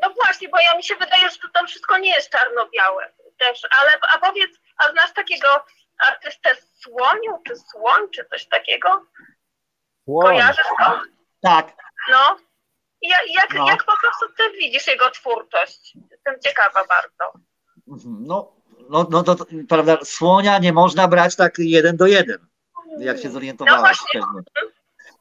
no 0.02 0.14
właśnie, 0.24 0.50
bo 0.50 0.60
ja 0.60 0.78
mi 0.78 0.84
się 0.84 0.96
wydaje, 0.96 1.30
że 1.30 1.38
to 1.38 1.48
tam 1.54 1.68
wszystko 1.68 1.98
nie 1.98 2.10
jest 2.10 2.30
czarno-białe 2.30 3.14
też, 3.38 3.62
ale 3.80 3.92
a 4.14 4.18
powiedz, 4.18 4.52
a 4.78 4.92
znasz 4.92 5.14
takiego 5.14 5.48
artystę 6.08 6.50
Słoniu, 6.56 7.42
czy 7.48 7.56
Słoń, 7.56 8.02
czy 8.16 8.26
coś 8.26 8.48
takiego? 8.48 9.06
Słoń. 10.06 10.26
Kojarzysz 10.26 10.68
to? 10.80 11.02
Tak, 11.42 11.76
No. 12.12 12.38
Jak, 13.02 13.22
jak, 13.36 13.54
No. 13.56 13.68
jak 13.68 13.86
po 13.86 13.92
prostu 14.02 14.26
ty 14.38 14.58
widzisz 14.60 14.88
jego 14.88 15.12
twórczość? 15.12 15.94
Jestem 16.12 16.36
ciekawa 16.44 16.80
bardzo. 16.86 17.40
Mhm, 17.88 18.24
no, 18.28 18.52
no, 18.90 19.08
no 19.10 19.24
to, 19.24 19.36
prawda, 19.70 19.98
słonia 20.04 20.58
nie 20.58 20.74
można 20.74 21.08
brać 21.08 21.36
tak 21.36 21.54
jeden 21.58 21.98
do 21.98 22.06
jeden, 22.08 22.48
jak 23.00 23.18
się 23.18 23.28
No 23.28 23.34
zorientowałaś 23.34 23.98
właśnie. 23.98 24.22
pewnie. 24.22 24.42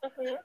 Mhm. 0.02 0.38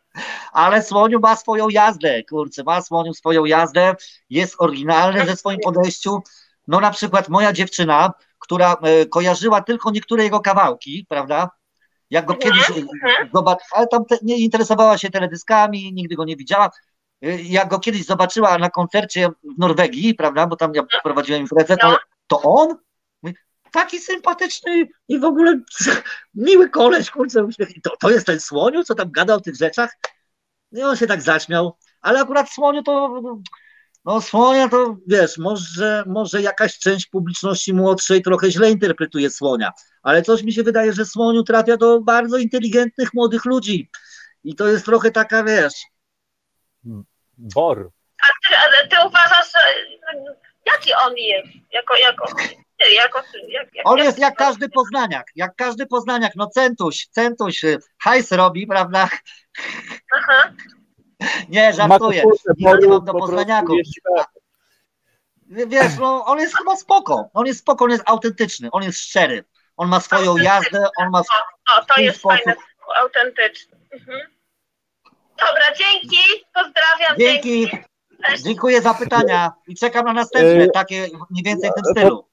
Ale 0.54 0.84
Słoniu 0.84 1.20
ma 1.20 1.36
swoją 1.36 1.70
jazdę, 1.70 2.24
kurczę, 2.24 2.64
ma 2.64 2.82
Słoniu 2.82 3.14
swoją 3.14 3.46
jazdę, 3.46 3.96
jest 4.30 4.56
oryginalny 4.60 5.26
ze 5.26 5.36
swoim 5.36 5.60
podejściu. 5.64 6.24
No 6.68 6.80
na 6.80 6.92
przykład 6.92 7.30
moja 7.30 7.54
dziewczyna, 7.54 8.14
która 8.40 8.74
e, 8.74 9.06
kojarzyła 9.06 9.62
tylko 9.62 9.92
niektóre 9.92 10.24
jego 10.24 10.40
kawałki, 10.40 11.06
prawda? 11.10 11.50
Jak 12.14 12.26
go 12.26 12.34
Mhm, 12.34 12.54
kiedyś 12.54 12.70
mhm. 12.70 13.30
zobacz, 13.34 13.60
ale 13.72 13.88
tam 13.88 14.06
te, 14.06 14.18
nie 14.22 14.38
interesowała 14.38 14.98
się 14.98 15.10
teledyskami, 15.10 15.94
nigdy 15.94 16.16
go 16.16 16.26
nie 16.26 16.36
widziała. 16.36 16.70
E, 17.22 17.42
Jak 17.42 17.70
go 17.70 17.80
kiedyś 17.80 18.06
zobaczyła 18.06 18.58
na 18.58 18.70
koncercie 18.70 19.30
w 19.30 19.58
Norwegii, 19.58 20.16
prawda, 20.16 20.48
bo 20.48 20.56
tam 20.56 20.72
ja 20.76 20.84
prowadziłem 21.04 21.42
imprezę, 21.42 21.78
to, 21.78 21.92
No. 21.92 21.98
to 22.28 22.42
on? 22.42 22.78
Taki 23.72 24.00
sympatyczny 24.00 24.88
i 25.08 25.20
w 25.20 25.24
ogóle 25.24 25.60
miły 26.36 26.70
koleś, 26.70 27.12
kurczę, 27.12 27.48
to, 27.84 27.98
to 28.02 28.10
jest 28.10 28.26
ten 28.26 28.40
Słoniu, 28.40 28.84
co 28.84 28.96
tam 28.96 29.12
gada 29.12 29.36
o 29.36 29.42
tych 29.42 29.56
rzeczach? 29.56 29.98
I 30.72 30.82
on 30.84 30.96
się 30.96 31.08
tak 31.08 31.22
zaśmiał, 31.22 31.78
ale 32.02 32.20
akurat 32.20 32.50
Słoniu 32.50 32.84
to, 32.84 33.22
no 34.06 34.22
Słonia 34.22 34.70
to, 34.70 34.98
wiesz, 35.08 35.38
może, 35.38 36.04
może 36.08 36.42
jakaś 36.42 36.80
część 36.80 37.06
publiczności 37.06 37.74
młodszej 37.74 38.22
trochę 38.22 38.52
źle 38.52 38.72
interpretuje 38.72 39.30
Słonia, 39.30 39.72
ale 40.04 40.22
coś 40.22 40.44
mi 40.44 40.54
się 40.54 40.64
wydaje, 40.64 40.94
że 40.94 41.06
Słoniu 41.06 41.44
trafia 41.44 41.78
do 41.78 42.02
bardzo 42.02 42.38
inteligentnych 42.38 43.14
młodych 43.14 43.46
ludzi 43.46 43.90
i 44.44 44.56
to 44.56 44.68
jest 44.68 44.86
trochę 44.86 45.12
taka, 45.12 45.44
wiesz, 45.44 45.74
Bor. 47.38 47.90
A 48.22 48.50
ty, 48.50 48.56
a 48.56 48.88
ty 48.88 49.08
uważasz, 49.08 49.52
że 49.52 49.60
jaki 50.66 50.94
on 51.06 51.18
jest? 51.18 51.48
Jako, 51.72 51.96
jako, 51.96 52.26
jako, 52.98 53.24
jak, 53.48 53.76
jak, 53.76 53.90
on 53.90 53.98
jest 53.98 54.20
jak 54.20 54.36
każdy 54.36 54.70
poznaniak, 54.70 55.28
jak 55.36 55.56
każdy 55.56 55.86
poznaniak, 55.86 56.34
no 56.36 56.48
centuś, 56.48 57.08
centuś, 57.08 57.64
y, 57.64 57.78
hajs 58.00 58.32
robi, 58.32 58.68
prawda? 58.68 59.10
Aha. 60.16 60.54
Nie, 61.50 61.74
żartuję. 61.74 62.24
Nie 62.58 62.88
wam 62.88 63.06
do 63.06 63.14
poznaniaków. 63.14 63.78
Wiesz, 65.68 65.98
no, 66.00 66.26
on 66.26 66.40
jest 66.40 66.58
chyba 66.58 66.76
spoko. 66.76 67.30
On 67.34 67.46
jest 67.46 67.60
spoko, 67.60 67.86
on 67.86 67.92
jest 67.92 68.04
autentyczny, 68.06 68.70
on 68.72 68.84
jest 68.84 69.00
szczery. 69.00 69.44
On 69.78 69.90
ma 69.90 70.00
swoją 70.00 70.38
jazdę, 70.38 70.88
on 70.98 71.10
ma 71.10 71.20
O, 71.20 71.24
to 71.86 71.94
swój 71.94 72.04
jest 72.06 72.20
sposób. 72.20 72.44
fajne, 72.46 72.60
autentyczne. 73.02 73.78
Mhm. 73.92 74.20
Dobra, 75.38 75.64
dzięki, 75.78 76.18
pozdrawiam, 76.54 77.18
Dzięki, 77.20 77.70
Cześć. 78.26 78.44
dziękuję 78.44 78.82
za 78.82 78.94
pytania 78.94 79.52
i 79.68 79.76
czekam 79.76 80.06
na 80.06 80.14
następne, 80.14 80.50
Yy, 80.64 80.70
takie 80.72 81.08
mniej 81.30 81.44
więcej 81.44 81.70
w 81.70 81.74
tym 81.74 81.84
stylu. 81.86 82.28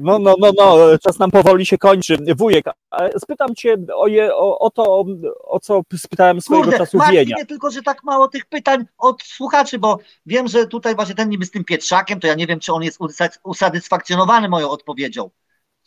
No, 0.00 0.18
no, 0.18 0.34
no, 0.38 0.50
no, 0.56 0.98
czas 0.98 1.18
nam 1.18 1.30
powoli 1.30 1.66
się 1.66 1.78
kończy. 1.78 2.18
Wujek, 2.36 2.66
spytam 3.18 3.54
cię 3.54 3.76
o, 3.94 4.06
je, 4.06 4.34
o, 4.34 4.58
o 4.58 4.70
to, 4.70 5.04
o 5.44 5.60
co 5.60 5.82
spytałem 5.96 6.40
swojego 6.40 6.64
Kurde, 6.64 6.78
czasu 6.78 6.96
martwi 6.96 7.16
Wienia. 7.16 7.36
mnie 7.36 7.46
tylko, 7.46 7.70
że 7.70 7.82
tak 7.82 8.04
mało 8.04 8.28
tych 8.28 8.46
pytań 8.46 8.84
od 8.98 9.22
słuchaczy, 9.22 9.78
bo 9.78 9.98
wiem, 10.26 10.48
że 10.48 10.66
tutaj 10.66 10.94
właśnie 10.94 11.14
ten 11.14 11.28
niby 11.28 11.44
z 11.44 11.50
tym 11.50 11.64
Pietrzakiem, 11.64 12.20
to 12.20 12.26
ja 12.26 12.34
nie 12.34 12.46
wiem, 12.46 12.60
czy 12.60 12.72
on 12.72 12.82
jest 12.82 13.00
usa- 13.00 13.38
usatysfakcjonowany 13.44 14.48
moją 14.48 14.70
odpowiedzią. 14.70 15.30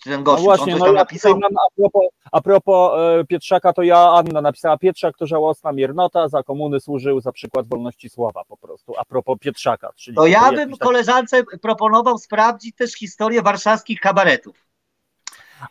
Czy 0.03 0.09
ten 0.09 0.19
No 0.19 0.23
gościu, 0.23 0.41
czy 0.41 0.45
właśnie, 0.45 0.73
on 0.73 0.79
coś 0.79 0.79
no 0.79 0.85
tam 0.85 0.95
ja 0.95 1.01
napisał? 1.01 1.33
tutaj 1.33 1.49
mam 1.51 1.57
a 1.67 1.75
propos, 1.75 2.03
a 2.31 2.41
propos 2.41 2.91
e, 2.99 3.25
Pietrzaka, 3.25 3.73
to 3.73 3.83
ja, 3.83 3.97
Anna 4.11 4.41
napisała 4.41 4.77
Pietrzak 4.77 5.17
to 5.17 5.27
żałosna 5.27 5.71
miernota, 5.71 6.27
za 6.27 6.43
komuny 6.43 6.79
służył 6.79 7.21
za 7.21 7.31
przykład 7.31 7.67
wolności 7.67 8.09
słowa 8.09 8.43
po 8.47 8.57
prostu, 8.57 8.93
a 8.97 9.05
propos 9.05 9.37
Pietrzaka. 9.39 9.91
Czyli 9.95 10.15
To 10.17 10.27
ja 10.27 10.51
bym 10.51 10.69
taki- 10.69 10.79
koleżance 10.79 11.43
proponował 11.61 12.17
sprawdzić 12.17 12.75
też 12.75 12.93
historię 12.93 13.41
warszawskich 13.41 13.99
kabaretów. 13.99 14.67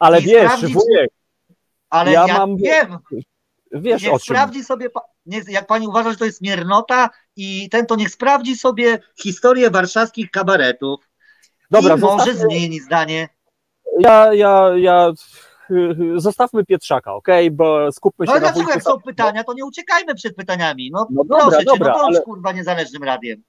Ale 0.00 0.20
i 0.20 0.22
wiesz, 0.22 0.52
sprawdzić- 0.52 0.74
wujek, 0.74 1.10
Ale 1.90 2.12
Ja 2.12 2.26
ja, 2.28 2.38
mam- 2.38 2.56
wiem, 2.56 2.98
wiesz 3.72 4.02
niech 4.02 4.12
o 4.12 4.18
czym. 4.18 4.34
sprawdzi 4.34 4.64
sobie, 4.64 4.90
pa- 4.90 5.04
nie, 5.26 5.40
jak 5.48 5.66
pani 5.66 5.86
uważa, 5.88 6.10
że 6.10 6.16
to 6.16 6.24
jest 6.24 6.42
miernota 6.42 7.10
i 7.36 7.68
ten, 7.70 7.86
to 7.86 7.96
niech 7.96 8.10
sprawdzi 8.10 8.56
sobie 8.56 8.98
historię 9.22 9.70
warszawskich 9.70 10.30
kabaretów 10.30 11.10
Dobra, 11.70 11.96
i 11.96 12.00
może 12.00 12.24
zostawmy, 12.24 12.48
zmieni 12.50 12.80
zdanie. 12.80 13.28
Ja, 14.00 14.34
ja, 14.34 14.70
ja, 14.76 15.12
zostawmy 16.16 16.64
Pietrzaka, 16.64 17.14
okej, 17.14 17.50
bo 17.50 17.92
skupmy 17.92 18.26
się 18.26 18.32
No 18.32 18.34
na 18.34 18.40
dlaczego 18.40 18.58
wujku 18.64 18.70
jak 18.70 18.82
są 18.82 19.00
pytania, 19.00 19.44
to 19.44 19.52
nie 19.54 19.64
uciekajmy 19.64 20.14
przed 20.14 20.36
pytaniami. 20.36 20.90
No, 20.92 21.06
No 21.10 21.24
dobra, 21.24 21.38
proszę 21.46 21.58
cię, 21.58 21.64
dobra, 21.64 21.92
no 21.92 21.98
bądź 21.98 22.16
ale- 22.16 22.24
kurwa 22.24 22.52
niezależnym 22.52 23.04
radiem. 23.04 23.42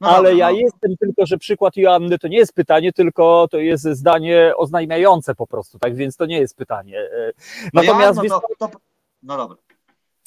No 0.00 0.08
ale 0.08 0.30
dobra, 0.30 0.46
ja 0.46 0.50
no. 0.50 0.58
jestem 0.58 0.96
tylko, 0.96 1.26
że 1.26 1.38
przykład 1.38 1.76
Joanny 1.76 2.18
to 2.18 2.28
nie 2.28 2.36
jest 2.36 2.52
pytanie, 2.54 2.92
tylko 2.92 3.48
to 3.50 3.58
jest 3.58 3.84
zdanie 3.84 4.52
oznajmiające 4.56 5.34
po 5.34 5.46
prostu, 5.46 5.78
tak 5.78 5.96
więc 5.96 6.16
to 6.16 6.26
nie 6.26 6.38
jest 6.40 6.56
pytanie. 6.56 6.98
E, 6.98 7.32
No 7.72 7.82
Natomiast 7.82 8.16
ja, 8.16 8.22
wiesz 8.22 8.30
no, 8.30 8.40
to, 8.58 8.68
to, 8.68 8.78
no 9.22 9.36
dobra. 9.36 9.56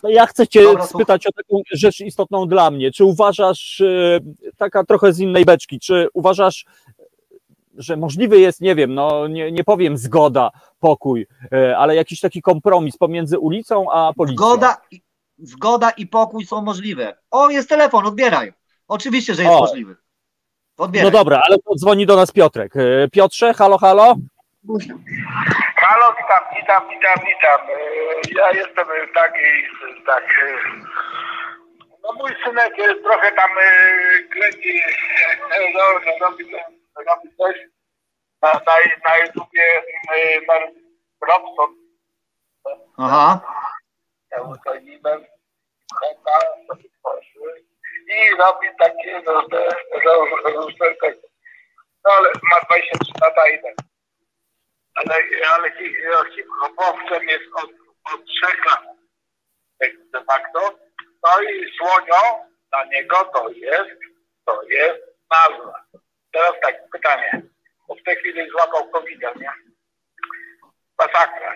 No 0.03 0.09
ja 0.09 0.25
chcę 0.25 0.47
Cię 0.47 0.63
Dobra, 0.63 0.87
spytać 0.87 1.27
o 1.27 1.31
taką 1.31 1.61
rzecz 1.71 1.99
istotną 2.01 2.47
dla 2.47 2.71
mnie. 2.71 2.91
Czy 2.91 3.05
uważasz, 3.05 3.81
e, 3.81 4.19
taka 4.57 4.83
trochę 4.83 5.13
z 5.13 5.19
innej 5.19 5.45
beczki, 5.45 5.79
czy 5.79 6.07
uważasz, 6.13 6.65
że 7.77 7.97
możliwy 7.97 8.39
jest, 8.39 8.61
nie 8.61 8.75
wiem, 8.75 8.93
no 8.93 9.27
nie, 9.27 9.51
nie 9.51 9.63
powiem 9.63 9.97
zgoda, 9.97 10.51
pokój, 10.79 11.27
e, 11.53 11.77
ale 11.77 11.95
jakiś 11.95 12.19
taki 12.19 12.41
kompromis 12.41 12.97
pomiędzy 12.97 13.39
ulicą 13.39 13.91
a 13.91 14.13
policją? 14.13 14.35
Zgoda, 14.45 14.77
i- 14.91 15.01
zgoda 15.37 15.89
i 15.89 16.07
pokój 16.07 16.45
są 16.45 16.61
możliwe. 16.61 17.17
O, 17.31 17.49
jest 17.49 17.69
telefon, 17.69 18.05
odbieraj. 18.05 18.53
Oczywiście, 18.87 19.33
że 19.33 19.41
jest 19.43 19.55
O. 19.55 19.59
możliwy. 19.59 19.95
Odbieraj. 20.77 21.11
No 21.11 21.17
dobra, 21.17 21.41
ale 21.49 21.57
dzwoni 21.77 22.05
do 22.05 22.15
nas 22.15 22.31
Piotrek. 22.31 22.75
E, 22.75 23.07
Piotrze, 23.11 23.53
halo, 23.53 23.77
halo? 23.77 24.15
Halo, 25.75 26.05
witam, 26.17 26.43
witam, 26.57 26.83
witam, 26.89 27.15
witam. 27.27 27.59
E, 27.69 28.39
Ja 28.39 28.51
jestem 28.51 28.85
taki, 29.13 29.45
tak, 30.05 30.23
no 32.03 32.13
mój 32.17 32.31
synek 32.45 32.73
trochę 33.03 33.31
tam 33.31 33.49
kręci, 34.29 34.79
no, 35.73 36.25
robi, 36.27 36.45
robi 36.95 37.35
coś 37.37 37.55
na, 38.41 38.53
na, 38.53 38.73
na 39.09 39.17
YouTubie, 39.17 39.83
na 40.47 40.53
Robson, 41.27 41.75
Aha. 42.97 43.41
pseudonimem, 44.29 45.25
Heka, 46.01 46.39
i 48.07 48.35
robi 48.37 48.67
takie 48.79 49.21
różne, 49.21 49.61
tego. 51.01 51.27
No 52.05 52.11
ale 52.13 52.29
ma 52.51 52.59
23 52.61 53.11
lata 53.21 53.47
i 53.49 53.61
tak. 53.61 53.75
Ale, 54.95 55.15
ale 55.49 55.71
hi- 55.71 55.95
hip-hopowcem 56.35 57.23
jest 57.29 57.43
od, 57.55 57.69
od 58.13 58.25
trzech 58.25 58.65
lat. 58.65 58.83
Tak 59.79 59.91
de 60.11 60.23
facto. 60.23 60.59
No 61.23 61.41
i 61.41 61.77
słonio 61.77 62.45
dla 62.71 62.85
niego 62.85 63.15
to 63.33 63.49
jest, 63.49 63.99
to 64.45 64.63
jest 64.63 64.99
nazwa. 65.31 65.85
Teraz 66.35 66.55
tak, 66.61 66.75
pytanie. 66.91 67.41
Bo 67.87 67.95
w 67.95 68.03
tej 68.03 68.15
chwili 68.15 68.49
złapał 68.49 68.89
covid 68.89 69.21
nie? 69.21 69.51
Masakra. 70.99 71.55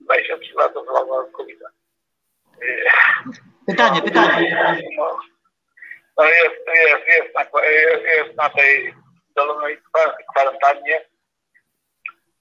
23 0.00 0.54
lata 0.54 0.80
złapał 0.84 1.30
covid 1.30 1.60
Pytanie, 3.66 4.02
pytanie. 4.02 4.74
No, 4.96 5.18
no 6.18 6.24
jest, 6.24 6.60
jest, 6.74 7.06
jest, 7.08 7.34
na, 7.34 7.60
jest, 7.62 8.04
jest 8.04 8.36
na 8.36 8.48
tej 8.48 8.94
dolonej 9.36 9.78
kwarantannie. 10.30 11.04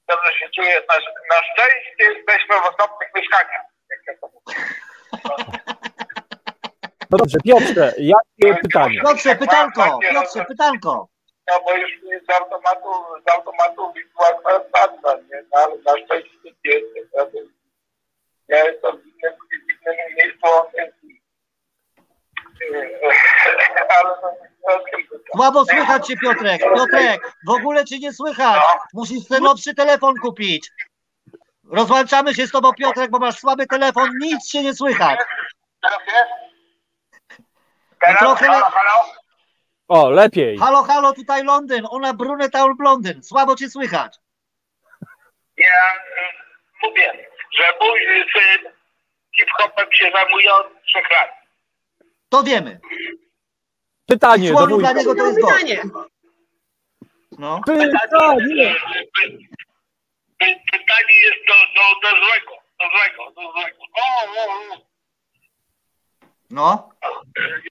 Dobrze 0.07 0.31
się 0.39 0.49
czuję. 0.55 0.81
Na, 0.89 0.95
na 1.35 1.41
szczęście 1.43 2.03
jesteśmy 2.13 2.55
w 2.55 2.65
osobnych 2.65 3.09
mieszkaniach. 3.15 3.65
Jak 3.89 3.99
ja 4.07 4.13
to 4.21 4.27
mówię. 4.27 4.59
No 7.11 7.17
dobrze, 7.17 7.37
Piotrze, 7.45 7.93
jakie 7.97 8.61
pytanie? 8.61 9.01
Piotrze, 9.01 9.35
pytanko, 9.35 9.99
Piotrze, 10.11 10.45
pytanko. 10.45 11.14
No 11.47 11.59
bo 11.65 11.73
już 11.77 11.91
z 12.27 12.29
automatu, 12.29 12.89
z 13.27 13.31
automatu 13.31 13.93
była 13.93 14.39
kwarantanna, 14.39 15.13
nie? 15.15 15.43
No, 15.53 15.59
ale 15.59 15.75
na 15.75 16.05
szczęście 16.05 16.29
nie 16.43 16.71
jestem. 16.73 17.53
Ja 18.47 18.65
jestem 18.65 18.97
w 18.97 19.05
innym, 19.05 19.33
w 19.33 19.53
innym 19.53 20.15
miejscu, 20.17 20.47
ale 23.99 24.15
no, 24.21 24.31
no, 24.67 24.79
Słabo 25.35 25.65
słychać 25.65 26.07
cię, 26.07 26.17
Piotrek. 26.17 26.61
Piotrek, 26.61 27.31
w 27.47 27.49
ogóle 27.49 27.85
cię 27.85 27.99
nie 27.99 28.13
słychać. 28.13 28.61
Musisz 28.93 29.27
ten 29.27 29.43
lepszy 29.43 29.75
telefon 29.75 30.15
kupić. 30.21 30.71
Rozłączamy 31.71 32.33
się 32.33 32.47
z 32.47 32.51
tobą, 32.51 32.73
Piotrek, 32.73 33.11
bo 33.11 33.19
masz 33.19 33.39
słaby 33.39 33.67
telefon, 33.67 34.09
nic 34.21 34.49
się 34.49 34.63
nie 34.63 34.73
słychać. 34.75 35.19
Teraz 35.81 35.99
jest? 36.07 36.31
Teraz? 37.99 38.19
trochę- 38.19 38.45
Halo, 38.45 38.65
halo? 38.65 39.24
O, 39.87 40.09
lepiej. 40.09 40.57
Halo, 40.57 40.83
halo, 40.83 41.13
tutaj 41.13 41.43
Londyn, 41.43 41.85
ona 41.89 42.13
brunet, 42.13 42.55
a 42.55 42.63
on 42.63 42.77
blondyn. 42.77 43.23
Słabo 43.23 43.55
cię 43.55 43.69
słychać. 43.69 44.15
Ja 45.57 45.65
y, 45.95 46.87
mówię, 46.87 47.27
że 47.57 47.63
mój 47.81 47.99
syn 48.33 48.71
hip-hopem 49.39 49.87
się 49.93 50.11
zajmuje 50.11 50.53
od 50.53 50.67
trzech 50.85 51.11
lat. 51.11 51.29
To 52.29 52.43
wiemy. 52.43 52.79
Pytanie 54.07 54.51
do 54.51 54.57
Słoniu 54.57 54.77
dla 54.77 54.87
wujka. 54.93 54.99
niego 55.01 55.15
to 55.15 55.25
jest 55.27 55.41
gość. 55.41 55.77
No. 57.39 57.61
Pytanie! 57.65 58.75
Py- 60.39 60.59
Pytanie 60.71 61.15
jest 61.25 61.41
do, 61.47 61.53
do, 61.75 61.99
do 62.01 62.09
złego, 62.25 62.51
do 62.79 62.85
złego, 62.89 63.31
do 63.35 63.51
złego. 63.51 63.77
O, 63.93 64.23
o, 64.23 64.73
o. 64.73 64.94
No. 66.55 66.89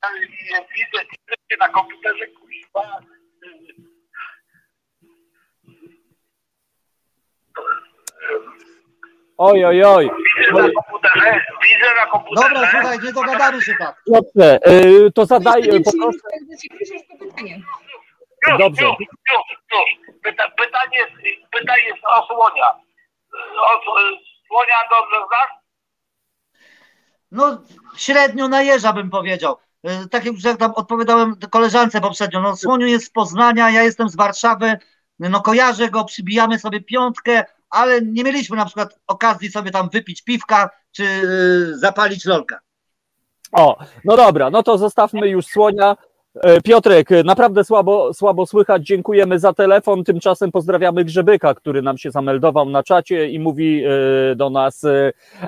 Ja, 0.03 0.61
widzę, 0.75 1.57
na 1.59 1.69
komputerze, 1.69 2.27
kuźwa. 2.27 3.01
Oj, 9.39 9.65
oj, 9.65 9.85
oj. 9.85 10.11
Widzę 10.39 10.63
na 10.63 10.71
komputerze, 10.73 11.41
widzę 11.63 11.95
na 11.97 12.07
komputerze. 12.07 12.49
Dobra, 12.49 12.71
słuchaj, 12.71 12.99
nie 12.99 13.13
dogadamy 13.13 13.63
się 13.63 13.75
tak. 13.79 14.03
Piotrze, 14.07 14.59
y, 14.69 15.13
to 15.13 15.27
zadaj, 15.27 15.63
y, 15.63 15.81
poproszę. 15.85 16.19
Już, 18.49 18.59
Dobrze. 18.59 18.85
Już, 18.85 18.97
już, 19.33 19.47
już. 19.73 20.15
Pyta, 20.23 20.51
pytanie, 20.51 21.07
pytanie 21.53 21.83
jest 21.87 22.05
o 22.05 22.27
słonia. 22.27 22.69
O 23.61 23.81
słonia 24.49 24.77
dobrze 24.91 25.17
znasz? 25.27 25.64
No, 27.35 27.63
średnio 27.97 28.49
na 28.49 28.63
jeża 28.63 28.93
bym 28.93 29.11
powiedział. 29.11 29.57
Y, 30.05 30.09
Tak 30.09 30.25
jak 30.25 30.35
już 30.35 30.45
jak 30.45 30.57
tam 30.57 30.73
odpowiadałem 30.75 31.37
koleżance 31.51 32.01
poprzednio, 32.01 32.41
no 32.41 32.57
Słoniu 32.57 32.87
jest 32.87 33.07
z 33.07 33.11
Poznania, 33.11 33.71
ja 33.71 33.83
jestem 33.83 34.09
z 34.09 34.17
Warszawy, 34.17 34.79
no 35.19 35.41
kojarzę 35.41 35.91
go, 35.91 36.05
przybijamy 36.05 36.59
sobie 36.59 36.81
piątkę, 36.81 37.45
ale 37.71 38.03
nie 38.03 38.25
mieliśmy 38.25 38.57
na 38.57 38.65
przykład 38.65 38.99
okazji 39.07 39.51
sobie 39.51 39.71
tam 39.71 39.89
wypić 39.89 40.23
piwka, 40.23 40.71
czy 40.93 41.05
y, 41.05 41.79
zapalić 41.79 42.25
lolka. 42.25 42.61
O, 43.53 43.79
no 44.05 44.17
dobra, 44.17 44.51
no 44.51 44.63
to 44.63 44.79
zostawmy 44.79 45.29
już 45.29 45.47
słonia. 45.47 45.97
E, 46.35 46.61
Piotrek, 46.61 47.13
e, 47.13 47.23
naprawdę 47.25 47.65
słabo, 47.65 48.15
słabo 48.15 48.47
słychać. 48.47 48.87
Dziękujemy 48.87 49.39
za 49.39 49.53
telefon. 49.53 50.05
Tymczasem 50.05 50.53
pozdrawiamy 50.53 51.05
Grzebyka, 51.05 51.55
który 51.55 51.83
nam 51.83 51.99
się 51.99 52.11
zameldował 52.11 52.71
na 52.71 52.83
czacie 52.83 53.29
i 53.29 53.39
mówi 53.39 53.85
e, 53.85 54.37
do 54.37 54.51
nas 54.51 54.83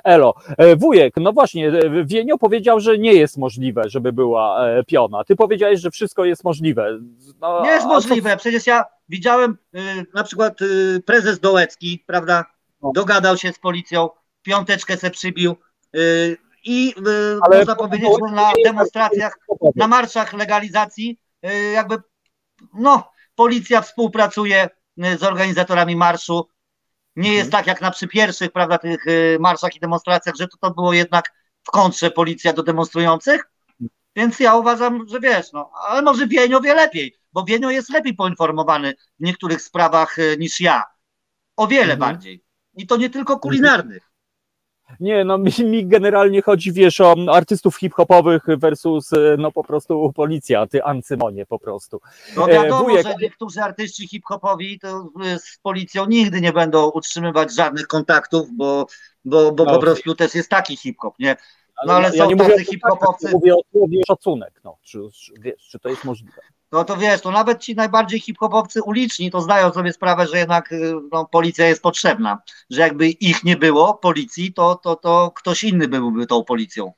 Elo. 0.05 0.35
Wujek, 0.77 1.15
no 1.17 1.33
właśnie, 1.33 1.73
Wienio 2.05 2.39
powiedział, 2.39 2.81
że 2.81 2.99
nie 2.99 3.13
jest 3.13 3.39
możliwe, 3.39 3.83
żeby 3.87 4.13
była 4.13 4.61
piona. 4.87 5.25
Ty 5.25 5.37
powiedziałeś, 5.37 5.81
że 5.81 5.91
wszystko 5.91 6.25
jest 6.25 6.45
możliwe. 6.45 6.99
No, 7.41 7.63
Nie 7.63 7.71
jest 7.71 7.87
możliwe, 7.87 8.37
przecież 8.37 8.67
ja 8.67 8.85
widziałem 9.09 9.59
na 10.15 10.25
przykład 10.25 10.59
prezes 11.07 11.41
Dołecki, 11.41 12.05
prawda, 12.07 12.45
No. 12.83 12.93
dogadał 12.95 13.37
się 13.37 13.53
z 13.53 13.59
policją, 13.59 14.09
piąteczkę 14.43 14.97
se 14.97 15.11
przybił 15.11 15.57
i 16.67 16.95
y, 17.07 17.39
Ale 17.43 17.59
można 17.59 17.77
powiedzieć, 17.77 18.09
że 18.29 18.35
na 18.35 18.53
demonstracjach 18.65 19.39
na 19.77 19.87
marszach 19.87 20.33
legalizacji 20.33 21.19
y, 21.47 21.73
jakby 21.73 21.99
no 22.75 23.11
policja 23.35 23.81
współpracuje 23.81 24.69
y, 25.05 25.19
z 25.19 25.23
organizatorami 25.23 25.97
marszu. 25.97 26.49
Nie 27.17 27.35
jest 27.35 27.51
tak 27.51 27.67
jak 27.67 27.81
na 27.81 27.91
przy 27.91 28.09
pierwszych, 28.09 28.53
prawda, 28.53 28.79
tych 28.79 29.05
marszach 29.41 29.77
i 29.77 29.81
demonstracjach, 29.81 30.35
że 30.37 30.49
to, 30.49 30.57
to 30.61 30.71
było 30.71 30.93
jednak 30.93 31.33
w 31.63 31.71
kontrze 31.71 32.11
policja 32.11 32.53
do 32.53 32.63
demonstrujących. 32.63 33.51
Więc 34.17 34.41
ja 34.41 34.55
uważam, 34.55 35.09
że 35.09 35.21
wiesz, 35.21 35.53
no, 35.53 35.71
ale 35.89 36.03
może 36.03 36.27
Wienio 36.27 36.61
wie 36.61 36.75
lepiej, 36.75 37.17
bo 37.33 37.45
Wienio 37.45 37.71
jest 37.71 37.91
lepiej 37.91 38.15
poinformowany 38.15 38.95
w 39.21 39.25
niektórych 39.25 39.63
sprawach 39.63 40.17
niż 40.39 40.61
ja. 40.61 40.85
O 41.57 41.67
wiele 41.67 41.95
Mhm. 41.95 41.99
bardziej. 41.99 42.45
I 42.75 42.87
to 42.87 42.97
nie 42.97 43.11
tylko 43.11 43.39
kulinarnych. 43.39 44.11
Nie, 45.01 45.25
no 45.25 45.39
mi, 45.39 45.51
mi 45.65 45.87
generalnie 45.87 46.43
chodzi, 46.43 46.73
wiesz, 46.73 47.01
o 47.01 47.15
artystów 47.33 47.77
hip-hopowych 47.77 48.43
versus, 48.59 49.13
e, 49.13 49.37
no 49.39 49.53
po 49.53 49.65
prostu 49.65 50.13
policja, 50.15 50.67
ty 50.67 50.85
Ancymonie 50.85 51.47
po 51.47 51.59
prostu. 51.59 52.01
No 52.37 52.51
E, 52.51 52.53
wiadomo, 52.53 52.85
wujek- 52.85 53.03
że 53.03 53.15
niektórzy 53.21 53.61
artyści 53.63 54.09
hip-hopowi 54.09 54.79
to 54.79 55.09
y, 55.35 55.39
z 55.39 55.59
policją 55.63 56.07
nigdy 56.07 56.41
nie 56.41 56.53
będą 56.53 56.91
utrzymywać 56.91 57.55
żadnych 57.55 57.87
kontaktów, 57.87 58.49
bo, 58.57 58.87
bo, 59.25 59.53
bo 59.53 59.65
No. 59.65 59.75
po 59.75 59.79
prostu 59.79 60.15
też 60.15 60.35
jest 60.35 60.51
taki 60.51 60.77
hip-hop, 60.77 61.15
nie? 61.19 61.37
No 61.87 61.93
ale 61.93 62.13
są 62.13 62.31
nie 62.31 62.37
tacy 62.37 62.51
mówię 62.51 62.55
o 62.55 62.65
hip-hopowcy. 62.73 63.31
Mówię 63.33 63.55
o 63.55 63.61
słowie 63.73 64.01
szacunek, 64.07 64.61
no, 64.65 64.79
czy, 64.83 64.99
czy, 65.15 65.33
wiesz, 65.41 65.69
czy 65.71 65.79
to 65.79 65.89
jest 65.89 66.05
możliwe. 66.05 66.41
No 66.72 66.84
to 66.84 66.98
wiesz, 66.98 67.22
to 67.22 67.32
nawet 67.32 67.60
ci 67.62 67.76
najbardziej 67.76 68.20
hip-hopowcy 68.20 68.84
uliczni 68.84 69.32
to 69.32 69.42
zdają 69.42 69.72
sobie 69.72 69.94
sprawę, 69.94 70.28
że 70.28 70.38
jednak 70.38 70.72
y, 70.72 70.94
no, 71.12 71.26
policja 71.26 71.68
jest 71.68 71.82
potrzebna. 71.82 72.42
Że 72.70 72.82
jakby 72.82 73.08
ich 73.10 73.44
nie 73.44 73.58
było, 73.58 73.94
policji, 73.94 74.54
to, 74.54 74.76
to, 74.76 74.96
to 74.96 75.32
ktoś 75.36 75.64
inny 75.64 75.88
byłby 75.88 76.28
tą 76.28 76.44
policją. 76.44 76.94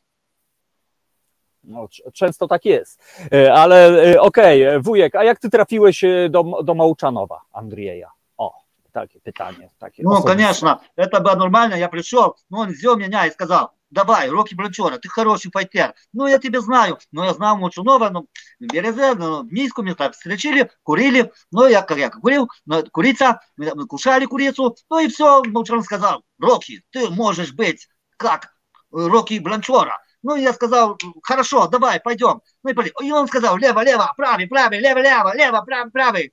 No, 1.64 1.88
c- 1.88 2.12
często 2.14 2.48
tak 2.48 2.66
jest. 2.66 3.02
E, 3.34 3.54
Ale 3.54 4.04
e, 4.14 4.22
okej, 4.22 4.64
e, 4.64 4.80
wujek, 4.80 5.16
a 5.16 5.24
jak 5.24 5.40
ty 5.40 5.50
trafiłeś 5.50 6.04
e, 6.04 6.30
do, 6.30 6.44
do 6.64 6.74
Mołczanowa, 6.74 7.41
Andrieja? 7.54 8.12
O, 8.38 8.54
takie 8.91 9.20
pytanie. 9.20 9.70
Takie 9.80 10.04
Ну, 10.04 10.12
osobiste. 10.12 10.32
конечно, 10.38 10.80
это 10.98 11.20
было 11.22 11.36
нормально. 11.36 11.76
Я 11.76 11.90
пришел, 11.90 12.36
ну, 12.50 12.60
он 12.60 12.70
взял 12.72 12.98
меня 12.98 13.28
и 13.28 13.32
сказал, 13.32 13.68
давай, 13.90 14.28
Рокки 14.28 14.55
Бланчора, 14.55 14.98
ты 14.98 15.09
хороший 15.09 15.51
файтер. 15.51 15.94
Ну, 16.12 16.27
я 16.27 16.39
тебя 16.39 16.60
знаю. 16.60 16.98
Ну, 17.12 17.24
я 17.24 17.35
знал 17.35 17.56
Мочунова, 17.56 18.10
ну, 18.10 18.28
Березе, 18.60 19.15
ну, 19.15 19.43
в 19.43 19.52
Минску 19.52 19.82
мы 19.82 19.94
там 19.94 20.12
встречали, 20.12 20.70
курили. 20.82 21.32
Ну, 21.51 21.66
я 21.66 21.86
я 21.97 22.10
курил, 22.10 22.48
ну, 22.66 22.85
курица, 22.90 23.40
мы, 23.56 23.86
кушали 23.86 24.27
курицу. 24.27 24.77
Ну, 24.90 24.98
и 24.98 25.09
все, 25.09 25.43
Молчан 25.44 25.82
сказал, 25.82 26.23
Рокки, 26.39 26.82
ты 26.90 27.09
можешь 27.10 27.52
быть 27.52 27.89
как 28.16 28.44
э, 28.44 28.48
Рокки 28.90 29.39
Бланчора. 29.39 29.97
Ну, 30.23 30.35
я 30.35 30.52
сказал, 30.52 30.98
хорошо, 31.23 31.69
давай, 31.69 32.01
пойдем. 32.01 32.40
Ну, 32.62 32.70
и, 32.70 32.74
пошли. 32.74 32.93
и 33.02 33.12
он 33.12 33.28
сказал, 33.28 33.56
лево, 33.56 33.85
лево, 33.85 34.12
правый, 34.16 34.48
правый, 34.48 34.81
лево, 34.81 34.98
лево, 34.98 35.35
лево, 35.35 35.62
правый, 35.62 35.90
правый. 35.93 36.32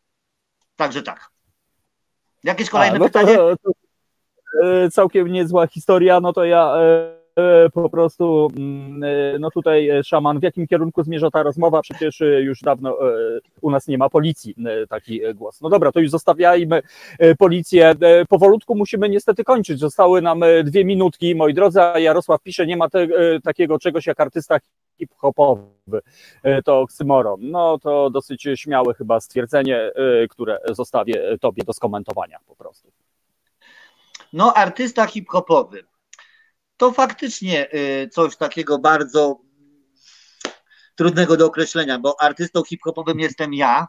Так 0.75 0.91
же 0.91 1.01
так. 1.01 1.31
Jakieś 2.43 2.67
A, 2.67 2.71
kolejne 2.71 2.99
no 2.99 3.05
to, 3.05 3.09
pytanie? 3.09 3.37
to, 3.37 3.71
e, 4.63 4.91
całkiem 4.91 5.27
niezła 5.27 5.67
historia, 5.67 6.19
no 6.19 6.33
to 6.33 6.45
ja 6.45 6.77
e, 6.77 7.24
po 7.73 7.89
prostu, 7.89 8.47
mm, 8.57 9.03
e, 9.03 9.39
no 9.39 9.51
tutaj 9.51 9.89
e, 9.89 10.03
szaman, 10.03 10.39
w 10.39 10.43
jakim 10.43 10.67
kierunku 10.67 11.03
zmierza 11.03 11.31
ta 11.31 11.43
rozmowa? 11.43 11.81
Przecież 11.81 12.21
e, 12.21 12.25
już 12.41 12.61
dawno 12.61 13.09
e, 13.09 13.39
u 13.61 13.71
nas 13.71 13.87
nie 13.87 13.97
ma 13.97 14.09
policji, 14.09 14.55
e, 14.65 14.87
taki 14.87 15.25
e, 15.25 15.33
głos. 15.33 15.61
No 15.61 15.69
dobra, 15.69 15.91
to 15.91 15.99
już 15.99 16.09
zostawiajmy 16.09 16.81
e, 17.19 17.35
policję. 17.35 17.93
E, 18.01 18.25
Powolutku 18.25 18.75
musimy 18.75 19.09
niestety 19.09 19.43
kończyć. 19.43 19.79
Zostały 19.79 20.21
nam 20.21 20.43
e, 20.43 20.63
dwie 20.63 20.85
minutki, 20.85 21.35
moi 21.35 21.53
drodzy, 21.53 21.81
a 21.81 21.99
Jarosław 21.99 22.41
pisze, 22.41 22.65
nie 22.67 22.77
ma 22.77 22.89
te, 22.89 22.99
e, 22.99 23.07
takiego 23.43 23.79
czegoś 23.79 24.07
jak 24.07 24.19
artysta 24.19 24.57
hip-hopowy. 24.97 26.01
E, 26.43 26.61
To 26.61 26.79
oksymoron. 26.79 27.39
No 27.41 27.79
to 27.79 28.09
dosyć 28.09 28.47
śmiałe 28.55 28.93
chyba 28.93 29.19
stwierdzenie, 29.19 29.77
e, 29.77 29.91
które 30.27 30.59
zostawię 30.69 31.37
tobie 31.41 31.63
do 31.63 31.73
skomentowania 31.73 32.37
po 32.47 32.55
prostu. 32.55 32.91
No, 34.33 34.53
artysta 34.53 35.05
hip-hopowy. 35.05 35.83
To 36.77 36.91
faktycznie 36.91 37.73
y, 37.73 38.09
coś 38.09 38.35
takiego 38.37 38.79
bardzo 38.79 39.39
trudnego 40.95 41.37
do 41.37 41.45
określenia, 41.45 41.99
bo 41.99 42.21
artystą 42.21 42.63
hip-hopowym 42.63 43.19
jestem 43.19 43.53
ja, 43.53 43.87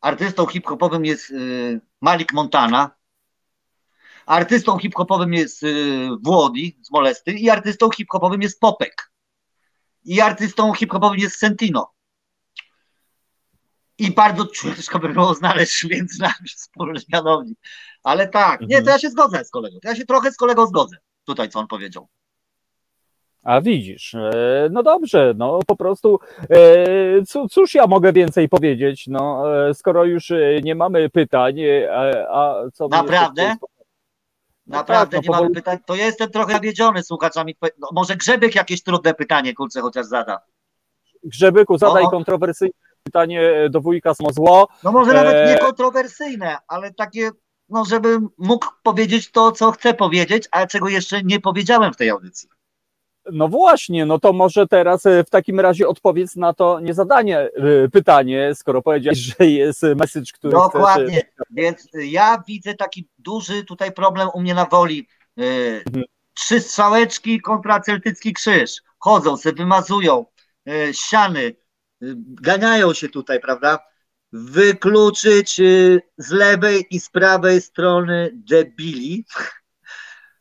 artystą 0.00 0.46
hip-hopowym 0.46 1.04
jest 1.04 1.30
y, 1.30 1.80
Malik 2.00 2.32
Montana, 2.32 2.90
artystą 4.26 4.78
hip-hopowym 4.78 5.34
jest 5.34 5.62
y, 5.62 6.08
Włodi 6.22 6.78
z 6.82 6.90
Molesty 6.90 7.32
i 7.32 7.50
artystą 7.50 7.90
hip-hopowym 7.90 8.42
jest 8.42 8.60
Popek. 8.60 9.10
I 10.04 10.20
artystą 10.20 10.74
hip-hopowym 10.74 11.18
jest 11.18 11.36
Sentino. 11.36 11.92
I 13.98 14.10
bardzo 14.10 14.46
ciężko 14.46 14.98
by 14.98 15.08
było 15.08 15.34
znaleźć 15.34 15.84
między 15.84 16.20
nami 16.20 16.48
wspólny 16.56 17.00
mianownik. 17.12 17.58
Ale 18.02 18.28
tak, 18.28 18.60
nie, 18.60 18.66
Mhm. 18.66 18.84
to 18.84 18.90
ja 18.90 18.98
się 18.98 19.10
zgodzę 19.10 19.44
z 19.44 19.50
kolegą. 19.50 19.78
To 19.82 19.88
ja 19.88 19.96
się 19.96 20.06
trochę 20.06 20.32
z 20.32 20.36
kolegą 20.36 20.66
zgodzę. 20.66 20.96
Tutaj, 21.30 21.48
co 21.48 21.58
on 21.60 21.66
powiedział. 21.66 22.08
A 23.44 23.60
widzisz, 23.60 24.14
e, 24.14 24.68
no 24.72 24.82
dobrze, 24.82 25.34
no 25.36 25.58
po 25.66 25.76
prostu, 25.76 26.18
e, 26.50 27.48
cóż 27.50 27.74
ja 27.74 27.86
mogę 27.86 28.12
więcej 28.12 28.48
powiedzieć, 28.48 29.06
no 29.06 29.44
e, 29.68 29.74
skoro 29.74 30.04
już 30.04 30.32
nie 30.62 30.74
mamy 30.74 31.10
pytań, 31.10 31.56
a 32.30 32.54
co... 32.74 32.88
Naprawdę? 32.88 33.42
jeszcze- 33.42 33.58
No 34.66 34.76
Naprawdę 34.76 35.16
tak, 35.16 35.22
nie 35.24 35.30
no 35.30 35.36
mamy 35.36 35.48
powoli- 35.48 35.54
pytań. 35.54 35.78
To 35.86 35.94
ja 35.94 36.06
jestem 36.06 36.30
trochę 36.30 36.52
zawiedziony 36.52 37.02
słuchaczami. 37.02 37.56
No, 37.78 37.88
może 37.92 38.16
Grzebek 38.16 38.54
jakieś 38.54 38.82
trudne 38.82 39.14
pytanie, 39.14 39.54
kurczę, 39.54 39.80
chociaż 39.80 40.06
zada. 40.06 40.38
Grzebyku, 41.24 41.78
zadaj 41.78 42.04
No. 42.04 42.10
kontrowersyjne 42.10 42.72
pytanie 43.02 43.68
do 43.70 43.80
wujka 43.80 44.14
Smozło. 44.14 44.68
No 44.84 44.92
może 44.92 45.12
nawet 45.12 45.48
nie 45.48 45.58
kontrowersyjne, 45.58 46.56
ale 46.68 46.94
takie, 46.94 47.30
no 47.70 47.84
żebym 47.84 48.28
mógł 48.38 48.66
powiedzieć 48.82 49.30
to, 49.30 49.52
co 49.52 49.70
chcę 49.72 49.94
powiedzieć, 49.94 50.48
ale 50.50 50.66
czego 50.66 50.88
jeszcze 50.88 51.22
nie 51.22 51.40
powiedziałem 51.40 51.92
w 51.92 51.96
tej 51.96 52.10
audycji. 52.10 52.48
No 53.32 53.48
właśnie, 53.48 54.06
no 54.06 54.18
to 54.18 54.32
może 54.32 54.66
teraz 54.66 55.06
e, 55.06 55.24
w 55.24 55.30
takim 55.30 55.60
razie 55.60 55.88
odpowiedz 55.88 56.36
na 56.36 56.54
to 56.54 56.80
niezadanie 56.80 57.38
e, 57.38 57.50
pytanie, 57.92 58.52
skoro 58.54 58.82
powiedziałeś, 58.82 59.18
że 59.18 59.46
jest 59.46 59.82
message, 59.82 60.32
który 60.34 60.52
chcesz... 60.52 60.62
e, 60.62 60.72
Dokładnie. 60.72 61.22
Więc 61.50 61.94
y, 61.94 62.06
ja 62.06 62.42
widzę 62.48 62.74
taki 62.74 63.08
duży 63.18 63.64
tutaj 63.64 63.92
problem 63.92 64.28
u 64.34 64.40
mnie 64.40 64.54
na 64.54 64.64
woli. 64.64 65.08
Y, 65.40 65.84
Trzy 66.34 66.60
strzałeczki 66.60 67.40
kontra 67.40 67.80
celtycki 67.80 68.32
krzyż. 68.32 68.82
Chodzą, 68.98 69.36
se 69.36 69.52
wymazują 69.52 70.26
y, 70.68 70.94
ściany, 70.94 71.40
y, 71.40 71.54
ganiają 72.18 72.94
się 72.94 73.08
tutaj, 73.08 73.40
prawda? 73.40 73.78
Wykluczyć 74.32 75.60
y, 75.60 76.02
z 76.18 76.30
lewej 76.30 76.86
i 76.90 77.00
z 77.00 77.10
prawej 77.10 77.60
strony 77.60 78.30
debili, 78.34 79.24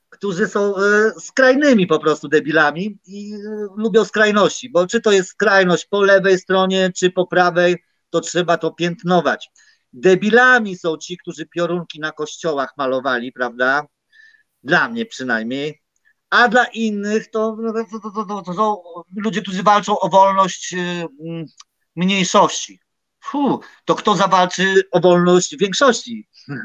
którzy 0.10 0.48
są 0.48 0.78
y, 0.78 1.12
skrajnymi 1.20 1.88
po 1.88 2.00
prostu 2.00 2.28
debilami 2.28 3.00
i 3.08 3.34
y, 3.34 3.38
lubią 3.76 4.06
skrajności, 4.06 4.70
bo 4.70 4.88
czy 4.88 5.02
to 5.02 5.12
jest 5.12 5.30
skrajność 5.30 5.86
po 5.86 6.02
lewej 6.02 6.40
stronie, 6.40 6.92
czy 6.96 7.12
po 7.12 7.28
prawej, 7.28 7.84
to 8.10 8.22
trzeba 8.22 8.58
to 8.58 8.72
piętnować. 8.72 9.50
Debilami 9.94 10.78
są 10.78 10.98
ci, 10.98 11.18
którzy 11.18 11.46
piorunki 11.46 12.00
na 12.00 12.12
kościołach 12.12 12.74
malowali, 12.78 13.32
prawda? 13.32 13.86
Dla 14.64 14.90
mnie 14.90 15.06
przynajmniej. 15.06 15.82
A 16.30 16.48
dla 16.48 16.66
innych 16.66 17.32
to, 17.32 17.58
no, 17.60 17.74
to, 17.74 18.26
to, 18.26 18.42
to, 18.42 18.54
są 18.54 18.78
ludzie, 19.16 19.42
którzy 19.42 19.64
walczą 19.64 20.00
o 20.00 20.10
wolność 20.10 20.74
mm, 20.74 21.46
mniejszości. 21.96 22.80
Fu, 23.30 23.60
to 23.86 23.96
kto 23.96 24.16
zawalczy 24.16 24.84
o 24.92 25.00
wolność 25.00 25.58
większości? 25.58 26.28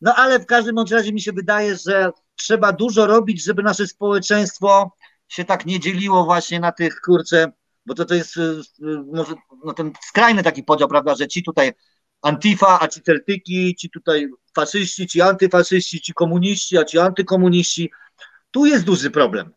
No 0.00 0.14
ale 0.14 0.38
w 0.38 0.46
każdym 0.46 0.74
bądź 0.74 0.90
razie 0.90 1.12
mi 1.12 1.20
się 1.20 1.32
wydaje, 1.32 1.76
że 1.76 2.10
trzeba 2.36 2.72
dużo 2.72 3.06
robić, 3.06 3.44
żeby 3.44 3.62
nasze 3.62 3.86
społeczeństwo 3.86 4.92
się 5.28 5.44
tak 5.44 5.66
nie 5.66 5.80
dzieliło 5.80 6.24
właśnie 6.24 6.60
na 6.60 6.72
tych, 6.72 7.00
kurczę, 7.00 7.52
bo 7.86 7.94
to, 7.94 8.04
to 8.04 8.14
jest 8.14 8.36
y, 8.36 8.40
y, 8.40 9.02
może 9.12 9.34
no, 9.64 9.72
ten 9.72 9.92
skrajny 10.08 10.42
taki 10.42 10.62
podział, 10.62 10.88
prawda, 10.88 11.14
że 11.14 11.28
ci 11.28 11.42
tutaj 11.42 11.72
Antifa, 12.22 12.80
a 12.80 12.88
ci 12.88 13.02
Celtyki, 13.02 13.74
ci 13.74 13.90
tutaj 13.90 14.28
faszyści, 14.54 15.06
ci 15.06 15.20
antyfaszyści, 15.20 16.00
ci 16.00 16.14
komuniści, 16.14 16.78
a 16.78 16.84
ci 16.84 16.98
antykomuniści. 16.98 17.90
Tu 18.50 18.66
jest 18.66 18.84
duży 18.84 19.10
problem. 19.10 19.50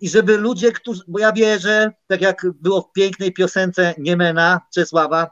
I 0.00 0.08
żeby 0.08 0.36
ludzie, 0.36 0.72
którzy, 0.72 1.02
bo 1.08 1.18
ja 1.18 1.32
wierzę, 1.32 1.92
tak 2.06 2.20
jak 2.20 2.46
było 2.60 2.82
w 2.82 2.92
pięknej 2.92 3.32
piosence 3.32 3.94
Niemena 3.98 4.60
Czesława, 4.74 5.30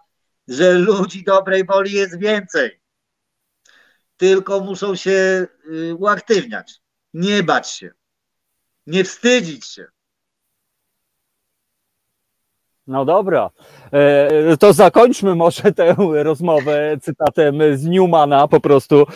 że 0.49 0.73
ludzi 0.73 1.25
dobrej 1.25 1.65
woli 1.65 1.93
jest 1.93 2.19
więcej. 2.19 2.81
Tylko 4.16 4.61
muszą 4.61 4.97
się 4.97 5.47
y, 5.66 5.95
uaktywniać, 5.95 6.81
nie 7.15 7.43
bać 7.43 7.71
się, 7.71 7.91
nie 8.87 9.05
wstydzić 9.05 9.66
się. 9.66 9.94
No 12.86 13.05
dobra, 13.05 13.51
E, 13.94 14.56
to 14.56 14.73
zakończmy 14.73 15.35
może 15.35 15.62
tę 15.73 15.94
rozmowę 16.12 16.97
cytatem 17.01 17.59
z 17.74 17.86
Newmana 17.86 18.48
po 18.48 18.61
prostu. 18.61 19.06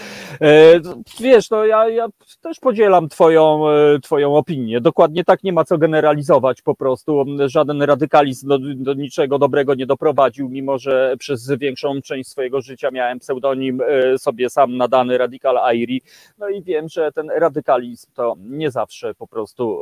E, 0.40 0.80
Wiesz, 1.20 1.50
no 1.50 1.64
ja, 1.64 1.88
ja 1.88 2.06
też 2.40 2.60
podzielam 2.60 3.08
twoją, 3.08 3.68
e, 3.68 3.98
twoją 4.00 4.36
opinię. 4.36 4.80
Dokładnie 4.80 5.24
tak 5.24 5.42
nie 5.42 5.52
ma 5.52 5.64
co 5.64 5.78
generalizować 5.78 6.62
po 6.62 6.74
prostu. 6.74 7.24
Żaden 7.46 7.82
radykalizm 7.82 8.48
do, 8.48 8.58
do 8.76 8.94
niczego 8.94 9.38
dobrego 9.38 9.74
nie 9.74 9.86
doprowadził, 9.86 10.48
mimo 10.48 10.78
że 10.78 11.14
przez 11.18 11.50
większą 11.50 12.02
część 12.02 12.30
swojego 12.30 12.60
życia 12.60 12.90
miałem 12.90 13.18
pseudonim 13.18 13.80
sobie 14.18 14.50
sam 14.50 14.76
nadany 14.76 15.18
Radical 15.18 15.58
Airi. 15.58 16.02
No 16.38 16.48
i 16.48 16.62
wiem, 16.62 16.88
że 16.88 17.12
ten 17.12 17.30
radykalizm 17.30 18.06
to 18.14 18.34
nie 18.38 18.70
zawsze 18.70 19.14
po 19.14 19.26
prostu 19.26 19.80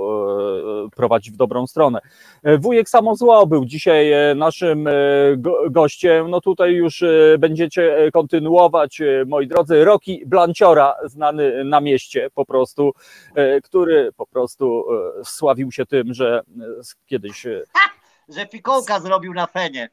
prowadzi 0.97 1.31
w 1.31 1.37
dobrą 1.37 1.67
stronę. 1.67 1.99
Wujek 2.59 2.89
Samozło 2.89 3.47
był 3.47 3.65
dzisiaj 3.77 4.13
e, 4.13 4.35
naszym 4.35 4.87
e, 4.89 4.93
go- 5.37 5.71
gościem. 5.71 6.31
No 6.31 6.41
tutaj 6.41 6.73
już 6.73 7.03
e, 7.03 7.37
będziecie 7.39 8.11
kontynuować, 8.13 9.03
moi 9.27 9.47
drodzy, 9.47 9.85
Roki 9.85 10.23
Blanciora, 10.27 10.95
znany 11.05 11.65
na 11.65 11.81
mieście 11.81 12.29
po 12.35 12.45
prostu, 12.45 12.93
który 13.65 14.13
po 14.17 14.27
prostu 14.27 14.85
sławił 15.25 15.73
się 15.73 15.87
tym, 15.87 16.15
że 16.15 16.41
kiedyś 17.07 17.47
e, 17.47 17.63
Że 18.29 18.47
fikołka 18.47 19.01
zrobił 19.01 19.35
na 19.35 19.47
fenie. 19.47 19.89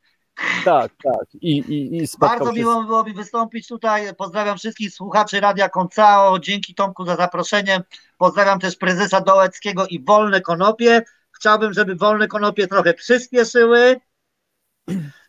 tak, 0.65 0.91
tak 1.03 1.35
i, 1.41 1.57
i, 1.57 1.97
i 1.97 2.07
Bardzo 2.19 2.45
się 2.45 2.59
miło 2.59 2.83
było 2.83 3.03
mi 3.03 3.13
wystąpić 3.13 3.67
tutaj. 3.67 4.15
Pozdrawiam 4.15 4.57
wszystkich 4.57 4.93
słuchaczy 4.93 5.39
Radia 5.39 5.69
Koncao. 5.69 6.39
Dzięki 6.39 6.75
Tomku 6.75 7.05
za 7.05 7.15
zaproszenie. 7.15 7.81
Pozdrawiam 8.17 8.59
też 8.59 8.75
prezesa 8.75 9.21
Dołeckiego 9.21 9.87
i 9.87 10.03
Wolne 10.03 10.41
Konopie. 10.41 11.01
Chciałbym, 11.43 11.73
żeby 11.73 11.95
Wolne 11.95 12.27
Konopie 12.27 12.67
trochę 12.67 12.93
przyspieszyły 12.93 13.99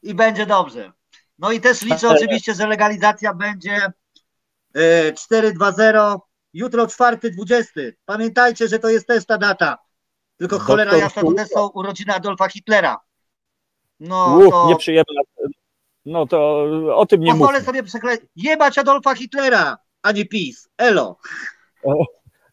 i 0.03 0.15
będzie 0.15 0.47
dobrze. 0.47 0.93
No 1.39 1.53
i 1.53 1.61
też 1.61 1.83
liczę 1.83 2.09
oczywiście, 2.09 2.55
że 2.55 2.67
legalizacja 2.67 3.35
będzie 3.35 3.93
e, 4.75 5.13
4.2.0, 5.13 6.19
jutro 6.53 6.87
4.20. 6.87 7.93
Pamiętajcie, 8.05 8.69
że 8.69 8.79
to 8.79 8.89
jest 8.89 9.07
też 9.07 9.27
ta 9.27 9.39
data. 9.39 9.79
Tylko 10.37 10.59
cholera 10.59 10.91
Doktor 10.91 11.05
jasna, 11.05 11.23
to 11.23 11.33
też 11.33 11.49
są 11.49 11.69
urodziny 11.69 12.15
Adolfa 12.15 12.49
Hitlera. 12.49 13.01
No 14.01 14.39
Uch, 14.39 14.51
to 14.51 14.69
nieprzyjemna. 14.69 15.23
No 16.05 16.27
to 16.27 16.65
o 16.97 17.07
tym 17.07 17.21
nie 17.21 17.31
pozwolę 17.31 17.53
mówmy. 17.53 17.67
sobie 17.67 17.83
przekleć. 17.83 18.21
Jebać 18.37 18.79
Adolfa 18.79 19.15
Hitlera, 19.15 19.79
a 20.03 20.13
nie 20.13 20.25
PiS. 20.25 20.69
Elo. 20.79 21.17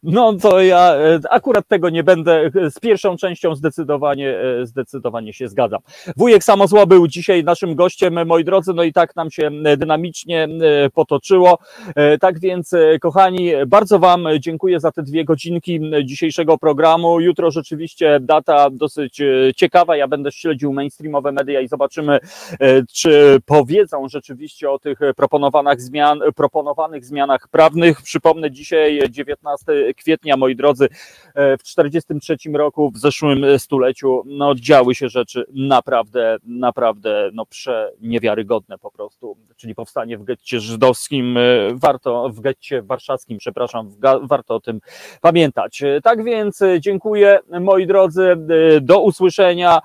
No 0.02 0.32
to 0.32 0.62
ja 0.62 0.94
e, 0.94 1.20
akurat 1.30 1.68
tego 1.68 1.90
nie 1.90 2.04
będę. 2.04 2.50
Z 2.70 2.80
pierwszą 2.80 3.16
częścią 3.16 3.54
zdecydowanie, 3.54 4.38
e, 4.38 4.66
zdecydowanie 4.66 5.32
się 5.32 5.48
zgadzam. 5.48 5.80
Wujek 6.16 6.44
Samozła 6.44 6.86
był 6.86 7.08
dzisiaj 7.08 7.44
naszym 7.44 7.74
gościem, 7.74 8.26
moi 8.26 8.44
drodzy, 8.44 8.72
no 8.74 8.82
i 8.82 8.92
tak 8.92 9.16
nam 9.16 9.30
się 9.30 9.50
e, 9.64 9.76
dynamicznie 9.76 10.48
e, 10.84 10.90
potoczyło. 10.90 11.58
E, 11.96 12.18
Tak 12.18 12.40
więc, 12.40 12.72
e, 12.72 12.98
kochani, 12.98 13.50
bardzo 13.66 13.98
Wam 13.98 14.26
dziękuję 14.38 14.80
za 14.80 14.92
te 14.92 15.02
dwie 15.02 15.24
godzinki 15.24 15.80
dzisiejszego 16.04 16.58
programu. 16.58 17.20
Jutro 17.20 17.50
rzeczywiście 17.50 18.20
data 18.20 18.70
dosyć 18.70 19.20
e, 19.20 19.26
ciekawa. 19.56 19.96
Ja 19.96 20.08
będę 20.08 20.32
śledził 20.32 20.72
mainstreamowe 20.72 21.32
media 21.32 21.60
i 21.60 21.68
zobaczymy, 21.68 22.18
e, 22.60 22.82
czy 22.92 23.38
powiedzą 23.46 24.08
rzeczywiście 24.08 24.70
o 24.70 24.78
tych 24.78 24.98
proponowanych, 25.16 25.80
zmian, 25.80 26.20
proponowanych 26.36 27.04
zmianach 27.04 27.48
prawnych. 27.48 28.02
Przypomnę, 28.02 28.50
dzisiaj 28.50 29.00
19 29.10 29.91
kwietnia, 29.94 30.36
moi 30.36 30.56
drodzy, 30.56 30.88
e, 31.34 31.58
w 31.58 31.62
43 31.62 32.36
roku, 32.54 32.90
w 32.90 32.98
zeszłym 32.98 33.58
stuleciu, 33.58 34.22
no 34.26 34.54
działy 34.54 34.94
się 34.94 35.08
rzeczy 35.08 35.44
naprawdę, 35.54 36.36
naprawdę, 36.44 37.30
no 37.32 37.46
przeniewiarygodne 37.46 38.78
po 38.78 38.90
prostu, 38.90 39.36
czyli 39.56 39.74
powstanie 39.74 40.18
w 40.18 40.24
getcie 40.24 40.60
żydowskim, 40.60 41.36
e, 41.36 41.40
warto, 41.74 42.28
w 42.28 42.40
getcie 42.40 42.82
warszawskim, 42.82 43.38
przepraszam, 43.38 43.90
warto 44.22 44.54
o 44.54 44.60
tym 44.60 44.80
pamiętać. 45.20 45.82
E, 45.82 46.00
Tak 46.00 46.24
więc 46.24 46.60
dziękuję, 46.80 47.38
moi 47.60 47.86
drodzy, 47.86 48.36
do 48.80 49.00
usłyszenia. 49.00 49.80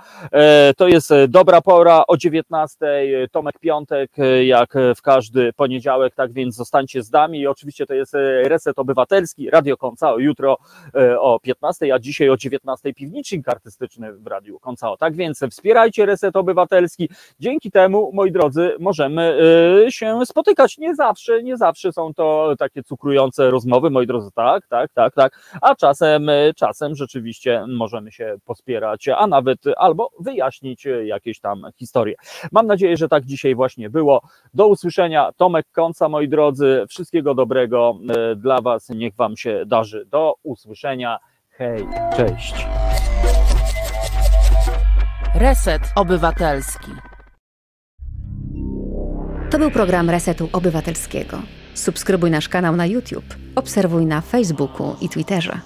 To 0.77 0.87
jest 0.87 1.13
dobra 1.27 1.61
pora 1.61 2.03
o 2.07 2.17
19. 2.17 2.77
Tomek 3.31 3.59
Piątek, 3.59 4.11
jak 4.45 4.73
w 4.95 5.01
każdy 5.01 5.53
poniedziałek, 5.53 6.15
tak 6.15 6.33
więc 6.33 6.55
zostańcie 6.55 7.03
z 7.03 7.11
nami. 7.11 7.39
I 7.39 7.47
oczywiście 7.47 7.85
to 7.85 7.93
jest 7.93 8.13
Reset 8.43 8.79
Obywatelski, 8.79 9.49
Radio 9.49 9.77
Koncao 9.97 10.19
jutro 10.19 10.57
e, 10.95 11.19
o 11.19 11.39
15, 11.39 11.93
a 11.93 11.99
dzisiaj 11.99 12.29
o 12.29 12.37
19 12.37 12.93
piwnicznik 12.93 13.47
artystyczny 13.47 14.13
w 14.13 14.27
Radiu 14.27 14.59
Koncao. 14.59 14.97
Tak 14.97 15.15
więc 15.15 15.39
wspierajcie 15.51 16.05
Reset 16.05 16.35
Obywatelski. 16.35 17.09
Dzięki 17.39 17.71
temu, 17.71 18.11
moi 18.13 18.31
drodzy, 18.31 18.75
możemy 18.79 19.39
e, 19.87 19.91
się 19.91 20.19
spotykać. 20.25 20.77
Nie 20.77 20.95
zawsze, 20.95 21.43
nie 21.43 21.57
zawsze 21.57 21.93
są 21.93 22.13
to 22.13 22.53
takie 22.59 22.83
cukrujące 22.83 23.51
rozmowy, 23.51 23.89
moi 23.89 24.07
drodzy, 24.07 24.29
tak, 24.35 24.67
tak, 24.67 24.93
tak, 24.93 25.13
tak, 25.13 25.39
a 25.61 25.75
czasem, 25.75 26.29
e, 26.29 26.53
czasem 26.53 26.95
rzeczywiście 26.95 27.65
możemy 27.67 28.11
się 28.11 28.35
pospierać, 28.45 29.07
a 29.07 29.27
nawet 29.27 29.59
albo 29.77 30.09
wyjaśnić 30.19 30.87
jakieś 31.03 31.39
tam 31.39 31.61
historie. 31.75 32.15
Mam 32.51 32.67
nadzieję, 32.67 32.97
że 32.97 33.07
tak 33.07 33.25
dzisiaj 33.25 33.55
właśnie 33.55 33.89
było. 33.89 34.21
Do 34.53 34.67
usłyszenia. 34.67 35.31
Tomek 35.37 35.65
Konca, 35.71 36.09
moi 36.09 36.29
drodzy. 36.29 36.85
Wszystkiego 36.89 37.35
dobrego 37.35 37.97
dla 38.35 38.61
Was. 38.61 38.89
Niech 38.89 39.15
Wam 39.15 39.37
się 39.37 39.63
darzy. 39.65 39.86
Do 40.05 40.33
usłyszenia. 40.43 41.19
Hej, 41.49 41.87
cześć. 42.17 42.67
Reset 45.35 45.81
Obywatelski. 45.95 46.91
To 49.49 49.59
był 49.59 49.71
program 49.71 50.09
Resetu 50.09 50.49
Obywatelskiego. 50.53 51.41
Subskrybuj 51.73 52.31
nasz 52.31 52.49
kanał 52.49 52.75
na 52.75 52.85
YouTube, 52.85 53.35
obserwuj 53.55 54.05
na 54.05 54.21
Facebooku 54.21 54.95
i 55.01 55.09
Twitterze. 55.09 55.59